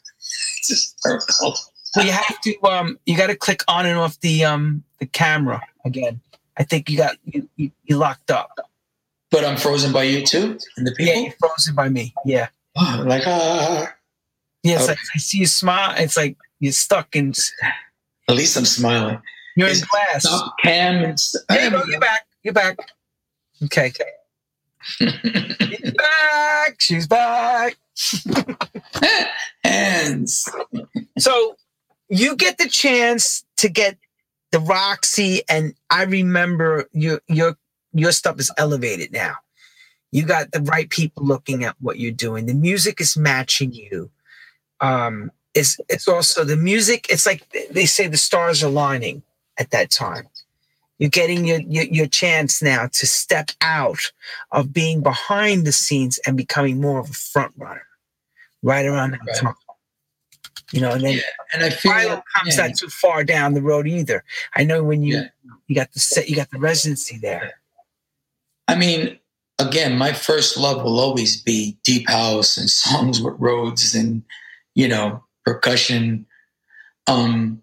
It's 0.67 0.69
just 0.69 0.99
terrible. 1.03 1.55
Well, 1.95 2.05
you 2.05 2.11
have 2.11 2.41
to 2.41 2.63
um, 2.63 2.99
you 3.05 3.15
got 3.15 3.27
to 3.27 3.35
click 3.35 3.61
on 3.67 3.85
and 3.85 3.99
off 3.99 4.19
the 4.21 4.43
um 4.43 4.83
the 4.99 5.05
camera 5.05 5.61
again. 5.85 6.21
I 6.57 6.63
think 6.63 6.89
you 6.89 6.97
got 6.97 7.17
you, 7.25 7.47
you, 7.55 7.71
you 7.83 7.97
locked 7.97 8.31
up. 8.31 8.49
But 9.29 9.45
I'm 9.45 9.57
frozen 9.57 9.93
by 9.93 10.03
you 10.03 10.25
too, 10.25 10.57
and 10.77 10.87
the 10.87 10.91
people. 10.91 11.13
Yeah, 11.13 11.19
you're 11.19 11.33
frozen 11.39 11.75
by 11.75 11.89
me. 11.89 12.15
Yeah. 12.25 12.47
Oh, 12.75 13.03
like 13.05 13.23
ah. 13.27 13.93
Yes, 14.63 14.89
okay. 14.89 14.99
I 15.13 15.17
see 15.19 15.37
you 15.37 15.45
smile. 15.45 15.93
It's 15.97 16.17
like 16.17 16.37
you're 16.59 16.73
stuck 16.73 17.15
in. 17.15 17.33
At 18.27 18.35
least 18.35 18.57
I'm 18.57 18.65
smiling. 18.65 19.21
You're 19.55 19.69
in 19.69 19.75
glass. 19.89 20.23
Stop 20.23 20.55
cam 20.63 21.03
and 21.03 21.19
st- 21.19 21.43
you. 21.51 21.83
You're 21.87 21.99
back. 21.99 22.25
You're 22.45 22.53
back. 22.53 22.77
Okay. 23.63 23.91
She's 24.99 25.91
back. 25.93 26.75
She's 26.77 27.07
back. 27.07 27.75
Hands. 29.63 30.45
So 31.17 31.55
you 32.07 32.35
get 32.35 32.59
the 32.59 32.69
chance 32.69 33.43
to 33.57 33.67
get 33.67 33.97
the 34.51 34.59
Roxy, 34.59 35.41
and 35.49 35.73
I 35.89 36.03
remember 36.03 36.87
your 36.93 37.19
your 37.27 37.57
your 37.93 38.11
stuff 38.11 38.39
is 38.39 38.51
elevated 38.59 39.11
now. 39.11 39.37
You 40.11 40.23
got 40.23 40.51
the 40.51 40.61
right 40.61 40.87
people 40.87 41.25
looking 41.25 41.63
at 41.63 41.75
what 41.81 41.97
you're 41.97 42.11
doing. 42.11 42.45
The 42.45 42.53
music 42.53 43.01
is 43.01 43.17
matching 43.17 43.73
you. 43.73 44.11
Um, 44.81 45.31
it's 45.55 45.79
it's 45.89 46.07
also 46.07 46.43
the 46.43 46.57
music. 46.57 47.07
It's 47.09 47.25
like 47.25 47.49
they 47.71 47.87
say 47.87 48.05
the 48.05 48.17
stars 48.17 48.63
are 48.63 48.69
lining 48.69 49.23
at 49.57 49.71
that 49.71 49.89
time. 49.89 50.27
You're 50.97 51.09
getting 51.09 51.45
your, 51.45 51.59
your, 51.61 51.83
your 51.85 52.07
chance 52.07 52.61
now 52.61 52.87
to 52.87 53.05
step 53.05 53.51
out 53.61 54.11
of 54.51 54.71
being 54.71 55.03
behind 55.03 55.65
the 55.65 55.71
scenes 55.71 56.19
and 56.25 56.37
becoming 56.37 56.79
more 56.79 56.99
of 56.99 57.09
a 57.09 57.13
front 57.13 57.53
runner, 57.57 57.85
right 58.63 58.85
around 58.85 59.11
that 59.11 59.19
right. 59.27 59.35
time. 59.35 59.55
You 60.71 60.81
know, 60.81 60.91
and 60.91 61.03
then 61.03 61.13
yeah. 61.13 61.21
and 61.53 61.63
I 61.63 61.69
feel 61.69 61.93
Philo 61.93 62.23
comes 62.35 62.57
yeah. 62.57 62.67
not 62.67 62.77
too 62.77 62.87
far 62.87 63.23
down 63.23 63.53
the 63.53 63.61
road 63.61 63.87
either. 63.87 64.23
I 64.55 64.63
know 64.63 64.83
when 64.83 65.03
you 65.03 65.17
yeah. 65.17 65.27
you 65.67 65.75
got 65.75 65.91
the 65.93 65.99
set, 65.99 66.27
you 66.27 66.35
got 66.35 66.49
the 66.49 66.59
residency 66.59 67.17
there. 67.17 67.53
I 68.67 68.75
mean, 68.75 69.19
again, 69.59 69.97
my 69.97 70.11
first 70.11 70.57
love 70.57 70.83
will 70.83 70.99
always 70.99 71.41
be 71.41 71.77
deep 71.83 72.09
house 72.09 72.57
and 72.57 72.69
songs 72.83 73.21
with 73.21 73.35
Rhodes 73.37 73.93
and 73.93 74.23
you 74.73 74.87
know 74.87 75.23
percussion. 75.45 76.25
Um, 77.07 77.61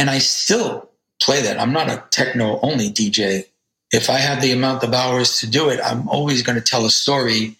and 0.00 0.08
I 0.08 0.18
still 0.18 0.88
play 1.22 1.42
that. 1.42 1.60
I'm 1.60 1.74
not 1.74 1.90
a 1.90 2.02
techno 2.10 2.58
only 2.62 2.88
DJ. 2.88 3.44
If 3.92 4.08
I 4.08 4.16
have 4.16 4.40
the 4.40 4.50
amount 4.50 4.82
of 4.82 4.94
hours 4.94 5.38
to 5.40 5.46
do 5.46 5.68
it, 5.68 5.78
I'm 5.84 6.08
always 6.08 6.42
going 6.42 6.56
to 6.56 6.64
tell 6.64 6.86
a 6.86 6.90
story 6.90 7.54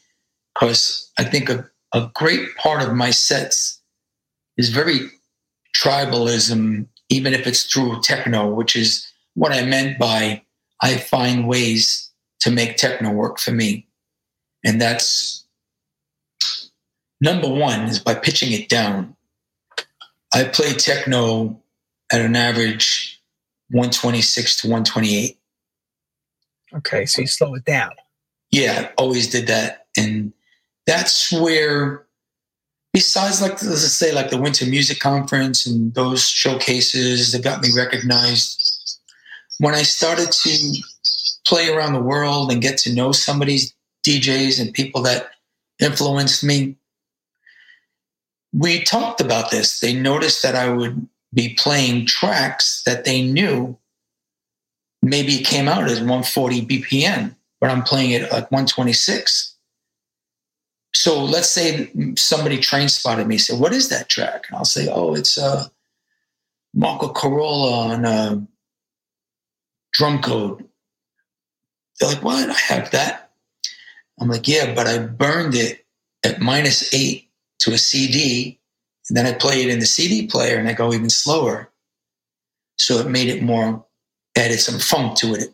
because 0.54 1.10
I 1.18 1.24
think 1.24 1.50
a, 1.50 1.68
a 1.92 2.10
great 2.14 2.56
part 2.56 2.80
of 2.82 2.94
my 2.94 3.10
sets 3.10 3.82
is 4.56 4.70
very 4.70 5.00
tribalism, 5.76 6.86
even 7.10 7.34
if 7.34 7.46
it's 7.46 7.64
through 7.64 8.00
techno, 8.00 8.48
which 8.54 8.74
is 8.74 9.06
what 9.34 9.52
I 9.52 9.62
meant 9.66 9.98
by 9.98 10.42
I 10.80 10.96
find 10.96 11.46
ways 11.46 12.10
to 12.40 12.50
make 12.50 12.78
techno 12.78 13.12
work 13.12 13.38
for 13.38 13.50
me. 13.50 13.86
And 14.64 14.80
that's 14.80 15.44
number 17.20 17.50
one 17.50 17.80
is 17.82 17.98
by 17.98 18.14
pitching 18.14 18.52
it 18.52 18.70
down. 18.70 19.14
I 20.32 20.44
play 20.44 20.72
techno 20.72 21.60
at 22.12 22.20
an 22.20 22.36
average 22.36 23.20
126 23.70 24.62
to 24.62 24.66
128. 24.68 25.38
Okay, 26.76 27.06
so 27.06 27.22
you 27.22 27.26
slow 27.26 27.54
it 27.54 27.64
down. 27.64 27.92
Yeah, 28.50 28.90
always 28.96 29.28
did 29.28 29.46
that. 29.46 29.86
And 29.96 30.32
that's 30.86 31.32
where, 31.32 32.04
besides, 32.92 33.40
like, 33.40 33.62
let's 33.62 33.92
say, 33.92 34.12
like 34.12 34.30
the 34.30 34.40
Winter 34.40 34.66
Music 34.66 34.98
Conference 34.98 35.66
and 35.66 35.94
those 35.94 36.28
showcases 36.28 37.32
that 37.32 37.44
got 37.44 37.62
me 37.62 37.70
recognized, 37.76 38.98
when 39.58 39.74
I 39.74 39.82
started 39.82 40.32
to 40.32 40.82
play 41.46 41.68
around 41.68 41.92
the 41.92 42.00
world 42.00 42.50
and 42.50 42.62
get 42.62 42.78
to 42.78 42.94
know 42.94 43.12
somebody's 43.12 43.74
DJs 44.06 44.60
and 44.60 44.72
people 44.72 45.02
that 45.02 45.30
influenced 45.80 46.42
me, 46.42 46.76
we 48.52 48.82
talked 48.82 49.20
about 49.20 49.50
this. 49.50 49.80
They 49.80 49.94
noticed 49.94 50.42
that 50.42 50.56
I 50.56 50.70
would 50.70 51.08
be 51.32 51.54
playing 51.54 52.06
tracks 52.06 52.82
that 52.84 53.04
they 53.04 53.22
knew 53.22 53.76
maybe 55.02 55.34
it 55.34 55.46
came 55.46 55.68
out 55.68 55.84
as 55.84 56.00
140 56.00 56.66
BPM, 56.66 57.34
but 57.60 57.70
I'm 57.70 57.82
playing 57.82 58.10
it 58.10 58.22
at 58.22 58.50
126. 58.50 59.54
So 60.92 61.22
let's 61.22 61.48
say 61.48 61.90
somebody 62.16 62.58
train 62.58 62.88
spotted 62.88 63.26
me, 63.26 63.38
said, 63.38 63.60
"What 63.60 63.72
is 63.72 63.88
that 63.90 64.08
track?" 64.08 64.46
And 64.48 64.56
I'll 64.56 64.64
say, 64.64 64.88
"Oh, 64.88 65.14
it's 65.14 65.38
uh, 65.38 65.68
Marco 66.74 67.08
Carola 67.12 67.92
on 67.92 68.04
uh, 68.04 68.40
Drumcode." 69.96 70.66
They're 72.00 72.08
like, 72.08 72.24
"What? 72.24 72.50
I 72.50 72.54
have 72.54 72.90
that." 72.90 73.30
I'm 74.18 74.28
like, 74.28 74.48
"Yeah, 74.48 74.74
but 74.74 74.88
I 74.88 74.98
burned 74.98 75.54
it 75.54 75.86
at 76.24 76.40
minus 76.40 76.92
eight 76.92 77.30
to 77.60 77.72
a 77.72 77.78
CD 77.78 78.59
and 79.10 79.16
then 79.16 79.26
I 79.26 79.32
play 79.32 79.62
it 79.62 79.68
in 79.68 79.80
the 79.80 79.86
CD 79.86 80.28
player 80.28 80.56
and 80.56 80.68
I 80.68 80.72
go 80.72 80.92
even 80.94 81.10
slower. 81.10 81.68
So 82.78 82.98
it 82.98 83.08
made 83.08 83.28
it 83.28 83.42
more, 83.42 83.84
added 84.38 84.60
some 84.60 84.78
funk 84.78 85.18
to 85.18 85.34
it, 85.34 85.52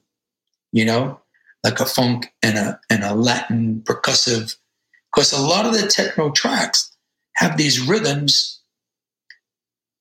you 0.73 0.85
know, 0.85 1.19
like 1.65 1.81
a 1.81 1.87
funk 1.87 2.35
and 2.43 2.59
a, 2.59 2.79
and 2.91 3.03
a 3.03 3.15
Latin 3.15 3.81
percussive. 3.83 4.55
Because 5.11 5.33
a 5.33 5.41
lot 5.41 5.65
of 5.65 5.73
the 5.73 5.89
techno 5.89 6.31
tracks 6.33 6.95
have 7.37 7.57
these 7.57 7.81
rhythms 7.81 8.61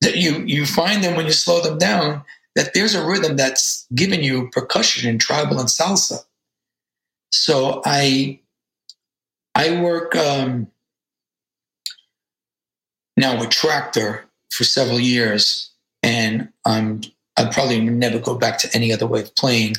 that 0.02 0.18
you, 0.18 0.44
you 0.46 0.66
find 0.66 1.02
them 1.02 1.16
when 1.16 1.26
you 1.26 1.32
slow 1.32 1.62
them 1.62 1.78
down, 1.78 2.26
that 2.56 2.74
there's 2.74 2.94
a 2.94 3.06
rhythm 3.06 3.38
that's 3.38 3.88
giving 3.96 4.22
you 4.22 4.50
percussion 4.50 5.10
and 5.10 5.22
tribal 5.22 5.62
and 5.62 5.70
salsa. 5.70 6.20
So 7.32 7.82
I, 7.86 8.42
I 9.56 9.82
work, 9.82 10.14
um, 10.18 10.68
now 13.18 13.40
with 13.40 13.50
Traktor 13.50 14.24
for 14.52 14.64
several 14.64 15.00
years, 15.00 15.72
and 16.04 16.50
I'm 16.66 17.02
I'd 17.38 17.52
probably 17.52 17.82
never 17.82 18.20
go 18.20 18.36
back 18.36 18.58
to 18.60 18.70
any 18.74 18.94
other 18.94 19.08
way 19.08 19.22
of 19.22 19.36
playing 19.36 19.76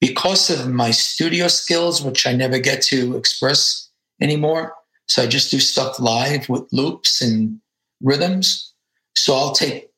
because 0.00 0.50
of 0.50 0.68
my 0.68 0.90
studio 0.90 1.48
skills, 1.48 2.02
which 2.02 2.26
I 2.26 2.32
never 2.32 2.58
get 2.58 2.82
to 2.84 3.16
express 3.16 3.88
anymore. 4.20 4.74
So 5.08 5.22
I 5.22 5.26
just 5.26 5.50
do 5.50 5.60
stuff 5.60 6.00
live 6.00 6.48
with 6.48 6.66
loops 6.72 7.20
and 7.20 7.60
rhythms. 8.02 8.72
So 9.14 9.34
I'll 9.34 9.52
take 9.52 9.90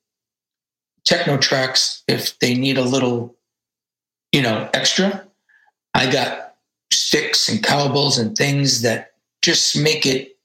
techno 1.04 1.38
tracks 1.38 2.02
if 2.06 2.38
they 2.38 2.54
need 2.54 2.78
a 2.78 2.84
little, 2.84 3.36
you 4.32 4.42
know, 4.42 4.68
extra. 4.74 5.24
I 5.94 6.10
got 6.10 6.56
sticks 6.92 7.48
and 7.48 7.62
cowbells 7.62 8.18
and 8.18 8.36
things 8.36 8.82
that 8.82 9.12
just 9.42 9.76
make 9.76 10.04
it 10.04 10.37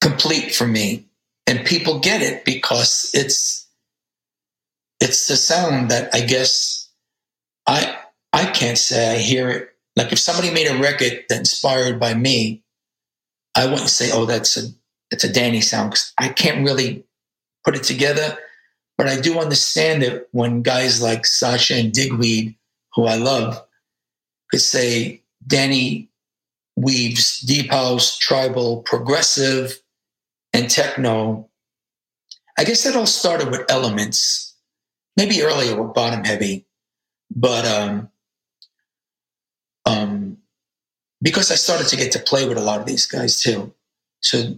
complete 0.00 0.54
for 0.54 0.66
me. 0.66 1.06
And 1.46 1.64
people 1.64 1.98
get 1.98 2.22
it 2.22 2.44
because 2.44 3.10
it's 3.12 3.66
it's 5.00 5.26
the 5.26 5.36
sound 5.36 5.90
that 5.90 6.14
i 6.14 6.20
guess 6.20 6.88
i 7.66 7.98
i 8.32 8.44
can't 8.46 8.78
say 8.78 9.14
i 9.14 9.18
hear 9.18 9.48
it. 9.50 9.70
Like 9.96 10.12
if 10.12 10.18
somebody 10.18 10.52
made 10.52 10.68
a 10.68 10.78
record 10.78 11.24
that 11.28 11.38
inspired 11.38 11.98
by 11.98 12.14
me 12.14 12.62
i 13.56 13.66
wouldn't 13.66 13.88
say 13.88 14.10
oh 14.12 14.26
that's 14.26 14.56
a 14.56 14.68
it's 15.10 15.24
a 15.24 15.32
danny 15.32 15.60
sound 15.60 15.90
because 15.90 16.12
i 16.18 16.28
can't 16.28 16.64
really 16.64 17.04
put 17.64 17.74
it 17.74 17.82
together. 17.82 18.38
But 18.96 19.08
i 19.08 19.20
do 19.20 19.40
understand 19.40 20.04
it 20.04 20.28
when 20.30 20.62
guys 20.62 21.02
like 21.02 21.26
sasha 21.26 21.74
and 21.74 21.92
digweed 21.92 22.54
who 22.94 23.06
i 23.06 23.16
love 23.16 23.60
could 24.50 24.60
say 24.60 25.22
danny 25.46 26.08
weaves 26.76 27.40
deep 27.40 27.70
house 27.70 28.16
tribal 28.18 28.82
progressive 28.82 29.80
and 30.52 30.70
techno, 30.70 31.48
I 32.58 32.64
guess 32.64 32.84
that 32.84 32.96
all 32.96 33.06
started 33.06 33.50
with 33.50 33.70
elements, 33.70 34.54
maybe 35.16 35.42
earlier 35.42 35.80
with 35.80 35.94
bottom 35.94 36.24
heavy, 36.24 36.66
but 37.34 37.64
um, 37.66 38.10
um, 39.86 40.38
because 41.22 41.50
I 41.50 41.54
started 41.54 41.88
to 41.88 41.96
get 41.96 42.12
to 42.12 42.18
play 42.18 42.48
with 42.48 42.58
a 42.58 42.62
lot 42.62 42.80
of 42.80 42.86
these 42.86 43.06
guys 43.06 43.40
too. 43.40 43.72
So 44.20 44.56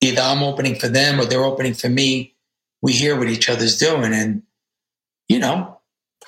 either 0.00 0.20
I'm 0.20 0.42
opening 0.42 0.74
for 0.76 0.88
them 0.88 1.20
or 1.20 1.24
they're 1.24 1.44
opening 1.44 1.74
for 1.74 1.88
me. 1.88 2.34
We 2.82 2.92
hear 2.92 3.16
what 3.16 3.28
each 3.28 3.48
other's 3.48 3.78
doing, 3.78 4.12
and 4.12 4.42
you 5.28 5.38
know, 5.38 5.78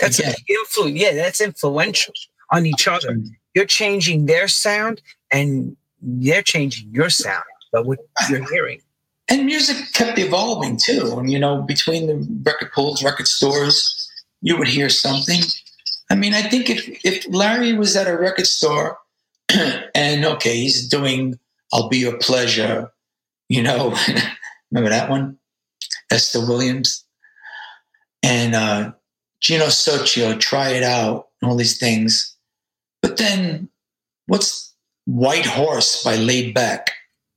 that's 0.01 0.21
influ- 0.21 0.97
Yeah, 0.97 1.13
that's 1.13 1.41
influential 1.41 2.15
on 2.53 2.65
each 2.67 2.87
other. 2.87 3.19
you're 3.55 3.65
changing 3.65 4.27
their 4.27 4.47
sound 4.49 5.03
and 5.33 5.77
they're 6.01 6.43
changing 6.43 6.91
your 6.93 7.11
sound, 7.11 7.45
but 7.75 7.87
what 7.87 7.99
you're 8.31 8.49
hearing. 8.51 8.81
And 9.29 9.47
music 9.47 9.77
kept 9.95 10.19
evolving 10.19 10.79
too. 10.83 11.19
And, 11.19 11.31
you 11.31 11.41
know, 11.41 11.63
between 11.63 12.07
the 12.07 12.43
record 12.45 12.71
pools, 12.73 13.03
record 13.03 13.27
stores, 13.27 14.09
you 14.43 14.57
would 14.57 14.69
hear 14.69 14.89
something. 14.89 15.41
I 16.11 16.15
mean, 16.15 16.35
I 16.35 16.43
think 16.43 16.71
if, 16.71 17.05
if 17.05 17.27
Larry 17.29 17.73
was 17.73 17.97
at 17.97 18.07
a 18.07 18.17
record 18.17 18.47
store 18.47 18.99
and, 19.95 20.25
okay, 20.25 20.57
he's 20.57 20.87
doing 20.87 21.39
I'll 21.73 21.89
Be 21.89 21.99
Your 21.99 22.17
Pleasure, 22.19 22.93
you 23.49 23.63
know, 23.63 23.97
remember 24.71 24.91
that 24.91 25.11
one? 25.11 25.37
Esther 26.13 26.41
Williams. 26.41 27.05
And 28.23 28.55
uh, 28.55 28.93
Gino 29.41 29.67
Soccio, 29.67 30.39
Try 30.39 30.71
It 30.71 30.85
Out, 30.85 31.29
and 31.43 31.51
all 31.51 31.57
these 31.57 31.79
things. 31.79 32.37
But 33.03 33.17
then 33.17 33.69
what's 34.27 34.73
White 35.07 35.47
Horse 35.47 36.05
by 36.05 36.17
Laid 36.17 36.55
Back? 36.55 36.93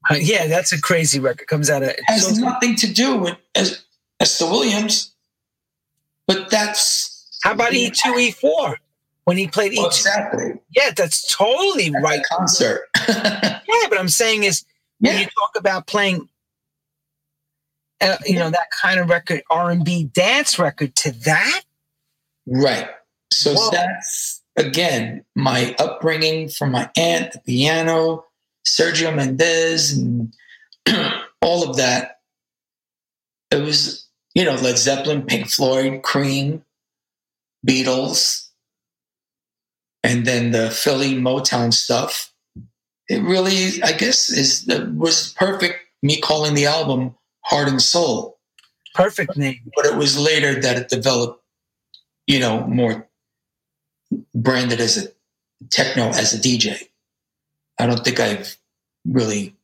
Uh, 0.10 0.16
yeah, 0.16 0.48
that's 0.48 0.72
a 0.72 0.82
crazy 0.82 1.20
record. 1.20 1.48
Comes 1.48 1.70
out 1.70 1.84
of 1.84 1.92
has 2.06 2.36
so, 2.36 2.42
nothing 2.42 2.76
to 2.78 2.92
do 2.92 3.18
with 3.18 3.38
Esther 4.20 4.46
Williams, 4.46 5.14
but 6.28 6.50
that's 6.50 7.40
how 7.44 7.54
about 7.54 7.74
E 7.74 7.92
two 7.92 8.18
E 8.18 8.32
four 8.32 8.78
when 9.26 9.38
he 9.38 9.48
played 9.48 9.74
E 9.74 9.78
two? 9.78 9.86
Exactly. 9.86 10.54
Yeah, 10.76 10.92
that's 10.96 11.28
totally 11.36 11.90
that's 11.90 12.04
right. 12.04 12.22
concert. 12.32 12.88
yeah, 13.08 13.62
but 13.90 14.00
I'm 14.00 14.10
saying 14.10 14.44
is 14.44 14.64
when 15.00 15.14
yeah. 15.14 15.20
you 15.22 15.26
talk 15.26 15.52
about 15.58 15.88
playing, 15.88 16.30
uh, 18.02 18.18
you 18.26 18.36
know, 18.36 18.50
that 18.50 18.68
kind 18.82 19.00
of 19.00 19.10
record, 19.10 19.44
R 19.50 19.72
and 19.72 19.84
B 19.84 20.06
dance 20.06 20.58
record, 20.58 20.96
to 20.96 21.12
that, 21.12 21.62
right? 22.46 22.90
So 23.32 23.54
Whoa. 23.54 23.72
that's 23.72 24.42
again 24.56 25.26
my 25.36 25.76
upbringing 25.80 26.50
from 26.50 26.72
my 26.72 26.90
aunt, 26.96 27.34
the 27.34 27.40
piano 27.40 28.27
Sergio 28.68 29.16
Mendes 29.16 29.94
and 29.94 30.34
all 31.42 31.68
of 31.68 31.78
that. 31.78 32.20
It 33.50 33.62
was, 33.62 34.08
you 34.36 34.44
know, 34.44 34.56
Led 34.56 34.78
Zeppelin, 34.78 35.24
Pink 35.24 35.50
Floyd, 35.50 36.04
Cream, 36.04 36.64
Beatles, 37.66 38.50
and 40.04 40.26
then 40.26 40.52
the 40.52 40.70
Philly 40.70 41.16
Motown 41.16 41.74
stuff. 41.74 42.34
It 43.10 43.24
really, 43.24 43.82
I 43.84 43.94
guess, 43.94 44.30
is 44.30 44.68
was 44.94 45.34
perfect. 45.34 45.80
Me 46.04 46.20
calling 46.20 46.54
the 46.54 46.66
album 46.66 47.16
"Heart 47.46 47.70
and 47.70 47.82
Soul." 47.82 48.38
Perfect 48.94 49.38
name. 49.38 49.60
But 49.76 49.86
it 49.86 49.96
was 49.96 50.20
later 50.20 50.60
that 50.60 50.78
it 50.78 50.90
developed, 50.90 51.42
you 52.26 52.40
know, 52.40 52.68
more 52.68 53.08
branded 54.36 54.82
as 54.82 54.98
a 54.98 55.08
techno 55.70 56.10
as 56.10 56.34
a 56.34 56.38
DJ. 56.38 56.90
I 57.80 57.86
don't 57.86 58.04
think 58.04 58.20
I've 58.20 58.57
really 59.10 59.56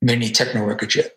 many 0.00 0.30
techno 0.30 0.64
records 0.64 0.96
yet. 0.96 1.16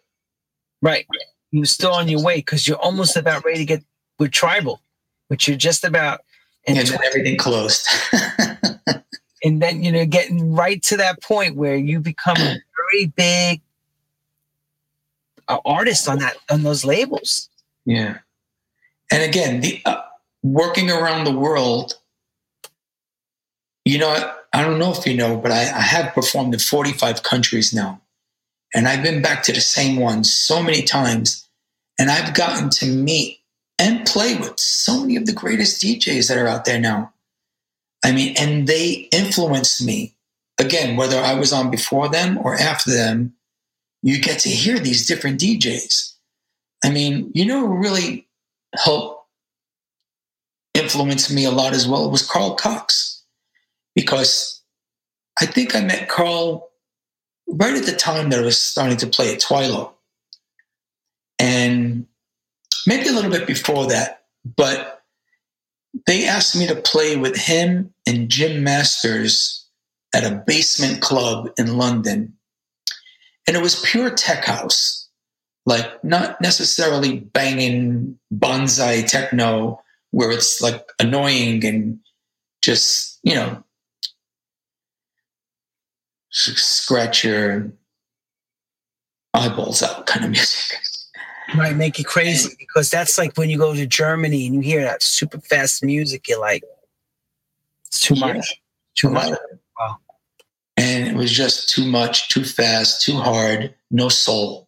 Right. 0.81 1.05
You're 1.51 1.65
still 1.65 1.93
on 1.93 2.07
your 2.07 2.23
way 2.23 2.37
because 2.37 2.67
you're 2.67 2.77
almost 2.77 3.15
about 3.15 3.45
ready 3.45 3.59
to 3.59 3.65
get 3.65 3.83
with 4.19 4.31
tribal, 4.31 4.81
which 5.27 5.47
you're 5.47 5.57
just 5.57 5.83
about. 5.83 6.21
And, 6.67 6.77
and 6.77 6.87
then 6.87 6.99
everything 7.03 7.37
closed. 7.37 7.87
and 9.43 9.61
then, 9.61 9.83
you 9.83 9.91
know, 9.91 10.05
getting 10.05 10.53
right 10.53 10.81
to 10.83 10.97
that 10.97 11.21
point 11.21 11.55
where 11.55 11.75
you 11.75 11.99
become 11.99 12.37
a 12.37 12.57
very 12.91 13.05
big 13.15 13.61
uh, 15.47 15.59
artist 15.65 16.09
on 16.09 16.19
that, 16.19 16.35
on 16.49 16.63
those 16.63 16.83
labels. 16.83 17.49
Yeah. 17.85 18.17
And 19.11 19.23
again, 19.23 19.61
the 19.61 19.81
uh, 19.85 20.01
working 20.43 20.91
around 20.91 21.23
the 21.23 21.31
world, 21.31 21.93
you 23.85 23.97
know, 23.97 24.33
I 24.57 24.63
don't 24.63 24.79
know 24.79 24.91
if 24.91 25.05
you 25.05 25.15
know, 25.15 25.37
but 25.37 25.51
I, 25.51 25.65
I 25.65 25.81
have 25.81 26.15
performed 26.15 26.51
in 26.51 26.59
45 26.59 27.21
countries 27.21 27.75
now. 27.75 28.01
And 28.73 28.87
I've 28.87 29.03
been 29.03 29.21
back 29.21 29.43
to 29.43 29.53
the 29.53 29.61
same 29.61 29.97
one 29.97 30.23
so 30.23 30.63
many 30.63 30.81
times. 30.81 31.47
And 31.99 32.09
I've 32.09 32.33
gotten 32.33 32.71
to 32.71 32.87
meet 32.87 33.37
and 33.77 34.07
play 34.07 34.35
with 34.35 34.59
so 34.59 35.01
many 35.01 35.15
of 35.15 35.27
the 35.27 35.31
greatest 35.31 35.79
DJs 35.83 36.27
that 36.27 36.39
are 36.39 36.47
out 36.47 36.65
there 36.65 36.79
now. 36.79 37.13
I 38.03 38.11
mean, 38.11 38.33
and 38.35 38.65
they 38.65 39.07
influenced 39.11 39.85
me. 39.85 40.15
Again, 40.59 40.95
whether 40.95 41.19
I 41.19 41.35
was 41.35 41.53
on 41.53 41.69
before 41.69 42.09
them 42.09 42.39
or 42.39 42.55
after 42.55 42.89
them, 42.89 43.35
you 44.01 44.19
get 44.19 44.39
to 44.39 44.49
hear 44.49 44.79
these 44.79 45.05
different 45.05 45.39
DJs. 45.39 46.13
I 46.83 46.89
mean, 46.89 47.29
you 47.35 47.45
know, 47.45 47.63
really 47.63 48.27
helped 48.73 49.23
influence 50.73 51.31
me 51.31 51.45
a 51.45 51.51
lot 51.51 51.75
as 51.75 51.87
well 51.87 52.09
was 52.09 52.25
Carl 52.25 52.55
Cox 52.55 53.06
because 53.97 54.61
I 55.41 55.47
think 55.47 55.75
I 55.75 55.81
met 55.81 56.07
Carl 56.07 56.69
right 57.47 57.75
at 57.75 57.87
the 57.87 57.95
time 57.95 58.29
that 58.29 58.39
I 58.39 58.43
was 58.43 58.61
starting 58.61 58.97
to 58.97 59.07
play 59.07 59.33
at 59.33 59.39
Twilo. 59.39 59.91
And 61.39 62.05
maybe 62.85 63.07
a 63.07 63.11
little 63.11 63.31
bit 63.31 63.47
before 63.47 63.87
that, 63.87 64.25
but 64.55 65.01
they 66.05 66.27
asked 66.27 66.55
me 66.55 66.67
to 66.67 66.75
play 66.75 67.15
with 67.15 67.35
him 67.35 67.91
and 68.05 68.29
Jim 68.29 68.63
Masters 68.63 69.65
at 70.13 70.23
a 70.23 70.43
basement 70.45 71.01
club 71.01 71.49
in 71.57 71.77
London. 71.77 72.37
And 73.47 73.57
it 73.57 73.63
was 73.63 73.81
pure 73.83 74.11
tech 74.11 74.45
house, 74.45 75.09
like 75.65 76.03
not 76.03 76.39
necessarily 76.39 77.19
banging 77.19 78.19
bonsai 78.31 79.07
techno 79.07 79.81
where 80.11 80.29
it's 80.29 80.61
like 80.61 80.87
annoying 80.99 81.65
and 81.65 81.99
just, 82.61 83.19
you 83.23 83.33
know, 83.33 83.63
scratch 86.29 87.23
your 87.23 87.71
eyeballs 89.33 89.83
out 89.83 90.05
kind 90.05 90.25
of 90.25 90.31
music. 90.31 90.79
Might 91.55 91.77
make 91.77 91.97
you 91.97 92.03
crazy 92.03 92.55
because 92.59 92.89
that's 92.89 93.17
like 93.17 93.37
when 93.37 93.49
you 93.49 93.57
go 93.57 93.73
to 93.73 93.87
Germany 93.87 94.45
and 94.45 94.55
you 94.55 94.61
hear 94.61 94.81
that 94.81 95.01
super 95.01 95.39
fast 95.39 95.83
music, 95.83 96.27
you're 96.27 96.41
like, 96.41 96.63
it's 97.85 98.01
too 98.01 98.15
yeah. 98.15 98.33
much. 98.33 98.61
Too 98.95 99.09
much. 99.09 99.37
Wow. 99.79 99.97
And 100.75 101.07
it 101.07 101.15
was 101.15 101.31
just 101.31 101.69
too 101.69 101.85
much, 101.85 102.29
too 102.29 102.43
fast, 102.43 103.01
too 103.01 103.15
hard, 103.15 103.73
no 103.89 104.09
soul. 104.09 104.67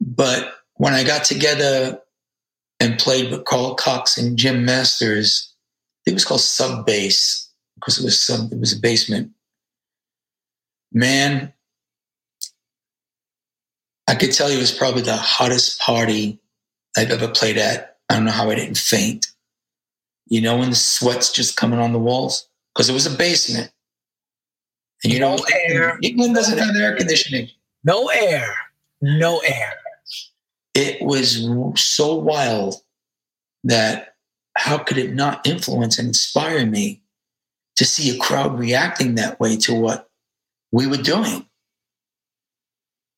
But 0.00 0.54
when 0.74 0.94
I 0.94 1.04
got 1.04 1.24
together 1.24 2.00
and 2.80 2.98
played 2.98 3.30
with 3.30 3.44
Carl 3.44 3.74
Cox 3.76 4.18
and 4.18 4.36
Jim 4.36 4.64
Masters, 4.64 5.54
it 6.06 6.12
was 6.12 6.24
called 6.24 6.40
Sub 6.40 6.84
Bass 6.84 7.48
because 7.76 8.00
it 8.00 8.04
was 8.04 8.20
sub, 8.20 8.52
it 8.52 8.58
was 8.58 8.76
a 8.76 8.80
basement 8.80 9.30
man, 10.92 11.52
I 14.08 14.14
could 14.14 14.32
tell 14.32 14.50
you 14.50 14.58
it 14.58 14.60
was 14.60 14.72
probably 14.72 15.02
the 15.02 15.16
hottest 15.16 15.80
party 15.80 16.38
I've 16.96 17.10
ever 17.10 17.28
played 17.28 17.58
at. 17.58 17.96
I 18.08 18.14
don't 18.14 18.24
know 18.24 18.30
how 18.30 18.50
I 18.50 18.54
didn't 18.54 18.78
faint. 18.78 19.26
You 20.26 20.40
know, 20.40 20.58
when 20.58 20.70
the 20.70 20.76
sweat's 20.76 21.32
just 21.32 21.56
coming 21.56 21.78
on 21.78 21.92
the 21.92 21.98
walls? 21.98 22.48
Because 22.74 22.88
it 22.88 22.94
was 22.94 23.06
a 23.06 23.16
basement. 23.16 23.70
And 25.04 25.12
you 25.12 25.18
no 25.18 25.36
know, 25.36 25.44
air. 25.68 25.98
England 26.02 26.34
doesn't 26.34 26.58
have 26.58 26.76
air 26.76 26.96
conditioning. 26.96 27.48
No 27.84 28.08
air. 28.08 28.46
No 29.00 29.38
air. 29.38 29.74
It 30.74 31.02
was 31.02 31.46
so 31.80 32.14
wild 32.14 32.76
that 33.64 34.16
how 34.56 34.78
could 34.78 34.98
it 34.98 35.14
not 35.14 35.46
influence 35.46 35.98
and 35.98 36.08
inspire 36.08 36.64
me 36.66 37.02
to 37.76 37.84
see 37.84 38.14
a 38.14 38.18
crowd 38.18 38.58
reacting 38.58 39.14
that 39.14 39.40
way 39.40 39.56
to 39.56 39.74
what 39.74 40.10
we 40.72 40.86
were 40.86 40.96
doing. 40.96 41.46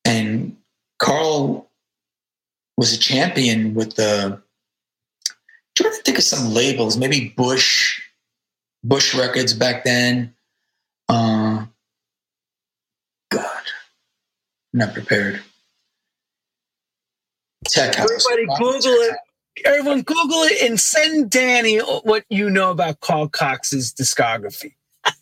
And 0.04 0.56
Carl 0.98 1.70
was 2.76 2.92
a 2.92 2.98
champion 2.98 3.74
with 3.74 3.94
the. 3.94 4.42
trying 5.76 5.92
to 5.92 6.02
think 6.02 6.18
of 6.18 6.24
some 6.24 6.52
labels, 6.52 6.96
maybe 6.96 7.32
Bush, 7.36 8.02
Bush 8.82 9.14
Records 9.14 9.54
back 9.54 9.84
then. 9.84 10.34
Uh, 11.08 11.66
God, 13.30 13.62
not 14.72 14.92
prepared. 14.92 15.40
Tech 17.66 17.94
House. 17.94 18.10
Everybody 18.10 18.58
Google 18.58 18.92
it. 18.92 19.16
Everyone 19.64 20.02
Google 20.02 20.42
it 20.42 20.68
and 20.68 20.80
send 20.80 21.30
Danny 21.30 21.78
what 21.78 22.24
you 22.28 22.50
know 22.50 22.72
about 22.72 23.00
Carl 23.00 23.28
Cox's 23.28 23.94
discography. 23.94 24.74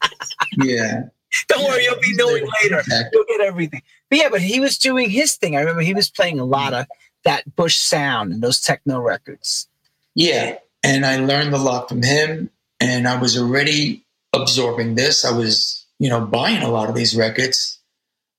yeah. 0.56 1.02
Don't 1.48 1.64
worry, 1.64 1.84
you'll 1.84 2.00
be 2.00 2.14
knowing 2.14 2.46
later. 2.62 2.82
You'll 3.12 3.24
get 3.24 3.40
everything. 3.40 3.82
But 4.10 4.18
yeah, 4.18 4.28
but 4.28 4.42
he 4.42 4.60
was 4.60 4.78
doing 4.78 5.10
his 5.10 5.36
thing. 5.36 5.56
I 5.56 5.60
remember 5.60 5.82
he 5.82 5.94
was 5.94 6.10
playing 6.10 6.38
a 6.38 6.44
lot 6.44 6.74
of 6.74 6.86
that 7.24 7.56
Bush 7.56 7.76
sound 7.76 8.32
and 8.32 8.42
those 8.42 8.60
techno 8.60 9.00
records. 9.00 9.68
Yeah. 10.14 10.58
And 10.82 11.06
I 11.06 11.16
learned 11.18 11.54
a 11.54 11.58
lot 11.58 11.88
from 11.88 12.02
him. 12.02 12.50
And 12.80 13.06
I 13.06 13.16
was 13.20 13.38
already 13.38 14.04
absorbing 14.32 14.96
this. 14.96 15.24
I 15.24 15.36
was, 15.36 15.86
you 15.98 16.08
know, 16.08 16.20
buying 16.20 16.62
a 16.62 16.70
lot 16.70 16.88
of 16.88 16.94
these 16.94 17.16
records, 17.16 17.78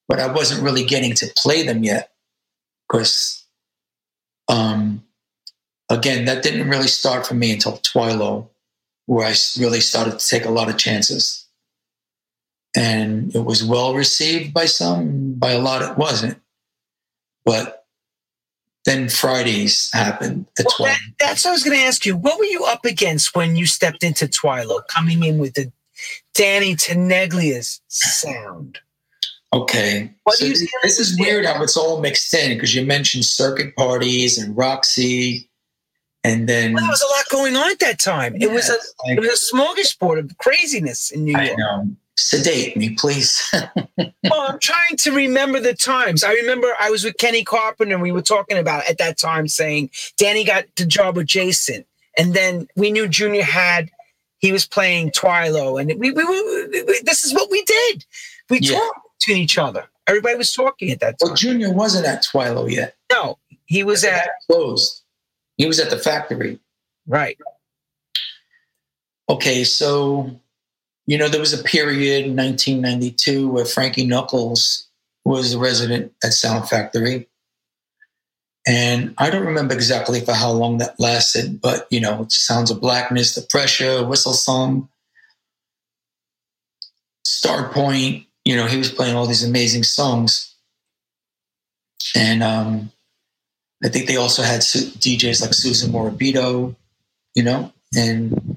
but 0.07 0.19
I 0.19 0.31
wasn't 0.31 0.63
really 0.63 0.83
getting 0.83 1.13
to 1.15 1.31
play 1.37 1.63
them 1.63 1.83
yet. 1.83 2.11
Because, 2.89 3.45
um, 4.49 5.03
again, 5.89 6.25
that 6.25 6.43
didn't 6.43 6.69
really 6.69 6.89
start 6.89 7.25
for 7.25 7.35
me 7.35 7.53
until 7.53 7.77
Twilo, 7.77 8.49
where 9.05 9.25
I 9.25 9.33
really 9.57 9.79
started 9.79 10.19
to 10.19 10.27
take 10.27 10.45
a 10.45 10.51
lot 10.51 10.69
of 10.69 10.77
chances. 10.77 11.42
And 12.75 13.33
it 13.35 13.45
was 13.45 13.63
well 13.63 13.93
received 13.93 14.53
by 14.53 14.65
some, 14.65 15.33
by 15.35 15.51
a 15.51 15.59
lot 15.59 15.81
it 15.83 15.97
wasn't. 15.97 16.39
But 17.45 17.85
then 18.85 19.09
Fridays 19.09 19.91
happened 19.93 20.45
at 20.59 20.65
Well, 20.65 20.75
12. 20.77 20.91
that, 20.91 20.99
that's 21.19 21.45
what 21.45 21.51
I 21.51 21.53
was 21.53 21.63
going 21.63 21.77
to 21.77 21.83
ask 21.85 22.05
you. 22.05 22.17
What 22.17 22.39
were 22.39 22.45
you 22.45 22.65
up 22.65 22.83
against 22.85 23.35
when 23.35 23.55
you 23.55 23.65
stepped 23.65 24.03
into 24.03 24.25
Twilo, 24.27 24.81
coming 24.89 25.23
in 25.23 25.37
with 25.37 25.53
the 25.53 25.71
Danny 26.33 26.75
Tenaglia's 26.75 27.81
sound? 27.87 28.79
Okay. 29.53 30.11
What 30.23 30.37
So 30.37 30.45
this, 30.45 30.67
this 30.81 30.99
is 30.99 31.17
weird 31.19 31.45
how 31.45 31.61
it's 31.61 31.77
all 31.77 32.01
mixed 32.01 32.33
in 32.33 32.57
because 32.57 32.73
you 32.73 32.83
mentioned 32.85 33.23
circuit 33.25 33.75
parties 33.75 34.37
and 34.39 34.57
Roxy, 34.57 35.47
and 36.23 36.49
then 36.49 36.73
Well, 36.73 36.83
there 36.83 36.89
was 36.89 37.03
a 37.03 37.15
lot 37.15 37.25
going 37.29 37.55
on 37.55 37.69
at 37.69 37.79
that 37.79 37.99
time. 37.99 38.35
It 38.41 38.49
was 38.51 38.67
a 38.69 38.77
it 39.11 39.19
was 39.19 39.29
a 39.51 39.55
smorgasbord 39.55 40.17
of 40.19 40.37
craziness 40.39 41.11
in 41.11 41.25
New 41.25 41.37
I 41.37 41.45
York. 41.45 41.59
know. 41.59 41.87
Sedate 42.17 42.75
me, 42.77 42.95
please. 42.95 43.41
Well, 44.29 44.51
I'm 44.51 44.59
trying 44.59 44.95
to 44.99 45.11
remember 45.11 45.59
the 45.59 45.73
times. 45.73 46.23
I 46.23 46.31
remember 46.33 46.67
I 46.79 46.89
was 46.89 47.03
with 47.03 47.17
Kenny 47.17 47.43
Carpenter 47.43 47.93
and 47.93 48.01
we 48.01 48.13
were 48.13 48.21
talking 48.21 48.57
about 48.57 48.89
at 48.89 48.97
that 48.99 49.17
time 49.17 49.47
saying 49.49 49.89
Danny 50.17 50.45
got 50.45 50.63
the 50.77 50.85
job 50.85 51.17
with 51.17 51.27
Jason. 51.27 51.83
And 52.17 52.33
then 52.33 52.67
we 52.77 52.89
knew 52.89 53.07
Junior 53.09 53.43
had, 53.43 53.91
he 54.39 54.53
was 54.53 54.65
playing 54.65 55.11
Twilo. 55.11 55.79
And 55.79 55.89
we, 55.99 56.11
we 56.11 56.23
were, 56.23 56.67
we- 56.85 57.01
this 57.03 57.25
is 57.25 57.33
what 57.33 57.51
we 57.51 57.63
did. 57.63 58.05
We 58.49 58.59
Yeah. 58.61 58.77
talked 58.79 58.99
to 59.23 59.33
each 59.33 59.57
other. 59.57 59.85
Everybody 60.07 60.35
was 60.37 60.53
talking 60.53 60.89
at 60.91 61.01
that 61.01 61.19
time. 61.19 61.29
well. 61.29 61.35
Junior 61.35 61.71
wasn't 61.73 62.05
at 62.05 62.23
Twilo 62.23 62.71
yet. 62.71 62.95
No, 63.11 63.37
he 63.65 63.83
was 63.83 64.03
at, 64.05 64.29
closed. 64.49 65.01
He 65.57 65.65
was 65.67 65.79
at 65.79 65.89
the 65.89 65.97
factory. 65.99 66.59
right. 67.07 67.37
Okay, 69.29 69.63
so 69.63 70.39
you 71.05 71.17
know 71.17 71.27
there 71.27 71.39
was 71.39 71.53
a 71.53 71.63
period 71.63 72.25
in 72.25 72.35
1992 72.35 73.49
where 73.49 73.65
Frankie 73.65 74.05
Knuckles 74.05 74.87
was 75.25 75.53
a 75.53 75.59
resident 75.59 76.13
at 76.23 76.33
Sound 76.33 76.67
Factory, 76.67 77.27
and 78.65 79.13
I 79.17 79.29
don't 79.29 79.45
remember 79.45 79.73
exactly 79.73 80.21
for 80.21 80.33
how 80.33 80.51
long 80.51 80.77
that 80.77 80.99
lasted, 80.99 81.59
but 81.61 81.87
you 81.89 81.99
know, 81.99 82.25
Sounds 82.29 82.71
of 82.71 82.79
Blackness, 82.79 83.35
The 83.35 83.41
Pressure, 83.41 84.05
Whistle 84.05 84.33
Song, 84.33 84.89
Star 87.25 87.69
Point. 87.69 88.25
You 88.45 88.55
know, 88.55 88.67
he 88.67 88.77
was 88.77 88.91
playing 88.91 89.15
all 89.15 89.25
these 89.25 89.43
amazing 89.43 89.83
songs, 89.83 90.55
and 92.15 92.41
um, 92.41 92.91
I 93.83 93.89
think 93.89 94.07
they 94.07 94.15
also 94.15 94.43
had 94.43 94.61
DJs 94.61 95.41
like 95.41 95.53
Susan 95.53 95.91
Morabito, 95.91 96.75
you 97.35 97.43
know, 97.43 97.73
and 97.95 98.52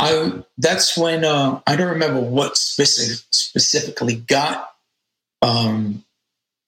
I 0.00 0.42
that's 0.56 0.96
when 0.96 1.24
uh, 1.26 1.60
I 1.66 1.76
don't 1.76 1.90
remember 1.90 2.20
what 2.20 2.56
specific, 2.56 3.22
specifically 3.32 4.16
got. 4.16 4.72
Um, 5.42 6.04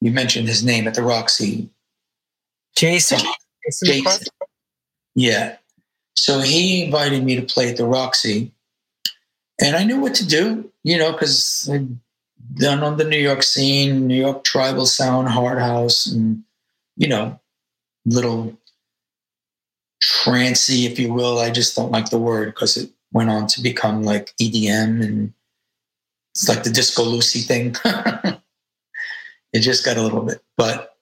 you 0.01 0.11
mentioned 0.11 0.47
his 0.47 0.63
name 0.63 0.87
at 0.87 0.93
the 0.93 1.01
Roxy. 1.01 1.67
Jason. 2.75 3.19
Jason 3.65 3.87
Jason. 3.87 4.27
Yeah. 5.15 5.57
So 6.15 6.41
he 6.41 6.83
invited 6.83 7.23
me 7.23 7.35
to 7.35 7.41
play 7.41 7.69
at 7.69 7.77
the 7.77 7.87
Roxy, 7.87 8.51
and 9.59 9.75
I 9.75 9.83
knew 9.83 9.99
what 9.99 10.13
to 10.15 10.27
do, 10.27 10.71
you 10.83 10.99
know, 10.99 11.11
because 11.11 11.67
I'd 11.71 11.87
done 12.53 12.83
on 12.83 12.97
the 12.97 13.03
New 13.03 13.17
York 13.17 13.41
scene, 13.41 14.05
New 14.05 14.15
York 14.15 14.43
tribal 14.43 14.85
sound, 14.85 15.29
hard 15.29 15.57
house, 15.57 16.05
and 16.05 16.43
you 16.97 17.07
know, 17.07 17.39
little 18.05 18.55
trancy, 20.03 20.85
if 20.85 20.99
you 20.99 21.11
will. 21.11 21.39
I 21.39 21.49
just 21.49 21.75
don't 21.75 21.91
like 21.91 22.11
the 22.11 22.19
word 22.19 22.53
because 22.53 22.77
it 22.77 22.91
went 23.13 23.29
on 23.29 23.47
to 23.47 23.61
become 23.61 24.03
like 24.03 24.33
EDM 24.41 25.03
and 25.03 25.33
it's 26.33 26.49
like 26.49 26.63
the 26.63 26.69
disco 26.69 27.03
Lucy 27.03 27.39
thing. 27.39 27.75
it 29.53 29.59
just 29.59 29.85
got 29.85 29.97
a 29.97 30.01
little 30.01 30.23
bit, 30.23 30.43
but 30.57 30.97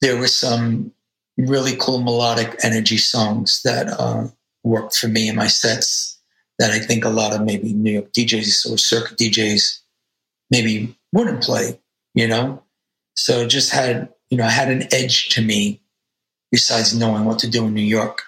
there 0.00 0.18
were 0.18 0.28
some 0.28 0.92
really 1.38 1.76
cool 1.76 2.02
melodic 2.02 2.56
energy 2.62 2.96
songs 2.96 3.62
that 3.62 3.88
uh, 3.98 4.26
worked 4.64 4.96
for 4.96 5.08
me 5.08 5.28
in 5.28 5.36
my 5.36 5.46
sets 5.46 6.18
that 6.58 6.70
I 6.70 6.78
think 6.78 7.04
a 7.04 7.10
lot 7.10 7.34
of 7.34 7.42
maybe 7.42 7.72
New 7.72 7.92
York 7.92 8.12
DJs 8.12 8.70
or 8.70 8.78
circuit 8.78 9.18
DJs 9.18 9.80
maybe 10.50 10.96
wouldn't 11.12 11.42
play, 11.42 11.80
you 12.14 12.28
know? 12.28 12.62
So 13.16 13.40
it 13.40 13.48
just 13.48 13.72
had, 13.72 14.08
you 14.30 14.36
know, 14.36 14.44
I 14.44 14.50
had 14.50 14.70
an 14.70 14.92
edge 14.92 15.28
to 15.30 15.42
me 15.42 15.80
besides 16.50 16.96
knowing 16.96 17.24
what 17.24 17.38
to 17.40 17.50
do 17.50 17.66
in 17.66 17.74
New 17.74 17.82
York. 17.82 18.22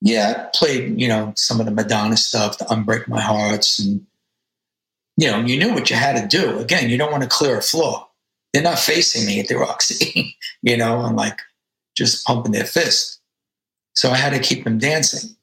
Yeah, 0.00 0.48
played, 0.54 0.98
you 0.98 1.08
know, 1.08 1.32
some 1.36 1.60
of 1.60 1.66
the 1.66 1.72
Madonna 1.72 2.16
stuff, 2.16 2.58
the 2.58 2.64
Unbreak 2.66 3.06
My 3.06 3.20
Hearts, 3.20 3.78
and, 3.78 4.06
you 5.16 5.30
know, 5.30 5.40
you 5.40 5.58
knew 5.58 5.74
what 5.74 5.90
you 5.90 5.96
had 5.96 6.20
to 6.20 6.26
do. 6.26 6.58
Again, 6.58 6.88
you 6.88 6.96
don't 6.96 7.12
want 7.12 7.22
to 7.22 7.28
clear 7.28 7.58
a 7.58 7.62
floor. 7.62 8.06
They're 8.52 8.62
not 8.62 8.78
facing 8.78 9.26
me 9.26 9.40
at 9.40 9.48
the 9.48 9.56
Roxy, 9.58 10.36
you 10.62 10.76
know, 10.76 11.04
and 11.04 11.16
like 11.16 11.38
just 11.96 12.24
pumping 12.26 12.52
their 12.52 12.64
fist. 12.64 13.20
So 13.94 14.10
I 14.10 14.16
had 14.16 14.32
to 14.32 14.38
keep 14.38 14.64
them 14.64 14.78
dancing. 14.78 15.36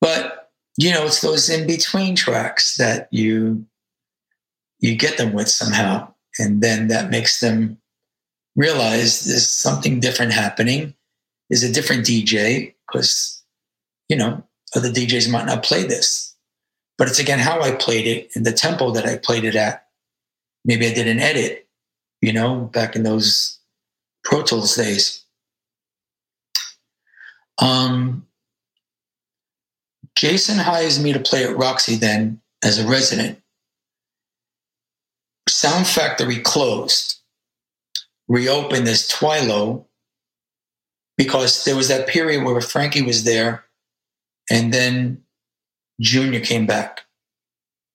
But, 0.00 0.50
you 0.76 0.90
know, 0.90 1.04
it's 1.04 1.20
those 1.20 1.48
in 1.48 1.66
between 1.66 2.16
tracks 2.16 2.76
that 2.78 3.08
you 3.12 3.66
you 4.80 4.96
get 4.96 5.18
them 5.18 5.32
with 5.34 5.48
somehow. 5.48 6.12
And 6.38 6.62
then 6.62 6.88
that 6.88 7.10
makes 7.10 7.40
them 7.40 7.78
realize 8.56 9.24
there's 9.24 9.48
something 9.48 10.00
different 10.00 10.32
happening. 10.32 10.94
Is 11.50 11.64
a 11.64 11.72
different 11.72 12.06
DJ 12.06 12.74
because, 12.90 13.42
you 14.08 14.16
know, 14.16 14.42
other 14.74 14.90
DJs 14.90 15.30
might 15.30 15.46
not 15.46 15.62
play 15.62 15.84
this. 15.84 16.34
But 16.98 17.08
it's 17.08 17.18
again 17.18 17.38
how 17.38 17.60
I 17.62 17.72
played 17.72 18.06
it 18.06 18.30
and 18.34 18.44
the 18.44 18.52
tempo 18.52 18.90
that 18.92 19.06
I 19.06 19.16
played 19.16 19.44
it 19.44 19.56
at. 19.56 19.86
Maybe 20.64 20.86
I 20.86 20.92
did 20.92 21.08
an 21.08 21.18
edit, 21.18 21.66
you 22.20 22.32
know, 22.32 22.70
back 22.72 22.94
in 22.94 23.02
those 23.02 23.58
Pro 24.24 24.42
Tools 24.42 24.76
days. 24.76 25.24
Um, 27.58 28.26
Jason 30.16 30.58
hires 30.58 31.02
me 31.02 31.12
to 31.12 31.20
play 31.20 31.44
at 31.44 31.56
Roxy 31.56 31.96
then 31.96 32.40
as 32.62 32.78
a 32.78 32.86
resident. 32.86 33.40
Sound 35.48 35.86
Factory 35.86 36.40
closed, 36.40 37.20
reopened 38.28 38.86
as 38.86 39.08
Twilo 39.08 39.86
because 41.20 41.66
there 41.66 41.76
was 41.76 41.88
that 41.88 42.08
period 42.08 42.42
where 42.44 42.58
Frankie 42.62 43.02
was 43.02 43.24
there 43.24 43.62
and 44.50 44.72
then 44.72 45.22
Junior 46.00 46.40
came 46.40 46.64
back. 46.64 47.02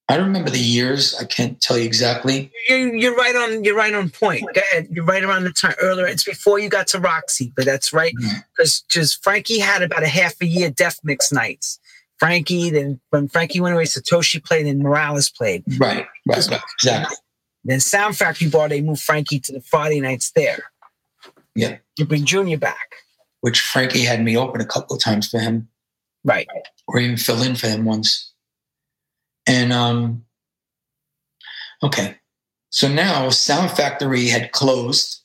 I 0.08 0.16
don't 0.16 0.28
remember 0.28 0.52
the 0.52 0.60
years. 0.60 1.16
I 1.20 1.26
can't 1.26 1.60
tell 1.60 1.76
you 1.76 1.86
exactly. 1.86 2.52
You're, 2.70 2.94
you're 2.94 3.16
right 3.16 3.36
on. 3.36 3.64
You're 3.64 3.76
right 3.76 3.96
on 3.96 4.12
point. 4.12 4.46
You're 4.92 5.06
right 5.06 5.24
around 5.24 5.46
the 5.46 5.52
time 5.52 5.74
earlier. 5.82 6.06
It's 6.06 6.24
before 6.24 6.60
you 6.60 6.70
got 6.70 6.86
to 6.90 7.00
Roxy, 7.00 7.52
but 7.56 7.66
that's 7.66 7.92
right 7.92 8.14
mm-hmm. 8.14 8.38
because 8.56 8.82
just 8.82 9.24
Frankie 9.24 9.58
had 9.58 9.82
about 9.82 10.04
a 10.04 10.08
half 10.08 10.40
a 10.40 10.46
year 10.46 10.70
Death 10.70 11.00
Mix 11.04 11.32
nights. 11.32 11.80
Frankie, 12.20 12.70
then 12.70 13.00
when 13.10 13.28
Frankie 13.28 13.60
went 13.60 13.74
away, 13.74 13.86
Satoshi 13.86 14.44
played 14.46 14.68
and 14.68 14.82
Morales 14.84 15.32
played. 15.32 15.64
Right, 15.80 16.06
right, 16.28 16.48
right. 16.48 16.62
Exactly. 16.78 17.18
Then 17.64 17.80
Sound 17.80 18.16
Factory 18.16 18.50
bar, 18.50 18.70
they 18.70 18.82
moved 18.82 19.02
Frankie 19.02 19.40
to 19.40 19.52
the 19.52 19.62
Friday 19.62 20.00
nights 20.00 20.32
there. 20.36 20.60
Yeah. 21.56 21.78
You 21.98 22.06
bring 22.06 22.26
Junior 22.26 22.60
back. 22.60 22.92
Which 23.46 23.62
Frankie 23.62 24.02
had 24.02 24.24
me 24.24 24.36
open 24.36 24.60
a 24.60 24.66
couple 24.66 24.96
of 24.96 25.04
times 25.04 25.30
for 25.30 25.40
him. 25.40 25.68
Right. 26.24 26.48
or 26.88 27.00
even 27.00 27.16
fill 27.16 27.44
in 27.44 27.54
for 27.54 27.68
him 27.68 27.86
once. 27.86 28.34
And 29.46 29.72
um, 29.72 30.26
okay, 31.84 32.16
so 32.72 32.88
now 32.88 33.30
Sound 33.30 33.70
Factory 33.70 34.30
had 34.30 34.52
closed 34.52 35.22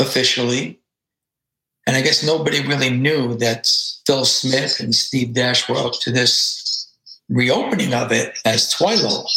officially, 0.00 0.80
and 1.86 1.94
I 1.94 2.02
guess 2.02 2.26
nobody 2.26 2.60
really 2.60 2.90
knew 2.90 3.36
that 3.36 3.70
Phil 4.04 4.24
Smith 4.24 4.80
and 4.80 4.92
Steve 4.92 5.32
Dash 5.32 5.68
were 5.68 5.76
up 5.76 5.92
to 6.00 6.10
this 6.10 6.90
reopening 7.28 7.94
of 7.94 8.10
it 8.10 8.36
as 8.44 8.74
Twilo. 8.74 9.28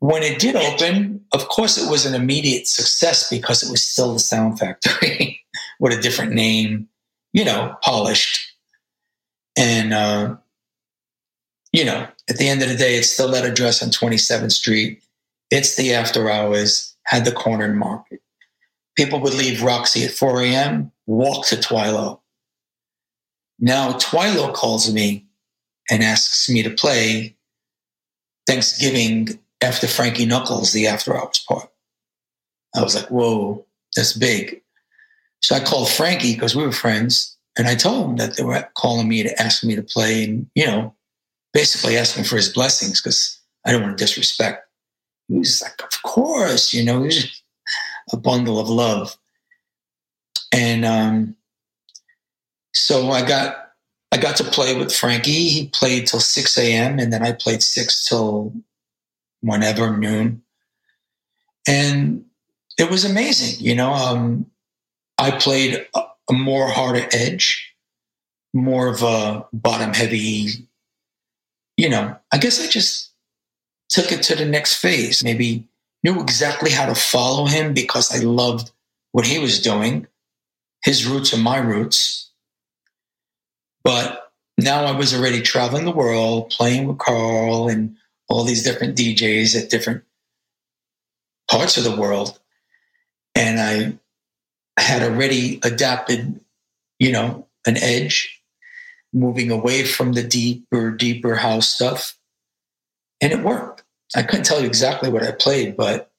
When 0.00 0.24
it 0.24 0.40
did 0.40 0.56
open, 0.56 1.24
of 1.30 1.48
course, 1.48 1.78
it 1.78 1.88
was 1.88 2.04
an 2.04 2.20
immediate 2.20 2.66
success 2.66 3.30
because 3.30 3.62
it 3.62 3.70
was 3.70 3.84
still 3.84 4.14
the 4.14 4.18
Sound 4.18 4.58
Factory 4.58 5.40
with 5.80 5.96
a 5.96 6.00
different 6.00 6.32
name, 6.32 6.88
you 7.32 7.44
know, 7.44 7.74
polished. 7.82 8.52
And, 9.56 9.92
uh, 9.92 10.36
you 11.72 11.84
know, 11.84 12.06
at 12.28 12.36
the 12.36 12.48
end 12.48 12.62
of 12.62 12.68
the 12.68 12.76
day, 12.76 12.96
it's 12.96 13.10
still 13.10 13.30
that 13.30 13.44
address 13.44 13.82
on 13.82 13.90
27th 13.90 14.52
Street. 14.52 15.02
It's 15.50 15.76
the 15.76 15.94
after 15.94 16.30
hours, 16.30 16.94
had 17.04 17.24
the 17.24 17.32
corner 17.32 17.72
market. 17.72 18.20
People 18.96 19.20
would 19.20 19.34
leave 19.34 19.62
Roxy 19.62 20.04
at 20.04 20.10
4 20.10 20.42
a.m., 20.42 20.90
walk 21.06 21.46
to 21.46 21.56
Twilo. 21.56 22.20
Now, 23.58 23.92
Twilo 23.92 24.52
calls 24.52 24.92
me 24.92 25.26
and 25.90 26.02
asks 26.02 26.48
me 26.48 26.62
to 26.62 26.70
play 26.70 27.36
Thanksgiving 28.46 29.38
after 29.62 29.86
Frankie 29.86 30.26
Knuckles, 30.26 30.72
the 30.72 30.86
after 30.86 31.16
hours 31.16 31.44
part. 31.48 31.68
I 32.74 32.82
was 32.82 32.94
like, 32.94 33.08
whoa, 33.08 33.64
that's 33.94 34.12
big. 34.12 34.62
So 35.46 35.54
I 35.54 35.60
called 35.60 35.88
Frankie 35.88 36.34
because 36.34 36.56
we 36.56 36.64
were 36.64 36.72
friends, 36.72 37.36
and 37.56 37.68
I 37.68 37.76
told 37.76 38.04
him 38.04 38.16
that 38.16 38.36
they 38.36 38.42
were 38.42 38.68
calling 38.74 39.06
me 39.06 39.22
to 39.22 39.40
ask 39.40 39.62
me 39.62 39.76
to 39.76 39.82
play, 39.82 40.24
and 40.24 40.50
you 40.56 40.66
know, 40.66 40.92
basically 41.52 41.96
asking 41.96 42.24
for 42.24 42.34
his 42.34 42.48
blessings 42.48 43.00
because 43.00 43.38
I 43.64 43.70
don't 43.70 43.82
want 43.82 43.96
to 43.96 44.04
disrespect. 44.04 44.66
He 45.28 45.38
was 45.38 45.62
like, 45.62 45.80
of 45.80 46.02
course, 46.02 46.72
you 46.72 46.84
know, 46.84 46.98
he 46.98 47.06
was 47.06 47.42
a 48.12 48.16
bundle 48.16 48.58
of 48.58 48.68
love. 48.68 49.16
And 50.52 50.84
um, 50.84 51.36
so 52.74 53.12
I 53.12 53.24
got 53.24 53.68
I 54.10 54.16
got 54.16 54.34
to 54.38 54.44
play 54.44 54.76
with 54.76 54.92
Frankie. 54.92 55.46
He 55.46 55.68
played 55.68 56.08
till 56.08 56.18
6 56.18 56.58
a.m. 56.58 56.98
and 56.98 57.12
then 57.12 57.22
I 57.22 57.30
played 57.30 57.62
six 57.62 58.04
till 58.08 58.52
whenever 59.42 59.96
noon. 59.96 60.42
And 61.68 62.24
it 62.80 62.90
was 62.90 63.04
amazing. 63.04 63.64
You 63.64 63.76
know, 63.76 63.92
um, 63.92 64.50
I 65.18 65.30
played 65.32 65.86
a, 65.94 66.02
more 66.32 66.68
harder 66.68 67.06
edge, 67.12 67.72
more 68.52 68.88
of 68.88 69.02
a 69.02 69.46
bottom 69.52 69.94
heavy. 69.94 70.48
You 71.76 71.88
know, 71.88 72.16
I 72.32 72.38
guess 72.38 72.62
I 72.62 72.68
just 72.68 73.10
took 73.88 74.10
it 74.10 74.22
to 74.24 74.34
the 74.34 74.44
next 74.44 74.74
phase. 74.74 75.22
Maybe 75.22 75.68
knew 76.02 76.20
exactly 76.20 76.70
how 76.70 76.86
to 76.86 76.94
follow 76.94 77.46
him 77.46 77.74
because 77.74 78.14
I 78.14 78.24
loved 78.24 78.72
what 79.12 79.26
he 79.26 79.38
was 79.38 79.62
doing. 79.62 80.06
His 80.84 81.06
roots 81.06 81.32
are 81.32 81.38
my 81.38 81.58
roots. 81.58 82.30
But 83.84 84.32
now 84.58 84.84
I 84.84 84.92
was 84.92 85.14
already 85.14 85.42
traveling 85.42 85.84
the 85.84 85.92
world, 85.92 86.50
playing 86.50 86.88
with 86.88 86.98
Carl 86.98 87.68
and 87.68 87.96
all 88.28 88.44
these 88.44 88.64
different 88.64 88.96
DJs 88.96 89.60
at 89.60 89.70
different 89.70 90.02
parts 91.48 91.76
of 91.76 91.84
the 91.84 91.94
world. 91.94 92.38
And 93.34 93.60
I 93.60 93.98
had 94.78 95.02
already 95.02 95.60
adapted, 95.62 96.40
you 96.98 97.12
know, 97.12 97.46
an 97.66 97.76
edge, 97.76 98.42
moving 99.12 99.50
away 99.50 99.84
from 99.84 100.12
the 100.12 100.22
deeper, 100.22 100.90
deeper 100.90 101.36
house 101.36 101.68
stuff. 101.68 102.16
And 103.20 103.32
it 103.32 103.40
worked. 103.40 103.82
I 104.14 104.22
couldn't 104.22 104.44
tell 104.44 104.60
you 104.60 104.66
exactly 104.66 105.10
what 105.10 105.22
I 105.22 105.32
played, 105.32 105.76
but 105.76 106.10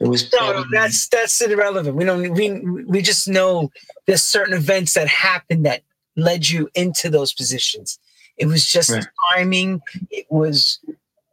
it 0.00 0.06
was 0.06 0.32
no, 0.32 0.64
that's 0.72 1.08
that's 1.08 1.40
irrelevant. 1.40 1.96
We 1.96 2.04
don't 2.04 2.32
we 2.32 2.60
we 2.84 3.02
just 3.02 3.26
know 3.26 3.70
there's 4.06 4.22
certain 4.22 4.54
events 4.54 4.94
that 4.94 5.08
happened 5.08 5.66
that 5.66 5.82
led 6.16 6.48
you 6.48 6.70
into 6.74 7.10
those 7.10 7.32
positions. 7.32 7.98
It 8.36 8.46
was 8.46 8.64
just 8.64 8.90
right. 8.90 9.04
timing. 9.34 9.82
It 10.10 10.26
was 10.30 10.78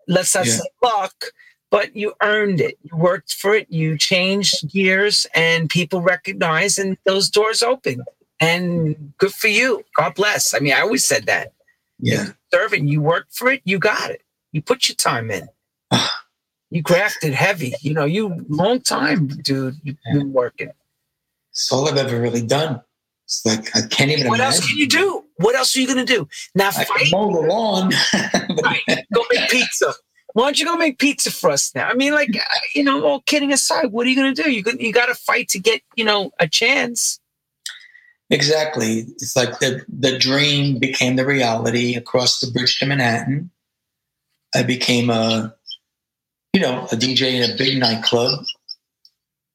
let's 0.07 0.33
not 0.33 0.47
yeah. 0.47 0.53
say 0.53 0.69
luck, 0.83 1.25
but 1.71 1.95
you 1.95 2.13
earned 2.21 2.61
it. 2.61 2.77
You 2.83 2.97
worked 2.97 3.33
for 3.33 3.53
it. 3.55 3.67
You 3.69 3.97
changed 3.97 4.71
gears, 4.71 5.27
and 5.35 5.69
people 5.69 6.01
recognize, 6.01 6.77
and 6.77 6.97
those 7.05 7.29
doors 7.29 7.61
open. 7.61 8.03
And 8.39 9.13
good 9.17 9.33
for 9.33 9.47
you. 9.47 9.83
God 9.95 10.15
bless. 10.15 10.53
I 10.53 10.59
mean, 10.59 10.73
I 10.73 10.81
always 10.81 11.05
said 11.05 11.25
that. 11.25 11.53
Yeah, 11.99 12.29
serving. 12.53 12.87
You 12.87 13.01
worked 13.01 13.33
for 13.33 13.49
it. 13.49 13.61
You 13.63 13.79
got 13.79 14.09
it. 14.11 14.21
You 14.51 14.61
put 14.61 14.89
your 14.89 14.95
time 14.95 15.31
in. 15.31 15.47
you 16.69 16.81
grafted 16.81 17.33
heavy. 17.33 17.73
You 17.81 17.93
know, 17.93 18.05
you 18.05 18.45
long 18.49 18.81
time, 18.81 19.27
dude. 19.27 19.75
You've 19.83 19.97
been 20.11 20.33
working. 20.33 20.71
It's 21.51 21.71
all 21.71 21.87
I've 21.87 21.97
ever 21.97 22.19
really 22.19 22.45
done. 22.45 22.81
It's 23.23 23.45
like 23.45 23.75
I 23.75 23.87
can't 23.87 24.11
even. 24.11 24.27
What 24.27 24.39
imagine. 24.39 24.61
else 24.61 24.67
can 24.67 24.77
you 24.77 24.87
do? 24.87 25.23
What 25.37 25.55
else 25.55 25.75
are 25.75 25.79
you 25.79 25.87
going 25.87 26.05
to 26.05 26.13
do? 26.13 26.27
Now, 26.53 26.69
I 26.69 26.85
fight. 26.85 27.07
mow 27.11 27.31
the 27.33 27.47
lawn. 27.47 27.91
right. 28.63 29.05
Go 29.13 29.25
make 29.31 29.49
pizza. 29.49 29.93
Why 30.35 30.43
don't 30.43 30.59
you 30.59 30.65
go 30.65 30.75
make 30.75 30.99
pizza 30.99 31.31
for 31.31 31.49
us 31.49 31.73
now? 31.73 31.87
I 31.87 31.93
mean, 31.93 32.13
like, 32.13 32.27
you 32.75 32.83
know, 32.83 33.05
all 33.05 33.21
kidding 33.21 33.53
aside, 33.53 33.93
what 33.93 34.05
are 34.05 34.09
you 34.09 34.17
going 34.17 34.35
to 34.35 34.43
do? 34.43 34.51
You 34.51 34.63
you 34.77 34.91
got 34.91 35.05
to 35.05 35.15
fight 35.15 35.47
to 35.49 35.59
get, 35.59 35.81
you 35.95 36.03
know, 36.03 36.31
a 36.41 36.47
chance. 36.47 37.21
Exactly. 38.29 39.05
It's 39.15 39.37
like 39.37 39.59
the 39.59 39.85
the 39.87 40.17
dream 40.19 40.77
became 40.77 41.15
the 41.15 41.25
reality 41.25 41.95
across 41.95 42.41
the 42.41 42.51
bridge 42.51 42.77
to 42.79 42.85
Manhattan. 42.85 43.49
I 44.53 44.63
became 44.63 45.09
a, 45.09 45.55
you 46.51 46.59
know, 46.59 46.83
a 46.91 46.97
DJ 46.97 47.41
in 47.41 47.49
a 47.49 47.55
big 47.55 47.79
nightclub, 47.79 48.43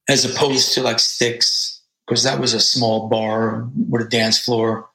as 0.08 0.24
opposed 0.24 0.72
to 0.74 0.82
like 0.82 0.96
Stix, 0.96 1.78
because 2.06 2.22
that 2.24 2.40
was 2.40 2.54
a 2.54 2.60
small 2.60 3.06
bar 3.10 3.68
with 3.90 4.00
a 4.00 4.08
dance 4.08 4.38
floor. 4.38 4.88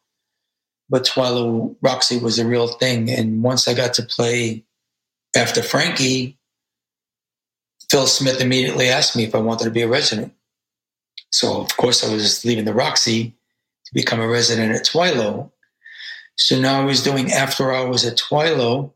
But 0.90 1.06
Twilo 1.06 1.76
Roxy 1.84 2.18
was 2.18 2.40
a 2.40 2.48
real 2.48 2.70
thing, 2.70 3.12
and 3.12 3.44
once 3.44 3.68
I 3.68 3.76
got 3.76 3.94
to 3.96 4.04
play 4.04 4.65
after 5.36 5.62
Frankie, 5.62 6.38
Phil 7.90 8.08
Smith 8.08 8.42
immediately 8.42 8.88
asked 8.88 9.16
me 9.16 9.24
if 9.24 9.36
I 9.36 9.40
wanted 9.40 9.66
to 9.66 9.72
be 9.72 9.82
a 9.82 9.88
resident. 9.88 10.34
So, 11.32 11.62
of 11.62 11.76
course, 11.78 12.04
I 12.04 12.14
was 12.14 12.46
leaving 12.46 12.66
the 12.66 12.74
Roxy 12.74 13.34
to 13.86 13.94
become 13.94 14.20
a 14.20 14.28
resident 14.28 14.74
at 14.74 14.86
Twilo. 14.86 15.52
So 16.38 16.60
now 16.60 16.82
I 16.82 16.86
was 16.86 17.04
doing 17.04 17.32
after 17.32 17.74
hours 17.74 18.06
at 18.06 18.18
Twilo. 18.18 18.92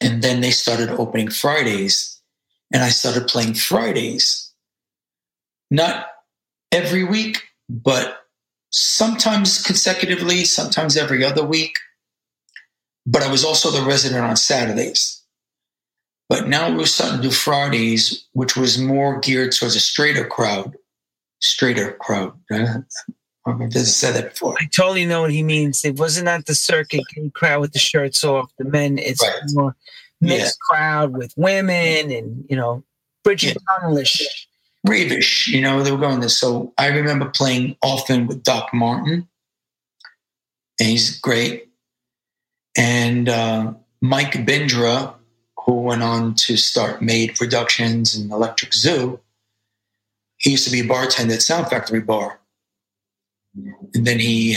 And 0.00 0.22
then 0.22 0.40
they 0.40 0.50
started 0.50 0.90
opening 0.90 1.30
Fridays. 1.30 2.20
And 2.72 2.82
I 2.82 2.88
started 2.88 3.26
playing 3.28 3.54
Fridays. 3.54 4.52
Not 5.70 6.06
every 6.72 7.04
week, 7.04 7.42
but 7.68 8.26
sometimes 8.70 9.62
consecutively, 9.62 10.44
sometimes 10.44 10.96
every 10.96 11.24
other 11.24 11.44
week 11.44 11.78
but 13.06 13.22
I 13.22 13.30
was 13.30 13.44
also 13.44 13.70
the 13.70 13.86
resident 13.86 14.24
on 14.24 14.36
Saturdays. 14.36 15.22
But 16.28 16.48
now 16.48 16.74
we 16.74 16.82
are 16.82 16.86
starting 16.86 17.18
to 17.18 17.28
do 17.28 17.30
Fridays, 17.30 18.26
which 18.32 18.56
was 18.56 18.78
more 18.78 19.20
geared 19.20 19.52
towards 19.52 19.76
a 19.76 19.80
straighter 19.80 20.24
crowd. 20.24 20.74
Straighter 21.40 21.92
crowd. 22.00 22.32
I've 23.46 23.72
said 23.74 24.14
that 24.14 24.30
before. 24.30 24.54
I 24.58 24.64
totally 24.74 25.04
know 25.04 25.20
what 25.20 25.32
he 25.32 25.42
means. 25.42 25.84
It 25.84 25.98
wasn't 25.98 26.28
at 26.28 26.46
the 26.46 26.54
circuit 26.54 27.04
crowd 27.34 27.60
with 27.60 27.72
the 27.72 27.78
shirts 27.78 28.24
off. 28.24 28.50
The 28.58 28.64
men, 28.64 28.96
it's 28.96 29.22
right. 29.22 29.38
more 29.52 29.76
mixed 30.22 30.58
yeah. 30.58 30.76
crowd 30.76 31.12
with 31.12 31.34
women 31.36 32.10
and, 32.10 32.46
you 32.48 32.56
know, 32.56 32.82
Bridget 33.22 33.58
yeah. 33.68 34.26
Ravish, 34.86 35.48
you 35.48 35.60
know, 35.60 35.82
they 35.82 35.92
were 35.92 35.98
going 35.98 36.20
this. 36.20 36.38
So 36.38 36.72
I 36.78 36.88
remember 36.88 37.30
playing 37.30 37.76
often 37.82 38.26
with 38.26 38.42
Doc 38.42 38.72
Martin, 38.72 39.28
and 40.78 40.88
he's 40.88 41.18
great 41.20 41.68
and 42.76 43.28
uh, 43.28 43.72
Mike 44.00 44.32
Bindra, 44.32 45.14
who 45.64 45.72
went 45.72 46.02
on 46.02 46.34
to 46.34 46.56
start 46.56 47.02
Made 47.02 47.36
Productions 47.36 48.14
and 48.14 48.30
Electric 48.30 48.74
Zoo, 48.74 49.20
he 50.36 50.50
used 50.50 50.64
to 50.66 50.72
be 50.72 50.80
a 50.80 50.86
bartender 50.86 51.34
at 51.34 51.42
Sound 51.42 51.68
Factory 51.68 52.00
Bar. 52.00 52.38
And 53.94 54.04
then 54.06 54.18
he, 54.18 54.56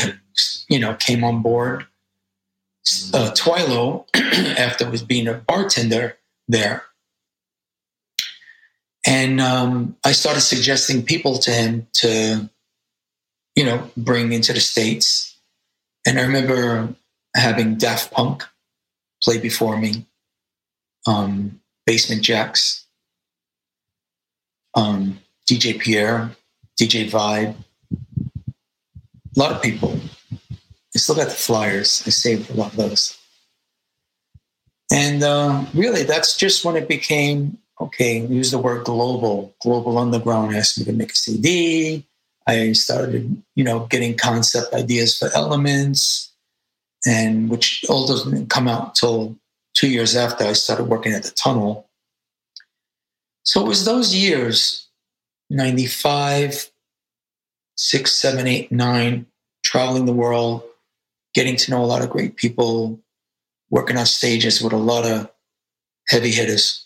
you 0.67 0.79
know, 0.79 0.95
came 0.95 1.23
on 1.23 1.41
board 1.41 1.85
uh, 3.13 3.31
Twilo 3.31 4.05
after 4.15 4.89
was 4.89 5.03
being 5.03 5.27
a 5.27 5.35
bartender 5.35 6.17
there. 6.47 6.83
And 9.05 9.39
um, 9.39 9.95
I 10.03 10.11
started 10.11 10.41
suggesting 10.41 11.03
people 11.03 11.37
to 11.39 11.51
him 11.51 11.87
to, 11.93 12.49
you 13.55 13.63
know, 13.63 13.89
bring 13.95 14.33
into 14.33 14.51
the 14.51 14.59
States. 14.59 15.37
And 16.05 16.19
I 16.19 16.23
remember 16.23 16.93
having 17.37 17.75
Daft 17.75 18.11
Punk 18.11 18.43
play 19.23 19.37
before 19.37 19.77
me, 19.77 20.05
um, 21.05 21.61
Basement 21.85 22.21
Jaxx, 22.21 22.83
um, 24.75 25.19
DJ 25.49 25.79
Pierre, 25.79 26.31
DJ 26.79 27.09
Vibe, 27.09 27.55
a 27.91 29.39
lot 29.39 29.51
of 29.51 29.61
people. 29.61 29.99
I 30.33 30.97
still 30.99 31.15
got 31.15 31.29
the 31.29 31.35
flyers. 31.35 32.03
I 32.05 32.09
saved 32.09 32.49
a 32.49 32.53
lot 32.53 32.71
of 32.71 32.77
those. 32.77 33.17
And 34.91 35.21
uh, 35.21 35.65
really, 35.73 36.03
that's 36.03 36.35
just 36.35 36.65
when 36.65 36.75
it 36.75 36.87
became 36.87 37.57
okay. 37.79 38.19
Use 38.19 38.51
the 38.51 38.57
word 38.57 38.85
global. 38.85 39.53
Global 39.61 39.97
Underground 39.97 40.55
asked 40.55 40.79
me 40.79 40.85
to 40.85 40.93
make 40.93 41.11
a 41.11 41.15
CD. 41.15 42.05
I 42.47 42.71
started, 42.71 43.43
you 43.55 43.63
know, 43.63 43.85
getting 43.87 44.17
concept 44.17 44.73
ideas 44.73 45.17
for 45.17 45.29
elements 45.35 46.26
and 47.07 47.49
which 47.49 47.85
all 47.89 48.05
doesn't 48.05 48.49
come 48.49 48.67
out 48.67 48.87
until 48.87 49.35
two 49.73 49.89
years 49.89 50.15
after 50.15 50.43
I 50.43 50.53
started 50.53 50.85
working 50.85 51.13
at 51.13 51.23
the 51.23 51.31
tunnel. 51.31 51.87
So 53.43 53.63
it 53.63 53.67
was 53.67 53.85
those 53.85 54.13
years 54.13 54.87
95, 55.49 56.69
six, 57.77 58.11
seven, 58.11 58.45
eight, 58.45 58.71
nine, 58.71 59.25
traveling 59.63 60.05
the 60.05 60.13
world, 60.13 60.63
getting 61.33 61.55
to 61.55 61.71
know 61.71 61.81
a 61.83 61.85
lot 61.85 62.01
of 62.01 62.09
great 62.09 62.35
people, 62.35 62.99
working 63.69 63.97
on 63.97 64.05
stages 64.05 64.61
with 64.61 64.73
a 64.73 64.77
lot 64.77 65.05
of 65.05 65.29
heavy 66.09 66.31
hitters. 66.31 66.85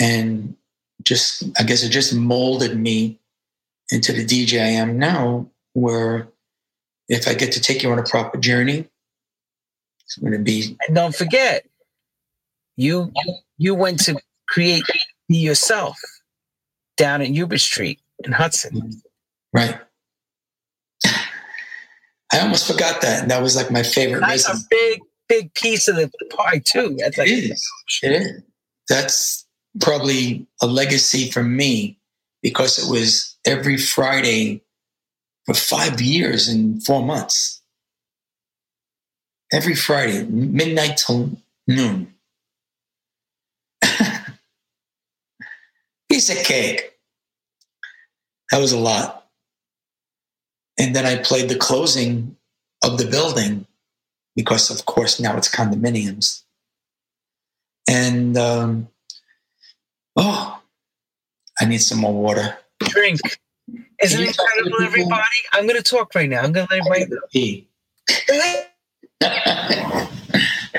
And 0.00 0.56
just, 1.04 1.44
I 1.58 1.62
guess 1.62 1.84
it 1.84 1.90
just 1.90 2.14
molded 2.14 2.76
me 2.76 3.18
into 3.90 4.12
the 4.12 4.24
DJ 4.24 4.60
I 4.60 4.68
am 4.68 4.98
now, 4.98 5.48
where 5.74 6.28
if 7.08 7.26
I 7.26 7.34
get 7.34 7.52
to 7.52 7.60
take 7.60 7.82
you 7.82 7.90
on 7.90 7.98
a 7.98 8.02
proper 8.02 8.38
journey, 8.38 8.88
it's 10.04 10.16
going 10.16 10.32
to 10.32 10.38
be. 10.38 10.76
And 10.86 10.96
don't 10.96 11.14
forget, 11.14 11.66
you 12.76 13.12
you 13.56 13.74
went 13.74 14.00
to 14.04 14.20
create 14.48 14.84
be 15.28 15.36
yourself 15.36 15.98
down 16.96 17.20
at 17.22 17.30
Yuba 17.30 17.58
Street 17.58 18.00
in 18.24 18.32
Hudson. 18.32 19.02
Right. 19.52 19.78
I 22.32 22.40
almost 22.40 22.66
forgot 22.66 23.00
that. 23.00 23.22
And 23.22 23.30
that 23.30 23.42
was 23.42 23.56
like 23.56 23.70
my 23.70 23.82
favorite. 23.82 24.20
That's 24.20 24.48
a 24.48 24.56
big 24.70 25.00
big 25.28 25.52
piece 25.54 25.88
of 25.88 25.96
the 25.96 26.10
pie 26.30 26.58
too. 26.58 26.96
That's 26.98 27.18
like, 27.18 27.28
it 27.28 27.50
is. 27.50 27.70
It 28.02 28.12
is. 28.12 28.42
That's 28.88 29.46
probably 29.80 30.46
a 30.62 30.66
legacy 30.66 31.30
for 31.30 31.42
me 31.42 31.98
because 32.42 32.78
it 32.78 32.90
was 32.90 33.36
every 33.44 33.76
Friday 33.76 34.62
for 35.48 35.54
five 35.54 35.98
years 35.98 36.46
and 36.46 36.84
four 36.84 37.02
months. 37.02 37.62
Every 39.50 39.74
Friday, 39.74 40.24
midnight 40.24 40.98
till 40.98 41.38
noon. 41.66 42.12
Piece 46.10 46.28
of 46.28 46.36
cake. 46.44 46.98
That 48.50 48.60
was 48.60 48.72
a 48.72 48.78
lot. 48.78 49.26
And 50.78 50.94
then 50.94 51.06
I 51.06 51.16
played 51.16 51.48
the 51.48 51.56
closing 51.56 52.36
of 52.84 52.98
the 52.98 53.06
building 53.06 53.66
because, 54.36 54.70
of 54.70 54.84
course, 54.84 55.18
now 55.18 55.34
it's 55.38 55.48
condominiums. 55.48 56.42
And 57.88 58.36
um, 58.36 58.88
oh, 60.14 60.60
I 61.58 61.64
need 61.64 61.78
some 61.78 62.00
more 62.00 62.12
water. 62.12 62.58
Drink. 62.80 63.18
Isn't 64.02 64.22
it 64.22 64.28
incredible, 64.28 64.82
everybody? 64.82 65.24
I'm 65.52 65.66
going 65.66 65.76
to 65.76 65.82
talk 65.82 66.14
right 66.14 66.28
now. 66.28 66.42
I'm 66.42 66.52
going 66.52 66.66
to 66.66 66.74
let 66.74 66.86
everybody 66.86 67.20
pee. 67.32 67.68
I 69.22 70.08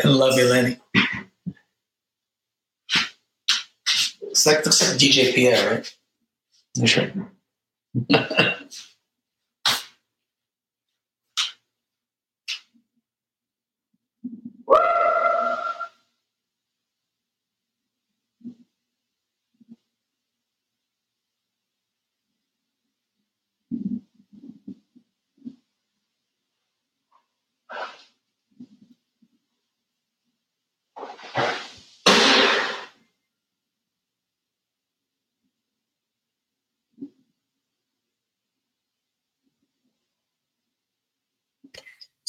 love 0.06 0.38
you, 0.38 0.46
Lenny. 0.46 0.78
It's 4.22 4.46
like 4.46 4.66
looks 4.66 4.88
like 4.88 4.98
DJ 4.98 5.34
Pierre, 5.34 5.76
right? 5.76 5.96
You 6.76 6.88
sure? 6.88 7.12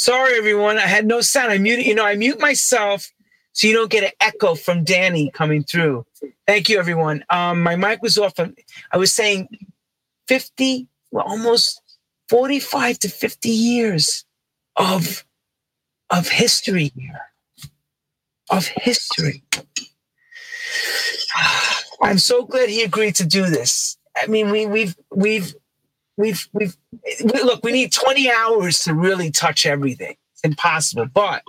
Sorry, 0.00 0.38
everyone. 0.38 0.78
I 0.78 0.86
had 0.86 1.04
no 1.04 1.20
sound. 1.20 1.52
I 1.52 1.58
mute, 1.58 1.84
you 1.84 1.94
know, 1.94 2.06
I 2.06 2.16
mute 2.16 2.40
myself 2.40 3.12
so 3.52 3.66
you 3.66 3.74
don't 3.74 3.90
get 3.90 4.02
an 4.02 4.12
echo 4.18 4.54
from 4.54 4.82
Danny 4.82 5.30
coming 5.30 5.62
through. 5.62 6.06
Thank 6.46 6.70
you, 6.70 6.78
everyone. 6.78 7.22
Um, 7.28 7.62
my 7.62 7.76
mic 7.76 8.00
was 8.00 8.16
off. 8.16 8.32
I 8.40 8.96
was 8.96 9.12
saying 9.12 9.48
50, 10.26 10.88
well, 11.10 11.26
almost 11.26 11.82
45 12.30 12.98
to 13.00 13.10
50 13.10 13.50
years 13.50 14.24
of, 14.74 15.26
of 16.08 16.30
history 16.30 16.92
here. 16.96 17.20
Of 18.48 18.68
history. 18.68 19.44
I'm 22.02 22.16
so 22.16 22.46
glad 22.46 22.70
he 22.70 22.84
agreed 22.84 23.16
to 23.16 23.26
do 23.26 23.50
this. 23.50 23.98
I 24.16 24.28
mean, 24.28 24.50
we, 24.50 24.64
we've 24.64 24.96
we've 25.14 25.54
we've 26.16 26.48
we've 26.52 26.76
look. 27.24 27.64
We 27.64 27.72
need 27.72 27.92
20 27.92 28.30
hours 28.30 28.80
to 28.80 28.94
really 28.94 29.30
touch 29.30 29.66
everything. 29.66 30.16
It's 30.34 30.42
impossible, 30.44 31.06
but 31.06 31.42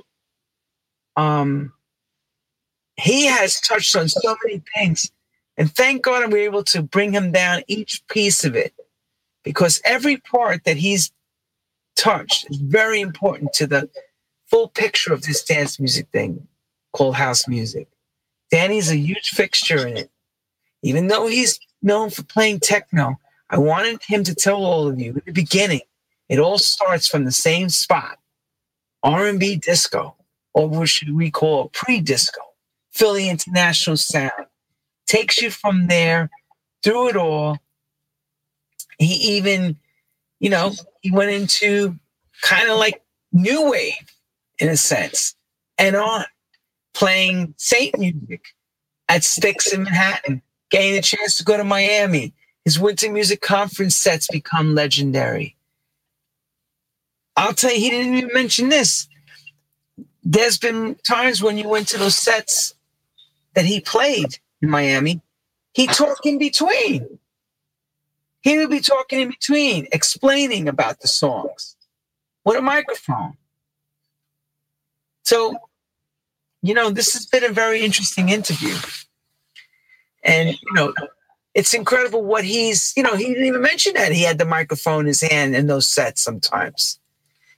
um, 1.15 1.73
he 2.95 3.25
has 3.25 3.59
touched 3.59 3.95
on 3.95 4.09
so 4.09 4.35
many 4.45 4.61
things, 4.75 5.11
and 5.57 5.73
thank 5.73 6.03
God 6.03 6.31
we're 6.31 6.45
able 6.45 6.63
to 6.65 6.81
bring 6.81 7.13
him 7.13 7.31
down 7.31 7.63
each 7.67 8.05
piece 8.07 8.43
of 8.43 8.55
it, 8.55 8.73
because 9.43 9.81
every 9.85 10.17
part 10.17 10.63
that 10.65 10.77
he's 10.77 11.11
touched 11.95 12.49
is 12.49 12.57
very 12.57 13.01
important 13.01 13.53
to 13.53 13.67
the 13.67 13.89
full 14.47 14.67
picture 14.67 15.13
of 15.13 15.23
this 15.23 15.43
dance 15.43 15.79
music 15.79 16.07
thing 16.11 16.47
called 16.93 17.15
house 17.15 17.47
music. 17.47 17.87
Danny's 18.51 18.91
a 18.91 18.97
huge 18.97 19.29
fixture 19.29 19.87
in 19.87 19.97
it. 19.97 20.11
Even 20.83 21.07
though 21.07 21.27
he's 21.27 21.59
known 21.81 22.09
for 22.09 22.23
playing 22.23 22.59
techno, 22.59 23.17
I 23.51 23.57
wanted 23.57 24.01
him 24.01 24.23
to 24.23 24.33
tell 24.33 24.63
all 24.63 24.87
of 24.87 24.99
you 24.99 25.11
in 25.11 25.21
the 25.25 25.33
beginning, 25.33 25.81
it 26.29 26.39
all 26.39 26.57
starts 26.57 27.07
from 27.07 27.25
the 27.25 27.31
same 27.33 27.67
spot, 27.67 28.17
R&B 29.03 29.57
disco, 29.57 30.15
or 30.53 30.69
what 30.69 30.87
should 30.87 31.13
we 31.13 31.29
call 31.29 31.65
it 31.65 31.73
pre-disco, 31.73 32.41
Philly 32.93 33.29
International 33.29 33.97
Sound. 33.97 34.31
Takes 35.05 35.41
you 35.41 35.51
from 35.51 35.87
there 35.87 36.29
through 36.81 37.09
it 37.09 37.17
all. 37.17 37.57
He 38.97 39.35
even, 39.35 39.77
you 40.39 40.49
know, 40.49 40.71
he 41.01 41.11
went 41.11 41.31
into 41.31 41.99
kind 42.41 42.69
of 42.69 42.77
like 42.77 43.03
new 43.33 43.69
wave 43.69 43.93
in 44.59 44.69
a 44.69 44.77
sense 44.77 45.35
and 45.77 45.97
on 45.97 46.23
playing 46.93 47.53
Saint 47.57 47.97
music 47.99 48.45
at 49.09 49.21
Stix 49.23 49.73
in 49.73 49.83
Manhattan, 49.83 50.41
getting 50.69 50.97
a 50.97 51.01
chance 51.01 51.37
to 51.37 51.43
go 51.43 51.57
to 51.57 51.63
Miami, 51.65 52.33
his 52.65 52.79
Winter 52.79 53.11
Music 53.11 53.41
Conference 53.41 53.95
sets 53.95 54.27
become 54.27 54.75
legendary. 54.75 55.55
I'll 57.35 57.53
tell 57.53 57.71
you, 57.71 57.79
he 57.79 57.89
didn't 57.89 58.15
even 58.15 58.33
mention 58.33 58.69
this. 58.69 59.07
There's 60.23 60.57
been 60.57 60.95
times 61.07 61.41
when 61.41 61.57
you 61.57 61.67
went 61.67 61.87
to 61.89 61.97
those 61.97 62.15
sets 62.15 62.75
that 63.55 63.65
he 63.65 63.79
played 63.79 64.39
in 64.61 64.69
Miami, 64.69 65.21
he 65.73 65.87
talked 65.87 66.25
in 66.25 66.37
between. 66.37 67.19
He 68.41 68.57
would 68.57 68.69
be 68.69 68.79
talking 68.79 69.21
in 69.21 69.29
between, 69.29 69.87
explaining 69.91 70.67
about 70.67 71.01
the 71.01 71.07
songs 71.07 71.75
with 72.43 72.57
a 72.57 72.61
microphone. 72.61 73.37
So, 75.23 75.55
you 76.61 76.73
know, 76.73 76.89
this 76.89 77.13
has 77.13 77.25
been 77.25 77.43
a 77.43 77.49
very 77.49 77.81
interesting 77.81 78.29
interview. 78.29 78.75
And, 80.23 80.49
you 80.49 80.73
know, 80.73 80.93
it's 81.53 81.73
incredible 81.73 82.23
what 82.23 82.43
he's, 82.43 82.93
you 82.95 83.03
know, 83.03 83.15
he 83.15 83.25
didn't 83.25 83.45
even 83.45 83.61
mention 83.61 83.93
that 83.93 84.11
he 84.11 84.23
had 84.23 84.37
the 84.37 84.45
microphone 84.45 85.01
in 85.01 85.07
his 85.07 85.21
hand 85.21 85.55
in 85.55 85.67
those 85.67 85.87
sets 85.87 86.21
sometimes, 86.21 86.99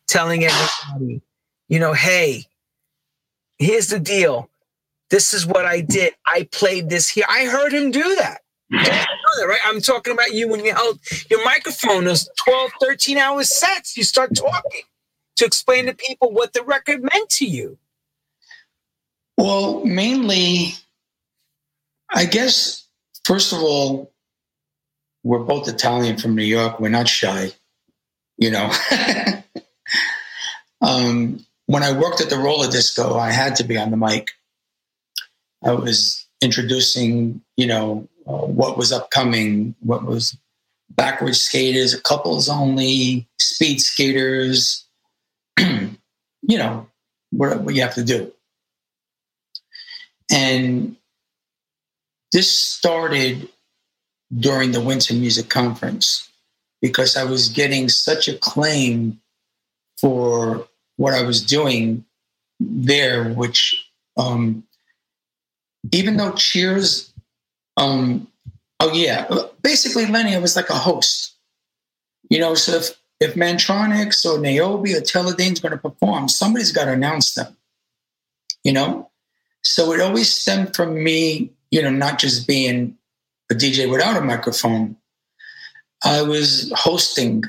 telling 0.07 0.43
everybody, 0.43 1.21
you 1.67 1.79
know, 1.79 1.93
hey, 1.93 2.45
here's 3.59 3.87
the 3.87 3.99
deal. 3.99 4.49
This 5.09 5.33
is 5.33 5.45
what 5.45 5.65
I 5.65 5.81
did. 5.81 6.15
I 6.25 6.47
played 6.51 6.89
this 6.89 7.07
here. 7.07 7.25
I 7.29 7.45
heard 7.45 7.71
him 7.73 7.91
do 7.91 8.15
that. 8.15 8.41
Right? 9.47 9.59
I'm 9.65 9.81
talking 9.81 10.13
about 10.13 10.31
you 10.31 10.47
when 10.47 10.63
you 10.63 10.75
held 10.75 10.99
your 11.27 11.43
microphone, 11.43 12.03
those 12.03 12.29
12, 12.45 12.69
13 12.79 13.17
hour 13.17 13.43
sets. 13.43 13.97
You 13.97 14.03
start 14.03 14.35
talking 14.35 14.81
to 15.37 15.45
explain 15.45 15.87
to 15.87 15.95
people 15.95 16.31
what 16.31 16.53
the 16.53 16.61
record 16.61 17.01
meant 17.01 17.31
to 17.31 17.45
you. 17.47 17.79
Well, 19.35 19.83
mainly, 19.83 20.75
I 22.11 22.25
guess 22.25 22.82
First 23.25 23.53
of 23.53 23.59
all, 23.59 24.11
we're 25.23 25.39
both 25.39 25.67
Italian 25.67 26.17
from 26.17 26.35
New 26.35 26.43
York. 26.43 26.79
We're 26.79 26.89
not 26.89 27.07
shy, 27.07 27.51
you 28.37 28.51
know. 28.51 28.71
um, 30.81 31.45
when 31.67 31.83
I 31.83 31.97
worked 31.97 32.19
at 32.21 32.29
the 32.29 32.37
roller 32.37 32.69
disco, 32.69 33.17
I 33.17 33.31
had 33.31 33.55
to 33.57 33.63
be 33.63 33.77
on 33.77 33.91
the 33.91 33.97
mic. 33.97 34.31
I 35.63 35.71
was 35.71 36.27
introducing, 36.41 37.41
you 37.55 37.67
know, 37.67 38.09
uh, 38.27 38.33
what 38.33 38.77
was 38.77 38.91
upcoming, 38.91 39.75
what 39.79 40.03
was 40.03 40.37
backwards 40.89 41.41
skaters, 41.41 41.99
couples 42.01 42.49
only, 42.49 43.27
speed 43.39 43.79
skaters, 43.79 44.85
you 45.59 45.97
know, 46.49 46.87
what, 47.31 47.61
what 47.61 47.75
you 47.75 47.81
have 47.81 47.95
to 47.95 48.03
do. 48.03 48.31
And 50.29 50.97
this 52.33 52.51
started 52.51 53.47
during 54.35 54.71
the 54.71 54.81
Winter 54.81 55.13
Music 55.13 55.49
Conference 55.49 56.29
because 56.81 57.15
I 57.15 57.23
was 57.23 57.47
getting 57.47 57.87
such 57.87 58.27
acclaim 58.27 59.21
for 60.01 60.67
what 60.97 61.13
I 61.13 61.23
was 61.23 61.41
doing 61.41 62.03
there, 62.59 63.29
which 63.29 63.75
um, 64.17 64.63
even 65.91 66.17
though 66.17 66.33
Cheers, 66.33 67.13
um, 67.77 68.27
oh 68.79 68.91
yeah, 68.93 69.27
basically 69.61 70.07
Lenny, 70.07 70.37
was 70.37 70.55
like 70.55 70.69
a 70.69 70.75
host. 70.75 71.35
You 72.29 72.39
know, 72.39 72.55
so 72.55 72.73
if 72.73 72.89
if 73.19 73.35
Mantronix 73.35 74.25
or 74.25 74.39
Niobe 74.39 74.87
or 74.87 75.01
Teledene's 75.01 75.59
going 75.59 75.71
to 75.71 75.77
perform, 75.77 76.27
somebody's 76.27 76.71
got 76.71 76.85
to 76.85 76.91
announce 76.91 77.33
them. 77.35 77.55
You 78.63 78.73
know, 78.73 79.09
so 79.63 79.93
it 79.93 80.01
always 80.01 80.33
stemmed 80.33 80.75
from 80.75 81.03
me 81.03 81.51
you 81.73 81.81
know, 81.81 81.89
not 81.89 82.19
just 82.19 82.47
being 82.47 82.95
a 83.51 83.55
DJ 83.55 83.89
without 83.89 84.15
a 84.15 84.21
microphone. 84.21 84.95
I 86.03 86.21
was 86.21 86.71
hosting, 86.75 87.45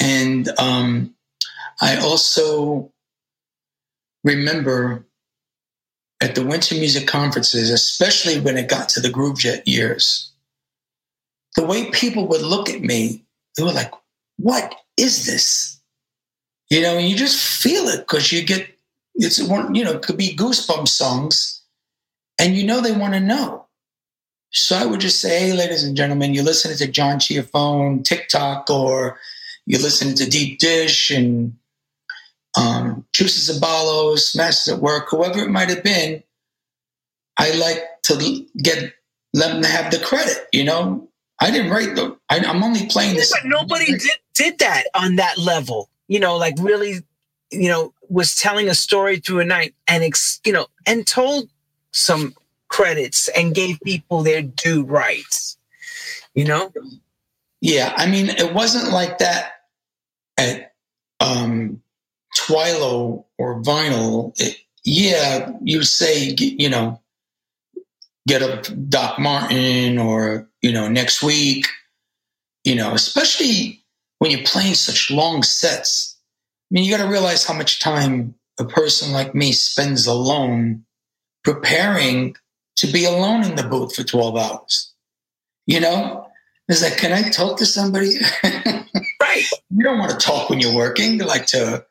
and 0.00 0.48
um, 0.58 1.14
I 1.82 1.98
also 1.98 2.90
remember 4.24 5.04
at 6.22 6.34
the 6.34 6.46
winter 6.46 6.76
music 6.76 7.06
conferences, 7.06 7.68
especially 7.68 8.40
when 8.40 8.56
it 8.56 8.70
got 8.70 8.88
to 8.90 9.00
the 9.00 9.10
Groove 9.10 9.38
Jet 9.38 9.68
years, 9.68 10.32
the 11.54 11.66
way 11.66 11.90
people 11.90 12.26
would 12.28 12.40
look 12.40 12.70
at 12.70 12.80
me, 12.80 13.22
they 13.58 13.64
were 13.64 13.72
like, 13.72 13.92
what 14.38 14.74
is 14.96 15.26
this? 15.26 15.78
You 16.70 16.80
know, 16.80 16.96
you 16.96 17.14
just 17.16 17.36
feel 17.36 17.84
it 17.88 17.98
because 17.98 18.32
you 18.32 18.42
get 18.42 18.66
it's 19.16 19.42
one, 19.42 19.74
you 19.74 19.84
know, 19.84 19.92
it 19.92 20.02
could 20.02 20.16
be 20.16 20.34
goosebump 20.34 20.88
songs, 20.88 21.61
and 22.38 22.54
you 22.54 22.64
know 22.64 22.80
they 22.80 22.92
want 22.92 23.14
to 23.14 23.20
know. 23.20 23.66
So 24.50 24.76
I 24.76 24.84
would 24.84 25.00
just 25.00 25.20
say, 25.20 25.40
hey, 25.40 25.52
ladies 25.54 25.82
and 25.82 25.96
gentlemen, 25.96 26.34
you're 26.34 26.44
listening 26.44 26.76
to 26.76 26.86
John 26.86 27.18
Ciafone, 27.18 28.04
TikTok, 28.04 28.68
or 28.68 29.18
you're 29.64 29.80
listening 29.80 30.14
to 30.16 30.28
Deep 30.28 30.58
Dish 30.58 31.10
and 31.10 31.56
um, 32.56 33.06
Juicy 33.14 33.52
Zabalos, 33.52 34.36
Masters 34.36 34.74
at 34.74 34.80
Work, 34.80 35.08
whoever 35.08 35.38
it 35.38 35.50
might 35.50 35.70
have 35.70 35.82
been. 35.82 36.22
I 37.38 37.52
like 37.54 37.82
to 38.04 38.46
get 38.62 38.92
let 39.32 39.54
them 39.54 39.62
have 39.62 39.90
the 39.90 39.98
credit, 39.98 40.46
you 40.52 40.64
know. 40.64 41.08
I 41.40 41.50
didn't 41.50 41.70
write 41.70 41.94
the. 41.94 42.16
I, 42.28 42.36
am 42.38 42.62
only 42.62 42.86
playing 42.86 43.16
this. 43.16 43.32
But 43.32 43.48
nobody 43.48 43.86
did, 43.86 44.10
did 44.34 44.58
that 44.58 44.84
on 44.94 45.16
that 45.16 45.38
level. 45.38 45.88
You 46.08 46.20
know, 46.20 46.36
like 46.36 46.54
really, 46.60 47.00
you 47.50 47.68
know, 47.68 47.94
was 48.08 48.36
telling 48.36 48.68
a 48.68 48.74
story 48.74 49.18
through 49.18 49.40
a 49.40 49.44
night 49.44 49.74
and 49.88 50.04
ex, 50.04 50.40
you 50.44 50.52
know, 50.52 50.66
and 50.86 51.06
told 51.06 51.48
some 51.92 52.34
credits 52.68 53.28
and 53.28 53.54
gave 53.54 53.80
people 53.82 54.22
their 54.22 54.42
due 54.42 54.84
rights. 54.84 55.56
You 56.34 56.44
know. 56.44 56.72
Yeah, 57.60 57.92
I 57.96 58.06
mean, 58.06 58.28
it 58.28 58.54
wasn't 58.54 58.92
like 58.92 59.18
that 59.18 59.52
at 60.36 60.72
um, 61.20 61.80
Twilo 62.36 63.24
or 63.38 63.62
Vinyl. 63.62 64.32
It, 64.40 64.56
yeah, 64.84 65.52
you 65.62 65.84
say, 65.84 66.34
you 66.38 66.68
know, 66.68 67.00
get 68.26 68.42
a 68.42 68.74
Doc 68.74 69.18
Martin 69.20 69.98
or 69.98 70.48
you 70.62 70.72
know, 70.72 70.88
next 70.88 71.22
week, 71.22 71.66
you 72.64 72.74
know, 72.74 72.94
especially 72.94 73.84
when 74.18 74.30
you're 74.30 74.44
playing 74.44 74.74
such 74.74 75.10
long 75.10 75.42
sets. 75.42 76.16
I 76.70 76.74
mean, 76.74 76.84
you 76.84 76.96
got 76.96 77.02
to 77.02 77.10
realize 77.10 77.44
how 77.44 77.54
much 77.54 77.80
time 77.80 78.34
a 78.58 78.64
person 78.64 79.12
like 79.12 79.34
me 79.34 79.52
spends 79.52 80.06
alone 80.06 80.84
preparing 81.44 82.36
to 82.76 82.86
be 82.86 83.04
alone 83.04 83.44
in 83.44 83.56
the 83.56 83.62
booth 83.62 83.94
for 83.94 84.02
12 84.02 84.36
hours. 84.36 84.92
You 85.66 85.80
know, 85.80 86.26
it's 86.68 86.82
like, 86.82 86.96
can 86.96 87.12
I 87.12 87.28
talk 87.30 87.58
to 87.58 87.66
somebody? 87.66 88.14
right. 88.42 89.44
You 89.70 89.82
don't 89.84 89.98
want 89.98 90.10
to 90.10 90.16
talk 90.16 90.50
when 90.50 90.60
you're 90.60 90.74
working, 90.74 91.14
you 91.14 91.24
like 91.24 91.46
to 91.46 91.84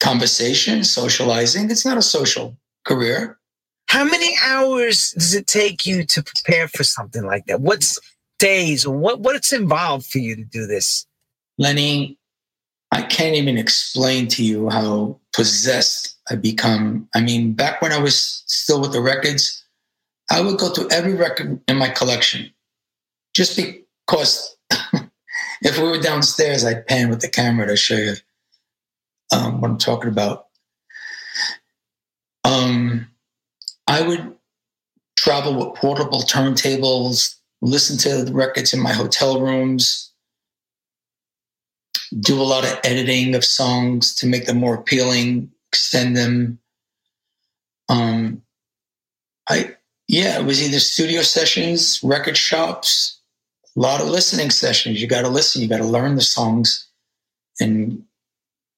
conversation, 0.00 0.82
socializing. 0.82 1.70
It's 1.70 1.86
not 1.86 1.98
a 1.98 2.02
social 2.02 2.56
career. 2.84 3.38
How 3.86 4.04
many 4.04 4.34
hours 4.44 5.10
does 5.12 5.34
it 5.34 5.46
take 5.46 5.86
you 5.86 6.04
to 6.06 6.22
prepare 6.22 6.66
for 6.66 6.82
something 6.82 7.24
like 7.24 7.46
that? 7.46 7.60
What's 7.60 8.00
days 8.38 8.84
or 8.84 8.96
what 8.96 9.20
what's 9.20 9.52
involved 9.52 10.06
for 10.06 10.18
you 10.18 10.34
to 10.34 10.44
do 10.44 10.66
this? 10.66 11.06
Lenny, 11.58 12.18
I 12.90 13.02
can't 13.02 13.36
even 13.36 13.56
explain 13.56 14.28
to 14.28 14.44
you 14.44 14.68
how 14.68 15.20
possessed 15.32 16.16
I 16.32 16.36
become. 16.36 17.06
I 17.14 17.20
mean, 17.20 17.52
back 17.52 17.82
when 17.82 17.92
I 17.92 17.98
was 17.98 18.42
still 18.46 18.80
with 18.80 18.92
the 18.92 19.02
records, 19.02 19.62
I 20.30 20.40
would 20.40 20.58
go 20.58 20.70
through 20.70 20.88
every 20.90 21.12
record 21.12 21.60
in 21.68 21.76
my 21.76 21.90
collection 21.90 22.50
just 23.34 23.54
because 23.54 24.56
if 25.62 25.78
we 25.78 25.84
were 25.84 26.00
downstairs, 26.00 26.64
I'd 26.64 26.86
pan 26.86 27.10
with 27.10 27.20
the 27.20 27.28
camera 27.28 27.66
to 27.66 27.76
show 27.76 27.96
you 27.96 28.14
um, 29.30 29.60
what 29.60 29.70
I'm 29.70 29.78
talking 29.78 30.08
about. 30.08 30.46
Um, 32.44 33.08
I 33.86 34.00
would 34.00 34.34
travel 35.18 35.54
with 35.54 35.78
portable 35.78 36.22
turntables, 36.22 37.36
listen 37.60 37.98
to 37.98 38.24
the 38.24 38.32
records 38.32 38.72
in 38.72 38.80
my 38.80 38.92
hotel 38.92 39.38
rooms, 39.38 40.12
do 42.20 42.40
a 42.40 42.42
lot 42.42 42.64
of 42.64 42.80
editing 42.84 43.34
of 43.34 43.44
songs 43.44 44.14
to 44.14 44.26
make 44.26 44.46
them 44.46 44.56
more 44.56 44.74
appealing, 44.74 45.50
extend 45.72 46.16
them. 46.16 46.58
Um, 47.88 48.42
I 49.48 49.74
yeah, 50.06 50.38
it 50.38 50.44
was 50.44 50.62
either 50.62 50.78
studio 50.78 51.22
sessions, 51.22 52.00
record 52.02 52.36
shops, 52.36 53.18
a 53.74 53.80
lot 53.80 54.02
of 54.02 54.08
listening 54.08 54.50
sessions. 54.50 55.00
You 55.00 55.08
got 55.08 55.22
to 55.22 55.28
listen, 55.28 55.62
you 55.62 55.68
got 55.68 55.78
to 55.78 55.84
learn 55.84 56.16
the 56.16 56.20
songs, 56.20 56.86
and 57.58 58.04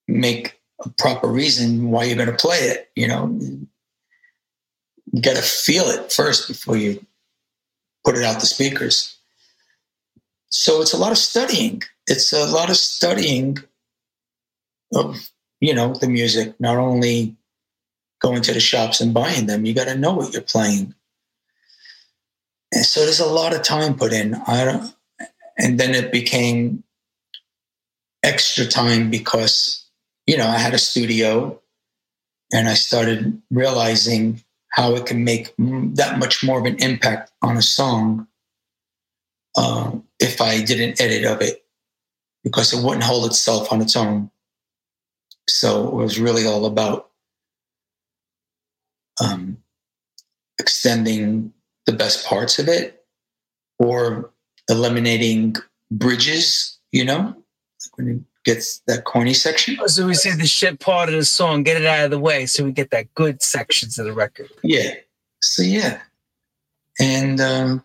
make 0.06 0.60
a 0.84 0.88
proper 0.90 1.26
reason 1.26 1.90
why 1.90 2.04
you're 2.04 2.16
going 2.16 2.28
to 2.28 2.36
play 2.36 2.58
it. 2.58 2.90
You 2.94 3.08
know, 3.08 3.36
you 5.12 5.20
got 5.20 5.36
to 5.36 5.42
feel 5.42 5.84
it 5.84 6.12
first 6.12 6.46
before 6.46 6.76
you 6.76 7.04
put 8.04 8.16
it 8.16 8.24
out 8.24 8.40
the 8.40 8.46
speakers. 8.46 9.16
So 10.50 10.80
it's 10.80 10.92
a 10.92 10.98
lot 10.98 11.10
of 11.10 11.18
studying. 11.18 11.82
It's 12.06 12.32
a 12.32 12.46
lot 12.46 12.70
of 12.70 12.76
studying 12.76 13.58
of, 14.94 15.30
you 15.64 15.74
know, 15.74 15.94
the 15.94 16.08
music, 16.08 16.54
not 16.60 16.76
only 16.76 17.34
going 18.20 18.42
to 18.42 18.52
the 18.52 18.60
shops 18.60 19.00
and 19.00 19.14
buying 19.14 19.46
them, 19.46 19.64
you 19.64 19.72
got 19.72 19.86
to 19.86 19.96
know 19.96 20.12
what 20.12 20.32
you're 20.34 20.42
playing. 20.42 20.94
And 22.70 22.84
so 22.84 23.00
there's 23.00 23.20
a 23.20 23.26
lot 23.26 23.54
of 23.54 23.62
time 23.62 23.96
put 23.96 24.12
in. 24.12 24.34
I 24.46 24.64
don't, 24.66 24.94
and 25.56 25.80
then 25.80 25.94
it 25.94 26.12
became 26.12 26.84
extra 28.22 28.66
time 28.66 29.10
because, 29.10 29.88
you 30.26 30.36
know, 30.36 30.46
I 30.46 30.58
had 30.58 30.74
a 30.74 30.78
studio 30.78 31.58
and 32.52 32.68
I 32.68 32.74
started 32.74 33.40
realizing 33.50 34.42
how 34.68 34.94
it 34.96 35.06
can 35.06 35.24
make 35.24 35.54
that 35.56 36.18
much 36.18 36.44
more 36.44 36.58
of 36.58 36.66
an 36.66 36.76
impact 36.76 37.30
on 37.40 37.56
a 37.56 37.62
song 37.62 38.26
uh, 39.56 39.92
if 40.20 40.42
I 40.42 40.62
did 40.62 40.80
an 40.80 40.94
edit 40.98 41.24
of 41.24 41.40
it, 41.40 41.64
because 42.42 42.74
it 42.74 42.84
wouldn't 42.84 43.04
hold 43.04 43.24
itself 43.24 43.72
on 43.72 43.80
its 43.80 43.96
own. 43.96 44.30
So 45.48 45.88
it 45.88 45.94
was 45.94 46.18
really 46.18 46.46
all 46.46 46.66
about 46.66 47.10
um, 49.22 49.58
extending 50.58 51.52
the 51.86 51.92
best 51.92 52.26
parts 52.26 52.58
of 52.58 52.68
it 52.68 53.04
or 53.78 54.30
eliminating 54.68 55.56
bridges, 55.90 56.78
you 56.92 57.04
know, 57.04 57.36
when 57.96 58.08
it 58.08 58.20
gets 58.44 58.80
that 58.86 59.04
corny 59.04 59.34
section. 59.34 59.76
Oh, 59.80 59.86
so 59.86 60.06
we 60.06 60.14
say 60.14 60.34
the 60.34 60.46
shit 60.46 60.80
part 60.80 61.08
of 61.08 61.14
the 61.14 61.24
song, 61.24 61.62
get 61.62 61.80
it 61.80 61.86
out 61.86 62.06
of 62.06 62.10
the 62.10 62.18
way 62.18 62.46
so 62.46 62.64
we 62.64 62.72
get 62.72 62.90
that 62.90 63.12
good 63.14 63.42
sections 63.42 63.98
of 63.98 64.06
the 64.06 64.12
record. 64.12 64.48
Yeah. 64.62 64.94
So 65.42 65.62
yeah. 65.62 66.00
And 67.00 67.40
um 67.40 67.84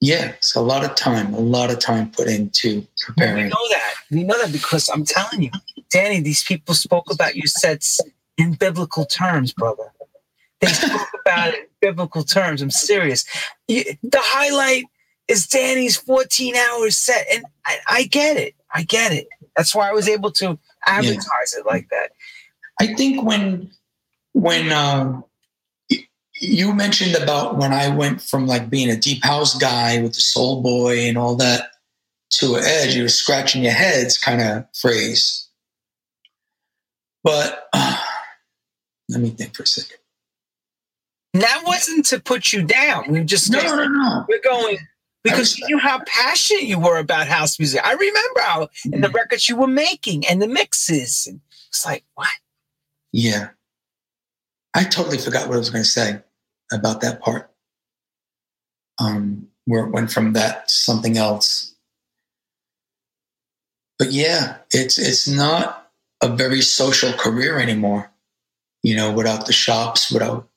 yeah, 0.00 0.30
it's 0.30 0.54
a 0.54 0.60
lot 0.60 0.84
of 0.84 0.94
time, 0.94 1.32
a 1.34 1.40
lot 1.40 1.70
of 1.70 1.78
time 1.78 2.10
put 2.10 2.28
into 2.28 2.86
preparing. 3.00 3.44
We 3.44 3.50
know 3.50 3.68
that. 3.70 3.94
We 4.10 4.24
know 4.24 4.38
that 4.40 4.52
because 4.52 4.88
I'm 4.88 5.04
telling 5.04 5.42
you, 5.42 5.50
Danny, 5.90 6.20
these 6.20 6.44
people 6.44 6.74
spoke 6.74 7.10
about 7.10 7.36
your 7.36 7.46
sets 7.46 8.00
in 8.36 8.54
biblical 8.54 9.06
terms, 9.06 9.52
brother. 9.52 9.92
They 10.60 10.68
spoke 10.68 11.08
about 11.24 11.54
it 11.54 11.60
in 11.60 11.66
biblical 11.80 12.22
terms. 12.22 12.60
I'm 12.60 12.70
serious. 12.70 13.24
The 13.68 13.98
highlight 14.14 14.84
is 15.28 15.46
Danny's 15.46 15.96
14 15.96 16.56
hour 16.56 16.90
set. 16.90 17.26
And 17.32 17.44
I, 17.64 17.78
I, 17.88 18.02
get 18.04 18.36
it. 18.36 18.54
I 18.72 18.82
get 18.82 19.12
it. 19.12 19.28
That's 19.56 19.74
why 19.74 19.88
I 19.88 19.92
was 19.92 20.08
able 20.08 20.32
to 20.32 20.58
advertise 20.86 21.54
yeah. 21.54 21.60
it 21.60 21.66
like 21.66 21.88
that. 21.90 22.10
I 22.80 22.94
think 22.94 23.24
when 23.24 23.70
when 24.32 24.72
um, 24.72 25.24
you 26.40 26.74
mentioned 26.74 27.14
about 27.14 27.56
when 27.56 27.72
I 27.72 27.88
went 27.94 28.20
from 28.20 28.46
like 28.46 28.70
being 28.70 28.90
a 28.90 28.96
deep 28.96 29.24
house 29.24 29.56
guy 29.56 30.02
with 30.02 30.14
the 30.14 30.20
soul 30.20 30.62
boy 30.62 31.00
and 31.00 31.16
all 31.16 31.36
that 31.36 31.70
to 32.30 32.56
an 32.56 32.64
edge, 32.64 32.94
you 32.94 33.02
were 33.02 33.08
scratching 33.08 33.62
your 33.62 33.72
heads 33.72 34.18
kind 34.18 34.40
of 34.40 34.66
phrase. 34.74 35.48
But 37.22 37.68
uh, 37.72 38.00
let 39.08 39.20
me 39.20 39.30
think 39.30 39.54
for 39.54 39.62
a 39.62 39.66
second. 39.66 39.98
That 41.34 41.62
wasn't 41.66 42.06
to 42.06 42.20
put 42.20 42.52
you 42.52 42.62
down. 42.62 43.10
We 43.10 43.24
just 43.24 43.50
no, 43.50 43.60
no, 43.60 43.88
no. 43.88 44.24
We're 44.28 44.40
going 44.40 44.78
because 45.24 45.58
you 45.58 45.66
knew 45.66 45.78
how 45.78 46.00
passionate 46.06 46.64
you 46.64 46.78
were 46.78 46.98
about 46.98 47.26
house 47.26 47.58
music. 47.58 47.80
I 47.84 47.92
remember 47.92 48.40
how 48.40 48.68
in 48.92 49.00
the 49.00 49.08
records 49.08 49.48
you 49.48 49.56
were 49.56 49.66
making 49.66 50.24
and 50.26 50.40
the 50.40 50.46
mixes. 50.46 51.26
And 51.26 51.40
it's 51.68 51.84
like, 51.84 52.04
what? 52.14 52.28
Yeah. 53.10 53.48
I 54.74 54.84
totally 54.84 55.18
forgot 55.18 55.46
what 55.46 55.54
I 55.54 55.58
was 55.58 55.70
going 55.70 55.84
to 55.84 55.88
say 55.90 56.20
about 56.72 57.00
that 57.02 57.20
part. 57.20 57.50
Um, 58.98 59.48
where 59.66 59.84
it 59.84 59.92
went 59.92 60.12
from 60.12 60.34
that 60.34 60.68
to 60.68 60.74
something 60.74 61.16
else. 61.16 61.74
But 63.98 64.12
yeah, 64.12 64.58
it's 64.72 64.98
it's 64.98 65.26
not 65.26 65.90
a 66.20 66.28
very 66.28 66.60
social 66.60 67.12
career 67.12 67.58
anymore. 67.58 68.10
You 68.82 68.96
know, 68.96 69.12
without 69.12 69.46
the 69.46 69.52
shops, 69.52 70.10
without 70.10 70.48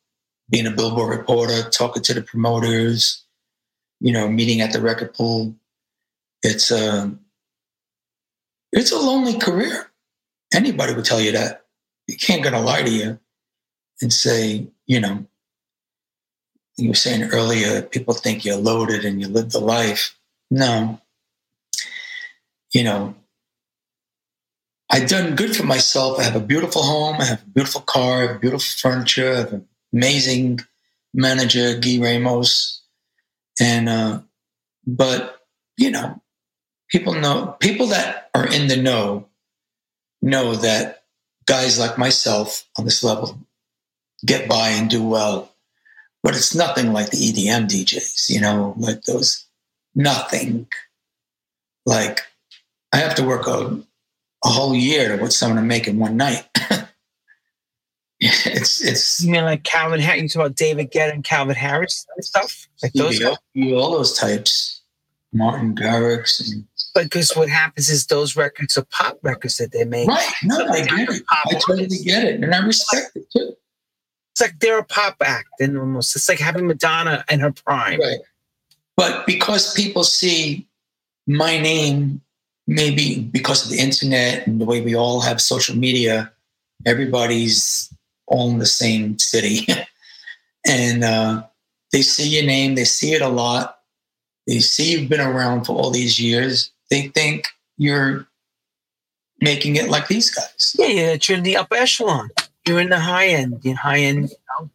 being 0.49 0.67
a 0.67 0.71
billboard 0.71 1.17
reporter, 1.17 1.69
talking 1.69 2.03
to 2.03 2.13
the 2.13 2.21
promoters, 2.21 3.23
you 3.99 4.11
know, 4.11 4.27
meeting 4.27 4.61
at 4.61 4.73
the 4.73 4.81
record 4.81 5.13
pool. 5.13 5.55
It's 6.43 6.71
a, 6.71 7.11
it's 8.71 8.91
a 8.91 8.97
lonely 8.97 9.37
career. 9.37 9.91
Anybody 10.53 10.93
would 10.93 11.05
tell 11.05 11.21
you 11.21 11.31
that. 11.33 11.65
you 12.07 12.17
can't 12.17 12.43
gonna 12.43 12.61
lie 12.61 12.83
to 12.83 12.89
you 12.89 13.19
and 14.01 14.11
say, 14.13 14.67
you 14.85 14.99
know, 14.99 15.25
you 16.77 16.89
were 16.89 16.95
saying 16.95 17.29
earlier, 17.31 17.81
people 17.81 18.13
think 18.13 18.45
you're 18.45 18.55
loaded 18.57 19.03
and 19.03 19.19
you 19.19 19.27
live 19.27 19.51
the 19.51 19.59
life. 19.59 20.15
No. 20.51 21.01
You 22.73 22.83
know, 22.83 23.15
I've 24.89 25.09
done 25.09 25.35
good 25.35 25.55
for 25.55 25.63
myself. 25.63 26.19
I 26.19 26.23
have 26.23 26.35
a 26.35 26.39
beautiful 26.39 26.83
home. 26.83 27.17
I 27.19 27.25
have 27.25 27.41
a 27.41 27.49
beautiful 27.49 27.81
car. 27.81 28.23
I 28.23 28.31
have 28.33 28.41
beautiful 28.41 28.59
furniture. 28.59 29.33
I 29.33 29.37
have 29.37 29.53
an 29.53 29.67
amazing 29.91 30.59
manager, 31.13 31.79
Guy 31.79 31.97
Ramos. 31.99 32.83
And, 33.59 33.89
uh, 33.89 34.21
but, 34.85 35.39
you 35.77 35.89
know, 35.89 36.21
people 36.89 37.13
know, 37.13 37.55
people 37.59 37.87
that 37.87 38.29
are 38.35 38.47
in 38.47 38.67
the 38.67 38.77
know, 38.77 39.27
know 40.21 40.55
that 40.55 41.03
guys 41.47 41.79
like 41.79 41.97
myself 41.97 42.67
on 42.77 42.85
this 42.85 43.03
level 43.03 43.39
get 44.25 44.47
by 44.47 44.69
and 44.69 44.89
do 44.89 45.03
well. 45.03 45.51
But 46.23 46.35
it's 46.35 46.55
nothing 46.55 46.93
like 46.93 47.11
the 47.11 47.17
EDM 47.17 47.67
DJs, 47.67 48.29
you 48.29 48.41
know, 48.41 48.73
like 48.77 49.03
those, 49.03 49.45
nothing. 49.95 50.67
Like, 51.85 52.21
I 52.91 52.97
have 52.97 53.15
to 53.15 53.23
work 53.23 53.47
a 53.47 53.81
a 54.43 54.49
whole 54.49 54.75
year 54.75 55.15
to 55.15 55.21
what 55.21 55.33
someone 55.33 55.57
to 55.57 55.63
make 55.63 55.87
in 55.87 55.99
one 55.99 56.17
night. 56.17 56.47
it's 58.19 58.83
it's. 58.83 59.23
You 59.23 59.31
mean 59.31 59.43
like 59.43 59.63
Calvin 59.63 59.99
Harris? 59.99 60.21
You 60.21 60.29
talk 60.29 60.45
about 60.47 60.55
David 60.55 60.91
Guetta 60.91 61.13
and 61.13 61.23
Calvin 61.23 61.55
Harris 61.55 62.05
and 62.15 62.25
stuff 62.25 62.67
like 62.81 62.93
those. 62.93 63.19
Yeah, 63.19 63.35
all 63.75 63.91
those 63.91 64.17
types, 64.17 64.81
Martin 65.33 65.75
Garrix 65.75 66.39
and. 66.51 66.65
Because 66.95 67.35
what 67.35 67.47
happens 67.47 67.89
is 67.89 68.07
those 68.07 68.35
records 68.35 68.75
are 68.75 68.85
pop 68.85 69.19
records 69.21 69.57
that 69.57 69.71
they 69.71 69.85
make. 69.85 70.07
Right. 70.07 70.27
No, 70.43 70.65
I 70.67 70.81
get 70.81 71.09
it. 71.09 71.21
I 71.29 71.53
totally 71.53 71.99
get 72.03 72.23
it, 72.23 72.43
and 72.43 72.55
I 72.55 72.65
respect 72.65 73.15
it 73.15 73.29
too. 73.31 73.55
It's 74.37 74.41
like 74.43 74.59
they're 74.59 74.77
a 74.77 74.83
pop 74.83 75.15
act, 75.25 75.49
and 75.59 75.75
almost 75.79 76.15
it's 76.15 76.29
like 76.29 76.37
having 76.37 76.67
Madonna 76.67 77.25
in 77.27 77.39
her 77.39 77.51
prime. 77.51 77.99
Right. 77.99 78.19
But 78.95 79.25
because 79.25 79.73
people 79.73 80.03
see 80.03 80.67
my 81.25 81.59
name 81.59 82.21
maybe 82.67 83.21
because 83.31 83.65
of 83.65 83.71
the 83.71 83.79
internet 83.79 84.45
and 84.45 84.61
the 84.61 84.65
way 84.65 84.81
we 84.81 84.95
all 84.95 85.21
have 85.21 85.41
social 85.41 85.75
media, 85.75 86.31
everybody's 86.85 87.91
all 88.27 88.51
in 88.51 88.59
the 88.59 88.67
same 88.67 89.17
city. 89.17 89.65
and 90.67 91.03
uh, 91.03 91.41
they 91.91 92.03
see 92.03 92.29
your 92.29 92.45
name, 92.45 92.75
they 92.75 92.85
see 92.85 93.13
it 93.13 93.23
a 93.23 93.29
lot. 93.29 93.79
They 94.45 94.59
see 94.59 94.91
you've 94.91 95.09
been 95.09 95.19
around 95.19 95.63
for 95.63 95.75
all 95.75 95.89
these 95.89 96.19
years. 96.19 96.69
They 96.91 97.07
think 97.07 97.47
you're 97.79 98.27
making 99.41 99.77
it 99.77 99.89
like 99.89 100.07
these 100.07 100.29
guys. 100.29 100.75
Yeah, 100.77 100.85
yeah, 100.85 101.17
you're 101.19 101.39
in 101.39 101.43
the 101.43 101.57
upper 101.57 101.73
echelon. 101.73 102.29
You're 102.67 102.81
in 102.81 102.89
the 102.89 102.99
high 102.99 103.27
end, 103.27 103.61
the 103.61 103.71
high 103.71 103.99
end. 103.99 104.29
You, 104.29 104.35
know? 104.59 104.69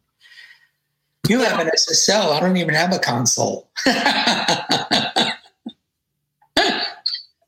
you 1.29 1.39
have 1.41 1.59
an 1.59 1.69
SSL. 1.69 2.31
I 2.31 2.39
don't 2.39 2.57
even 2.57 2.73
have 2.73 2.93
a 2.93 2.99
console. 2.99 3.69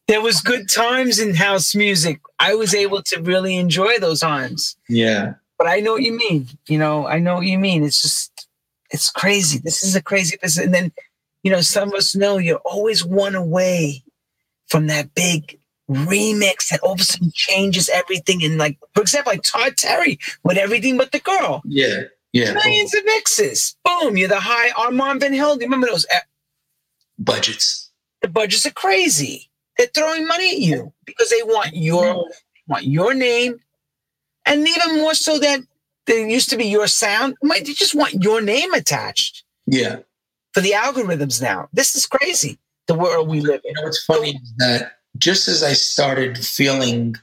there 0.08 0.22
was 0.22 0.42
good 0.42 0.70
times 0.70 1.20
in 1.20 1.34
house 1.34 1.74
music. 1.74 2.20
I 2.40 2.54
was 2.54 2.76
able 2.76 3.02
to 3.04 3.22
really 3.22 3.58
enjoy 3.58 3.98
those 3.98 4.20
times. 4.20 4.78
Yeah. 4.88 5.34
But 5.58 5.68
I 5.68 5.80
know 5.80 5.94
what 5.94 6.04
you 6.04 6.16
mean. 6.16 6.48
You 6.68 6.78
know, 6.78 7.08
I 7.08 7.20
know 7.20 7.36
what 7.36 7.46
you 7.46 7.58
mean. 7.58 7.84
It's 7.84 8.02
just, 8.02 8.48
it's 8.92 9.10
crazy. 9.10 9.60
This 9.60 9.84
is 9.84 9.96
a 9.96 10.04
crazy 10.04 10.38
business. 10.42 10.64
And 10.64 10.74
then, 10.74 10.92
you 11.44 11.52
know, 11.52 11.62
some 11.62 11.90
of 11.90 11.96
us 11.96 12.16
know 12.16 12.38
you're 12.38 12.62
always 12.66 13.04
one 13.04 13.36
away 13.36 14.04
from 14.68 14.88
that 14.88 15.16
big 15.16 15.60
remix 15.90 16.70
that 16.70 16.80
all 16.82 16.94
of 16.94 17.00
a 17.00 17.04
sudden 17.04 17.32
changes 17.34 17.90
everything. 17.90 18.44
And 18.44 18.58
like, 18.58 18.78
for 18.94 19.02
example, 19.02 19.34
like 19.34 19.44
Todd 19.44 19.78
Terry 19.78 20.20
with 20.44 20.58
everything 20.58 20.98
but 20.98 21.12
the 21.12 21.20
girl. 21.20 21.62
Yeah. 21.66 22.04
Yeah. 22.34 22.54
Millions 22.54 22.94
of 22.94 23.06
mixes. 23.06 23.76
Boom. 23.86 24.18
You're 24.18 24.28
the 24.28 24.40
high 24.40 24.72
Armand 24.72 25.22
Van 25.22 25.34
Helden. 25.34 25.64
Remember 25.64 25.88
those 25.88 26.06
eh? 26.12 26.20
budgets? 27.18 27.92
The 28.22 28.28
budgets 28.28 28.66
are 28.66 28.72
crazy. 28.72 29.50
They're 29.78 29.88
throwing 29.94 30.28
money 30.28 30.52
at 30.52 30.60
you 30.60 30.94
because 31.06 31.30
they 31.30 31.44
want 31.44 31.76
your 31.76 32.26
want 32.68 32.86
your 32.86 33.14
name, 33.14 33.60
and 34.46 34.68
even 34.68 34.98
more 34.98 35.14
so 35.14 35.38
that 35.38 35.60
there 36.08 36.28
used 36.28 36.50
to 36.50 36.58
be 36.58 36.66
your 36.66 36.88
sound. 36.88 37.36
They 37.42 37.62
just 37.62 37.96
want 37.96 38.24
your 38.24 38.42
name 38.42 38.74
attached. 38.74 39.44
Yeah. 39.68 40.00
For 40.54 40.62
the 40.62 40.72
algorithms 40.72 41.42
now, 41.42 41.68
this 41.74 41.96
is 41.96 42.06
crazy. 42.06 42.58
The 42.88 42.96
world 42.96 43.28
we 43.28 43.42
live 43.42 43.62
in. 43.64 43.70
You 43.70 43.74
know 43.74 43.84
what's 43.84 44.04
funny 44.06 44.32
so, 44.32 44.38
is 44.38 44.54
that 44.58 44.95
just 45.18 45.48
as 45.48 45.64
I 45.64 45.74
started 45.74 46.38
feeling 46.38 47.16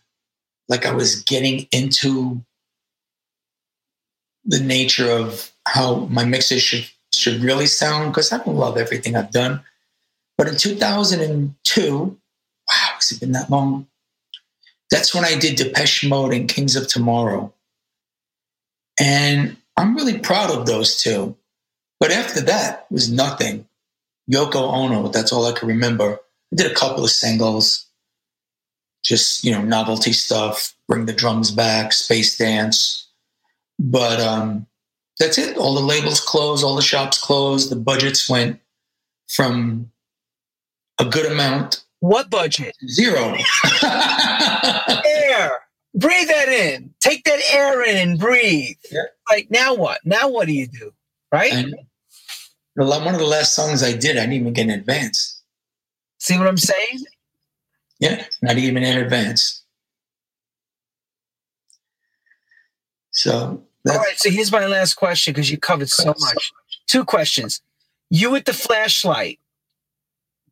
like 0.69 0.87
I 0.87 0.93
was 0.93 1.23
getting 1.23 1.67
into 1.73 2.43
the 4.45 4.61
nature 4.61 5.11
of 5.11 5.53
how 5.67 6.07
my 6.07 6.25
mixes 6.25 6.63
should 6.63 6.89
should 7.15 7.43
really 7.43 7.67
sound, 7.67 8.11
because 8.11 8.33
I 8.33 8.39
don't 8.39 8.57
love 8.57 8.77
everything 8.77 9.17
I've 9.17 9.31
done. 9.31 9.63
But 10.39 10.49
in 10.49 10.57
2002, 10.57 11.99
wow, 11.99 12.17
has 12.69 13.13
it 13.13 13.21
been 13.21 13.33
that 13.33 13.51
long? 13.51 13.87
That's 14.91 15.15
when 15.15 15.25
I 15.25 15.39
did 15.39 15.57
Depeche 15.57 16.05
Mode 16.05 16.33
and 16.35 16.49
Kings 16.49 16.75
of 16.75 16.89
Tomorrow. 16.89 17.53
And 18.99 19.57
I'm 19.77 19.95
really 19.95 20.19
proud 20.19 20.51
of 20.51 20.67
those 20.67 21.03
two. 21.03 21.37
But 22.01 22.11
after 22.11 22.41
that 22.43 22.87
was 22.91 23.11
nothing. 23.11 23.67
Yoko 24.31 24.73
Ono, 24.73 25.09
that's 25.09 25.33
all 25.33 25.47
I 25.47 25.53
can 25.53 25.69
remember. 25.69 26.19
I 26.53 26.57
did 26.57 26.71
a 26.71 26.75
couple 26.75 27.05
of 27.05 27.11
singles, 27.11 27.87
just, 29.05 29.45
you 29.45 29.53
know, 29.53 29.63
novelty 29.63 30.13
stuff, 30.13 30.75
bring 30.89 31.07
the 31.07 31.13
drums 31.13 31.51
back, 31.51 31.93
space 31.93 32.37
dance. 32.37 33.09
But 33.79 34.21
um, 34.21 34.67
that's 35.19 35.39
it. 35.39 35.57
All 35.57 35.75
the 35.75 35.81
labels 35.81 36.21
closed, 36.21 36.65
all 36.65 36.77
the 36.77 36.83
shops 36.83 37.19
closed, 37.19 37.71
the 37.71 37.77
budgets 37.77 38.29
went 38.29 38.61
from 39.29 39.91
a 41.01 41.05
good 41.05 41.31
amount 41.31 41.83
what 42.03 42.31
budget? 42.31 42.75
Zero. 42.89 43.37
air. 43.85 45.53
Breathe 45.95 46.27
that 46.27 46.49
in. 46.49 46.93
Take 46.99 47.23
that 47.23 47.39
air 47.53 47.81
in 47.85 47.97
and 47.97 48.19
breathe. 48.19 48.77
Yeah. 48.91 49.03
Like 49.31 49.49
now 49.53 49.77
what? 49.77 50.01
Now 50.05 50.29
what 50.29 50.49
do 50.49 50.53
you 50.53 50.67
do? 50.67 50.93
Right? 51.31 51.53
And 51.53 51.77
one 52.75 53.15
of 53.15 53.21
the 53.21 53.27
last 53.27 53.55
songs 53.55 53.85
I 53.85 53.93
did, 53.93 54.17
I 54.17 54.23
didn't 54.23 54.33
even 54.33 54.53
get 54.53 54.65
in 54.65 54.71
advance. 54.71 55.42
See 56.23 56.39
what 56.39 56.47
I'm 56.47 56.57
saying? 56.57 57.05
Yeah, 57.99 58.25
not 58.43 58.57
even 58.57 58.85
in 58.85 58.97
advance. 58.97 59.65
So 63.11 63.65
all 63.89 63.97
right. 63.97 64.17
So 64.17 64.31
here's 64.31 64.53
my 64.53 64.67
last 64.67 64.95
question 64.95 65.35
because 65.35 65.51
you 65.51 65.59
covered 65.59 65.89
so 65.89 66.15
much. 66.21 66.53
Two 66.87 67.05
questions. 67.05 67.61
You 68.09 68.31
with 68.31 68.45
the 68.45 68.53
flashlight 68.53 69.41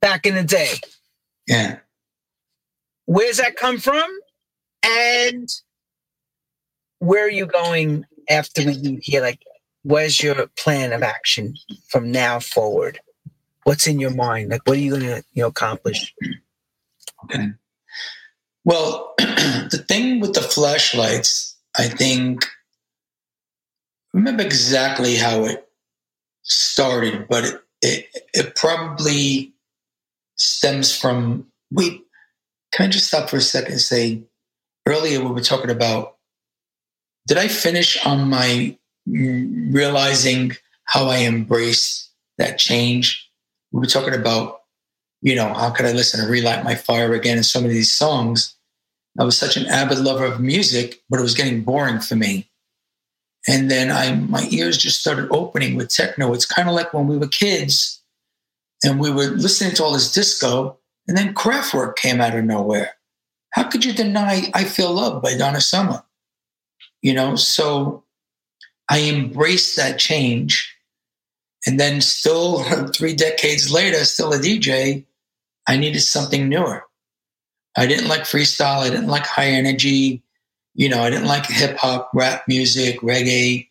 back 0.01 0.27
in 0.27 0.35
the 0.35 0.43
day. 0.43 0.73
Yeah. 1.47 1.79
Where's 3.05 3.37
that 3.37 3.55
come 3.55 3.79
from? 3.79 4.11
And 4.85 5.49
where 6.99 7.25
are 7.25 7.31
you 7.31 7.47
going 7.47 8.07
after 8.29 8.65
we 8.65 8.73
leave 8.73 9.05
here? 9.05 9.21
Like, 9.21 9.45
where's 9.85 10.21
your 10.21 10.49
plan 10.57 10.93
of 10.93 11.05
action 11.05 11.55
from 11.87 12.11
now 12.11 12.41
forward? 12.41 12.99
What's 13.71 13.87
in 13.87 14.01
your 14.01 14.11
mind? 14.11 14.51
Like, 14.51 14.63
what 14.67 14.79
are 14.79 14.81
you 14.81 14.99
going 14.99 15.03
to, 15.03 15.23
you 15.33 15.43
know, 15.45 15.47
accomplish? 15.47 16.13
Okay. 17.23 17.51
Well, 18.65 19.15
the 19.19 19.85
thing 19.87 20.19
with 20.19 20.33
the 20.33 20.41
flashlights, 20.43 21.57
I 21.79 21.87
think, 21.87 22.47
I 24.13 24.19
remember 24.19 24.43
exactly 24.43 25.15
how 25.15 25.45
it 25.45 25.69
started, 26.43 27.29
but 27.29 27.45
it, 27.45 27.63
it, 27.81 28.29
it 28.35 28.57
probably 28.57 29.55
stems 30.35 30.97
from 30.97 31.47
wait 31.71 32.01
can 32.73 32.87
i 32.87 32.89
just 32.89 33.07
stop 33.07 33.29
for 33.29 33.37
a 33.37 33.41
second 33.41 33.73
and 33.73 33.81
say 33.81 34.23
earlier 34.87 35.21
we 35.21 35.31
were 35.31 35.43
talking 35.43 35.71
about 35.71 36.17
did 37.29 37.37
i 37.37 37.47
finish 37.47 38.05
on 38.07 38.29
my 38.29 38.75
realizing 39.07 40.53
how 40.85 41.07
i 41.09 41.19
embrace 41.19 42.09
that 42.39 42.59
change 42.59 43.30
we 43.73 43.81
were 43.81 43.87
talking 43.87 44.15
about 44.15 44.61
you 45.23 45.35
know 45.35 45.53
how 45.53 45.71
could 45.71 45.87
i 45.87 45.93
listen 45.93 46.25
to 46.25 46.31
relight 46.31 46.65
my 46.65 46.75
fire 46.75 47.13
again 47.15 47.37
in 47.37 47.45
so 47.45 47.61
many 47.61 47.73
of 47.73 47.77
these 47.77 47.93
songs 47.93 48.57
i 49.19 49.25
was 49.25 49.37
such 49.37 49.57
an 49.57 49.67
avid 49.67 49.99
lover 49.99 50.25
of 50.25 50.41
music 50.41 51.03
but 51.09 51.19
it 51.19 51.23
was 51.23 51.35
getting 51.35 51.63
boring 51.63 52.01
for 52.01 52.17
me 52.17 52.51
and 53.49 53.71
then 53.71 53.91
i 53.91 54.15
my 54.15 54.47
ears 54.51 54.79
just 54.79 55.01
started 55.01 55.29
opening 55.31 55.77
with 55.77 55.89
techno 55.89 56.33
it's 56.33 56.47
kind 56.47 56.69
of 56.69 56.75
like 56.75 56.93
when 56.95 57.07
we 57.07 57.19
were 57.19 57.29
kids 57.29 58.01
and 58.83 58.99
we 58.99 59.11
were 59.11 59.27
listening 59.27 59.75
to 59.75 59.85
all 59.85 59.93
this 59.93 60.13
disco, 60.13 60.79
and 61.07 61.17
then 61.17 61.35
Kraftwerk 61.35 61.97
came 61.97 62.21
out 62.21 62.37
of 62.37 62.45
nowhere. 62.45 62.93
How 63.51 63.65
could 63.65 63.85
you 63.85 63.93
deny 63.93 64.51
I 64.55 64.65
Feel 64.65 64.93
Love 64.93 65.23
by 65.23 65.37
Donna 65.37 65.61
Summer? 65.61 66.03
You 67.03 67.15
know, 67.15 67.37
so 67.37 68.05
I 68.89 69.03
embraced 69.03 69.77
that 69.77 69.99
change. 69.99 70.70
And 71.67 71.79
then, 71.79 72.01
still 72.01 72.63
three 72.95 73.15
decades 73.15 73.71
later, 73.71 74.05
still 74.05 74.33
a 74.33 74.39
DJ, 74.39 75.05
I 75.67 75.77
needed 75.77 76.01
something 76.01 76.49
newer. 76.49 76.85
I 77.77 77.87
didn't 77.87 78.09
like 78.09 78.23
freestyle, 78.23 78.81
I 78.81 78.91
didn't 78.91 79.09
like 79.09 79.27
high 79.27 79.49
energy. 79.49 80.23
you 80.75 80.89
know, 80.89 81.03
I 81.03 81.11
didn't 81.11 81.27
like 81.27 81.47
hip 81.47 81.77
hop, 81.77 82.11
rap 82.15 82.45
music, 82.49 83.01
reggae. 83.01 83.69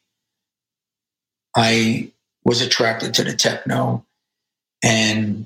I 1.55 2.11
was 2.45 2.61
attracted 2.61 3.13
to 3.15 3.23
the 3.23 3.33
techno. 3.33 4.05
And 4.83 5.45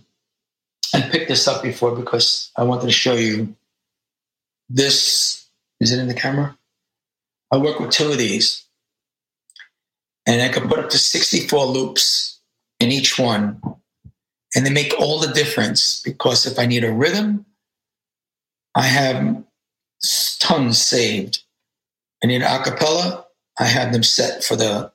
I 0.94 1.02
picked 1.02 1.28
this 1.28 1.48
up 1.48 1.64
before 1.64 1.96
because 1.96 2.52
I 2.56 2.64
wanted 2.64 2.86
to 2.88 2.92
show 2.92 3.14
you 3.14 3.56
this. 4.70 5.46
Is 5.80 5.92
it 5.92 6.00
in 6.00 6.08
the 6.08 6.14
camera? 6.14 6.56
I 7.52 7.58
work 7.58 7.80
with 7.80 7.92
two 7.92 8.12
of 8.12 8.18
these. 8.18 8.63
And 10.26 10.42
I 10.42 10.50
can 10.50 10.68
put 10.68 10.80
up 10.80 10.90
to 10.92 10.98
64 10.98 11.66
loops 11.66 12.40
in 12.80 12.92
each 12.92 13.20
one. 13.20 13.62
And 14.56 14.66
they 14.66 14.72
make 14.72 14.94
all 15.00 15.20
the 15.20 15.34
difference 15.34 16.02
because 16.02 16.46
if 16.46 16.60
I 16.60 16.66
need 16.66 16.84
a 16.84 16.92
rhythm, 16.92 17.46
I 18.76 18.84
have 18.84 19.44
tons 20.40 20.82
saved. 20.82 21.44
I 22.24 22.28
need 22.28 22.42
an 22.42 22.48
acapella, 22.48 23.26
I 23.60 23.66
have 23.66 23.92
them 23.92 24.04
set 24.04 24.44
for 24.44 24.56
the 24.56 24.92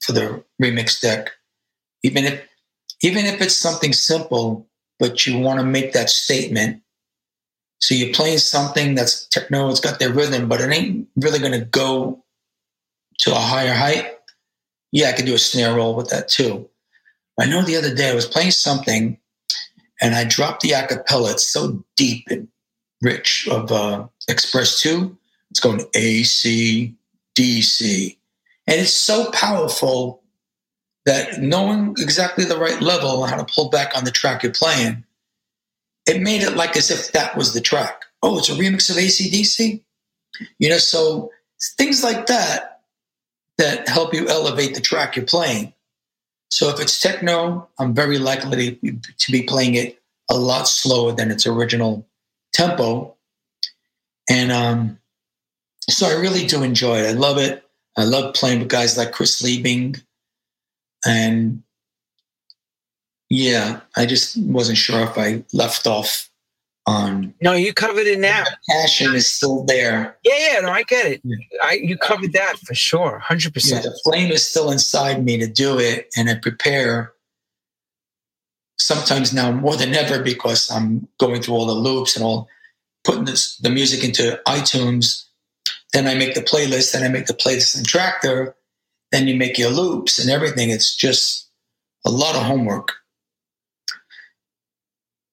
for 0.00 0.12
the 0.12 0.44
remix 0.62 1.00
deck. 1.00 1.30
Even 2.02 2.24
if 2.24 2.46
even 3.02 3.26
if 3.26 3.40
it's 3.40 3.54
something 3.54 3.92
simple, 3.92 4.68
but 4.98 5.26
you 5.26 5.38
want 5.38 5.60
to 5.60 5.66
make 5.66 5.92
that 5.92 6.10
statement. 6.10 6.82
So 7.80 7.94
you're 7.94 8.14
playing 8.14 8.38
something 8.38 8.94
that's 8.94 9.26
techno, 9.26 9.68
it's 9.68 9.80
got 9.80 9.98
their 9.98 10.12
rhythm, 10.12 10.48
but 10.48 10.60
it 10.60 10.72
ain't 10.72 11.08
really 11.16 11.38
gonna 11.38 11.64
go 11.64 12.24
to 13.18 13.32
a 13.32 13.38
higher 13.38 13.74
height. 13.74 14.15
Yeah, 14.92 15.08
I 15.08 15.12
could 15.12 15.26
do 15.26 15.34
a 15.34 15.38
snare 15.38 15.74
roll 15.74 15.94
with 15.94 16.10
that 16.10 16.28
too. 16.28 16.68
I 17.38 17.46
know 17.46 17.62
the 17.62 17.76
other 17.76 17.94
day 17.94 18.10
I 18.10 18.14
was 18.14 18.26
playing 18.26 18.52
something 18.52 19.18
and 20.00 20.14
I 20.14 20.24
dropped 20.24 20.62
the 20.62 20.70
acapella. 20.70 21.32
It's 21.32 21.46
so 21.46 21.84
deep 21.96 22.26
and 22.30 22.48
rich 23.02 23.46
of 23.50 23.70
uh, 23.70 24.06
X-Press 24.28 24.80
2. 24.80 25.16
It's 25.50 25.60
going 25.60 25.82
A, 25.94 26.22
C, 26.22 26.94
D, 27.34 27.62
C. 27.62 28.18
And 28.66 28.80
it's 28.80 28.92
so 28.92 29.30
powerful 29.30 30.22
that 31.04 31.40
knowing 31.40 31.94
exactly 31.98 32.44
the 32.44 32.58
right 32.58 32.80
level, 32.82 33.22
and 33.22 33.30
how 33.30 33.38
to 33.40 33.52
pull 33.52 33.70
back 33.70 33.96
on 33.96 34.04
the 34.04 34.10
track 34.10 34.42
you're 34.42 34.52
playing, 34.52 35.04
it 36.06 36.20
made 36.20 36.42
it 36.42 36.56
like 36.56 36.76
as 36.76 36.90
if 36.90 37.12
that 37.12 37.36
was 37.36 37.54
the 37.54 37.60
track. 37.60 38.02
Oh, 38.22 38.38
it's 38.38 38.48
a 38.48 38.52
remix 38.52 38.90
of 38.90 38.96
ACDC? 38.96 39.82
You 40.58 40.68
know, 40.68 40.78
so 40.78 41.30
things 41.78 42.02
like 42.02 42.26
that 42.26 42.75
that 43.58 43.88
help 43.88 44.12
you 44.14 44.28
elevate 44.28 44.74
the 44.74 44.80
track 44.80 45.16
you're 45.16 45.24
playing. 45.24 45.72
So 46.50 46.68
if 46.68 46.80
it's 46.80 47.00
techno, 47.00 47.68
I'm 47.78 47.94
very 47.94 48.18
likely 48.18 48.76
to 49.18 49.32
be 49.32 49.42
playing 49.42 49.74
it 49.74 50.00
a 50.30 50.36
lot 50.36 50.68
slower 50.68 51.12
than 51.12 51.30
its 51.30 51.46
original 51.46 52.06
tempo. 52.52 53.14
And 54.28 54.52
um, 54.52 54.98
so 55.88 56.06
I 56.06 56.20
really 56.20 56.46
do 56.46 56.62
enjoy 56.62 56.98
it. 56.98 57.08
I 57.08 57.12
love 57.12 57.38
it. 57.38 57.64
I 57.96 58.04
love 58.04 58.34
playing 58.34 58.60
with 58.60 58.68
guys 58.68 58.96
like 58.96 59.12
Chris 59.12 59.40
Liebing. 59.42 60.02
And 61.06 61.62
yeah, 63.28 63.80
I 63.96 64.06
just 64.06 64.36
wasn't 64.36 64.78
sure 64.78 65.00
if 65.00 65.16
I 65.16 65.44
left 65.52 65.86
off 65.86 66.30
on. 66.86 67.34
No, 67.42 67.52
you 67.52 67.72
covered 67.72 68.06
it 68.06 68.18
now. 68.18 68.44
passion 68.68 69.14
is 69.14 69.26
still 69.26 69.64
there. 69.64 70.16
Yeah, 70.24 70.34
yeah, 70.38 70.60
no, 70.60 70.70
I 70.70 70.82
get 70.84 71.06
it. 71.06 71.22
I 71.62 71.74
you 71.82 71.96
covered 71.98 72.32
that 72.32 72.58
for 72.58 72.74
sure, 72.74 73.18
hundred 73.18 73.48
Yeah, 73.48 73.52
percent. 73.54 73.82
the 73.84 74.00
flame 74.04 74.30
is 74.30 74.48
still 74.48 74.70
inside 74.70 75.24
me 75.24 75.36
to 75.38 75.46
do 75.46 75.78
it, 75.78 76.08
and 76.16 76.28
I 76.30 76.34
prepare. 76.36 77.12
Sometimes 78.78 79.32
now 79.32 79.50
more 79.52 79.74
than 79.74 79.94
ever 79.94 80.22
because 80.22 80.70
I'm 80.70 81.08
going 81.18 81.40
through 81.40 81.54
all 81.54 81.66
the 81.66 81.72
loops 81.72 82.14
and 82.14 82.22
all 82.24 82.46
putting 83.04 83.24
this, 83.24 83.56
the 83.56 83.70
music 83.70 84.04
into 84.04 84.38
iTunes. 84.46 85.24
Then 85.94 86.06
I 86.06 86.14
make 86.14 86.34
the 86.34 86.42
playlist, 86.42 86.92
then 86.92 87.02
I 87.02 87.08
make 87.08 87.26
the 87.26 87.32
playlist 87.32 87.74
and 87.76 87.86
Traktor. 87.88 88.52
Then 89.12 89.28
you 89.28 89.34
make 89.34 89.56
your 89.56 89.70
loops 89.70 90.18
and 90.18 90.28
everything. 90.28 90.68
It's 90.68 90.94
just 90.94 91.48
a 92.04 92.10
lot 92.10 92.36
of 92.36 92.42
homework. 92.42 92.92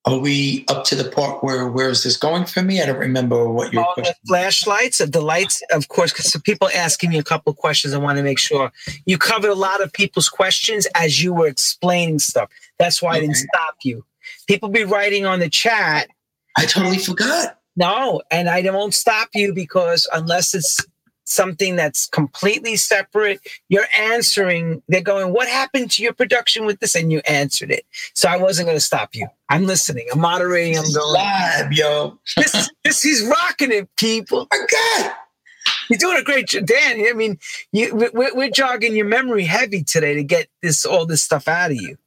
Are 0.06 0.18
we 0.18 0.66
up 0.68 0.84
to 0.86 0.96
the 0.96 1.10
part 1.10 1.44
where 1.44 1.68
where 1.70 1.90
is 1.90 2.04
this 2.04 2.18
going 2.18 2.46
for 2.46 2.62
me? 2.62 2.82
I 2.82 2.86
don't 2.88 2.98
remember 2.98 3.50
what 3.50 3.72
your 3.72 3.84
the 3.96 4.02
question. 4.02 4.16
flashlights, 4.28 5.00
uh, 5.00 5.06
the 5.06 5.22
lights, 5.22 5.62
of 5.72 5.88
course, 5.88 6.12
because 6.12 6.36
people 6.44 6.70
asking 6.76 7.12
me 7.12 7.18
a 7.18 7.24
couple 7.24 7.52
of 7.52 7.58
questions. 7.58 7.94
I 7.94 8.00
want 8.00 8.18
to 8.18 8.24
make 8.24 8.38
sure 8.38 8.72
you 9.06 9.18
covered 9.18 9.50
a 9.50 9.56
lot 9.56 9.82
of 9.82 9.94
people's 9.94 10.28
questions 10.28 10.88
as 10.94 11.24
you 11.24 11.34
were 11.34 11.48
explaining 11.48 12.20
stuff. 12.20 12.50
That's 12.80 13.02
why 13.02 13.14
I 13.14 13.20
didn't 13.22 13.36
stop 13.36 13.76
you. 13.84 14.04
People 14.46 14.68
be 14.68 14.84
writing 14.84 15.26
on 15.26 15.40
the 15.40 15.50
chat. 15.50 16.10
I 16.58 16.66
totally 16.66 16.98
forgot. 16.98 17.60
No, 17.76 18.22
and 18.30 18.50
I 18.50 18.62
won't 18.72 18.94
stop 18.94 19.30
you 19.34 19.54
because 19.54 20.08
unless 20.14 20.54
it's 20.54 20.86
something 21.26 21.76
that's 21.76 22.08
completely 22.08 22.76
separate, 22.76 23.40
you're 23.70 23.88
answering. 23.98 24.82
They're 24.88 25.02
going, 25.02 25.34
"What 25.34 25.48
happened 25.48 25.92
to 25.92 26.04
your 26.04 26.14
production 26.14 26.66
with 26.66 26.80
this?" 26.80 26.96
And 26.96 27.12
you 27.12 27.22
answered 27.28 27.72
it. 27.72 27.86
So 28.14 28.28
I 28.30 28.38
wasn't 28.38 28.68
going 28.68 28.78
to 28.78 28.82
stop 28.82 29.16
you. 29.16 29.28
I'm 29.50 29.66
listening. 29.66 30.08
I'm 30.12 30.20
moderating. 30.20 30.78
I'm 30.78 30.84
This 30.86 30.98
going. 30.98 31.14
live, 31.14 31.72
yo. 31.74 32.20
This, 32.38 32.70
this 32.84 33.06
is 33.06 33.26
rocking 33.28 33.72
it, 33.72 33.90
people. 33.98 34.48
My 34.52 34.66
God. 34.72 35.12
You're 35.90 35.98
doing 36.00 36.18
a 36.18 36.24
great 36.24 36.48
job, 36.48 36.66
Dan. 36.66 37.06
I 37.08 37.14
mean, 37.14 37.40
you, 37.72 37.94
we- 37.96 38.10
we're, 38.14 38.36
we're 38.36 38.50
jogging 38.50 38.96
your 38.96 39.06
memory 39.06 39.44
heavy 39.46 39.84
today 39.84 40.14
to 40.16 40.24
get 40.24 40.48
this 40.62 40.86
all 40.86 41.06
this 41.06 41.22
stuff 41.24 41.48
out 41.48 41.72
of 41.72 41.78
you. 41.78 41.98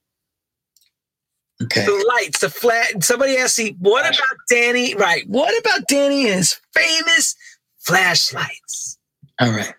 Okay. 1.63 1.87
The 1.87 2.15
lights, 2.21 2.41
the 2.41 2.51
flat. 2.51 3.03
Somebody 3.03 3.37
asked 3.39 3.59
me, 3.59 3.77
"What 3.79 4.05
about 4.07 4.39
Danny?" 4.51 4.95
Right. 4.95 5.27
What 5.27 5.59
about 5.59 5.89
Danny 5.89 6.27
and 6.27 6.37
his 6.37 6.61
famous 6.75 7.35
flashlights? 7.79 8.96
All 9.41 9.51
right. 9.51 9.75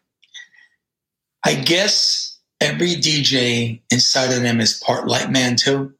I 1.43 1.55
guess 1.55 2.39
every 2.59 2.95
DJ 2.95 3.81
inside 3.91 4.33
of 4.33 4.41
them 4.41 4.59
is 4.59 4.81
part 4.85 5.07
light 5.07 5.31
man 5.31 5.55
too, 5.55 5.93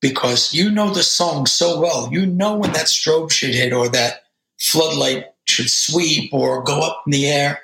because 0.00 0.54
you 0.54 0.70
know 0.70 0.90
the 0.90 1.02
song 1.02 1.46
so 1.46 1.80
well. 1.80 2.08
You 2.12 2.26
know 2.26 2.56
when 2.56 2.72
that 2.72 2.86
strobe 2.86 3.30
should 3.30 3.54
hit 3.54 3.72
or 3.72 3.88
that 3.88 4.22
floodlight 4.60 5.26
should 5.44 5.70
sweep 5.70 6.32
or 6.32 6.62
go 6.62 6.80
up 6.80 7.02
in 7.06 7.12
the 7.12 7.26
air. 7.26 7.60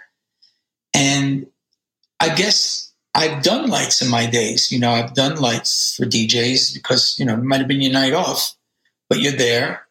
And 0.95 1.47
I 2.21 2.35
guess 2.35 2.93
I've 3.15 3.43
done 3.43 3.69
lights 3.69 4.03
in 4.03 4.11
my 4.11 4.27
days. 4.27 4.73
You 4.73 4.81
know, 4.81 4.91
I've 4.91 5.15
done 5.15 5.37
lights 5.37 5.95
for 5.97 6.05
DJs 6.05 6.75
because, 6.75 7.17
you 7.19 7.25
know, 7.25 7.35
it 7.35 7.43
might 7.43 7.61
have 7.61 7.69
been 7.69 7.81
your 7.81 7.93
night 7.93 8.15
off, 8.15 8.55
but 9.09 9.21
you're 9.21 9.33
there 9.33 9.87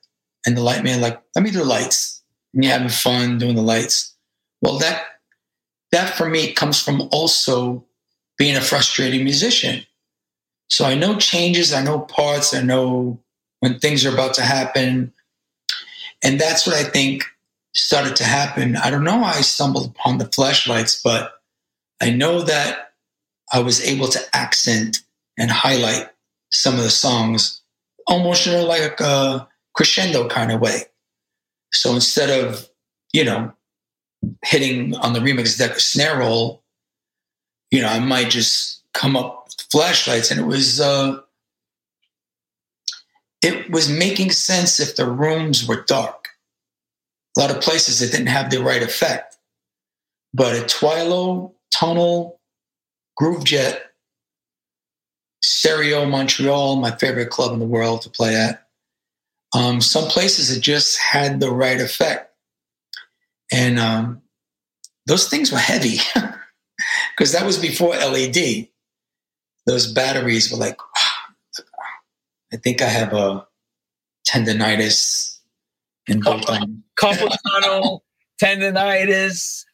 and 0.45 0.55
the 0.55 0.61
light 0.61 0.83
man, 0.83 1.01
like, 1.01 1.21
let 1.35 1.43
me 1.43 1.51
do 1.51 1.63
lights. 1.63 2.23
And 2.53 2.63
you're 2.63 2.73
having 2.73 2.89
fun 2.89 3.37
doing 3.37 3.55
the 3.55 3.61
lights. 3.61 4.15
Well, 4.61 4.79
that 4.79 5.03
that 5.91 6.15
for 6.15 6.29
me 6.29 6.53
comes 6.53 6.81
from 6.81 7.07
also 7.11 7.83
being 8.37 8.55
a 8.55 8.61
frustrated 8.61 9.23
musician. 9.23 9.85
So 10.69 10.85
I 10.85 10.95
know 10.95 11.17
changes, 11.17 11.73
I 11.73 11.83
know 11.83 11.99
parts, 11.99 12.53
I 12.53 12.61
know 12.61 13.19
when 13.59 13.79
things 13.79 14.05
are 14.05 14.13
about 14.13 14.33
to 14.35 14.41
happen. 14.41 15.13
And 16.23 16.39
that's 16.39 16.67
what 16.67 16.75
I 16.75 16.83
think 16.83 17.23
started 17.73 18.15
to 18.17 18.23
happen. 18.23 18.75
I 18.75 18.89
don't 18.89 19.03
know 19.03 19.23
I 19.23 19.41
stumbled 19.41 19.87
upon 19.87 20.17
the 20.17 20.25
flashlights, 20.25 21.01
but 21.01 21.33
I 22.01 22.09
know 22.09 22.41
that 22.41 22.93
I 23.51 23.59
was 23.59 23.81
able 23.81 24.07
to 24.09 24.19
accent 24.35 24.99
and 25.37 25.49
highlight 25.49 26.09
some 26.51 26.75
of 26.75 26.83
the 26.83 26.89
songs 26.89 27.61
almost 28.07 28.47
in 28.47 28.67
like 28.67 28.99
a 28.99 29.47
crescendo 29.73 30.27
kind 30.27 30.51
of 30.51 30.61
way. 30.61 30.83
So 31.73 31.93
instead 31.93 32.29
of, 32.29 32.67
you 33.13 33.23
know, 33.23 33.53
hitting 34.43 34.95
on 34.97 35.13
the 35.13 35.19
remix 35.19 35.57
deck 35.57 35.71
a 35.71 35.79
snare 35.79 36.19
roll, 36.19 36.63
you 37.71 37.81
know, 37.81 37.87
I 37.87 37.99
might 37.99 38.29
just 38.29 38.83
come 38.93 39.15
up 39.15 39.45
with 39.45 39.67
flashlights 39.71 40.31
and 40.31 40.39
it 40.39 40.45
was 40.45 40.79
uh 40.79 41.19
it 43.43 43.69
was 43.69 43.89
making 43.89 44.31
sense 44.31 44.79
if 44.79 44.95
the 44.95 45.09
rooms 45.09 45.67
were 45.67 45.83
dark. 45.83 46.29
A 47.37 47.39
lot 47.39 47.51
of 47.51 47.61
places 47.61 48.01
it 48.01 48.11
didn't 48.11 48.27
have 48.27 48.49
the 48.49 48.63
right 48.63 48.81
effect. 48.81 49.37
But 50.33 50.55
at 50.55 50.69
Twilo, 50.69 51.53
Tunnel, 51.71 52.39
Groove 53.15 53.43
Jet, 53.43 53.91
Stereo 55.43 56.05
Montreal, 56.05 56.77
my 56.77 56.91
favorite 56.91 57.29
club 57.29 57.53
in 57.53 57.59
the 57.59 57.65
world 57.65 58.01
to 58.01 58.09
play 58.09 58.35
at, 58.35 58.67
um, 59.53 59.81
some 59.81 60.09
places 60.09 60.51
it 60.51 60.61
just 60.61 60.97
had 60.97 61.39
the 61.39 61.51
right 61.51 61.79
effect. 61.79 62.26
And 63.51 63.79
um, 63.79 64.21
those 65.05 65.29
things 65.29 65.51
were 65.51 65.57
heavy 65.57 65.97
because 67.15 67.31
that 67.31 67.45
was 67.45 67.57
before 67.57 67.95
LED. 67.95 68.67
Those 69.65 69.91
batteries 69.91 70.51
were 70.51 70.57
like, 70.57 70.77
I 72.53 72.57
think 72.57 72.81
I 72.81 72.87
have 72.87 73.13
a 73.13 73.45
tendonitis 74.27 75.39
in 76.07 76.21
both 76.21 76.45
Carpal 76.45 77.35
tunnel, 77.61 78.03
tendonitis. 78.41 79.65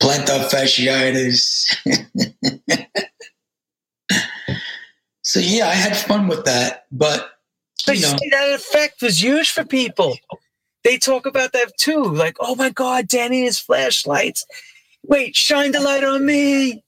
plantar 0.00 0.48
fasciitis. 0.50 1.74
so 5.22 5.40
yeah, 5.40 5.68
I 5.68 5.74
had 5.74 5.96
fun 5.96 6.28
with 6.28 6.44
that, 6.44 6.86
but 6.92 7.30
But 7.86 7.96
you 7.96 8.02
you 8.02 8.12
know, 8.12 8.18
see, 8.18 8.30
that 8.30 8.54
effect 8.54 9.02
was 9.02 9.22
huge 9.22 9.50
for 9.50 9.64
people. 9.64 10.16
They 10.86 10.96
talk 10.98 11.26
about 11.26 11.52
that 11.52 11.76
too. 11.76 12.04
Like, 12.04 12.36
oh 12.38 12.54
my 12.54 12.70
God, 12.70 13.08
Danny 13.08 13.44
has 13.44 13.58
flashlights. 13.58 14.46
Wait, 15.02 15.34
shine 15.34 15.72
the 15.72 15.80
light 15.80 16.04
on 16.04 16.24
me. 16.24 16.84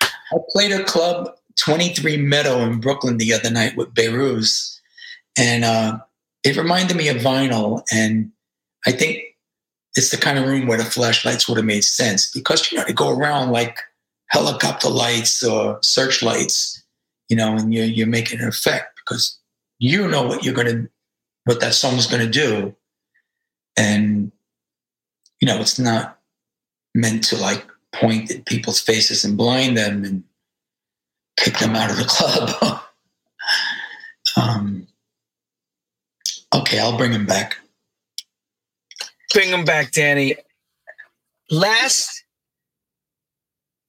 I 0.00 0.36
played 0.50 0.70
a 0.70 0.84
club, 0.84 1.34
23 1.58 2.16
Meadow 2.18 2.60
in 2.60 2.78
Brooklyn 2.78 3.18
the 3.18 3.34
other 3.34 3.50
night 3.50 3.76
with 3.76 3.92
Beirut. 3.92 4.46
And 5.36 5.64
uh, 5.64 5.98
it 6.44 6.56
reminded 6.56 6.96
me 6.96 7.08
of 7.08 7.16
vinyl. 7.16 7.82
And 7.92 8.30
I 8.86 8.92
think 8.92 9.18
it's 9.96 10.10
the 10.10 10.16
kind 10.16 10.38
of 10.38 10.46
room 10.46 10.68
where 10.68 10.78
the 10.78 10.84
flashlights 10.84 11.48
would 11.48 11.56
have 11.56 11.66
made 11.66 11.82
sense 11.82 12.30
because, 12.30 12.70
you 12.70 12.78
know, 12.78 12.84
they 12.84 12.92
go 12.92 13.10
around 13.10 13.50
like 13.50 13.78
helicopter 14.28 14.88
lights 14.88 15.42
or 15.42 15.80
searchlights, 15.82 16.84
you 17.28 17.36
know, 17.36 17.56
and 17.56 17.74
you're, 17.74 17.84
you're 17.84 18.06
making 18.06 18.38
an 18.38 18.46
effect 18.46 19.00
because 19.04 19.36
you 19.80 20.06
know 20.06 20.22
what 20.22 20.44
you're 20.44 20.54
going 20.54 20.68
to, 20.68 20.88
what 21.46 21.60
that 21.60 21.74
song's 21.74 22.06
going 22.06 22.24
to 22.24 22.30
do. 22.30 22.76
And, 23.76 24.32
you 25.40 25.46
know, 25.46 25.60
it's 25.60 25.78
not 25.78 26.18
meant 26.94 27.24
to 27.24 27.36
like 27.36 27.66
point 27.92 28.30
at 28.30 28.46
people's 28.46 28.80
faces 28.80 29.24
and 29.24 29.36
blind 29.36 29.76
them 29.76 30.04
and 30.04 30.24
kick 31.36 31.58
them 31.58 31.74
out 31.74 31.90
of 31.90 31.96
the 31.96 32.04
club. 32.08 32.80
um, 34.36 34.86
okay, 36.54 36.78
I'll 36.78 36.96
bring 36.96 37.12
him 37.12 37.26
back. 37.26 37.58
Bring 39.32 39.48
him 39.48 39.64
back, 39.64 39.92
Danny. 39.92 40.36
Last, 41.50 42.24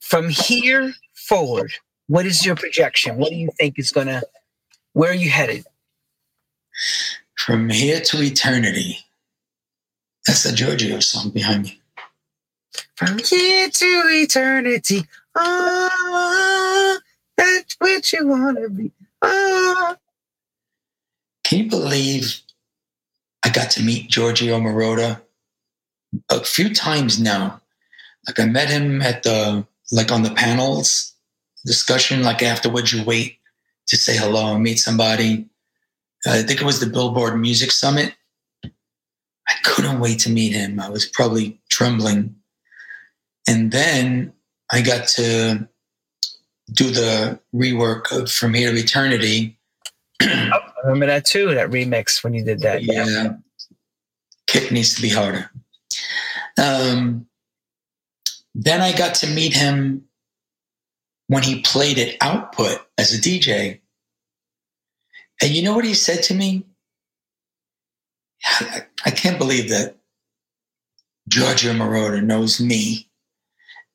from 0.02 0.30
here 0.30 0.94
forward, 1.14 1.72
what 2.08 2.26
is 2.26 2.46
your 2.46 2.56
projection? 2.56 3.18
What 3.18 3.30
do 3.30 3.36
you 3.36 3.50
think 3.58 3.78
is 3.78 3.92
going 3.92 4.08
to, 4.08 4.24
where 4.94 5.12
are 5.12 5.16
you 5.16 5.30
headed? 5.30 5.66
From 7.38 7.70
here 7.70 8.02
to 8.02 8.22
eternity. 8.22 9.05
That's 10.28 10.44
the 10.44 10.52
Giorgio 10.52 11.00
song 11.00 11.30
behind 11.30 11.64
me. 11.64 11.82
From 12.96 13.20
here 13.20 13.70
to 13.70 14.04
eternity. 14.08 15.06
Oh, 15.36 17.00
that's 17.38 17.76
what 17.80 18.12
you 18.12 18.28
want 18.28 18.58
to 18.58 18.70
be. 18.70 18.92
Oh. 19.22 19.96
Can 21.44 21.60
you 21.60 21.70
believe 21.70 22.42
I 23.44 23.50
got 23.50 23.70
to 23.72 23.84
meet 23.84 24.10
Giorgio 24.10 24.60
Moroder 24.60 25.22
a 26.30 26.44
few 26.44 26.74
times 26.74 27.20
now? 27.20 27.62
Like 28.28 28.40
I 28.40 28.46
met 28.46 28.70
him 28.70 29.02
at 29.02 29.24
the, 29.24 29.68
like 29.92 30.12
on 30.12 30.24
the 30.24 30.32
panels 30.32 31.14
discussion, 31.66 32.24
like 32.24 32.42
afterwards 32.42 32.94
you 32.94 33.04
wait 33.04 33.38
to 33.88 33.98
say 33.98 34.18
hello 34.18 34.54
and 34.54 34.64
meet 34.64 34.80
somebody. 34.80 35.48
I 36.26 36.42
think 36.42 36.62
it 36.62 36.66
was 36.66 36.80
the 36.80 36.88
Billboard 36.88 37.40
Music 37.40 37.72
Summit. 37.72 38.16
I 39.48 39.54
couldn't 39.64 40.00
wait 40.00 40.20
to 40.20 40.30
meet 40.30 40.54
him. 40.54 40.80
I 40.80 40.90
was 40.90 41.06
probably 41.06 41.60
trembling. 41.70 42.36
And 43.48 43.72
then 43.72 44.34
I 44.72 44.82
got 44.82 45.08
to 45.10 45.68
do 46.74 46.90
the 46.90 47.40
rework 47.54 48.12
of 48.12 48.32
From 48.32 48.54
Here 48.54 48.72
to 48.72 48.78
Eternity. 48.78 49.58
I 50.22 50.60
remember 50.84 51.06
that 51.08 51.26
too, 51.26 51.54
that 51.54 51.70
remix 51.70 52.24
when 52.24 52.34
you 52.34 52.44
did 52.44 52.62
that. 52.62 52.84
Yeah. 52.84 53.06
yeah. 53.06 53.34
Kick 54.48 54.72
needs 54.72 54.96
to 54.96 55.02
be 55.02 55.10
harder. 55.10 55.50
Um, 56.58 57.28
then 58.54 58.82
I 58.82 58.96
got 58.96 59.16
to 59.16 59.28
meet 59.28 59.54
him 59.54 60.06
when 61.28 61.44
he 61.44 61.62
played 61.62 62.00
at 62.00 62.16
Output 62.22 62.80
as 62.98 63.14
a 63.14 63.22
DJ. 63.22 63.82
And 65.42 65.52
you 65.52 65.62
know 65.62 65.76
what 65.76 65.86
he 65.86 65.94
said 65.94 66.24
to 66.24 66.34
me? 66.34 66.64
I 69.06 69.12
can't 69.12 69.38
believe 69.38 69.70
that 69.70 69.98
Giorgio 71.28 71.74
Moroder 71.74 72.24
knows 72.24 72.62
me. 72.62 73.10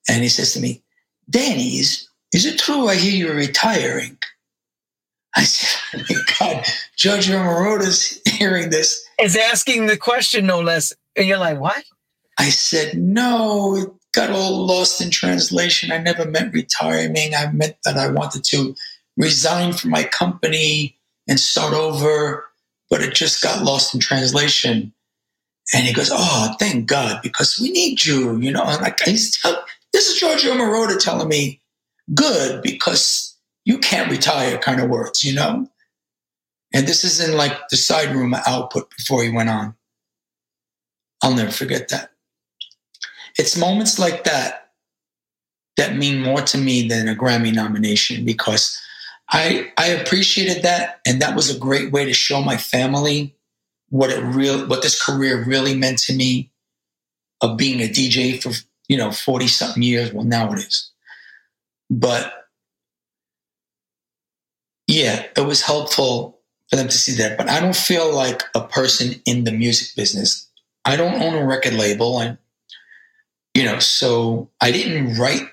And 0.09 0.23
he 0.23 0.29
says 0.29 0.53
to 0.53 0.59
me, 0.59 0.83
Danny, 1.29 1.77
is, 1.77 2.07
is 2.33 2.45
it 2.45 2.59
true 2.59 2.87
I 2.87 2.95
hear 2.95 3.13
you're 3.13 3.35
retiring? 3.35 4.17
I 5.35 5.43
said, 5.43 5.79
oh 5.95 6.03
my 6.09 6.21
God, 6.39 6.65
Giorgio 6.97 7.37
Moroder's 7.37 8.19
hearing 8.25 8.69
this. 8.69 9.05
Is 9.19 9.37
asking 9.37 9.87
the 9.87 9.97
question, 9.97 10.45
no 10.45 10.59
less. 10.59 10.91
And 11.15 11.27
you're 11.27 11.37
like, 11.37 11.59
what? 11.59 11.83
I 12.37 12.49
said, 12.49 12.97
no, 12.97 13.75
it 13.77 13.89
got 14.13 14.31
all 14.31 14.65
lost 14.65 14.99
in 14.99 15.09
translation. 15.09 15.91
I 15.91 15.99
never 15.99 16.25
meant 16.25 16.53
retiring. 16.53 17.15
I 17.35 17.51
meant 17.51 17.77
that 17.85 17.97
I 17.97 18.09
wanted 18.09 18.43
to 18.45 18.75
resign 19.15 19.73
from 19.73 19.91
my 19.91 20.03
company 20.03 20.97
and 21.27 21.39
start 21.39 21.73
over 21.73 22.50
but 22.91 23.01
it 23.01 23.15
just 23.15 23.41
got 23.41 23.63
lost 23.63 23.95
in 23.95 23.99
translation. 23.99 24.93
And 25.73 25.87
he 25.87 25.93
goes, 25.93 26.11
Oh, 26.13 26.53
thank 26.59 26.85
God, 26.85 27.21
because 27.23 27.57
we 27.59 27.71
need 27.71 28.05
you, 28.05 28.37
you 28.37 28.51
know. 28.51 28.63
And 28.63 28.81
like 28.81 28.99
he's 28.99 29.39
tell, 29.39 29.63
this 29.93 30.09
is 30.09 30.19
Giorgio 30.19 30.53
Moroder 30.53 30.99
telling 31.01 31.29
me, 31.29 31.61
good, 32.13 32.61
because 32.61 33.35
you 33.63 33.79
can't 33.79 34.11
retire 34.11 34.57
kind 34.57 34.81
of 34.81 34.89
words, 34.89 35.23
you 35.23 35.33
know? 35.33 35.67
And 36.73 36.85
this 36.85 37.03
is 37.03 37.25
in 37.25 37.37
like 37.37 37.57
the 37.69 37.77
side 37.77 38.13
room 38.13 38.35
output 38.45 38.89
before 38.95 39.23
he 39.23 39.31
went 39.31 39.49
on. 39.49 39.75
I'll 41.23 41.35
never 41.35 41.51
forget 41.51 41.89
that. 41.89 42.11
It's 43.37 43.57
moments 43.57 43.97
like 43.97 44.25
that 44.25 44.71
that 45.77 45.95
mean 45.95 46.21
more 46.21 46.41
to 46.41 46.57
me 46.57 46.87
than 46.87 47.07
a 47.07 47.15
Grammy 47.15 47.53
nomination 47.53 48.25
because 48.25 48.77
I 49.31 49.71
I 49.77 49.87
appreciated 49.87 50.63
that, 50.63 50.99
and 51.05 51.21
that 51.21 51.35
was 51.35 51.53
a 51.53 51.59
great 51.59 51.91
way 51.91 52.05
to 52.05 52.13
show 52.13 52.41
my 52.41 52.57
family 52.57 53.35
what 53.89 54.09
it 54.09 54.21
real 54.21 54.67
what 54.67 54.81
this 54.81 55.01
career 55.01 55.43
really 55.43 55.75
meant 55.75 55.99
to 55.99 56.13
me 56.13 56.51
of 57.41 57.57
being 57.57 57.81
a 57.81 57.87
DJ 57.87 58.41
for 58.41 58.51
you 58.87 58.97
know 58.97 59.11
forty 59.11 59.47
something 59.47 59.83
years. 59.83 60.11
Well, 60.11 60.25
now 60.25 60.51
it 60.51 60.59
is, 60.59 60.91
but 61.89 62.33
yeah, 64.87 65.25
it 65.37 65.45
was 65.45 65.61
helpful 65.61 66.39
for 66.69 66.75
them 66.75 66.89
to 66.89 66.97
see 66.97 67.13
that. 67.13 67.37
But 67.37 67.49
I 67.49 67.61
don't 67.61 67.75
feel 67.75 68.13
like 68.13 68.43
a 68.53 68.67
person 68.67 69.21
in 69.25 69.45
the 69.45 69.51
music 69.51 69.95
business. 69.95 70.49
I 70.83 70.95
don't 70.97 71.21
own 71.21 71.35
a 71.35 71.45
record 71.45 71.73
label. 71.73 72.19
and 72.19 72.37
you 73.53 73.63
know, 73.63 73.79
so 73.79 74.49
I 74.61 74.71
didn't 74.71 75.17
write. 75.17 75.43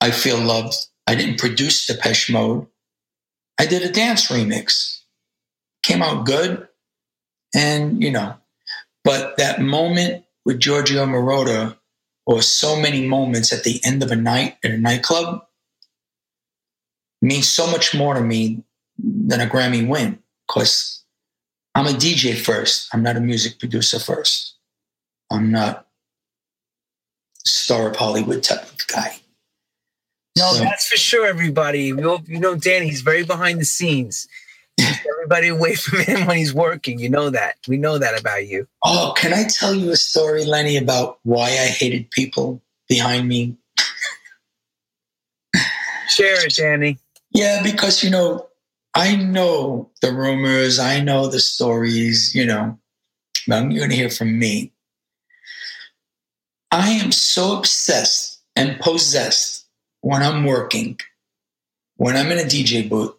I 0.00 0.10
feel 0.10 0.38
loved. 0.38 0.74
I 1.06 1.14
didn't 1.14 1.38
produce 1.38 1.86
Depeche 1.86 2.30
Mode. 2.30 2.66
I 3.58 3.66
did 3.66 3.82
a 3.82 3.92
dance 3.92 4.28
remix. 4.28 5.00
Came 5.82 6.02
out 6.02 6.26
good. 6.26 6.68
And, 7.54 8.02
you 8.02 8.10
know, 8.10 8.36
but 9.04 9.36
that 9.36 9.60
moment 9.60 10.24
with 10.44 10.60
Giorgio 10.60 11.04
Moroder, 11.06 11.76
or 12.24 12.40
so 12.40 12.76
many 12.76 13.06
moments 13.06 13.52
at 13.52 13.64
the 13.64 13.80
end 13.84 14.02
of 14.02 14.10
a 14.10 14.16
night 14.16 14.56
at 14.64 14.70
a 14.70 14.78
nightclub, 14.78 15.44
means 17.20 17.48
so 17.48 17.66
much 17.66 17.94
more 17.94 18.14
to 18.14 18.20
me 18.20 18.62
than 18.98 19.40
a 19.40 19.46
Grammy 19.46 19.86
win. 19.86 20.18
Because 20.46 21.04
I'm 21.74 21.86
a 21.86 21.90
DJ 21.90 22.36
first. 22.36 22.88
I'm 22.92 23.02
not 23.02 23.16
a 23.16 23.20
music 23.20 23.58
producer 23.58 23.98
first. 23.98 24.56
I'm 25.30 25.50
not 25.50 25.86
star 27.44 27.90
of 27.90 27.96
Hollywood 27.96 28.42
type 28.42 28.62
of 28.62 28.86
guy. 28.86 29.21
No, 30.38 30.52
so, 30.52 30.60
that's 30.60 30.86
for 30.88 30.96
sure, 30.96 31.26
everybody. 31.26 31.84
You 31.84 31.96
know, 31.96 32.20
you 32.26 32.40
know, 32.40 32.54
Danny, 32.54 32.88
he's 32.88 33.02
very 33.02 33.24
behind 33.24 33.60
the 33.60 33.64
scenes. 33.64 34.28
everybody 34.80 35.48
away 35.48 35.74
from 35.76 36.00
him 36.00 36.26
when 36.26 36.36
he's 36.36 36.54
working. 36.54 36.98
You 36.98 37.10
know 37.10 37.30
that. 37.30 37.56
We 37.68 37.76
know 37.76 37.98
that 37.98 38.18
about 38.18 38.46
you. 38.46 38.66
Oh, 38.84 39.12
can 39.16 39.32
I 39.32 39.44
tell 39.44 39.74
you 39.74 39.90
a 39.90 39.96
story, 39.96 40.44
Lenny, 40.44 40.76
about 40.76 41.18
why 41.22 41.46
I 41.46 41.66
hated 41.66 42.10
people 42.10 42.62
behind 42.88 43.28
me? 43.28 43.56
Share 46.08 46.46
it, 46.46 46.54
Danny. 46.54 46.98
Yeah, 47.30 47.62
because, 47.62 48.02
you 48.02 48.10
know, 48.10 48.48
I 48.94 49.16
know 49.16 49.90
the 50.02 50.12
rumors, 50.12 50.78
I 50.78 51.00
know 51.00 51.28
the 51.28 51.40
stories, 51.40 52.34
you 52.34 52.44
know, 52.44 52.78
but 53.46 53.70
you're 53.70 53.80
going 53.80 53.90
to 53.90 53.96
hear 53.96 54.10
from 54.10 54.38
me. 54.38 54.72
I 56.70 56.90
am 56.90 57.12
so 57.12 57.56
obsessed 57.56 58.40
and 58.56 58.78
possessed 58.80 59.61
when 60.02 60.22
I'm 60.22 60.44
working, 60.44 61.00
when 61.96 62.16
I'm 62.16 62.30
in 62.30 62.38
a 62.38 62.42
DJ 62.42 62.88
booth, 62.88 63.14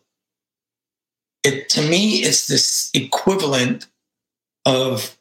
it 1.43 1.67
to 1.69 1.81
me 1.81 2.17
it's 2.19 2.47
this 2.47 2.91
equivalent 2.93 3.87
of 4.65 5.17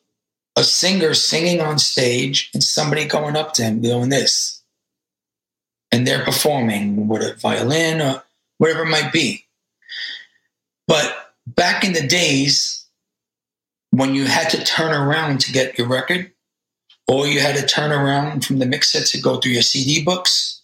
a 0.56 0.62
singer 0.62 1.14
singing 1.14 1.60
on 1.60 1.78
stage 1.78 2.50
and 2.52 2.62
somebody 2.62 3.06
going 3.06 3.36
up 3.36 3.54
to 3.54 3.62
him 3.62 3.80
doing 3.80 4.10
this. 4.10 4.62
And 5.90 6.06
they're 6.06 6.24
performing 6.24 7.08
with 7.08 7.22
a 7.22 7.34
violin 7.34 8.00
or 8.00 8.22
whatever 8.58 8.82
it 8.82 8.90
might 8.90 9.12
be. 9.12 9.46
But 10.86 11.34
back 11.46 11.84
in 11.84 11.92
the 11.92 12.06
days 12.06 12.86
when 13.90 14.14
you 14.14 14.24
had 14.24 14.48
to 14.50 14.64
turn 14.64 14.92
around 14.92 15.40
to 15.40 15.52
get 15.52 15.76
your 15.76 15.86
record, 15.86 16.32
or 17.06 17.26
you 17.26 17.40
had 17.40 17.56
to 17.56 17.66
turn 17.66 17.92
around 17.92 18.44
from 18.44 18.58
the 18.58 18.66
mix 18.66 18.94
mixer 18.94 19.16
to 19.16 19.22
go 19.22 19.36
through 19.36 19.52
your 19.52 19.62
CD 19.62 20.02
books, 20.02 20.61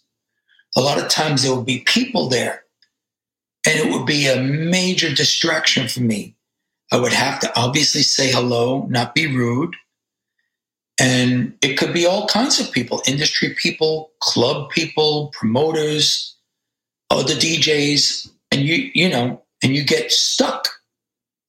a 0.75 0.81
lot 0.81 0.99
of 0.99 1.09
times 1.09 1.43
there 1.43 1.55
would 1.55 1.65
be 1.65 1.79
people 1.79 2.29
there 2.29 2.63
and 3.65 3.77
it 3.79 3.91
would 3.93 4.05
be 4.05 4.27
a 4.27 4.41
major 4.41 5.13
distraction 5.13 5.87
for 5.87 6.01
me. 6.01 6.35
I 6.91 6.97
would 6.97 7.13
have 7.13 7.39
to 7.41 7.59
obviously 7.59 8.01
say 8.01 8.31
hello, 8.31 8.87
not 8.89 9.13
be 9.13 9.27
rude. 9.27 9.75
And 10.99 11.55
it 11.61 11.77
could 11.77 11.93
be 11.93 12.05
all 12.05 12.27
kinds 12.27 12.59
of 12.59 12.71
people 12.71 13.01
industry 13.05 13.55
people, 13.55 14.11
club 14.19 14.69
people, 14.69 15.27
promoters, 15.33 16.35
other 17.09 17.33
DJs. 17.33 18.29
And 18.51 18.61
you, 18.61 18.89
you 18.93 19.07
know, 19.07 19.41
and 19.63 19.75
you 19.75 19.83
get 19.83 20.11
stuck. 20.11 20.67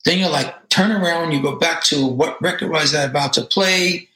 Then 0.04 0.18
you're 0.18 0.30
like, 0.30 0.68
turn 0.68 0.92
around, 0.92 1.32
you 1.32 1.42
go 1.42 1.56
back 1.56 1.82
to 1.84 2.06
what 2.06 2.40
record 2.42 2.70
was 2.70 2.94
I 2.94 3.04
about 3.04 3.32
to 3.34 3.42
play 3.42 4.08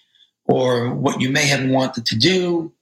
or 0.44 0.94
what 0.94 1.20
you 1.20 1.31
may 1.31 1.47
have 1.47 1.68
wanted 1.68 2.07
to 2.07 2.16
do. 2.16 2.73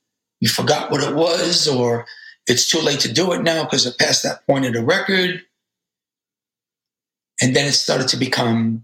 You 0.43 0.49
forgot 0.49 0.91
what 0.91 1.05
it 1.05 1.15
was, 1.15 1.69
or 1.69 2.05
it's 2.49 2.69
too 2.69 2.81
late 2.81 2.99
to 3.01 3.13
do 3.13 3.31
it 3.33 3.43
now 3.43 3.63
because 3.63 3.87
it 3.87 3.97
passed 3.97 4.25
that 4.25 4.45
point 4.45 4.65
of 4.65 4.73
the 4.73 4.83
record. 4.83 5.41
And 7.41 7.55
then 7.55 7.69
it 7.69 7.75
started 7.75 8.09
to 8.09 8.17
become 8.17 8.83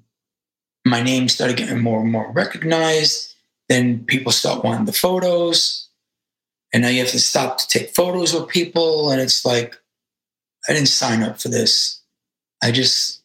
my 0.87 1.03
name 1.03 1.28
started 1.28 1.57
getting 1.57 1.81
more 1.81 2.01
and 2.01 2.12
more 2.12 2.31
recognized. 2.31 3.35
Then 3.69 4.05
people 4.05 4.31
start 4.31 4.62
wanting 4.62 4.85
the 4.85 4.93
photos. 4.93 5.89
And 6.73 6.85
now 6.85 6.91
you 6.91 7.01
have 7.01 7.11
to 7.11 7.19
stop 7.19 7.59
to 7.59 7.67
take 7.67 7.91
photos 7.91 8.33
with 8.33 8.49
people. 8.49 9.11
And 9.11 9.20
it's 9.20 9.45
like, 9.45 9.77
I 10.69 10.75
didn't 10.75 10.89
sign 10.89 11.25
up 11.25 11.41
for 11.41 11.49
this. 11.49 12.01
I 12.62 12.70
just 12.70 13.23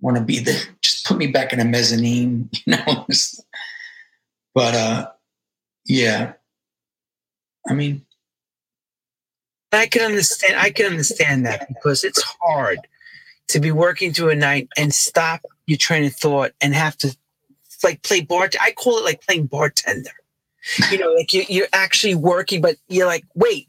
want 0.00 0.16
to 0.16 0.22
be 0.22 0.38
there. 0.38 0.62
Just 0.80 1.04
put 1.04 1.18
me 1.18 1.26
back 1.26 1.52
in 1.52 1.60
a 1.60 1.66
mezzanine, 1.66 2.48
you 2.66 2.76
know. 2.76 3.06
but 4.54 4.74
uh 4.74 5.10
yeah. 5.84 6.32
I 7.68 7.74
mean 7.74 8.04
I 9.72 9.86
can 9.86 10.02
understand 10.02 10.56
I 10.56 10.70
can 10.70 10.86
understand 10.86 11.46
that 11.46 11.68
because 11.68 12.04
it's 12.04 12.22
hard 12.42 12.78
to 13.48 13.60
be 13.60 13.72
working 13.72 14.12
through 14.12 14.30
a 14.30 14.36
night 14.36 14.68
and 14.76 14.94
stop 14.94 15.42
your 15.66 15.78
train 15.78 16.04
of 16.04 16.14
thought 16.14 16.52
and 16.60 16.74
have 16.74 16.96
to 16.98 17.16
like 17.82 18.02
play 18.02 18.20
bar. 18.20 18.48
I 18.60 18.72
call 18.72 18.98
it 18.98 19.04
like 19.04 19.22
playing 19.22 19.46
bartender. 19.46 20.10
You 20.90 20.98
know, 20.98 21.12
like 21.12 21.32
you, 21.32 21.44
you're 21.48 21.68
actually 21.72 22.14
working, 22.14 22.60
but 22.60 22.76
you're 22.88 23.06
like, 23.06 23.24
wait, 23.34 23.68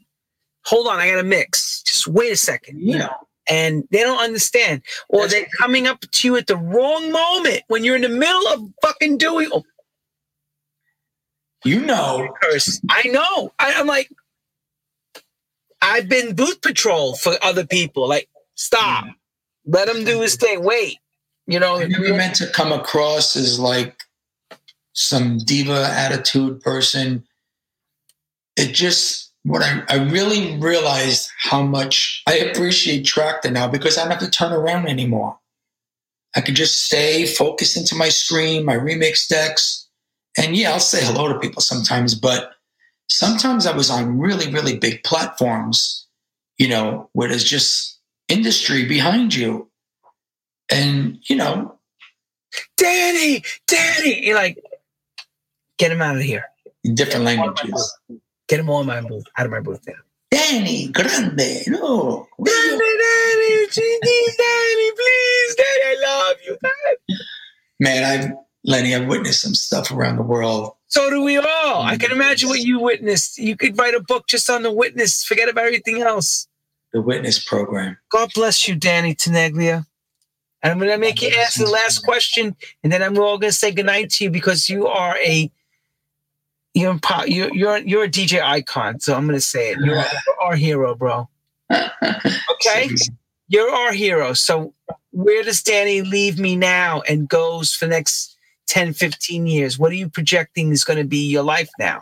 hold 0.64 0.86
on, 0.86 0.98
I 0.98 1.08
got 1.08 1.16
to 1.16 1.22
mix. 1.22 1.82
Just 1.82 2.06
wait 2.06 2.32
a 2.32 2.36
second. 2.36 2.80
You 2.80 2.98
know, 2.98 3.14
and 3.48 3.84
they 3.90 4.00
don't 4.00 4.22
understand, 4.22 4.82
or 5.08 5.26
they're 5.26 5.46
coming 5.58 5.86
up 5.86 6.00
to 6.00 6.28
you 6.28 6.36
at 6.36 6.46
the 6.46 6.56
wrong 6.56 7.10
moment 7.10 7.62
when 7.68 7.84
you're 7.84 7.96
in 7.96 8.02
the 8.02 8.08
middle 8.08 8.48
of 8.48 8.70
fucking 8.82 9.18
doing. 9.18 9.48
Oh, 9.52 9.64
you 11.64 11.80
know, 11.80 12.28
I 12.88 13.08
know. 13.08 13.52
I, 13.58 13.74
I'm 13.76 13.86
like, 13.86 14.10
I've 15.82 16.08
been 16.08 16.34
booth 16.34 16.60
patrol 16.60 17.14
for 17.14 17.34
other 17.42 17.66
people. 17.66 18.08
Like, 18.08 18.28
stop. 18.54 19.04
Yeah. 19.06 19.12
Let 19.66 19.88
him 19.88 20.04
do 20.04 20.20
his 20.20 20.36
thing. 20.36 20.62
Wait. 20.64 20.98
You 21.46 21.58
know, 21.58 21.80
I 21.80 21.86
never 21.86 22.14
meant 22.14 22.36
to 22.36 22.46
come 22.46 22.72
across 22.72 23.34
as 23.36 23.58
like 23.58 24.02
some 24.92 25.38
diva 25.38 25.88
attitude 25.90 26.60
person. 26.60 27.24
It 28.56 28.72
just 28.72 29.32
what 29.42 29.62
I, 29.62 29.82
I 29.88 29.96
really 29.96 30.58
realized 30.58 31.30
how 31.38 31.62
much 31.62 32.22
I 32.26 32.36
appreciate 32.36 33.04
Traktor 33.04 33.50
now 33.50 33.68
because 33.68 33.96
I 33.96 34.02
don't 34.02 34.10
have 34.10 34.20
to 34.20 34.30
turn 34.30 34.52
around 34.52 34.86
anymore. 34.86 35.38
I 36.36 36.40
can 36.40 36.54
just 36.54 36.84
stay 36.84 37.26
focused 37.26 37.76
into 37.76 37.96
my 37.96 38.08
screen, 38.08 38.64
my 38.64 38.76
remix 38.76 39.26
decks. 39.26 39.88
And 40.38 40.56
yeah, 40.56 40.72
I'll 40.72 40.80
say 40.80 41.04
hello 41.04 41.32
to 41.32 41.38
people 41.38 41.62
sometimes, 41.62 42.14
but 42.14 42.52
sometimes 43.08 43.66
I 43.66 43.76
was 43.76 43.90
on 43.90 44.18
really, 44.18 44.52
really 44.52 44.78
big 44.78 45.02
platforms, 45.04 46.06
you 46.58 46.68
know, 46.68 47.08
where 47.12 47.28
there's 47.28 47.44
just 47.44 47.98
industry 48.28 48.86
behind 48.86 49.34
you. 49.34 49.68
And, 50.70 51.18
you 51.28 51.36
know, 51.36 51.78
Danny, 52.76 53.42
Danny, 53.66 54.24
you're 54.24 54.36
like, 54.36 54.62
get 55.78 55.90
him 55.90 56.00
out 56.00 56.16
of 56.16 56.22
here. 56.22 56.44
Different 56.94 57.24
languages. 57.24 57.98
Get 58.48 58.60
him 58.60 58.70
on 58.70 58.86
my 58.86 59.00
booth, 59.00 59.24
out 59.36 59.46
of 59.46 59.52
my 59.52 59.60
booth 59.60 59.80
now. 59.86 59.94
Danny, 60.30 60.88
grande, 60.88 61.64
no. 61.66 62.28
Danny, 62.42 62.78
Danny, 62.78 63.66
Danny, 63.74 64.90
please, 64.96 65.54
Danny, 65.56 65.84
I 65.84 65.96
love 66.02 66.36
you, 66.46 66.56
Danny. 66.62 67.20
Man, 67.80 68.04
I've, 68.04 68.32
Lenny, 68.64 68.94
I've 68.94 69.06
witnessed 69.06 69.40
some 69.40 69.54
stuff 69.54 69.90
around 69.90 70.16
the 70.16 70.22
world. 70.22 70.74
So 70.88 71.08
do 71.08 71.22
we 71.22 71.38
all. 71.38 71.82
I 71.82 71.96
can 71.96 72.10
mm-hmm. 72.10 72.20
imagine 72.20 72.48
what 72.48 72.60
you 72.60 72.78
witnessed. 72.80 73.38
You 73.38 73.56
could 73.56 73.78
write 73.78 73.94
a 73.94 74.00
book 74.00 74.26
just 74.28 74.50
on 74.50 74.62
the 74.62 74.72
witness, 74.72 75.24
forget 75.24 75.48
about 75.48 75.64
everything 75.64 76.02
else 76.02 76.48
the 76.92 77.00
witness 77.00 77.42
program. 77.42 77.96
God 78.10 78.30
bless 78.34 78.66
you, 78.66 78.74
Danny 78.74 79.14
Tenaglia. 79.14 79.86
And 80.62 80.72
I'm 80.72 80.78
going 80.78 80.90
to 80.90 80.98
make 80.98 81.22
you 81.22 81.30
ask 81.38 81.58
the 81.58 81.66
last 81.66 82.04
question, 82.04 82.54
and 82.82 82.92
then 82.92 83.02
I'm 83.02 83.16
all 83.18 83.38
going 83.38 83.50
to 83.50 83.56
say 83.56 83.72
goodnight 83.72 84.10
to 84.10 84.24
you 84.24 84.30
because 84.30 84.68
you 84.68 84.86
are 84.86 85.16
a 85.18 85.50
you're 86.74 86.98
you're 87.26 87.54
you're, 87.54 87.78
you're 87.78 88.04
a 88.04 88.10
DJ 88.10 88.42
icon. 88.42 89.00
So 89.00 89.14
I'm 89.14 89.26
going 89.26 89.38
to 89.38 89.44
say 89.44 89.70
it. 89.70 89.78
You're, 89.78 89.96
you're 90.26 90.40
our 90.42 90.56
hero, 90.56 90.94
bro. 90.94 91.28
Okay, 92.62 92.90
you're 93.48 93.70
our 93.70 93.92
hero. 93.92 94.34
So 94.34 94.74
where 95.12 95.42
does 95.42 95.62
Danny 95.62 96.02
leave 96.02 96.38
me 96.38 96.56
now 96.56 97.00
and 97.08 97.26
goes 97.26 97.74
for 97.74 97.86
next 97.86 98.29
10, 98.70 98.94
15 98.94 99.46
years? 99.46 99.78
What 99.78 99.90
are 99.90 99.96
you 99.96 100.08
projecting 100.08 100.70
is 100.70 100.84
going 100.84 100.98
to 100.98 101.04
be 101.04 101.28
your 101.28 101.42
life 101.42 101.70
now? 101.78 102.00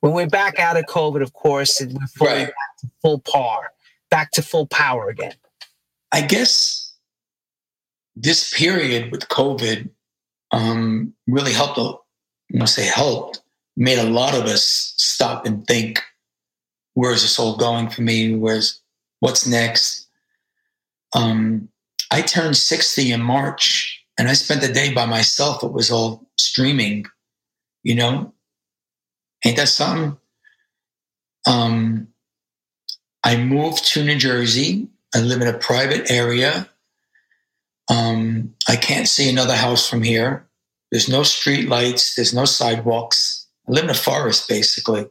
When 0.00 0.14
we're 0.14 0.26
back 0.26 0.58
out 0.58 0.76
of 0.76 0.86
COVID, 0.86 1.22
of 1.22 1.34
course, 1.34 1.80
and 1.80 1.92
we're 1.92 2.06
full, 2.06 2.26
right. 2.26 2.52
full 3.02 3.20
par 3.20 3.70
back 4.10 4.30
to 4.32 4.42
full 4.42 4.66
power 4.66 5.08
again? 5.08 5.34
I 6.12 6.22
guess 6.22 6.94
this 8.16 8.52
period 8.52 9.12
with 9.12 9.28
COVID 9.28 9.90
um, 10.50 11.14
really 11.26 11.52
helped. 11.52 11.78
You 11.78 12.58
know, 12.58 12.66
say 12.66 12.84
helped, 12.84 13.40
made 13.76 13.98
a 13.98 14.08
lot 14.08 14.34
of 14.34 14.44
us 14.44 14.94
stop 14.96 15.46
and 15.46 15.66
think, 15.66 16.02
"Where's 16.94 17.22
this 17.22 17.38
all 17.38 17.56
going 17.56 17.88
for 17.88 18.02
me? 18.02 18.34
Where's 18.34 18.80
what's 19.20 19.46
next?" 19.46 20.06
Um, 21.14 21.68
I 22.10 22.22
turned 22.22 22.56
sixty 22.56 23.12
in 23.12 23.22
March, 23.22 23.91
and 24.18 24.28
I 24.28 24.34
spent 24.34 24.60
the 24.60 24.72
day 24.72 24.92
by 24.92 25.06
myself. 25.06 25.62
It 25.62 25.72
was 25.72 25.90
all 25.90 26.28
streaming, 26.38 27.06
you 27.82 27.94
know. 27.94 28.32
Ain't 29.44 29.56
that 29.56 29.68
something? 29.68 30.18
Um, 31.46 32.08
I 33.24 33.36
moved 33.36 33.86
to 33.88 34.04
New 34.04 34.16
Jersey. 34.16 34.88
I 35.14 35.20
live 35.20 35.40
in 35.40 35.48
a 35.48 35.58
private 35.58 36.10
area. 36.10 36.68
Um, 37.88 38.54
I 38.68 38.76
can't 38.76 39.08
see 39.08 39.28
another 39.28 39.56
house 39.56 39.88
from 39.88 40.02
here. 40.02 40.46
There's 40.90 41.08
no 41.08 41.22
street 41.22 41.68
lights. 41.68 42.14
There's 42.14 42.34
no 42.34 42.44
sidewalks. 42.44 43.46
I 43.68 43.72
live 43.72 43.84
in 43.84 43.90
a 43.90 43.94
forest, 43.94 44.48
basically. 44.48 45.06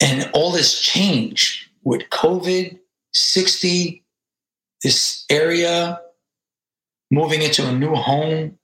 And 0.00 0.30
all 0.32 0.52
this 0.52 0.80
change 0.80 1.70
with 1.82 2.02
COVID, 2.10 2.78
60, 3.12 4.04
this 4.82 5.24
area, 5.30 6.00
moving 7.10 7.42
into 7.42 7.66
a 7.66 7.72
new 7.72 7.94
home, 7.94 8.58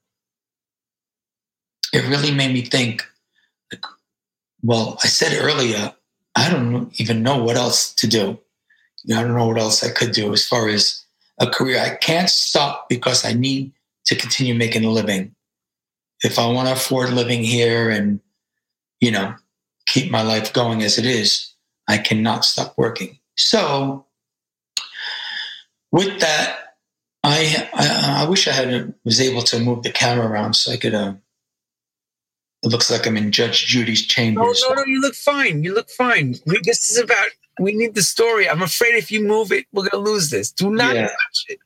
it 1.92 2.08
really 2.08 2.32
made 2.32 2.52
me 2.52 2.62
think. 2.62 3.06
Like, 3.70 3.84
well, 4.62 4.98
I 5.02 5.08
said 5.08 5.38
earlier, 5.40 5.92
I 6.34 6.50
don't 6.50 6.98
even 7.00 7.22
know 7.22 7.42
what 7.42 7.56
else 7.56 7.92
to 7.94 8.06
do. 8.06 8.38
I 9.10 9.22
don't 9.22 9.36
know 9.36 9.46
what 9.48 9.58
else 9.58 9.82
I 9.82 9.90
could 9.90 10.12
do 10.12 10.32
as 10.32 10.46
far 10.46 10.68
as 10.68 11.04
a 11.38 11.46
career. 11.46 11.80
I 11.80 11.96
can't 11.96 12.30
stop 12.30 12.88
because 12.88 13.24
I 13.24 13.32
need 13.32 13.72
to 14.06 14.14
continue 14.14 14.54
making 14.54 14.84
a 14.84 14.90
living. 14.90 15.34
If 16.22 16.38
I 16.38 16.46
want 16.46 16.68
to 16.68 16.74
afford 16.74 17.12
living 17.12 17.42
here 17.42 17.90
and, 17.90 18.20
you 19.00 19.10
know, 19.10 19.34
keep 19.86 20.10
my 20.10 20.22
life 20.22 20.52
going 20.52 20.82
as 20.82 20.98
it 20.98 21.06
is, 21.06 21.52
I 21.88 21.98
cannot 21.98 22.44
stop 22.44 22.74
working. 22.78 23.18
So, 23.36 24.06
with 25.90 26.20
that, 26.20 26.71
I 27.24 27.68
I, 27.72 28.24
I 28.24 28.28
wish 28.28 28.48
I 28.48 28.52
had 28.52 28.94
was 29.04 29.20
able 29.20 29.42
to 29.42 29.58
move 29.58 29.82
the 29.82 29.92
camera 29.92 30.26
around 30.26 30.54
so 30.54 30.72
I 30.72 30.76
could 30.76 30.94
uh, 30.94 31.14
it 32.62 32.68
looks 32.68 32.90
like 32.90 33.06
I'm 33.06 33.16
in 33.16 33.32
Judge 33.32 33.66
Judy's 33.66 34.06
chambers. 34.06 34.62
No, 34.62 34.74
no, 34.74 34.82
no. 34.82 34.84
You 34.86 35.00
look 35.00 35.14
fine. 35.14 35.64
You 35.64 35.74
look 35.74 35.90
fine. 35.90 36.36
We, 36.46 36.60
this 36.62 36.90
is 36.90 36.98
about. 36.98 37.26
We 37.58 37.74
need 37.74 37.94
the 37.94 38.02
story. 38.02 38.48
I'm 38.48 38.62
afraid 38.62 38.94
if 38.94 39.10
you 39.10 39.22
move 39.22 39.52
it, 39.52 39.66
we're 39.72 39.88
gonna 39.88 40.02
lose 40.02 40.30
this. 40.30 40.50
Do 40.50 40.70
not 40.70 40.94
yeah. 40.94 41.08
touch 41.08 41.44
it. 41.48 41.58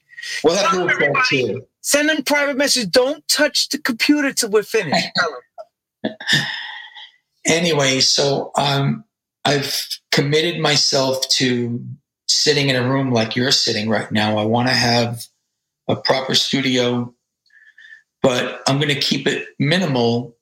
We'll 0.42 0.56
have 0.56 0.72
to 0.72 0.84
that 0.84 1.26
too. 1.28 1.66
Send 1.82 2.08
them 2.08 2.22
private 2.24 2.56
message. 2.56 2.90
Don't 2.90 3.26
touch 3.28 3.68
the 3.68 3.78
computer 3.78 4.32
till 4.32 4.50
we're 4.50 4.64
finished. 4.64 5.06
anyway, 7.46 8.00
so 8.00 8.50
um, 8.56 9.04
I've 9.44 9.86
committed 10.10 10.60
myself 10.60 11.28
to 11.28 11.84
sitting 12.26 12.68
in 12.68 12.76
a 12.76 12.88
room 12.88 13.12
like 13.12 13.36
you're 13.36 13.52
sitting 13.52 13.88
right 13.88 14.10
now. 14.10 14.38
I 14.38 14.44
want 14.44 14.68
to 14.68 14.74
have 14.74 15.26
a 15.88 15.96
proper 15.96 16.34
studio, 16.34 17.14
but 18.22 18.62
I'm 18.66 18.76
going 18.76 18.94
to 18.94 19.00
keep 19.00 19.26
it 19.26 19.48
minimal 19.58 20.36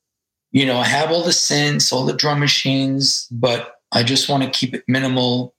you 0.54 0.64
know, 0.66 0.78
I 0.78 0.84
have 0.84 1.10
all 1.10 1.24
the 1.24 1.30
synths, 1.30 1.92
all 1.92 2.04
the 2.06 2.12
drum 2.12 2.38
machines, 2.38 3.26
but 3.32 3.80
I 3.90 4.04
just 4.04 4.28
want 4.28 4.44
to 4.44 4.50
keep 4.50 4.72
it 4.72 4.84
minimal 4.86 5.52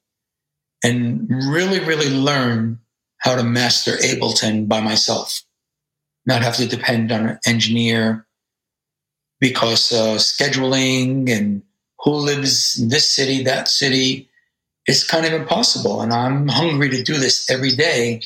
and 0.85 1.30
really, 1.30 1.81
really 1.81 2.09
learn 2.09 2.80
how 3.17 3.35
to 3.35 3.43
master 3.43 3.97
Ableton 3.97 4.69
by 4.69 4.80
myself, 4.80 5.41
not 6.25 6.43
have 6.43 6.55
to 6.55 6.65
depend 6.65 7.11
on 7.11 7.27
an 7.27 7.39
engineer. 7.45 8.25
because 9.39 9.91
uh, 9.91 10.15
scheduling 10.15 11.30
and 11.30 11.61
who 11.99 12.11
lives 12.11 12.80
in 12.80 12.89
this 12.89 13.09
city, 13.09 13.43
that 13.43 13.67
city, 13.67 14.30
it's 14.85 15.05
kind 15.05 15.25
of 15.25 15.33
impossible. 15.33 16.01
And 16.01 16.14
I'm 16.14 16.47
hungry 16.47 16.89
to 16.89 17.03
do 17.03 17.15
this 17.17 17.49
every 17.49 17.75
day, 17.75 18.22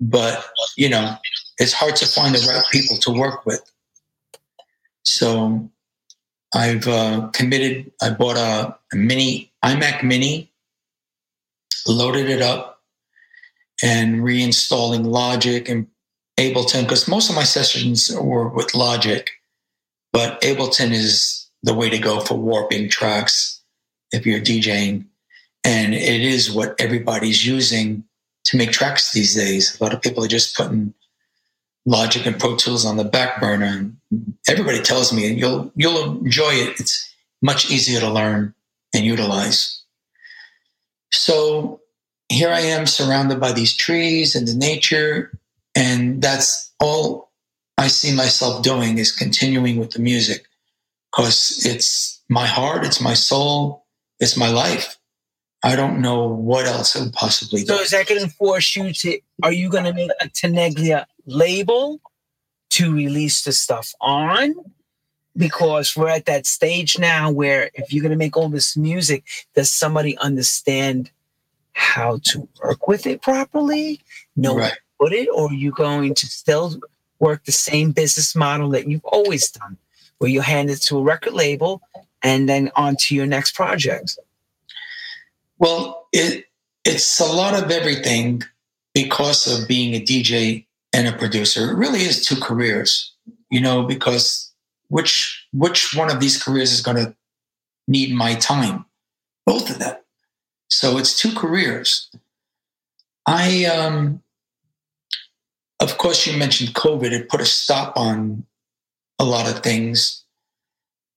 but 0.00 0.44
you 0.76 0.88
know, 0.88 1.16
it's 1.58 1.72
hard 1.72 1.96
to 1.96 2.06
find 2.06 2.34
the 2.34 2.46
right 2.48 2.64
people 2.70 2.96
to 2.98 3.10
work 3.10 3.46
with. 3.46 3.60
So 5.04 5.70
I've 6.54 6.86
uh, 6.86 7.28
committed. 7.32 7.92
I 8.02 8.10
bought 8.10 8.36
a, 8.36 8.76
a 8.92 8.96
mini 8.96 9.52
iMac 9.66 10.04
Mini, 10.04 10.52
loaded 11.88 12.30
it 12.30 12.40
up, 12.40 12.82
and 13.82 14.22
reinstalling 14.22 15.04
Logic 15.04 15.68
and 15.68 15.88
Ableton 16.38 16.82
because 16.82 17.08
most 17.08 17.30
of 17.30 17.34
my 17.34 17.42
sessions 17.42 18.14
were 18.14 18.48
with 18.48 18.74
Logic, 18.74 19.28
but 20.12 20.40
Ableton 20.42 20.92
is 20.92 21.48
the 21.62 21.74
way 21.74 21.90
to 21.90 21.98
go 21.98 22.20
for 22.20 22.34
warping 22.34 22.88
tracks 22.88 23.60
if 24.12 24.24
you're 24.24 24.40
DJing. 24.40 25.06
And 25.64 25.94
it 25.94 26.20
is 26.22 26.52
what 26.52 26.80
everybody's 26.80 27.44
using 27.44 28.04
to 28.46 28.56
make 28.56 28.70
tracks 28.70 29.12
these 29.12 29.34
days. 29.34 29.78
A 29.78 29.84
lot 29.84 29.94
of 29.94 30.00
people 30.00 30.24
are 30.24 30.28
just 30.28 30.56
putting 30.56 30.94
Logic 31.84 32.26
and 32.26 32.38
Pro 32.38 32.56
Tools 32.56 32.84
on 32.84 32.96
the 32.96 33.04
back 33.04 33.40
burner. 33.40 33.66
And 33.66 33.96
everybody 34.48 34.80
tells 34.80 35.12
me 35.12 35.28
and 35.28 35.38
you'll 35.38 35.72
you'll 35.76 36.20
enjoy 36.24 36.52
it. 36.52 36.80
It's 36.80 37.14
much 37.42 37.70
easier 37.70 38.00
to 38.00 38.10
learn 38.10 38.54
and 38.94 39.04
utilize. 39.04 39.82
So 41.12 41.80
here 42.28 42.50
I 42.50 42.60
am 42.60 42.86
surrounded 42.86 43.40
by 43.40 43.52
these 43.52 43.76
trees 43.76 44.34
and 44.34 44.48
the 44.48 44.54
nature, 44.54 45.38
and 45.76 46.20
that's 46.20 46.72
all 46.80 47.30
I 47.78 47.88
see 47.88 48.14
myself 48.14 48.62
doing 48.62 48.98
is 48.98 49.12
continuing 49.12 49.76
with 49.76 49.92
the 49.92 50.00
music 50.00 50.46
because 51.10 51.64
it's 51.64 52.22
my 52.28 52.46
heart, 52.46 52.84
it's 52.84 53.00
my 53.00 53.14
soul, 53.14 53.86
it's 54.18 54.36
my 54.36 54.48
life. 54.48 54.98
I 55.62 55.74
don't 55.74 56.00
know 56.00 56.26
what 56.26 56.66
else 56.66 56.96
I 56.96 57.02
would 57.02 57.12
possibly 57.12 57.60
do. 57.60 57.66
So 57.66 57.80
is 57.80 57.90
that 57.90 58.06
going 58.06 58.22
to 58.22 58.28
force 58.28 58.76
you 58.76 58.92
to? 58.92 59.18
Are 59.42 59.52
you 59.52 59.68
going 59.68 59.84
to 59.84 59.92
make 59.92 60.10
a 60.20 60.28
Tenaglia 60.28 61.06
label 61.26 62.00
to 62.70 62.94
release 62.94 63.42
the 63.42 63.52
stuff 63.52 63.92
on? 64.00 64.54
Because 65.36 65.96
we're 65.96 66.08
at 66.08 66.26
that 66.26 66.46
stage 66.46 66.98
now 66.98 67.30
where 67.30 67.70
if 67.74 67.92
you're 67.92 68.02
going 68.02 68.12
to 68.12 68.16
make 68.16 68.36
all 68.36 68.48
this 68.48 68.76
music, 68.76 69.24
does 69.54 69.70
somebody 69.70 70.16
understand 70.18 71.10
how 71.72 72.20
to 72.24 72.48
work 72.62 72.88
with 72.88 73.06
it 73.06 73.20
properly? 73.20 74.00
Know 74.34 74.56
right. 74.56 74.78
put 74.98 75.12
it, 75.12 75.28
or 75.34 75.50
are 75.50 75.54
you 75.54 75.72
going 75.72 76.14
to 76.14 76.26
still 76.26 76.76
work 77.18 77.44
the 77.44 77.52
same 77.52 77.92
business 77.92 78.34
model 78.34 78.70
that 78.70 78.88
you've 78.88 79.04
always 79.04 79.50
done, 79.50 79.76
where 80.18 80.30
you 80.30 80.40
hand 80.40 80.70
it 80.70 80.76
to 80.82 80.98
a 80.98 81.02
record 81.02 81.34
label 81.34 81.82
and 82.22 82.48
then 82.48 82.70
on 82.76 82.96
to 82.96 83.14
your 83.14 83.26
next 83.26 83.54
project? 83.54 84.18
Well, 85.58 86.08
it 86.12 86.46
it's 86.84 87.20
a 87.20 87.26
lot 87.26 87.60
of 87.60 87.70
everything 87.70 88.42
because 88.94 89.46
of 89.46 89.68
being 89.68 89.94
a 89.94 90.04
DJ 90.04 90.66
and 90.92 91.08
a 91.08 91.12
producer. 91.12 91.70
It 91.70 91.76
really 91.76 92.00
is 92.00 92.24
two 92.24 92.36
careers, 92.40 93.12
you 93.50 93.60
know, 93.60 93.82
because 93.82 94.52
which 94.88 95.46
which 95.52 95.94
one 95.94 96.10
of 96.10 96.20
these 96.20 96.42
careers 96.42 96.72
is 96.72 96.80
going 96.80 96.96
to 96.96 97.14
need 97.88 98.14
my 98.14 98.34
time? 98.34 98.84
Both 99.44 99.70
of 99.70 99.78
them. 99.78 99.96
So 100.70 100.98
it's 100.98 101.18
two 101.18 101.34
careers. 101.34 102.10
I 103.26 103.64
um 103.64 104.22
of 105.80 105.98
course 105.98 106.26
you 106.26 106.36
mentioned 106.36 106.74
COVID, 106.74 107.12
it 107.12 107.28
put 107.28 107.40
a 107.40 107.46
stop 107.46 107.96
on 107.96 108.44
a 109.18 109.24
lot 109.24 109.48
of 109.48 109.62
things. 109.62 110.24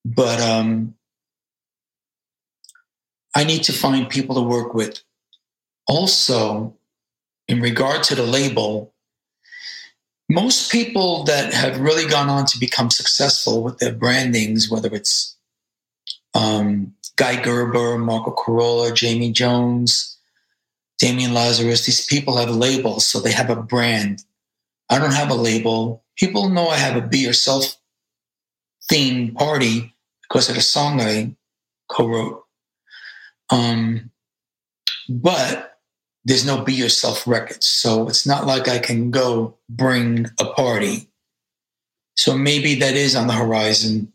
But 0.05 0.41
um 0.41 0.95
I 3.39 3.45
need 3.45 3.63
to 3.63 3.71
find 3.71 4.09
people 4.09 4.35
to 4.35 4.41
work 4.41 4.73
with. 4.73 4.99
Also, 5.87 6.75
in 7.47 7.61
regard 7.61 8.03
to 8.03 8.15
the 8.15 8.23
label, 8.23 8.93
most 10.29 10.69
people 10.69 11.23
that 11.23 11.53
have 11.53 11.79
really 11.79 12.05
gone 12.05 12.27
on 12.27 12.45
to 12.47 12.59
become 12.59 12.91
successful 12.91 13.63
with 13.63 13.77
their 13.77 13.93
brandings, 13.93 14.69
whether 14.69 14.93
it's 14.93 15.37
um, 16.33 16.93
Guy 17.15 17.41
Gerber, 17.41 17.97
Marco 17.97 18.31
Carola, 18.31 18.93
Jamie 18.93 19.31
Jones, 19.31 20.17
Damian 20.97 21.33
Lazarus, 21.33 21.85
these 21.85 22.05
people 22.05 22.35
have 22.35 22.49
labels, 22.49 23.05
so 23.05 23.21
they 23.21 23.31
have 23.31 23.49
a 23.49 23.55
brand. 23.55 24.25
I 24.89 24.99
don't 24.99 25.13
have 25.13 25.29
a 25.29 25.33
label. 25.49 26.03
People 26.17 26.49
know 26.49 26.67
I 26.67 26.75
have 26.75 26.97
a 26.97 27.07
Be 27.07 27.19
Yourself 27.19 27.77
theme 28.89 29.33
party 29.33 29.95
because 30.23 30.49
of 30.49 30.55
the 30.55 30.61
song 30.61 30.99
I 30.99 31.37
co 31.87 32.05
wrote. 32.05 32.43
Um, 33.49 34.11
but 35.07 35.79
there's 36.25 36.45
no 36.45 36.63
Be 36.63 36.73
Yourself 36.73 37.25
records. 37.27 37.65
So 37.65 38.07
it's 38.07 38.27
not 38.27 38.45
like 38.45 38.67
I 38.67 38.79
can 38.79 39.11
go 39.11 39.57
bring 39.69 40.27
a 40.39 40.45
party. 40.45 41.09
So 42.15 42.37
maybe 42.37 42.75
that 42.75 42.95
is 42.95 43.15
on 43.15 43.27
the 43.27 43.33
horizon 43.33 44.11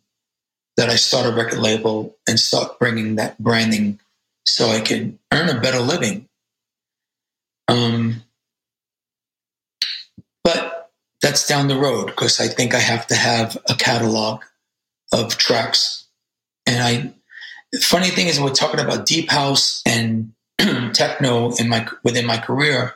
that 0.76 0.90
I 0.90 0.96
start 0.96 1.26
a 1.26 1.34
record 1.34 1.58
label 1.58 2.16
and 2.28 2.38
start 2.38 2.78
bringing 2.78 3.16
that 3.16 3.38
branding 3.38 4.00
so 4.46 4.68
I 4.68 4.80
can 4.80 5.18
earn 5.32 5.48
a 5.48 5.60
better 5.60 5.80
living. 5.80 6.28
Um, 7.68 8.22
but 10.42 10.90
that's 11.22 11.46
down 11.48 11.68
the 11.68 11.78
road 11.78 12.06
because 12.06 12.40
I 12.40 12.48
think 12.48 12.74
I 12.74 12.80
have 12.80 13.06
to 13.06 13.14
have 13.14 13.56
a 13.68 13.74
catalog 13.74 14.42
of 15.12 15.38
tracks. 15.38 16.06
And 16.66 16.82
I, 16.82 17.14
funny 17.80 18.08
thing 18.08 18.26
is, 18.26 18.40
we're 18.40 18.50
talking 18.50 18.80
about 18.80 19.06
deep 19.06 19.30
house 19.30 19.82
and 19.86 20.32
techno 20.92 21.52
in 21.54 21.68
my 21.68 21.86
within 22.02 22.26
my 22.26 22.38
career. 22.38 22.94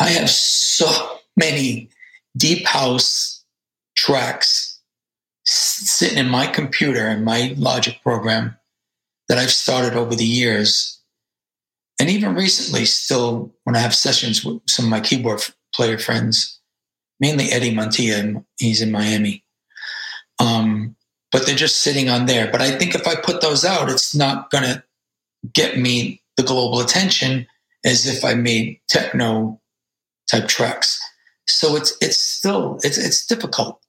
I 0.00 0.08
have 0.10 0.30
so 0.30 1.18
many 1.36 1.90
deep 2.36 2.66
house 2.66 3.44
tracks 3.96 4.80
sitting 5.44 6.18
in 6.18 6.28
my 6.28 6.46
computer 6.46 7.06
and 7.06 7.24
my 7.24 7.54
Logic 7.56 7.98
program 8.02 8.56
that 9.28 9.38
I've 9.38 9.50
started 9.50 9.94
over 9.94 10.14
the 10.14 10.24
years. 10.24 11.00
And 12.00 12.08
even 12.10 12.34
recently, 12.34 12.84
still, 12.84 13.54
when 13.64 13.76
I 13.76 13.80
have 13.80 13.94
sessions 13.94 14.44
with 14.44 14.60
some 14.66 14.86
of 14.86 14.90
my 14.90 15.00
keyboard 15.00 15.42
player 15.74 15.98
friends, 15.98 16.60
mainly 17.20 17.52
Eddie 17.52 17.74
Montilla, 17.74 18.44
he's 18.58 18.82
in 18.82 18.90
Miami. 18.90 19.44
Um, 20.38 20.96
but 21.32 21.46
they're 21.46 21.56
just 21.56 21.80
sitting 21.80 22.08
on 22.08 22.26
there. 22.26 22.48
But 22.52 22.60
I 22.60 22.76
think 22.76 22.94
if 22.94 23.06
I 23.08 23.16
put 23.16 23.40
those 23.40 23.64
out, 23.64 23.90
it's 23.90 24.14
not 24.14 24.50
going 24.50 24.64
to 24.64 24.84
get 25.52 25.78
me 25.78 26.22
the 26.36 26.42
global 26.42 26.80
attention 26.80 27.46
as 27.84 28.06
if 28.06 28.24
I 28.24 28.34
made 28.34 28.80
techno 28.88 29.60
type 30.30 30.46
tracks. 30.46 31.00
So 31.48 31.74
it's 31.74 31.96
it's 32.00 32.18
still 32.18 32.78
it's 32.84 32.98
it's 32.98 33.26
difficult. 33.26 33.80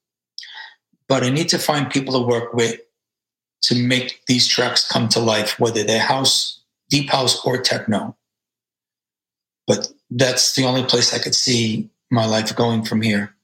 But 1.08 1.24
I 1.24 1.30
need 1.30 1.50
to 1.50 1.60
find 1.60 1.92
people 1.92 2.14
to 2.20 2.28
work 2.28 2.54
with 2.54 2.80
to 3.64 3.76
make 3.76 4.22
these 4.28 4.48
tracks 4.48 4.88
come 4.88 5.08
to 5.10 5.20
life, 5.20 5.60
whether 5.60 5.84
they're 5.84 6.00
house, 6.00 6.62
deep 6.90 7.10
house, 7.10 7.46
or 7.46 7.62
techno. 7.62 8.16
But 9.68 9.90
that's 10.10 10.56
the 10.56 10.66
only 10.66 10.84
place 10.84 11.14
I 11.14 11.20
could 11.20 11.36
see 11.36 11.90
my 12.10 12.26
life 12.26 12.56
going 12.56 12.84
from 12.84 13.02
here 13.02 13.36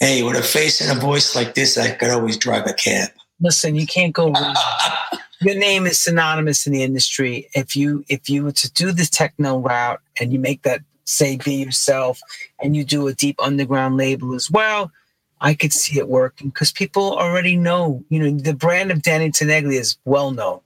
hey, 0.00 0.22
with 0.22 0.36
a 0.36 0.42
face 0.42 0.80
and 0.80 0.96
a 0.96 1.00
voice 1.00 1.36
like 1.36 1.54
this, 1.54 1.78
I 1.78 1.90
could 1.92 2.10
always 2.10 2.36
drive 2.36 2.66
a 2.66 2.72
cab. 2.72 3.10
Listen, 3.40 3.74
you 3.74 3.86
can't 3.86 4.14
go 4.14 4.30
wrong. 4.30 4.56
Your 5.42 5.54
name 5.54 5.86
is 5.86 5.98
synonymous 5.98 6.66
in 6.66 6.72
the 6.72 6.82
industry. 6.82 7.48
If 7.54 7.74
you 7.74 8.04
if 8.08 8.28
you 8.28 8.44
were 8.44 8.52
to 8.52 8.70
do 8.72 8.92
the 8.92 9.04
techno 9.04 9.58
route 9.58 10.00
and 10.20 10.32
you 10.32 10.38
make 10.38 10.62
that 10.62 10.82
say 11.04 11.36
be 11.36 11.54
yourself 11.54 12.20
and 12.62 12.76
you 12.76 12.84
do 12.84 13.06
a 13.08 13.14
deep 13.14 13.36
underground 13.42 13.96
label 13.96 14.34
as 14.34 14.50
well, 14.50 14.92
I 15.40 15.54
could 15.54 15.72
see 15.72 15.98
it 15.98 16.08
working 16.08 16.50
because 16.50 16.72
people 16.72 17.16
already 17.16 17.56
know, 17.56 18.04
you 18.10 18.18
know, 18.18 18.38
the 18.38 18.52
brand 18.52 18.90
of 18.90 19.00
Danny 19.00 19.30
Tenaglia 19.30 19.80
is 19.80 19.96
well 20.04 20.30
known 20.30 20.60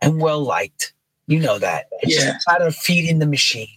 and 0.00 0.20
well 0.20 0.40
liked. 0.40 0.94
You 1.26 1.38
know 1.38 1.58
that. 1.58 1.88
It's 2.00 2.16
yeah. 2.16 2.32
just 2.32 2.48
a 2.48 2.52
matter 2.52 2.66
of 2.66 2.74
feeding 2.74 3.18
the 3.18 3.26
machine. 3.26 3.68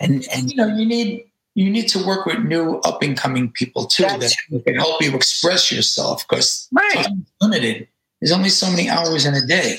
And 0.00 0.26
and 0.34 0.50
you 0.50 0.56
know, 0.56 0.66
you 0.66 0.84
need 0.84 1.24
you 1.56 1.70
need 1.70 1.88
to 1.88 2.06
work 2.06 2.26
with 2.26 2.40
new 2.40 2.76
up 2.84 3.02
and 3.02 3.16
coming 3.16 3.50
people 3.50 3.86
too 3.86 4.02
That's 4.02 4.36
that 4.50 4.64
can 4.66 4.76
help 4.76 5.02
you 5.02 5.16
express 5.16 5.72
yourself 5.72 6.28
because 6.28 6.68
right. 6.70 6.96
time 6.96 7.22
is 7.22 7.32
limited. 7.40 7.88
There's 8.20 8.30
only 8.30 8.50
so 8.50 8.70
many 8.70 8.90
hours 8.90 9.24
in 9.24 9.32
a 9.34 9.44
day. 9.46 9.78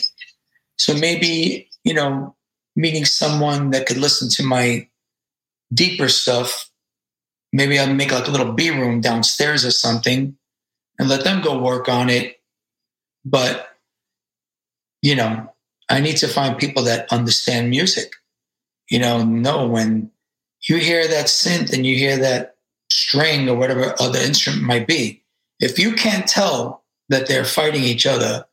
So 0.80 0.95
maybe, 0.95 1.69
you 1.83 1.93
know, 1.93 2.35
meeting 2.75 3.06
someone 3.06 3.69
that 3.69 3.85
could 3.85 3.97
listen 3.97 4.27
to 4.30 4.43
my 4.43 4.88
deeper 5.72 6.09
stuff, 6.09 6.72
maybe 7.53 7.77
I'll 7.77 7.93
make 7.93 8.11
like 8.11 8.27
a 8.27 8.31
little 8.31 8.53
B 8.53 8.72
room 8.72 8.99
downstairs 8.99 9.64
or 9.64 9.72
something 9.72 10.35
and 10.97 11.07
let 11.07 11.23
them 11.23 11.43
go 11.43 11.59
work 11.59 11.88
on 11.88 12.09
it. 12.09 12.41
But, 13.23 13.67
you 15.03 15.15
know, 15.15 15.53
I 15.89 15.99
need 15.99 16.17
to 16.17 16.27
find 16.27 16.57
people 16.57 16.83
that 16.83 17.11
understand 17.14 17.69
music, 17.69 18.14
you 18.89 18.97
know, 18.97 19.23
know 19.23 19.67
when 19.67 20.09
you 20.68 20.77
hear 20.77 21.08
that 21.08 21.27
synth 21.27 21.74
and 21.74 21.86
you 21.86 21.95
hear 21.95 22.18
that 22.18 22.56
string 22.90 23.50
or 23.50 23.56
whatever 23.56 23.95
other 24.00 24.19
instrument 24.19 24.64
might 24.64 24.88
be, 24.88 25.24
If 25.60 25.80
you 25.80 25.94
can't 25.94 26.27
tell 26.27 26.84
that 27.10 27.27
they're 27.27 27.45
fighting 27.45 27.84
each 27.84 28.06
other 28.06 28.45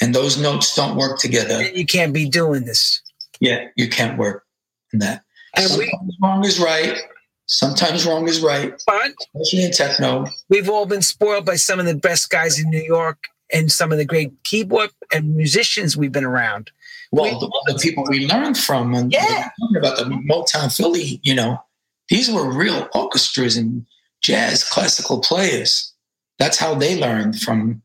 and 0.00 0.14
those 0.14 0.38
notes 0.38 0.74
don't 0.74 0.96
work 0.96 1.18
together, 1.18 1.62
you 1.62 1.86
can't 1.86 2.12
be 2.12 2.28
doing 2.28 2.64
this. 2.64 3.02
Yeah, 3.40 3.66
you 3.76 3.88
can't 3.88 4.18
work 4.18 4.44
in 4.92 4.98
that. 5.00 5.24
And 5.56 5.68
sometimes 5.68 6.00
we, 6.06 6.18
wrong 6.22 6.44
is 6.44 6.60
right. 6.60 6.98
Sometimes 7.46 8.04
wrong 8.06 8.28
is 8.28 8.40
right, 8.42 8.74
but 8.86 9.12
especially 9.34 9.64
in 9.64 9.72
techno. 9.72 10.26
we've 10.50 10.68
all 10.68 10.84
been 10.84 11.00
spoiled 11.00 11.46
by 11.46 11.56
some 11.56 11.80
of 11.80 11.86
the 11.86 11.94
best 11.94 12.28
guys 12.28 12.60
in 12.60 12.68
New 12.68 12.82
York 12.82 13.28
and 13.52 13.72
some 13.72 13.90
of 13.90 13.96
the 13.96 14.04
great 14.04 14.32
keyboard 14.44 14.90
and 15.12 15.34
musicians 15.34 15.96
we've 15.96 16.12
been 16.12 16.24
around. 16.24 16.70
Well, 17.10 17.40
the, 17.40 17.72
the 17.72 17.78
people 17.78 18.04
we 18.08 18.26
learned 18.26 18.58
from, 18.58 18.94
and 18.94 19.12
Yeah. 19.12 19.50
talking 19.60 19.76
about 19.76 19.96
the 19.96 20.04
Motown 20.04 20.74
Philly, 20.74 21.20
you 21.22 21.34
know, 21.34 21.62
these 22.08 22.30
were 22.30 22.50
real 22.50 22.88
orchestras 22.94 23.56
and 23.56 23.86
jazz 24.22 24.64
classical 24.64 25.20
players. 25.20 25.92
That's 26.38 26.58
how 26.58 26.74
they 26.74 26.98
learned 27.00 27.40
from 27.40 27.82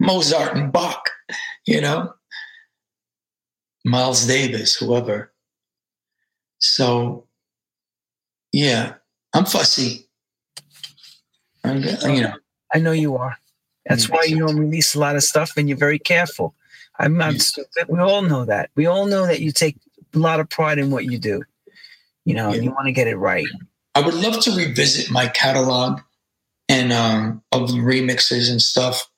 Mozart 0.00 0.56
and 0.56 0.72
Bach, 0.72 1.10
you 1.66 1.80
know, 1.80 2.14
Miles 3.84 4.26
Davis, 4.26 4.76
whoever. 4.76 5.32
So, 6.58 7.26
yeah, 8.52 8.94
I'm 9.34 9.44
fussy. 9.44 10.08
I'm, 11.64 11.82
you 11.82 12.22
know, 12.22 12.34
I 12.74 12.78
know 12.78 12.92
you 12.92 13.16
are. 13.16 13.36
That's 13.86 14.06
mm. 14.06 14.10
why 14.10 14.24
you 14.24 14.38
don't 14.38 14.58
release 14.58 14.94
a 14.94 15.00
lot 15.00 15.16
of 15.16 15.22
stuff 15.22 15.52
and 15.56 15.68
you're 15.68 15.78
very 15.78 15.98
careful. 15.98 16.54
I'm 16.98 17.38
stupid. 17.38 17.86
We 17.88 17.98
all 17.98 18.22
know 18.22 18.44
that. 18.44 18.70
We 18.76 18.86
all 18.86 19.06
know 19.06 19.26
that 19.26 19.40
you 19.40 19.50
take 19.52 19.76
a 20.14 20.18
lot 20.18 20.40
of 20.40 20.48
pride 20.48 20.78
in 20.78 20.90
what 20.90 21.04
you 21.04 21.18
do. 21.18 21.42
You 22.24 22.34
know, 22.34 22.52
Yeah. 22.52 22.62
you 22.62 22.70
want 22.70 22.86
to 22.86 22.92
get 22.92 23.08
it 23.08 23.16
right. 23.16 23.46
I 23.94 24.00
would 24.00 24.14
love 24.14 24.40
to 24.44 24.52
revisit 24.52 25.10
my 25.10 25.26
catalog 25.28 26.00
and 26.68 26.92
um, 26.92 27.42
of 27.52 27.70
remixes 27.70 28.50
and 28.50 28.60
stuff, 28.62 29.08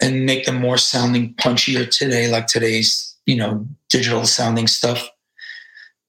and 0.00 0.24
make 0.24 0.46
them 0.46 0.56
more 0.60 0.78
sounding 0.78 1.34
punchier 1.34 1.88
today, 1.90 2.28
like 2.28 2.46
today's 2.46 3.16
you 3.26 3.36
know 3.36 3.66
digital 3.90 4.24
sounding 4.24 4.66
stuff. 4.66 5.08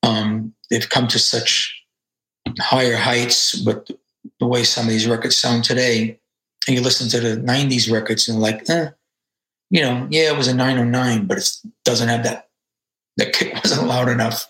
Um, 0.03 0.53
they've 0.69 0.88
come 0.89 1.07
to 1.09 1.19
such 1.19 1.75
higher 2.59 2.95
heights 2.95 3.61
with 3.65 3.89
the 4.39 4.47
way 4.47 4.63
some 4.63 4.85
of 4.85 4.89
these 4.91 5.07
records 5.07 5.35
sound 5.38 5.63
today. 5.63 6.19
And 6.67 6.77
you 6.77 6.81
listen 6.83 7.09
to 7.09 7.19
the 7.19 7.41
'90s 7.41 7.91
records 7.91 8.27
and 8.29 8.39
like, 8.39 8.69
eh, 8.69 8.89
you 9.69 9.81
know, 9.81 10.07
yeah, 10.09 10.31
it 10.31 10.38
was 10.38 10.48
a 10.48 10.53
909, 10.53 11.25
but 11.27 11.38
it 11.38 11.49
doesn't 11.85 12.07
have 12.07 12.23
that. 12.23 12.49
The 13.17 13.27
kick 13.30 13.53
wasn't 13.64 13.88
loud 13.88 14.09
enough. 14.09 14.45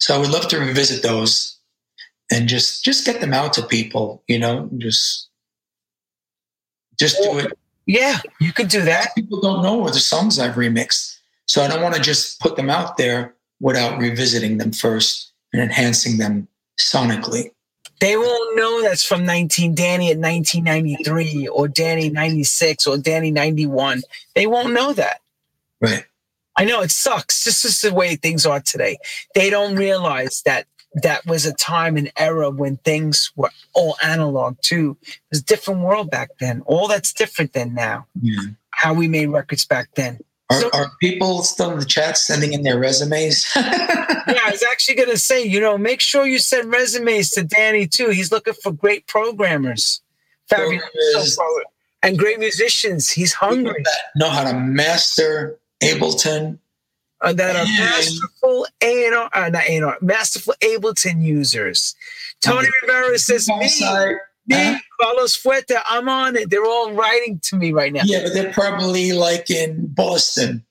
So 0.00 0.14
I 0.14 0.18
would 0.18 0.30
love 0.30 0.48
to 0.48 0.58
revisit 0.58 1.02
those 1.02 1.58
and 2.30 2.48
just 2.48 2.84
just 2.84 3.04
get 3.06 3.20
them 3.20 3.32
out 3.32 3.52
to 3.54 3.62
people 3.66 4.22
you 4.28 4.38
know 4.38 4.68
just 4.78 5.28
just 6.98 7.16
do 7.22 7.38
it 7.38 7.52
Yeah, 7.86 8.18
you 8.40 8.52
could 8.52 8.68
do 8.68 8.82
that. 8.82 9.14
people 9.14 9.40
don't 9.40 9.62
know 9.62 9.74
what 9.74 9.94
the 9.94 10.00
songs 10.00 10.38
i've 10.38 10.54
remixed 10.54 11.18
so 11.46 11.62
i 11.62 11.68
don't 11.68 11.82
want 11.82 11.94
to 11.94 12.00
just 12.00 12.40
put 12.40 12.56
them 12.56 12.70
out 12.70 12.96
there 12.96 13.34
without 13.60 13.98
revisiting 13.98 14.58
them 14.58 14.72
first 14.72 15.32
and 15.52 15.62
enhancing 15.62 16.18
them 16.18 16.48
sonically 16.78 17.50
They 18.00 18.16
won't 18.16 18.56
know 18.56 18.82
that's 18.82 19.04
from 19.04 19.24
19 19.24 19.74
Danny 19.74 20.10
at 20.10 20.18
1993 20.18 21.48
or 21.48 21.68
Danny 21.68 22.10
96 22.10 22.86
or 22.86 22.98
Danny 22.98 23.30
91. 23.30 24.02
They 24.34 24.46
won't 24.46 24.72
know 24.72 24.92
that. 24.92 25.20
right 25.80 26.04
I 26.56 26.64
know 26.64 26.82
it 26.82 26.90
sucks. 26.90 27.44
This 27.44 27.64
is 27.64 27.80
the 27.82 27.94
way 27.94 28.16
things 28.16 28.44
are 28.44 28.58
today. 28.60 28.98
They 29.32 29.48
don't 29.48 29.76
realize 29.76 30.42
that 30.44 30.66
that 30.94 31.24
was 31.24 31.46
a 31.46 31.52
time 31.54 31.96
and 31.96 32.10
era 32.16 32.50
when 32.50 32.78
things 32.78 33.30
were 33.36 33.50
all 33.74 33.96
analog 34.02 34.56
too. 34.60 34.96
It 35.02 35.18
was 35.30 35.40
a 35.40 35.44
different 35.44 35.82
world 35.82 36.10
back 36.10 36.30
then. 36.40 36.62
All 36.66 36.88
that's 36.88 37.12
different 37.12 37.52
than 37.52 37.74
now. 37.74 38.06
yeah. 38.20 38.40
How 38.70 38.94
we 38.94 39.06
made 39.08 39.26
records 39.26 39.64
back 39.66 39.88
then. 39.94 40.18
Are, 40.50 40.60
So- 40.60 40.70
are 40.72 40.90
people 41.00 41.42
still 41.42 41.70
in 41.72 41.78
the 41.78 41.84
chat 41.84 42.16
sending 42.18 42.52
in 42.52 42.62
their 42.62 42.78
resumes 42.78 43.46
Yeah, 43.56 44.40
I 44.44 44.50
was 44.50 44.62
actually 44.70 44.96
going 44.96 45.10
to 45.10 45.18
say, 45.18 45.42
you 45.42 45.58
know, 45.60 45.78
make 45.78 46.00
sure 46.00 46.26
you 46.26 46.38
send 46.38 46.70
resumes 46.70 47.30
to 47.30 47.42
Danny 47.44 47.86
too. 47.86 48.10
He's 48.10 48.30
looking 48.30 48.52
for 48.54 48.72
great 48.72 49.06
programmers, 49.06 50.02
fabulous 50.48 50.82
Programmers. 51.36 51.38
and 52.02 52.18
great 52.18 52.38
musicians. 52.38 53.08
He's 53.10 53.32
hungry. 53.32 53.82
that 53.84 53.98
know 54.16 54.28
how 54.28 54.44
to 54.44 54.58
master 54.58 55.58
ableton 55.82 56.58
uh, 57.22 57.32
that 57.32 57.56
are 57.56 57.64
masterful 57.64 58.66
A&R, 58.82 59.30
uh, 59.32 59.48
not 59.48 59.64
A&R, 59.68 59.96
masterful 60.02 60.54
Ableton 60.62 61.22
users. 61.22 61.94
Tony 62.40 62.68
Rivera 62.82 63.18
says, 63.18 63.48
me, 63.48 63.68
me. 64.48 64.80
Carlos 65.00 65.36
Fuerte, 65.40 65.76
I'm 65.86 66.08
on 66.08 66.36
it. 66.36 66.50
They're 66.50 66.64
all 66.64 66.92
writing 66.92 67.40
to 67.44 67.56
me 67.56 67.72
right 67.72 67.92
now. 67.92 68.02
yeah 68.04 68.22
but 68.24 68.32
they're 68.34 68.52
probably 68.52 69.12
like 69.12 69.48
in 69.50 69.86
boston 69.86 70.64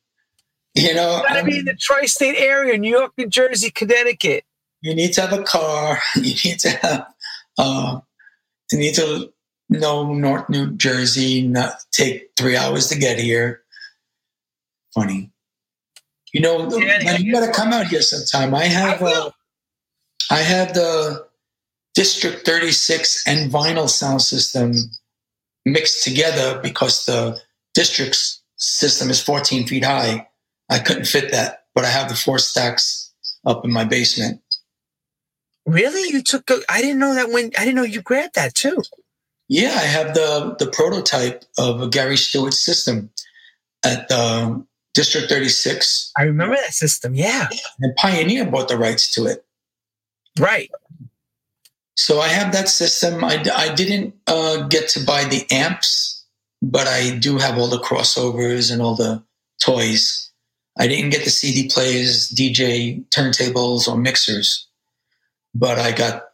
you 0.75 0.93
know 0.93 1.21
Gotta 1.27 1.43
be 1.43 1.59
in 1.59 1.65
the 1.65 1.75
tri-state 1.75 2.35
area, 2.37 2.77
New 2.77 2.91
York, 2.91 3.11
New 3.17 3.27
Jersey, 3.27 3.71
Connecticut. 3.71 4.43
you 4.81 4.93
need 4.93 5.13
to 5.13 5.21
have 5.21 5.33
a 5.33 5.43
car. 5.43 5.99
You 6.15 6.35
need 6.45 6.59
to 6.59 6.69
have, 6.69 7.07
uh, 7.57 7.99
you 8.71 8.77
need 8.79 8.93
to 8.95 9.33
know 9.69 10.13
North 10.13 10.49
New 10.49 10.71
Jersey, 10.75 11.47
not 11.47 11.73
take 11.91 12.29
three 12.37 12.55
hours 12.55 12.87
to 12.89 12.97
get 12.97 13.19
here. 13.19 13.63
Funny. 14.93 15.31
You 16.33 16.41
know, 16.41 16.69
Yeah, 16.77 16.99
man, 17.03 17.21
you 17.23 17.33
gotta 17.33 17.51
come 17.51 17.73
out 17.73 17.87
here 17.87 18.01
sometime. 18.01 18.53
I 18.53 18.65
have, 18.65 19.01
I 19.01 19.11
uh, 19.11 19.29
I 20.29 20.37
have 20.37 20.73
the 20.73 21.26
District 21.97 22.45
36 22.45 23.23
and 23.25 23.51
vinyl 23.51 23.89
sound 23.89 24.21
system 24.21 24.71
mixed 25.65 26.03
together 26.03 26.59
because 26.61 27.07
the 27.07 27.39
district's 27.73 28.43
system 28.57 29.09
is 29.09 29.19
14 29.19 29.65
feet 29.65 29.83
high. 29.83 30.27
I 30.69 30.77
couldn't 30.77 31.07
fit 31.07 31.31
that, 31.31 31.63
but 31.73 31.85
I 31.85 31.87
have 31.87 32.07
the 32.07 32.15
four 32.15 32.37
stacks 32.37 33.11
up 33.47 33.65
in 33.65 33.73
my 33.73 33.83
basement. 33.83 34.41
Really? 35.65 36.07
You 36.13 36.21
took 36.21 36.51
a, 36.51 36.59
I 36.69 36.81
didn't 36.81 36.99
know 36.99 37.15
that 37.15 37.31
when, 37.31 37.45
I 37.57 37.65
didn't 37.65 37.77
know 37.77 37.81
you 37.81 38.03
grabbed 38.03 38.35
that 38.35 38.53
too. 38.53 38.83
Yeah, 39.49 39.69
I 39.69 39.85
have 39.85 40.13
the 40.13 40.55
the 40.59 40.67
prototype 40.67 41.45
of 41.57 41.81
a 41.81 41.87
Gary 41.87 42.17
Stewart 42.17 42.53
system 42.53 43.09
at 43.83 44.11
um, 44.11 44.67
District 44.93 45.29
36, 45.29 46.11
I 46.17 46.23
remember 46.23 46.55
that 46.55 46.73
system. 46.73 47.13
Yeah. 47.13 47.49
and 47.79 47.95
Pioneer 47.95 48.45
bought 48.45 48.67
the 48.67 48.77
rights 48.77 49.11
to 49.13 49.25
it. 49.25 49.45
Right. 50.39 50.71
So 51.97 52.19
I 52.19 52.27
have 52.27 52.53
that 52.53 52.69
system. 52.69 53.23
I, 53.23 53.43
I 53.55 53.73
didn't 53.73 54.13
uh, 54.27 54.67
get 54.67 54.87
to 54.89 55.03
buy 55.03 55.23
the 55.23 55.45
amps, 55.51 56.23
but 56.61 56.87
I 56.87 57.17
do 57.17 57.39
have 57.39 57.57
all 57.57 57.67
the 57.67 57.79
crossovers 57.79 58.71
and 58.71 58.83
all 58.83 58.95
the 58.95 59.23
toys. 59.59 60.31
I 60.77 60.87
didn't 60.87 61.09
get 61.09 61.23
the 61.23 61.31
CD 61.31 61.67
players, 61.67 62.29
DJ 62.29 63.03
turntables, 63.09 63.87
or 63.87 63.97
mixers, 63.97 64.67
but 65.55 65.79
I 65.79 65.91
got 65.91 66.25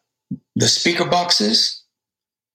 the 0.58 0.68
speaker 0.68 1.06
boxes, 1.06 1.82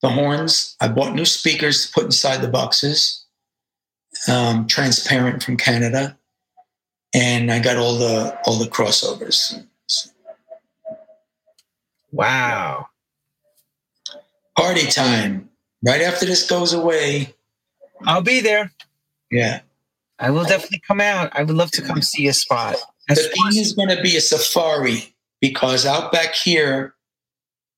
the 0.03 0.11
horns. 0.11 0.77
I 0.79 0.89
bought 0.89 1.15
new 1.15 1.25
speakers 1.25 1.87
to 1.87 1.93
put 1.95 2.05
inside 2.05 2.43
the 2.43 2.49
boxes, 2.49 3.25
um, 4.29 4.67
transparent 4.67 5.43
from 5.43 5.57
Canada, 5.57 6.19
and 7.15 7.51
I 7.51 7.59
got 7.59 7.79
all 7.79 7.97
the 7.97 8.39
all 8.45 8.59
the 8.59 8.67
crossovers. 8.69 9.65
Wow. 12.13 12.89
Party 14.59 14.87
time! 14.89 15.49
Right 15.87 16.01
after 16.01 16.27
this 16.27 16.49
goes 16.51 16.73
away, 16.73 17.33
I'll 18.05 18.23
be 18.23 18.41
there. 18.41 18.73
yeah. 19.31 19.61
I 20.19 20.31
will 20.31 20.43
definitely 20.43 20.83
come 20.85 21.01
out. 21.01 21.31
I 21.33 21.45
would 21.45 21.55
love 21.55 21.71
to 21.73 21.83
come 21.83 22.03
see 22.03 22.27
a 22.27 22.33
spot. 22.33 22.75
The 23.07 23.15
thing 23.15 23.57
is 23.61 23.73
going 23.73 23.89
to 23.89 24.03
be 24.03 24.17
a 24.17 24.21
safari 24.21 25.15
because 25.41 25.87
out 25.87 26.11
back 26.11 26.35
here, 26.35 26.95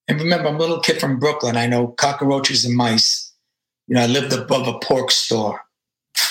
and 0.09 0.18
remember, 0.18 0.49
I'm 0.49 0.57
a 0.57 0.59
little 0.59 0.81
kid 0.81 0.99
from 0.99 1.18
Brooklyn. 1.18 1.59
I 1.59 1.67
know 1.67 1.89
cockroaches 1.89 2.65
and 2.65 2.75
mice. 2.75 3.31
You 3.89 3.97
know, 3.97 4.02
I 4.02 4.07
lived 4.07 4.33
above 4.33 4.67
a 4.68 4.78
pork 4.78 5.10
store. 5.10 5.60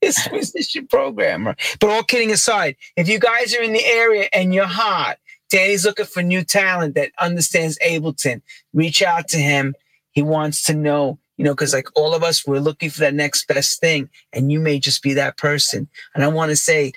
his 0.01 0.17
musician 0.31 0.87
programmer. 0.87 1.55
But 1.79 1.89
all 1.89 2.03
kidding 2.03 2.31
aside, 2.31 2.75
if 2.95 3.09
you 3.09 3.19
guys 3.19 3.55
are 3.55 3.61
in 3.61 3.73
the 3.73 3.85
area 3.85 4.29
and 4.33 4.53
you're 4.53 4.65
hot, 4.65 5.17
Danny's 5.49 5.85
looking 5.85 6.05
for 6.05 6.21
new 6.21 6.43
talent 6.43 6.95
that 6.95 7.11
understands 7.19 7.79
Ableton. 7.79 8.41
Reach 8.73 9.01
out 9.01 9.27
to 9.29 9.37
him. 9.37 9.75
He 10.11 10.21
wants 10.21 10.63
to 10.63 10.73
know 10.73 11.19
you 11.37 11.45
know, 11.45 11.53
because 11.53 11.73
like 11.73 11.87
all 11.95 12.13
of 12.13 12.23
us, 12.23 12.45
we're 12.45 12.59
looking 12.59 12.89
for 12.89 13.01
that 13.01 13.13
next 13.13 13.47
best 13.47 13.79
thing, 13.79 14.09
and 14.33 14.51
you 14.51 14.59
may 14.59 14.79
just 14.79 15.03
be 15.03 15.13
that 15.13 15.37
person. 15.37 15.87
And 16.15 16.23
I 16.23 16.27
want 16.27 16.49
to 16.49 16.55
say, 16.55 16.93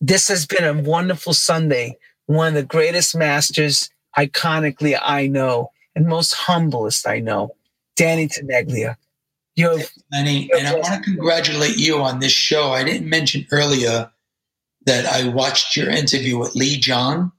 this 0.00 0.28
has 0.28 0.46
been 0.46 0.64
a 0.64 0.80
wonderful 0.80 1.34
Sunday, 1.34 1.98
one 2.26 2.48
of 2.48 2.54
the 2.54 2.62
greatest 2.62 3.16
masters, 3.16 3.90
iconically 4.16 4.98
I 5.02 5.26
know, 5.26 5.72
and 5.96 6.06
most 6.06 6.34
humblest 6.34 7.08
I 7.08 7.18
know, 7.18 7.56
Danny 7.96 8.28
Tenaglia. 9.58 9.78
You're, 9.78 9.78
Danny, 10.12 10.50
and 10.56 10.68
I 10.68 10.74
want 10.74 10.94
to 10.94 11.00
congratulate 11.10 11.76
you 11.76 11.98
on 11.98 12.20
this 12.20 12.32
show. 12.32 12.70
I 12.70 12.84
didn't 12.84 13.08
mention 13.08 13.46
earlier 13.50 14.10
that 14.86 15.06
I 15.06 15.28
watched 15.28 15.76
your 15.76 15.90
interview 15.90 16.38
with 16.38 16.54
Lee 16.54 16.78
John, 16.78 17.32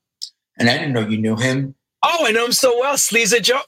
and 0.57 0.69
I 0.69 0.77
didn't 0.77 0.93
know 0.93 1.07
you 1.07 1.17
knew 1.17 1.35
him. 1.35 1.75
Oh, 2.03 2.25
I 2.25 2.31
know 2.31 2.45
him 2.45 2.51
so 2.51 2.77
well. 2.79 2.95
Sleaza 2.95 3.41
Joe. 3.41 3.61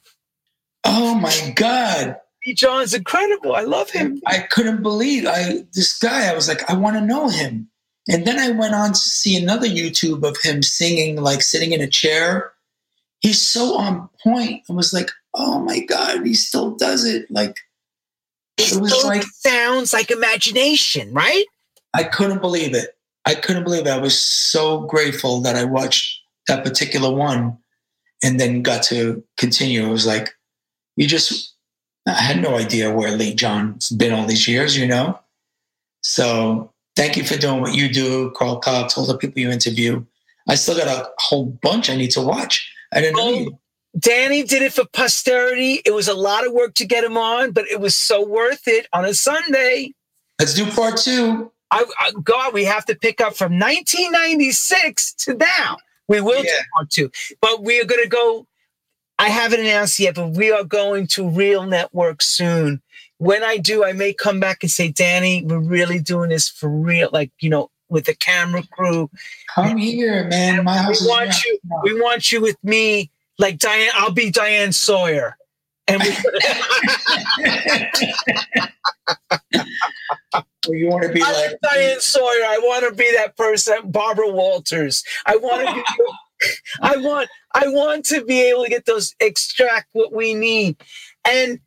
Oh 0.83 1.15
my 1.15 1.53
God. 1.55 2.17
Lee 2.45 2.53
John's 2.53 2.93
incredible. 2.93 3.55
I 3.55 3.61
love 3.61 3.89
him. 3.89 4.21
I 4.25 4.39
couldn't 4.39 4.81
believe 4.81 5.25
I 5.27 5.63
this 5.73 5.97
guy. 5.97 6.27
I 6.27 6.33
was 6.33 6.47
like, 6.47 6.67
I 6.69 6.75
want 6.75 6.95
to 6.95 7.01
know 7.01 7.29
him. 7.29 7.69
And 8.09 8.25
then 8.25 8.39
I 8.39 8.49
went 8.49 8.73
on 8.73 8.93
to 8.93 8.99
see 8.99 9.37
another 9.37 9.67
YouTube 9.67 10.23
of 10.23 10.37
him 10.41 10.63
singing, 10.63 11.17
like 11.21 11.41
sitting 11.41 11.71
in 11.71 11.81
a 11.81 11.87
chair. 11.87 12.51
He's 13.19 13.39
so 13.39 13.77
on 13.77 14.09
point. 14.23 14.63
I 14.69 14.73
was 14.73 14.91
like, 14.91 15.11
oh 15.35 15.59
my 15.59 15.79
God, 15.81 16.25
he 16.25 16.33
still 16.33 16.75
does 16.75 17.05
it. 17.05 17.29
Like 17.29 17.57
it, 18.57 18.73
it 18.73 18.81
was 18.81 19.03
like 19.05 19.23
sounds 19.23 19.93
like 19.93 20.11
imagination, 20.11 21.13
right? 21.13 21.45
I 21.93 22.03
couldn't 22.03 22.41
believe 22.41 22.73
it. 22.73 22.97
I 23.25 23.35
couldn't 23.35 23.63
believe 23.63 23.85
it. 23.85 23.91
I 23.91 23.99
was 23.99 24.19
so 24.19 24.81
grateful 24.81 25.41
that 25.41 25.55
I 25.55 25.63
watched 25.63 26.21
that 26.47 26.63
particular 26.63 27.13
one 27.13 27.57
and 28.23 28.39
then 28.39 28.61
got 28.61 28.83
to 28.83 29.23
continue. 29.37 29.85
It 29.85 29.91
was 29.91 30.07
like, 30.07 30.29
you 30.95 31.07
just 31.07 31.55
I 32.07 32.13
had 32.13 32.41
no 32.41 32.57
idea 32.57 32.93
where 32.93 33.11
Lee 33.11 33.35
John's 33.35 33.89
been 33.89 34.13
all 34.13 34.25
these 34.25 34.47
years, 34.47 34.77
you 34.77 34.87
know. 34.87 35.19
So 36.03 36.71
thank 36.95 37.15
you 37.15 37.23
for 37.23 37.37
doing 37.37 37.61
what 37.61 37.75
you 37.75 37.89
do, 37.89 38.31
Carl 38.31 38.57
Cox, 38.57 38.97
all 38.97 39.05
the 39.05 39.17
people 39.17 39.39
you 39.39 39.51
interview. 39.51 40.03
I 40.47 40.55
still 40.55 40.77
got 40.77 40.87
a 40.87 41.09
whole 41.19 41.45
bunch 41.45 41.89
I 41.89 41.95
need 41.95 42.11
to 42.11 42.21
watch. 42.21 42.73
I 42.91 43.01
didn't 43.01 43.17
know 43.17 43.27
oh, 43.27 43.33
you. 43.33 43.59
Danny 43.97 44.43
did 44.43 44.61
it 44.61 44.73
for 44.73 44.85
posterity. 44.85 45.81
It 45.85 45.93
was 45.93 46.07
a 46.07 46.13
lot 46.13 46.45
of 46.45 46.53
work 46.53 46.75
to 46.75 46.85
get 46.85 47.03
him 47.03 47.17
on, 47.17 47.51
but 47.51 47.65
it 47.69 47.79
was 47.79 47.95
so 47.95 48.25
worth 48.25 48.67
it 48.67 48.87
on 48.93 49.05
a 49.05 49.13
Sunday. 49.13 49.93
Let's 50.39 50.53
do 50.53 50.65
part 50.65 50.97
two. 50.97 51.51
I, 51.71 51.85
I, 51.99 52.11
God, 52.23 52.53
we 52.53 52.65
have 52.65 52.85
to 52.85 52.95
pick 52.95 53.21
up 53.21 53.35
from 53.35 53.53
1996 53.53 55.13
to 55.13 55.35
now. 55.35 55.77
We 56.07 56.19
will 56.19 56.43
yeah. 56.43 56.51
do 56.51 56.57
part 56.75 56.89
two, 56.89 57.11
but 57.41 57.63
we 57.63 57.79
are 57.79 57.85
going 57.85 58.03
to 58.03 58.09
go 58.09 58.47
I 59.21 59.29
haven't 59.29 59.59
announced 59.59 59.99
yet, 59.99 60.15
but 60.15 60.29
we 60.29 60.51
are 60.51 60.63
going 60.63 61.05
to 61.07 61.29
Real 61.29 61.67
Network 61.67 62.23
soon. 62.23 62.81
When 63.19 63.43
I 63.43 63.57
do, 63.57 63.85
I 63.85 63.93
may 63.93 64.13
come 64.13 64.39
back 64.39 64.63
and 64.63 64.71
say, 64.71 64.87
Danny, 64.87 65.43
we're 65.45 65.59
really 65.59 65.99
doing 65.99 66.31
this 66.31 66.49
for 66.49 66.67
real, 66.67 67.07
like, 67.13 67.31
you 67.39 67.47
know, 67.47 67.69
with 67.87 68.05
the 68.05 68.15
camera 68.15 68.63
crew. 68.71 69.11
Come 69.53 69.77
here, 69.77 70.27
man. 70.27 70.63
My 70.63 70.75
house 70.75 71.01
we 71.01 71.07
want 71.07 71.43
you. 71.43 71.59
We 71.83 72.01
want 72.01 72.31
you 72.31 72.41
with 72.41 72.57
me, 72.63 73.11
like 73.41 73.57
Diane. 73.57 73.89
I'll 73.95 74.11
be 74.11 74.31
Diane 74.31 74.71
Sawyer, 74.71 75.35
and 75.87 76.01
we. 76.01 76.09
well, 80.67 80.77
you 80.77 80.87
want 80.87 81.03
to 81.03 81.11
be 81.11 81.21
I 81.21 81.31
like 81.31 81.57
Diane 81.61 81.99
Sawyer. 81.99 82.23
I 82.23 82.59
want 82.63 82.85
to 82.87 82.95
be 82.95 83.11
that 83.15 83.35
person, 83.35 83.91
Barbara 83.91 84.29
Walters. 84.29 85.03
I 85.25 85.35
want 85.35 85.67
to 85.67 85.73
be. 85.73 85.83
I 86.81 86.97
want 86.97 87.29
I 87.53 87.67
want 87.67 88.05
to 88.05 88.23
be 88.23 88.41
able 88.49 88.63
to 88.63 88.69
get 88.69 88.85
those 88.85 89.15
extract 89.19 89.89
what 89.93 90.13
we 90.13 90.33
need. 90.33 90.77
And 91.27 91.59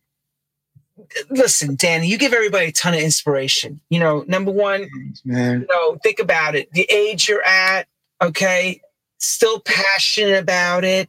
listen, 1.30 1.76
Danny, 1.76 2.08
you 2.08 2.18
give 2.18 2.32
everybody 2.32 2.66
a 2.66 2.72
ton 2.72 2.94
of 2.94 3.00
inspiration. 3.00 3.80
You 3.90 4.00
know, 4.00 4.24
number 4.26 4.50
one, 4.50 4.88
Man. 5.24 5.60
you 5.60 5.66
know, 5.68 5.96
think 6.02 6.18
about 6.18 6.54
it. 6.54 6.70
The 6.72 6.90
age 6.90 7.28
you're 7.28 7.44
at, 7.44 7.86
okay, 8.22 8.80
still 9.18 9.60
passionate 9.60 10.42
about 10.42 10.84
it. 10.84 11.08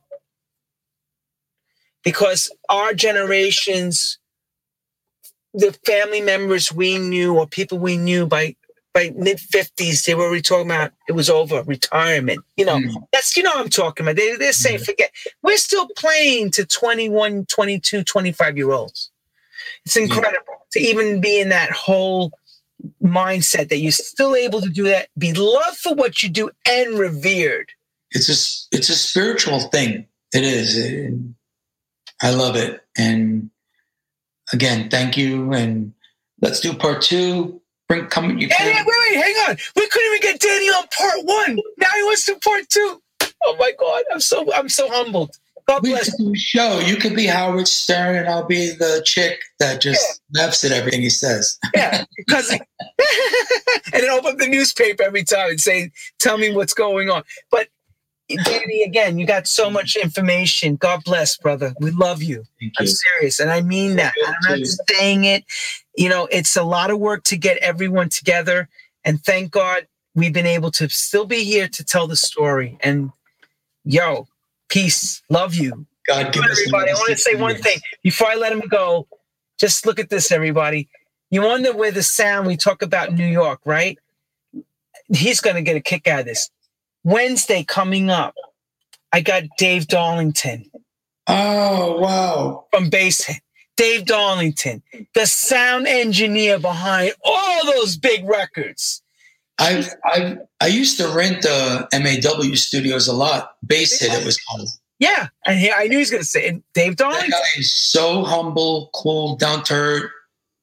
Because 2.06 2.50
our 2.70 2.94
generations, 2.94 4.18
the 5.54 5.78
family 5.86 6.22
members 6.22 6.72
we 6.72 6.98
knew 6.98 7.36
or 7.36 7.48
people 7.48 7.80
we 7.80 7.98
knew 7.98 8.26
by 8.26 8.56
by 8.96 9.12
mid 9.14 9.38
50s, 9.38 10.06
they 10.06 10.16
were 10.16 10.24
already 10.24 10.42
talking 10.42 10.68
about 10.68 10.94
it 11.10 11.12
was 11.12 11.30
over, 11.30 11.62
retirement. 11.64 12.40
You 12.56 12.66
know, 12.66 12.78
mm. 12.78 12.94
that's, 13.12 13.36
you 13.36 13.44
know, 13.44 13.52
I'm 13.54 13.68
talking 13.68 14.06
about. 14.06 14.16
They, 14.16 14.38
they're 14.38 14.54
saying, 14.54 14.80
mm. 14.80 14.86
forget, 14.86 15.12
we're 15.44 15.58
still 15.58 15.88
playing 15.98 16.52
to 16.52 16.66
21, 16.66 17.46
22, 17.46 18.04
25 18.04 18.58
year 18.58 18.72
olds. 18.72 19.12
It's 19.86 19.98
incredible 19.98 20.66
to 20.72 20.80
even 20.80 21.20
be 21.20 21.40
in 21.40 21.50
that 21.50 21.72
whole 21.72 22.32
mindset 23.04 23.70
that 23.70 23.78
you're 23.78 23.92
still 23.92 24.34
able 24.34 24.62
to 24.62 24.70
do 24.70 24.84
that, 24.84 25.10
be 25.18 25.34
loved 25.34 25.78
for 25.78 25.94
what 25.94 26.24
you 26.24 26.30
do 26.30 26.50
and 26.66 26.98
revered. 26.98 27.70
It's 28.12 28.30
a, 28.30 28.76
it's 28.76 28.90
a 28.90 28.96
spiritual 28.96 29.60
thing. 29.60 30.08
It 30.34 30.44
is. 30.44 30.78
It, 30.78 31.14
I 32.22 32.32
love 32.32 32.56
it. 32.56 32.82
And 32.98 33.50
again, 34.54 34.90
thank 34.90 35.18
you. 35.18 35.54
And 35.54 35.94
let's 36.42 36.60
do 36.60 36.74
part 36.74 37.02
two 37.02 37.62
Bring 37.88 38.08
come. 38.08 38.38
You 38.38 38.48
hey, 38.50 38.74
wait, 38.74 38.86
wait, 38.86 39.16
hang 39.16 39.36
on. 39.48 39.58
We 39.76 39.88
couldn't 39.88 40.16
even 40.16 40.22
get 40.22 40.40
Danny 40.40 40.68
on 40.70 40.86
part 40.98 41.20
one. 41.24 41.60
Now 41.78 41.88
he 41.96 42.04
wants 42.04 42.26
to 42.26 42.36
part 42.40 42.68
two. 42.68 43.02
Oh 43.46 43.56
my 43.60 43.74
God, 43.80 44.04
I'm 44.12 44.20
so 44.20 44.52
I'm 44.54 44.70
so 44.70 44.90
humbled. 44.90 45.36
God 45.68 45.84
we 45.84 45.92
bless. 45.92 46.16
Do 46.18 46.32
a 46.32 46.36
show. 46.36 46.80
You 46.80 46.96
could 46.96 47.16
be 47.16 47.28
Howard 47.28 47.68
Stern, 47.68 48.16
and 48.16 48.28
I'll 48.28 48.46
be 48.46 48.72
the 48.72 49.04
chick 49.06 49.40
that 49.60 49.82
just 49.82 50.22
yeah. 50.32 50.44
laughs 50.44 50.64
at 50.64 50.72
everything 50.72 51.02
he 51.02 51.10
says. 51.10 51.60
Yeah, 51.76 52.06
because 52.18 52.50
and 52.52 52.62
then 53.94 54.10
open 54.10 54.32
up 54.32 54.38
the 54.38 54.48
newspaper 54.48 55.04
every 55.04 55.24
time 55.24 55.52
and 55.52 55.62
say, 55.62 55.92
"Tell 56.20 56.40
me 56.40 56.52
what's 56.54 56.74
going 56.74 57.12
on." 57.12 57.22
But 57.52 57.68
Danny, 58.28 58.82
again, 58.84 59.20
you 59.20 59.26
got 59.28 59.48
so 59.48 59.70
much 59.70 59.96
information. 59.96 60.78
God 60.78 61.04
bless, 61.04 61.38
brother. 61.38 61.76
We 61.80 61.92
love 61.92 62.24
you. 62.24 62.44
you. 62.60 62.72
I'm 62.80 62.88
serious, 62.88 63.40
and 63.40 63.52
I 63.52 63.62
mean 63.62 63.98
that. 63.98 64.14
I'm 64.26 64.36
not 64.50 64.68
saying 64.90 65.26
it. 65.26 65.46
You 65.96 66.10
know, 66.10 66.28
it's 66.32 66.56
a 66.56 66.64
lot 66.64 66.90
of 66.90 67.00
work 67.00 67.24
to 67.26 67.38
get 67.38 67.58
everyone 67.58 68.10
together, 68.10 68.68
and 69.04 69.24
thank 69.24 69.52
God 69.52 69.88
we've 70.16 70.34
been 70.34 70.48
able 70.48 70.72
to 70.72 70.90
still 70.90 71.26
be 71.26 71.44
here 71.44 71.68
to 71.68 71.84
tell 71.84 72.08
the 72.08 72.16
story. 72.16 72.78
And 72.82 73.12
yo, 73.84 74.28
peace, 74.70 75.22
love 75.30 75.54
you. 75.54 75.86
God 76.08 76.34
give 76.34 76.44
everybody. 76.44 76.92
I 76.92 76.94
want 76.96 77.12
to 77.12 77.18
say 77.18 77.36
one 77.36 77.58
thing 77.58 77.80
before 78.02 78.28
I 78.28 78.36
let 78.36 78.52
him 78.52 78.64
go. 78.70 79.08
Just 79.60 79.86
look 79.86 80.00
at 80.00 80.10
this, 80.10 80.32
everybody. 80.32 80.90
You 81.30 81.44
wonder 81.44 81.74
where 81.74 81.92
the 81.92 82.04
sound 82.04 82.48
we 82.48 82.58
talk 82.58 82.82
about 82.82 83.14
New 83.14 83.26
York, 83.26 83.60
right? 83.66 83.98
He's 85.14 85.42
going 85.42 85.56
to 85.56 85.62
get 85.62 85.76
a 85.76 85.82
kick 85.82 86.08
out 86.08 86.22
of 86.22 86.26
this 86.26 86.50
Wednesday 87.06 87.64
coming 87.64 88.10
up, 88.10 88.36
I 89.14 89.22
got 89.22 89.44
Dave 89.58 89.88
Darlington. 89.88 90.70
Oh, 91.28 91.98
wow. 92.00 92.66
From 92.74 92.90
Bass. 92.90 93.30
Dave 93.78 94.06
Darlington, 94.06 94.82
the 95.16 95.26
sound 95.26 95.86
engineer 95.86 96.60
behind 96.60 97.14
all 97.26 97.66
those 97.66 97.98
big 97.98 98.24
records. 98.26 99.02
I've, 99.60 99.90
I've, 100.06 100.38
I 100.62 100.68
used 100.68 100.98
to 101.00 101.10
rent 101.10 101.42
the 101.42 101.88
MAW 101.94 102.56
studios 102.56 103.08
a 103.10 103.14
lot. 103.14 103.56
Bass 103.66 104.00
hit, 104.00 104.14
it 104.14 104.26
was 104.26 104.38
called. 104.38 104.70
Yeah, 105.00 105.28
and 105.46 105.60
he, 105.60 105.72
I 105.72 105.84
knew 105.88 105.98
he 105.98 105.98
was 105.98 106.10
going 106.10 106.24
to 106.24 106.28
say 106.28 106.48
and 106.48 106.64
Dave 106.74 106.96
That 106.98 107.12
Darling. 107.12 107.30
guy 107.30 107.38
is 107.58 107.74
so 107.76 108.24
humble, 108.24 108.90
cool, 108.94 109.36
down 109.36 109.64
to 109.66 109.74
earth, 109.74 110.12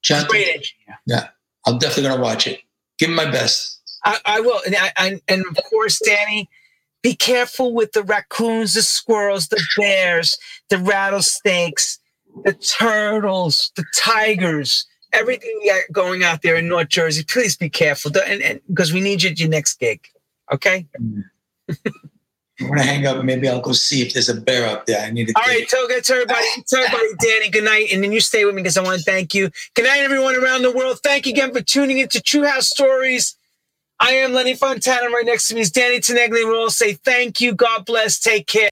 gentle. 0.01 0.29
Great 0.29 0.47
engineer. 0.47 0.99
Yeah, 1.05 1.27
I'm 1.67 1.77
definitely 1.77 2.09
gonna 2.09 2.21
watch 2.21 2.47
it. 2.47 2.61
Give 2.97 3.09
him 3.09 3.15
my 3.15 3.29
best. 3.29 3.79
I, 4.05 4.19
I 4.25 4.39
will, 4.41 4.59
and, 4.65 4.75
I, 4.77 5.21
and 5.27 5.45
of 5.45 5.63
course, 5.69 5.99
Danny, 6.03 6.49
be 7.01 7.15
careful 7.15 7.73
with 7.73 7.91
the 7.91 8.03
raccoons, 8.03 8.73
the 8.73 8.81
squirrels, 8.81 9.47
the 9.49 9.61
bears, 9.77 10.37
the 10.69 10.77
rattlesnakes, 10.77 11.99
the 12.43 12.53
turtles, 12.53 13.71
the 13.75 13.85
tigers, 13.95 14.85
everything 15.11 15.51
you 15.61 15.71
got 15.71 15.83
going 15.91 16.23
out 16.23 16.41
there 16.41 16.55
in 16.55 16.67
North 16.67 16.89
Jersey. 16.89 17.23
Please 17.23 17.55
be 17.55 17.69
careful, 17.69 18.11
and, 18.25 18.59
because 18.67 18.93
we 18.93 19.01
need 19.01 19.23
you 19.23 19.31
at 19.31 19.39
your 19.39 19.49
next 19.49 19.79
gig. 19.79 20.07
Okay. 20.51 20.87
I'm 22.61 22.67
gonna 22.67 22.83
hang 22.83 23.05
up. 23.07 23.23
Maybe 23.23 23.49
I'll 23.49 23.61
go 23.61 23.71
see 23.71 24.01
if 24.03 24.13
there's 24.13 24.29
a 24.29 24.39
bear 24.39 24.67
up 24.67 24.85
there. 24.85 25.03
I 25.03 25.09
need 25.09 25.27
to. 25.27 25.33
All 25.35 25.43
right, 25.43 25.67
tell, 25.67 25.87
tell 25.87 26.15
everybody, 26.15 26.45
tell 26.67 26.81
everybody, 26.81 27.07
Danny, 27.19 27.49
good 27.49 27.63
night. 27.63 27.87
And 27.91 28.03
then 28.03 28.11
you 28.11 28.21
stay 28.21 28.45
with 28.45 28.55
me 28.55 28.61
because 28.61 28.77
I 28.77 28.83
want 28.83 28.99
to 28.99 29.03
thank 29.03 29.33
you. 29.33 29.49
Good 29.73 29.85
night, 29.85 29.99
everyone 30.01 30.35
around 30.35 30.61
the 30.61 30.71
world. 30.71 30.99
Thank 31.03 31.25
you 31.25 31.33
again 31.33 31.51
for 31.51 31.61
tuning 31.61 31.97
into 31.97 32.21
True 32.21 32.45
House 32.45 32.67
Stories. 32.67 33.35
I 33.99 34.11
am 34.13 34.33
Lenny 34.33 34.55
Fontana. 34.55 35.09
Right 35.09 35.25
next 35.25 35.47
to 35.49 35.55
me 35.55 35.61
is 35.61 35.71
Danny 35.71 35.99
Tenaglia. 35.99 36.45
We'll 36.45 36.61
all 36.61 36.69
say 36.69 36.93
thank 36.93 37.41
you. 37.41 37.53
God 37.55 37.85
bless. 37.85 38.19
Take 38.19 38.47
care. 38.47 38.61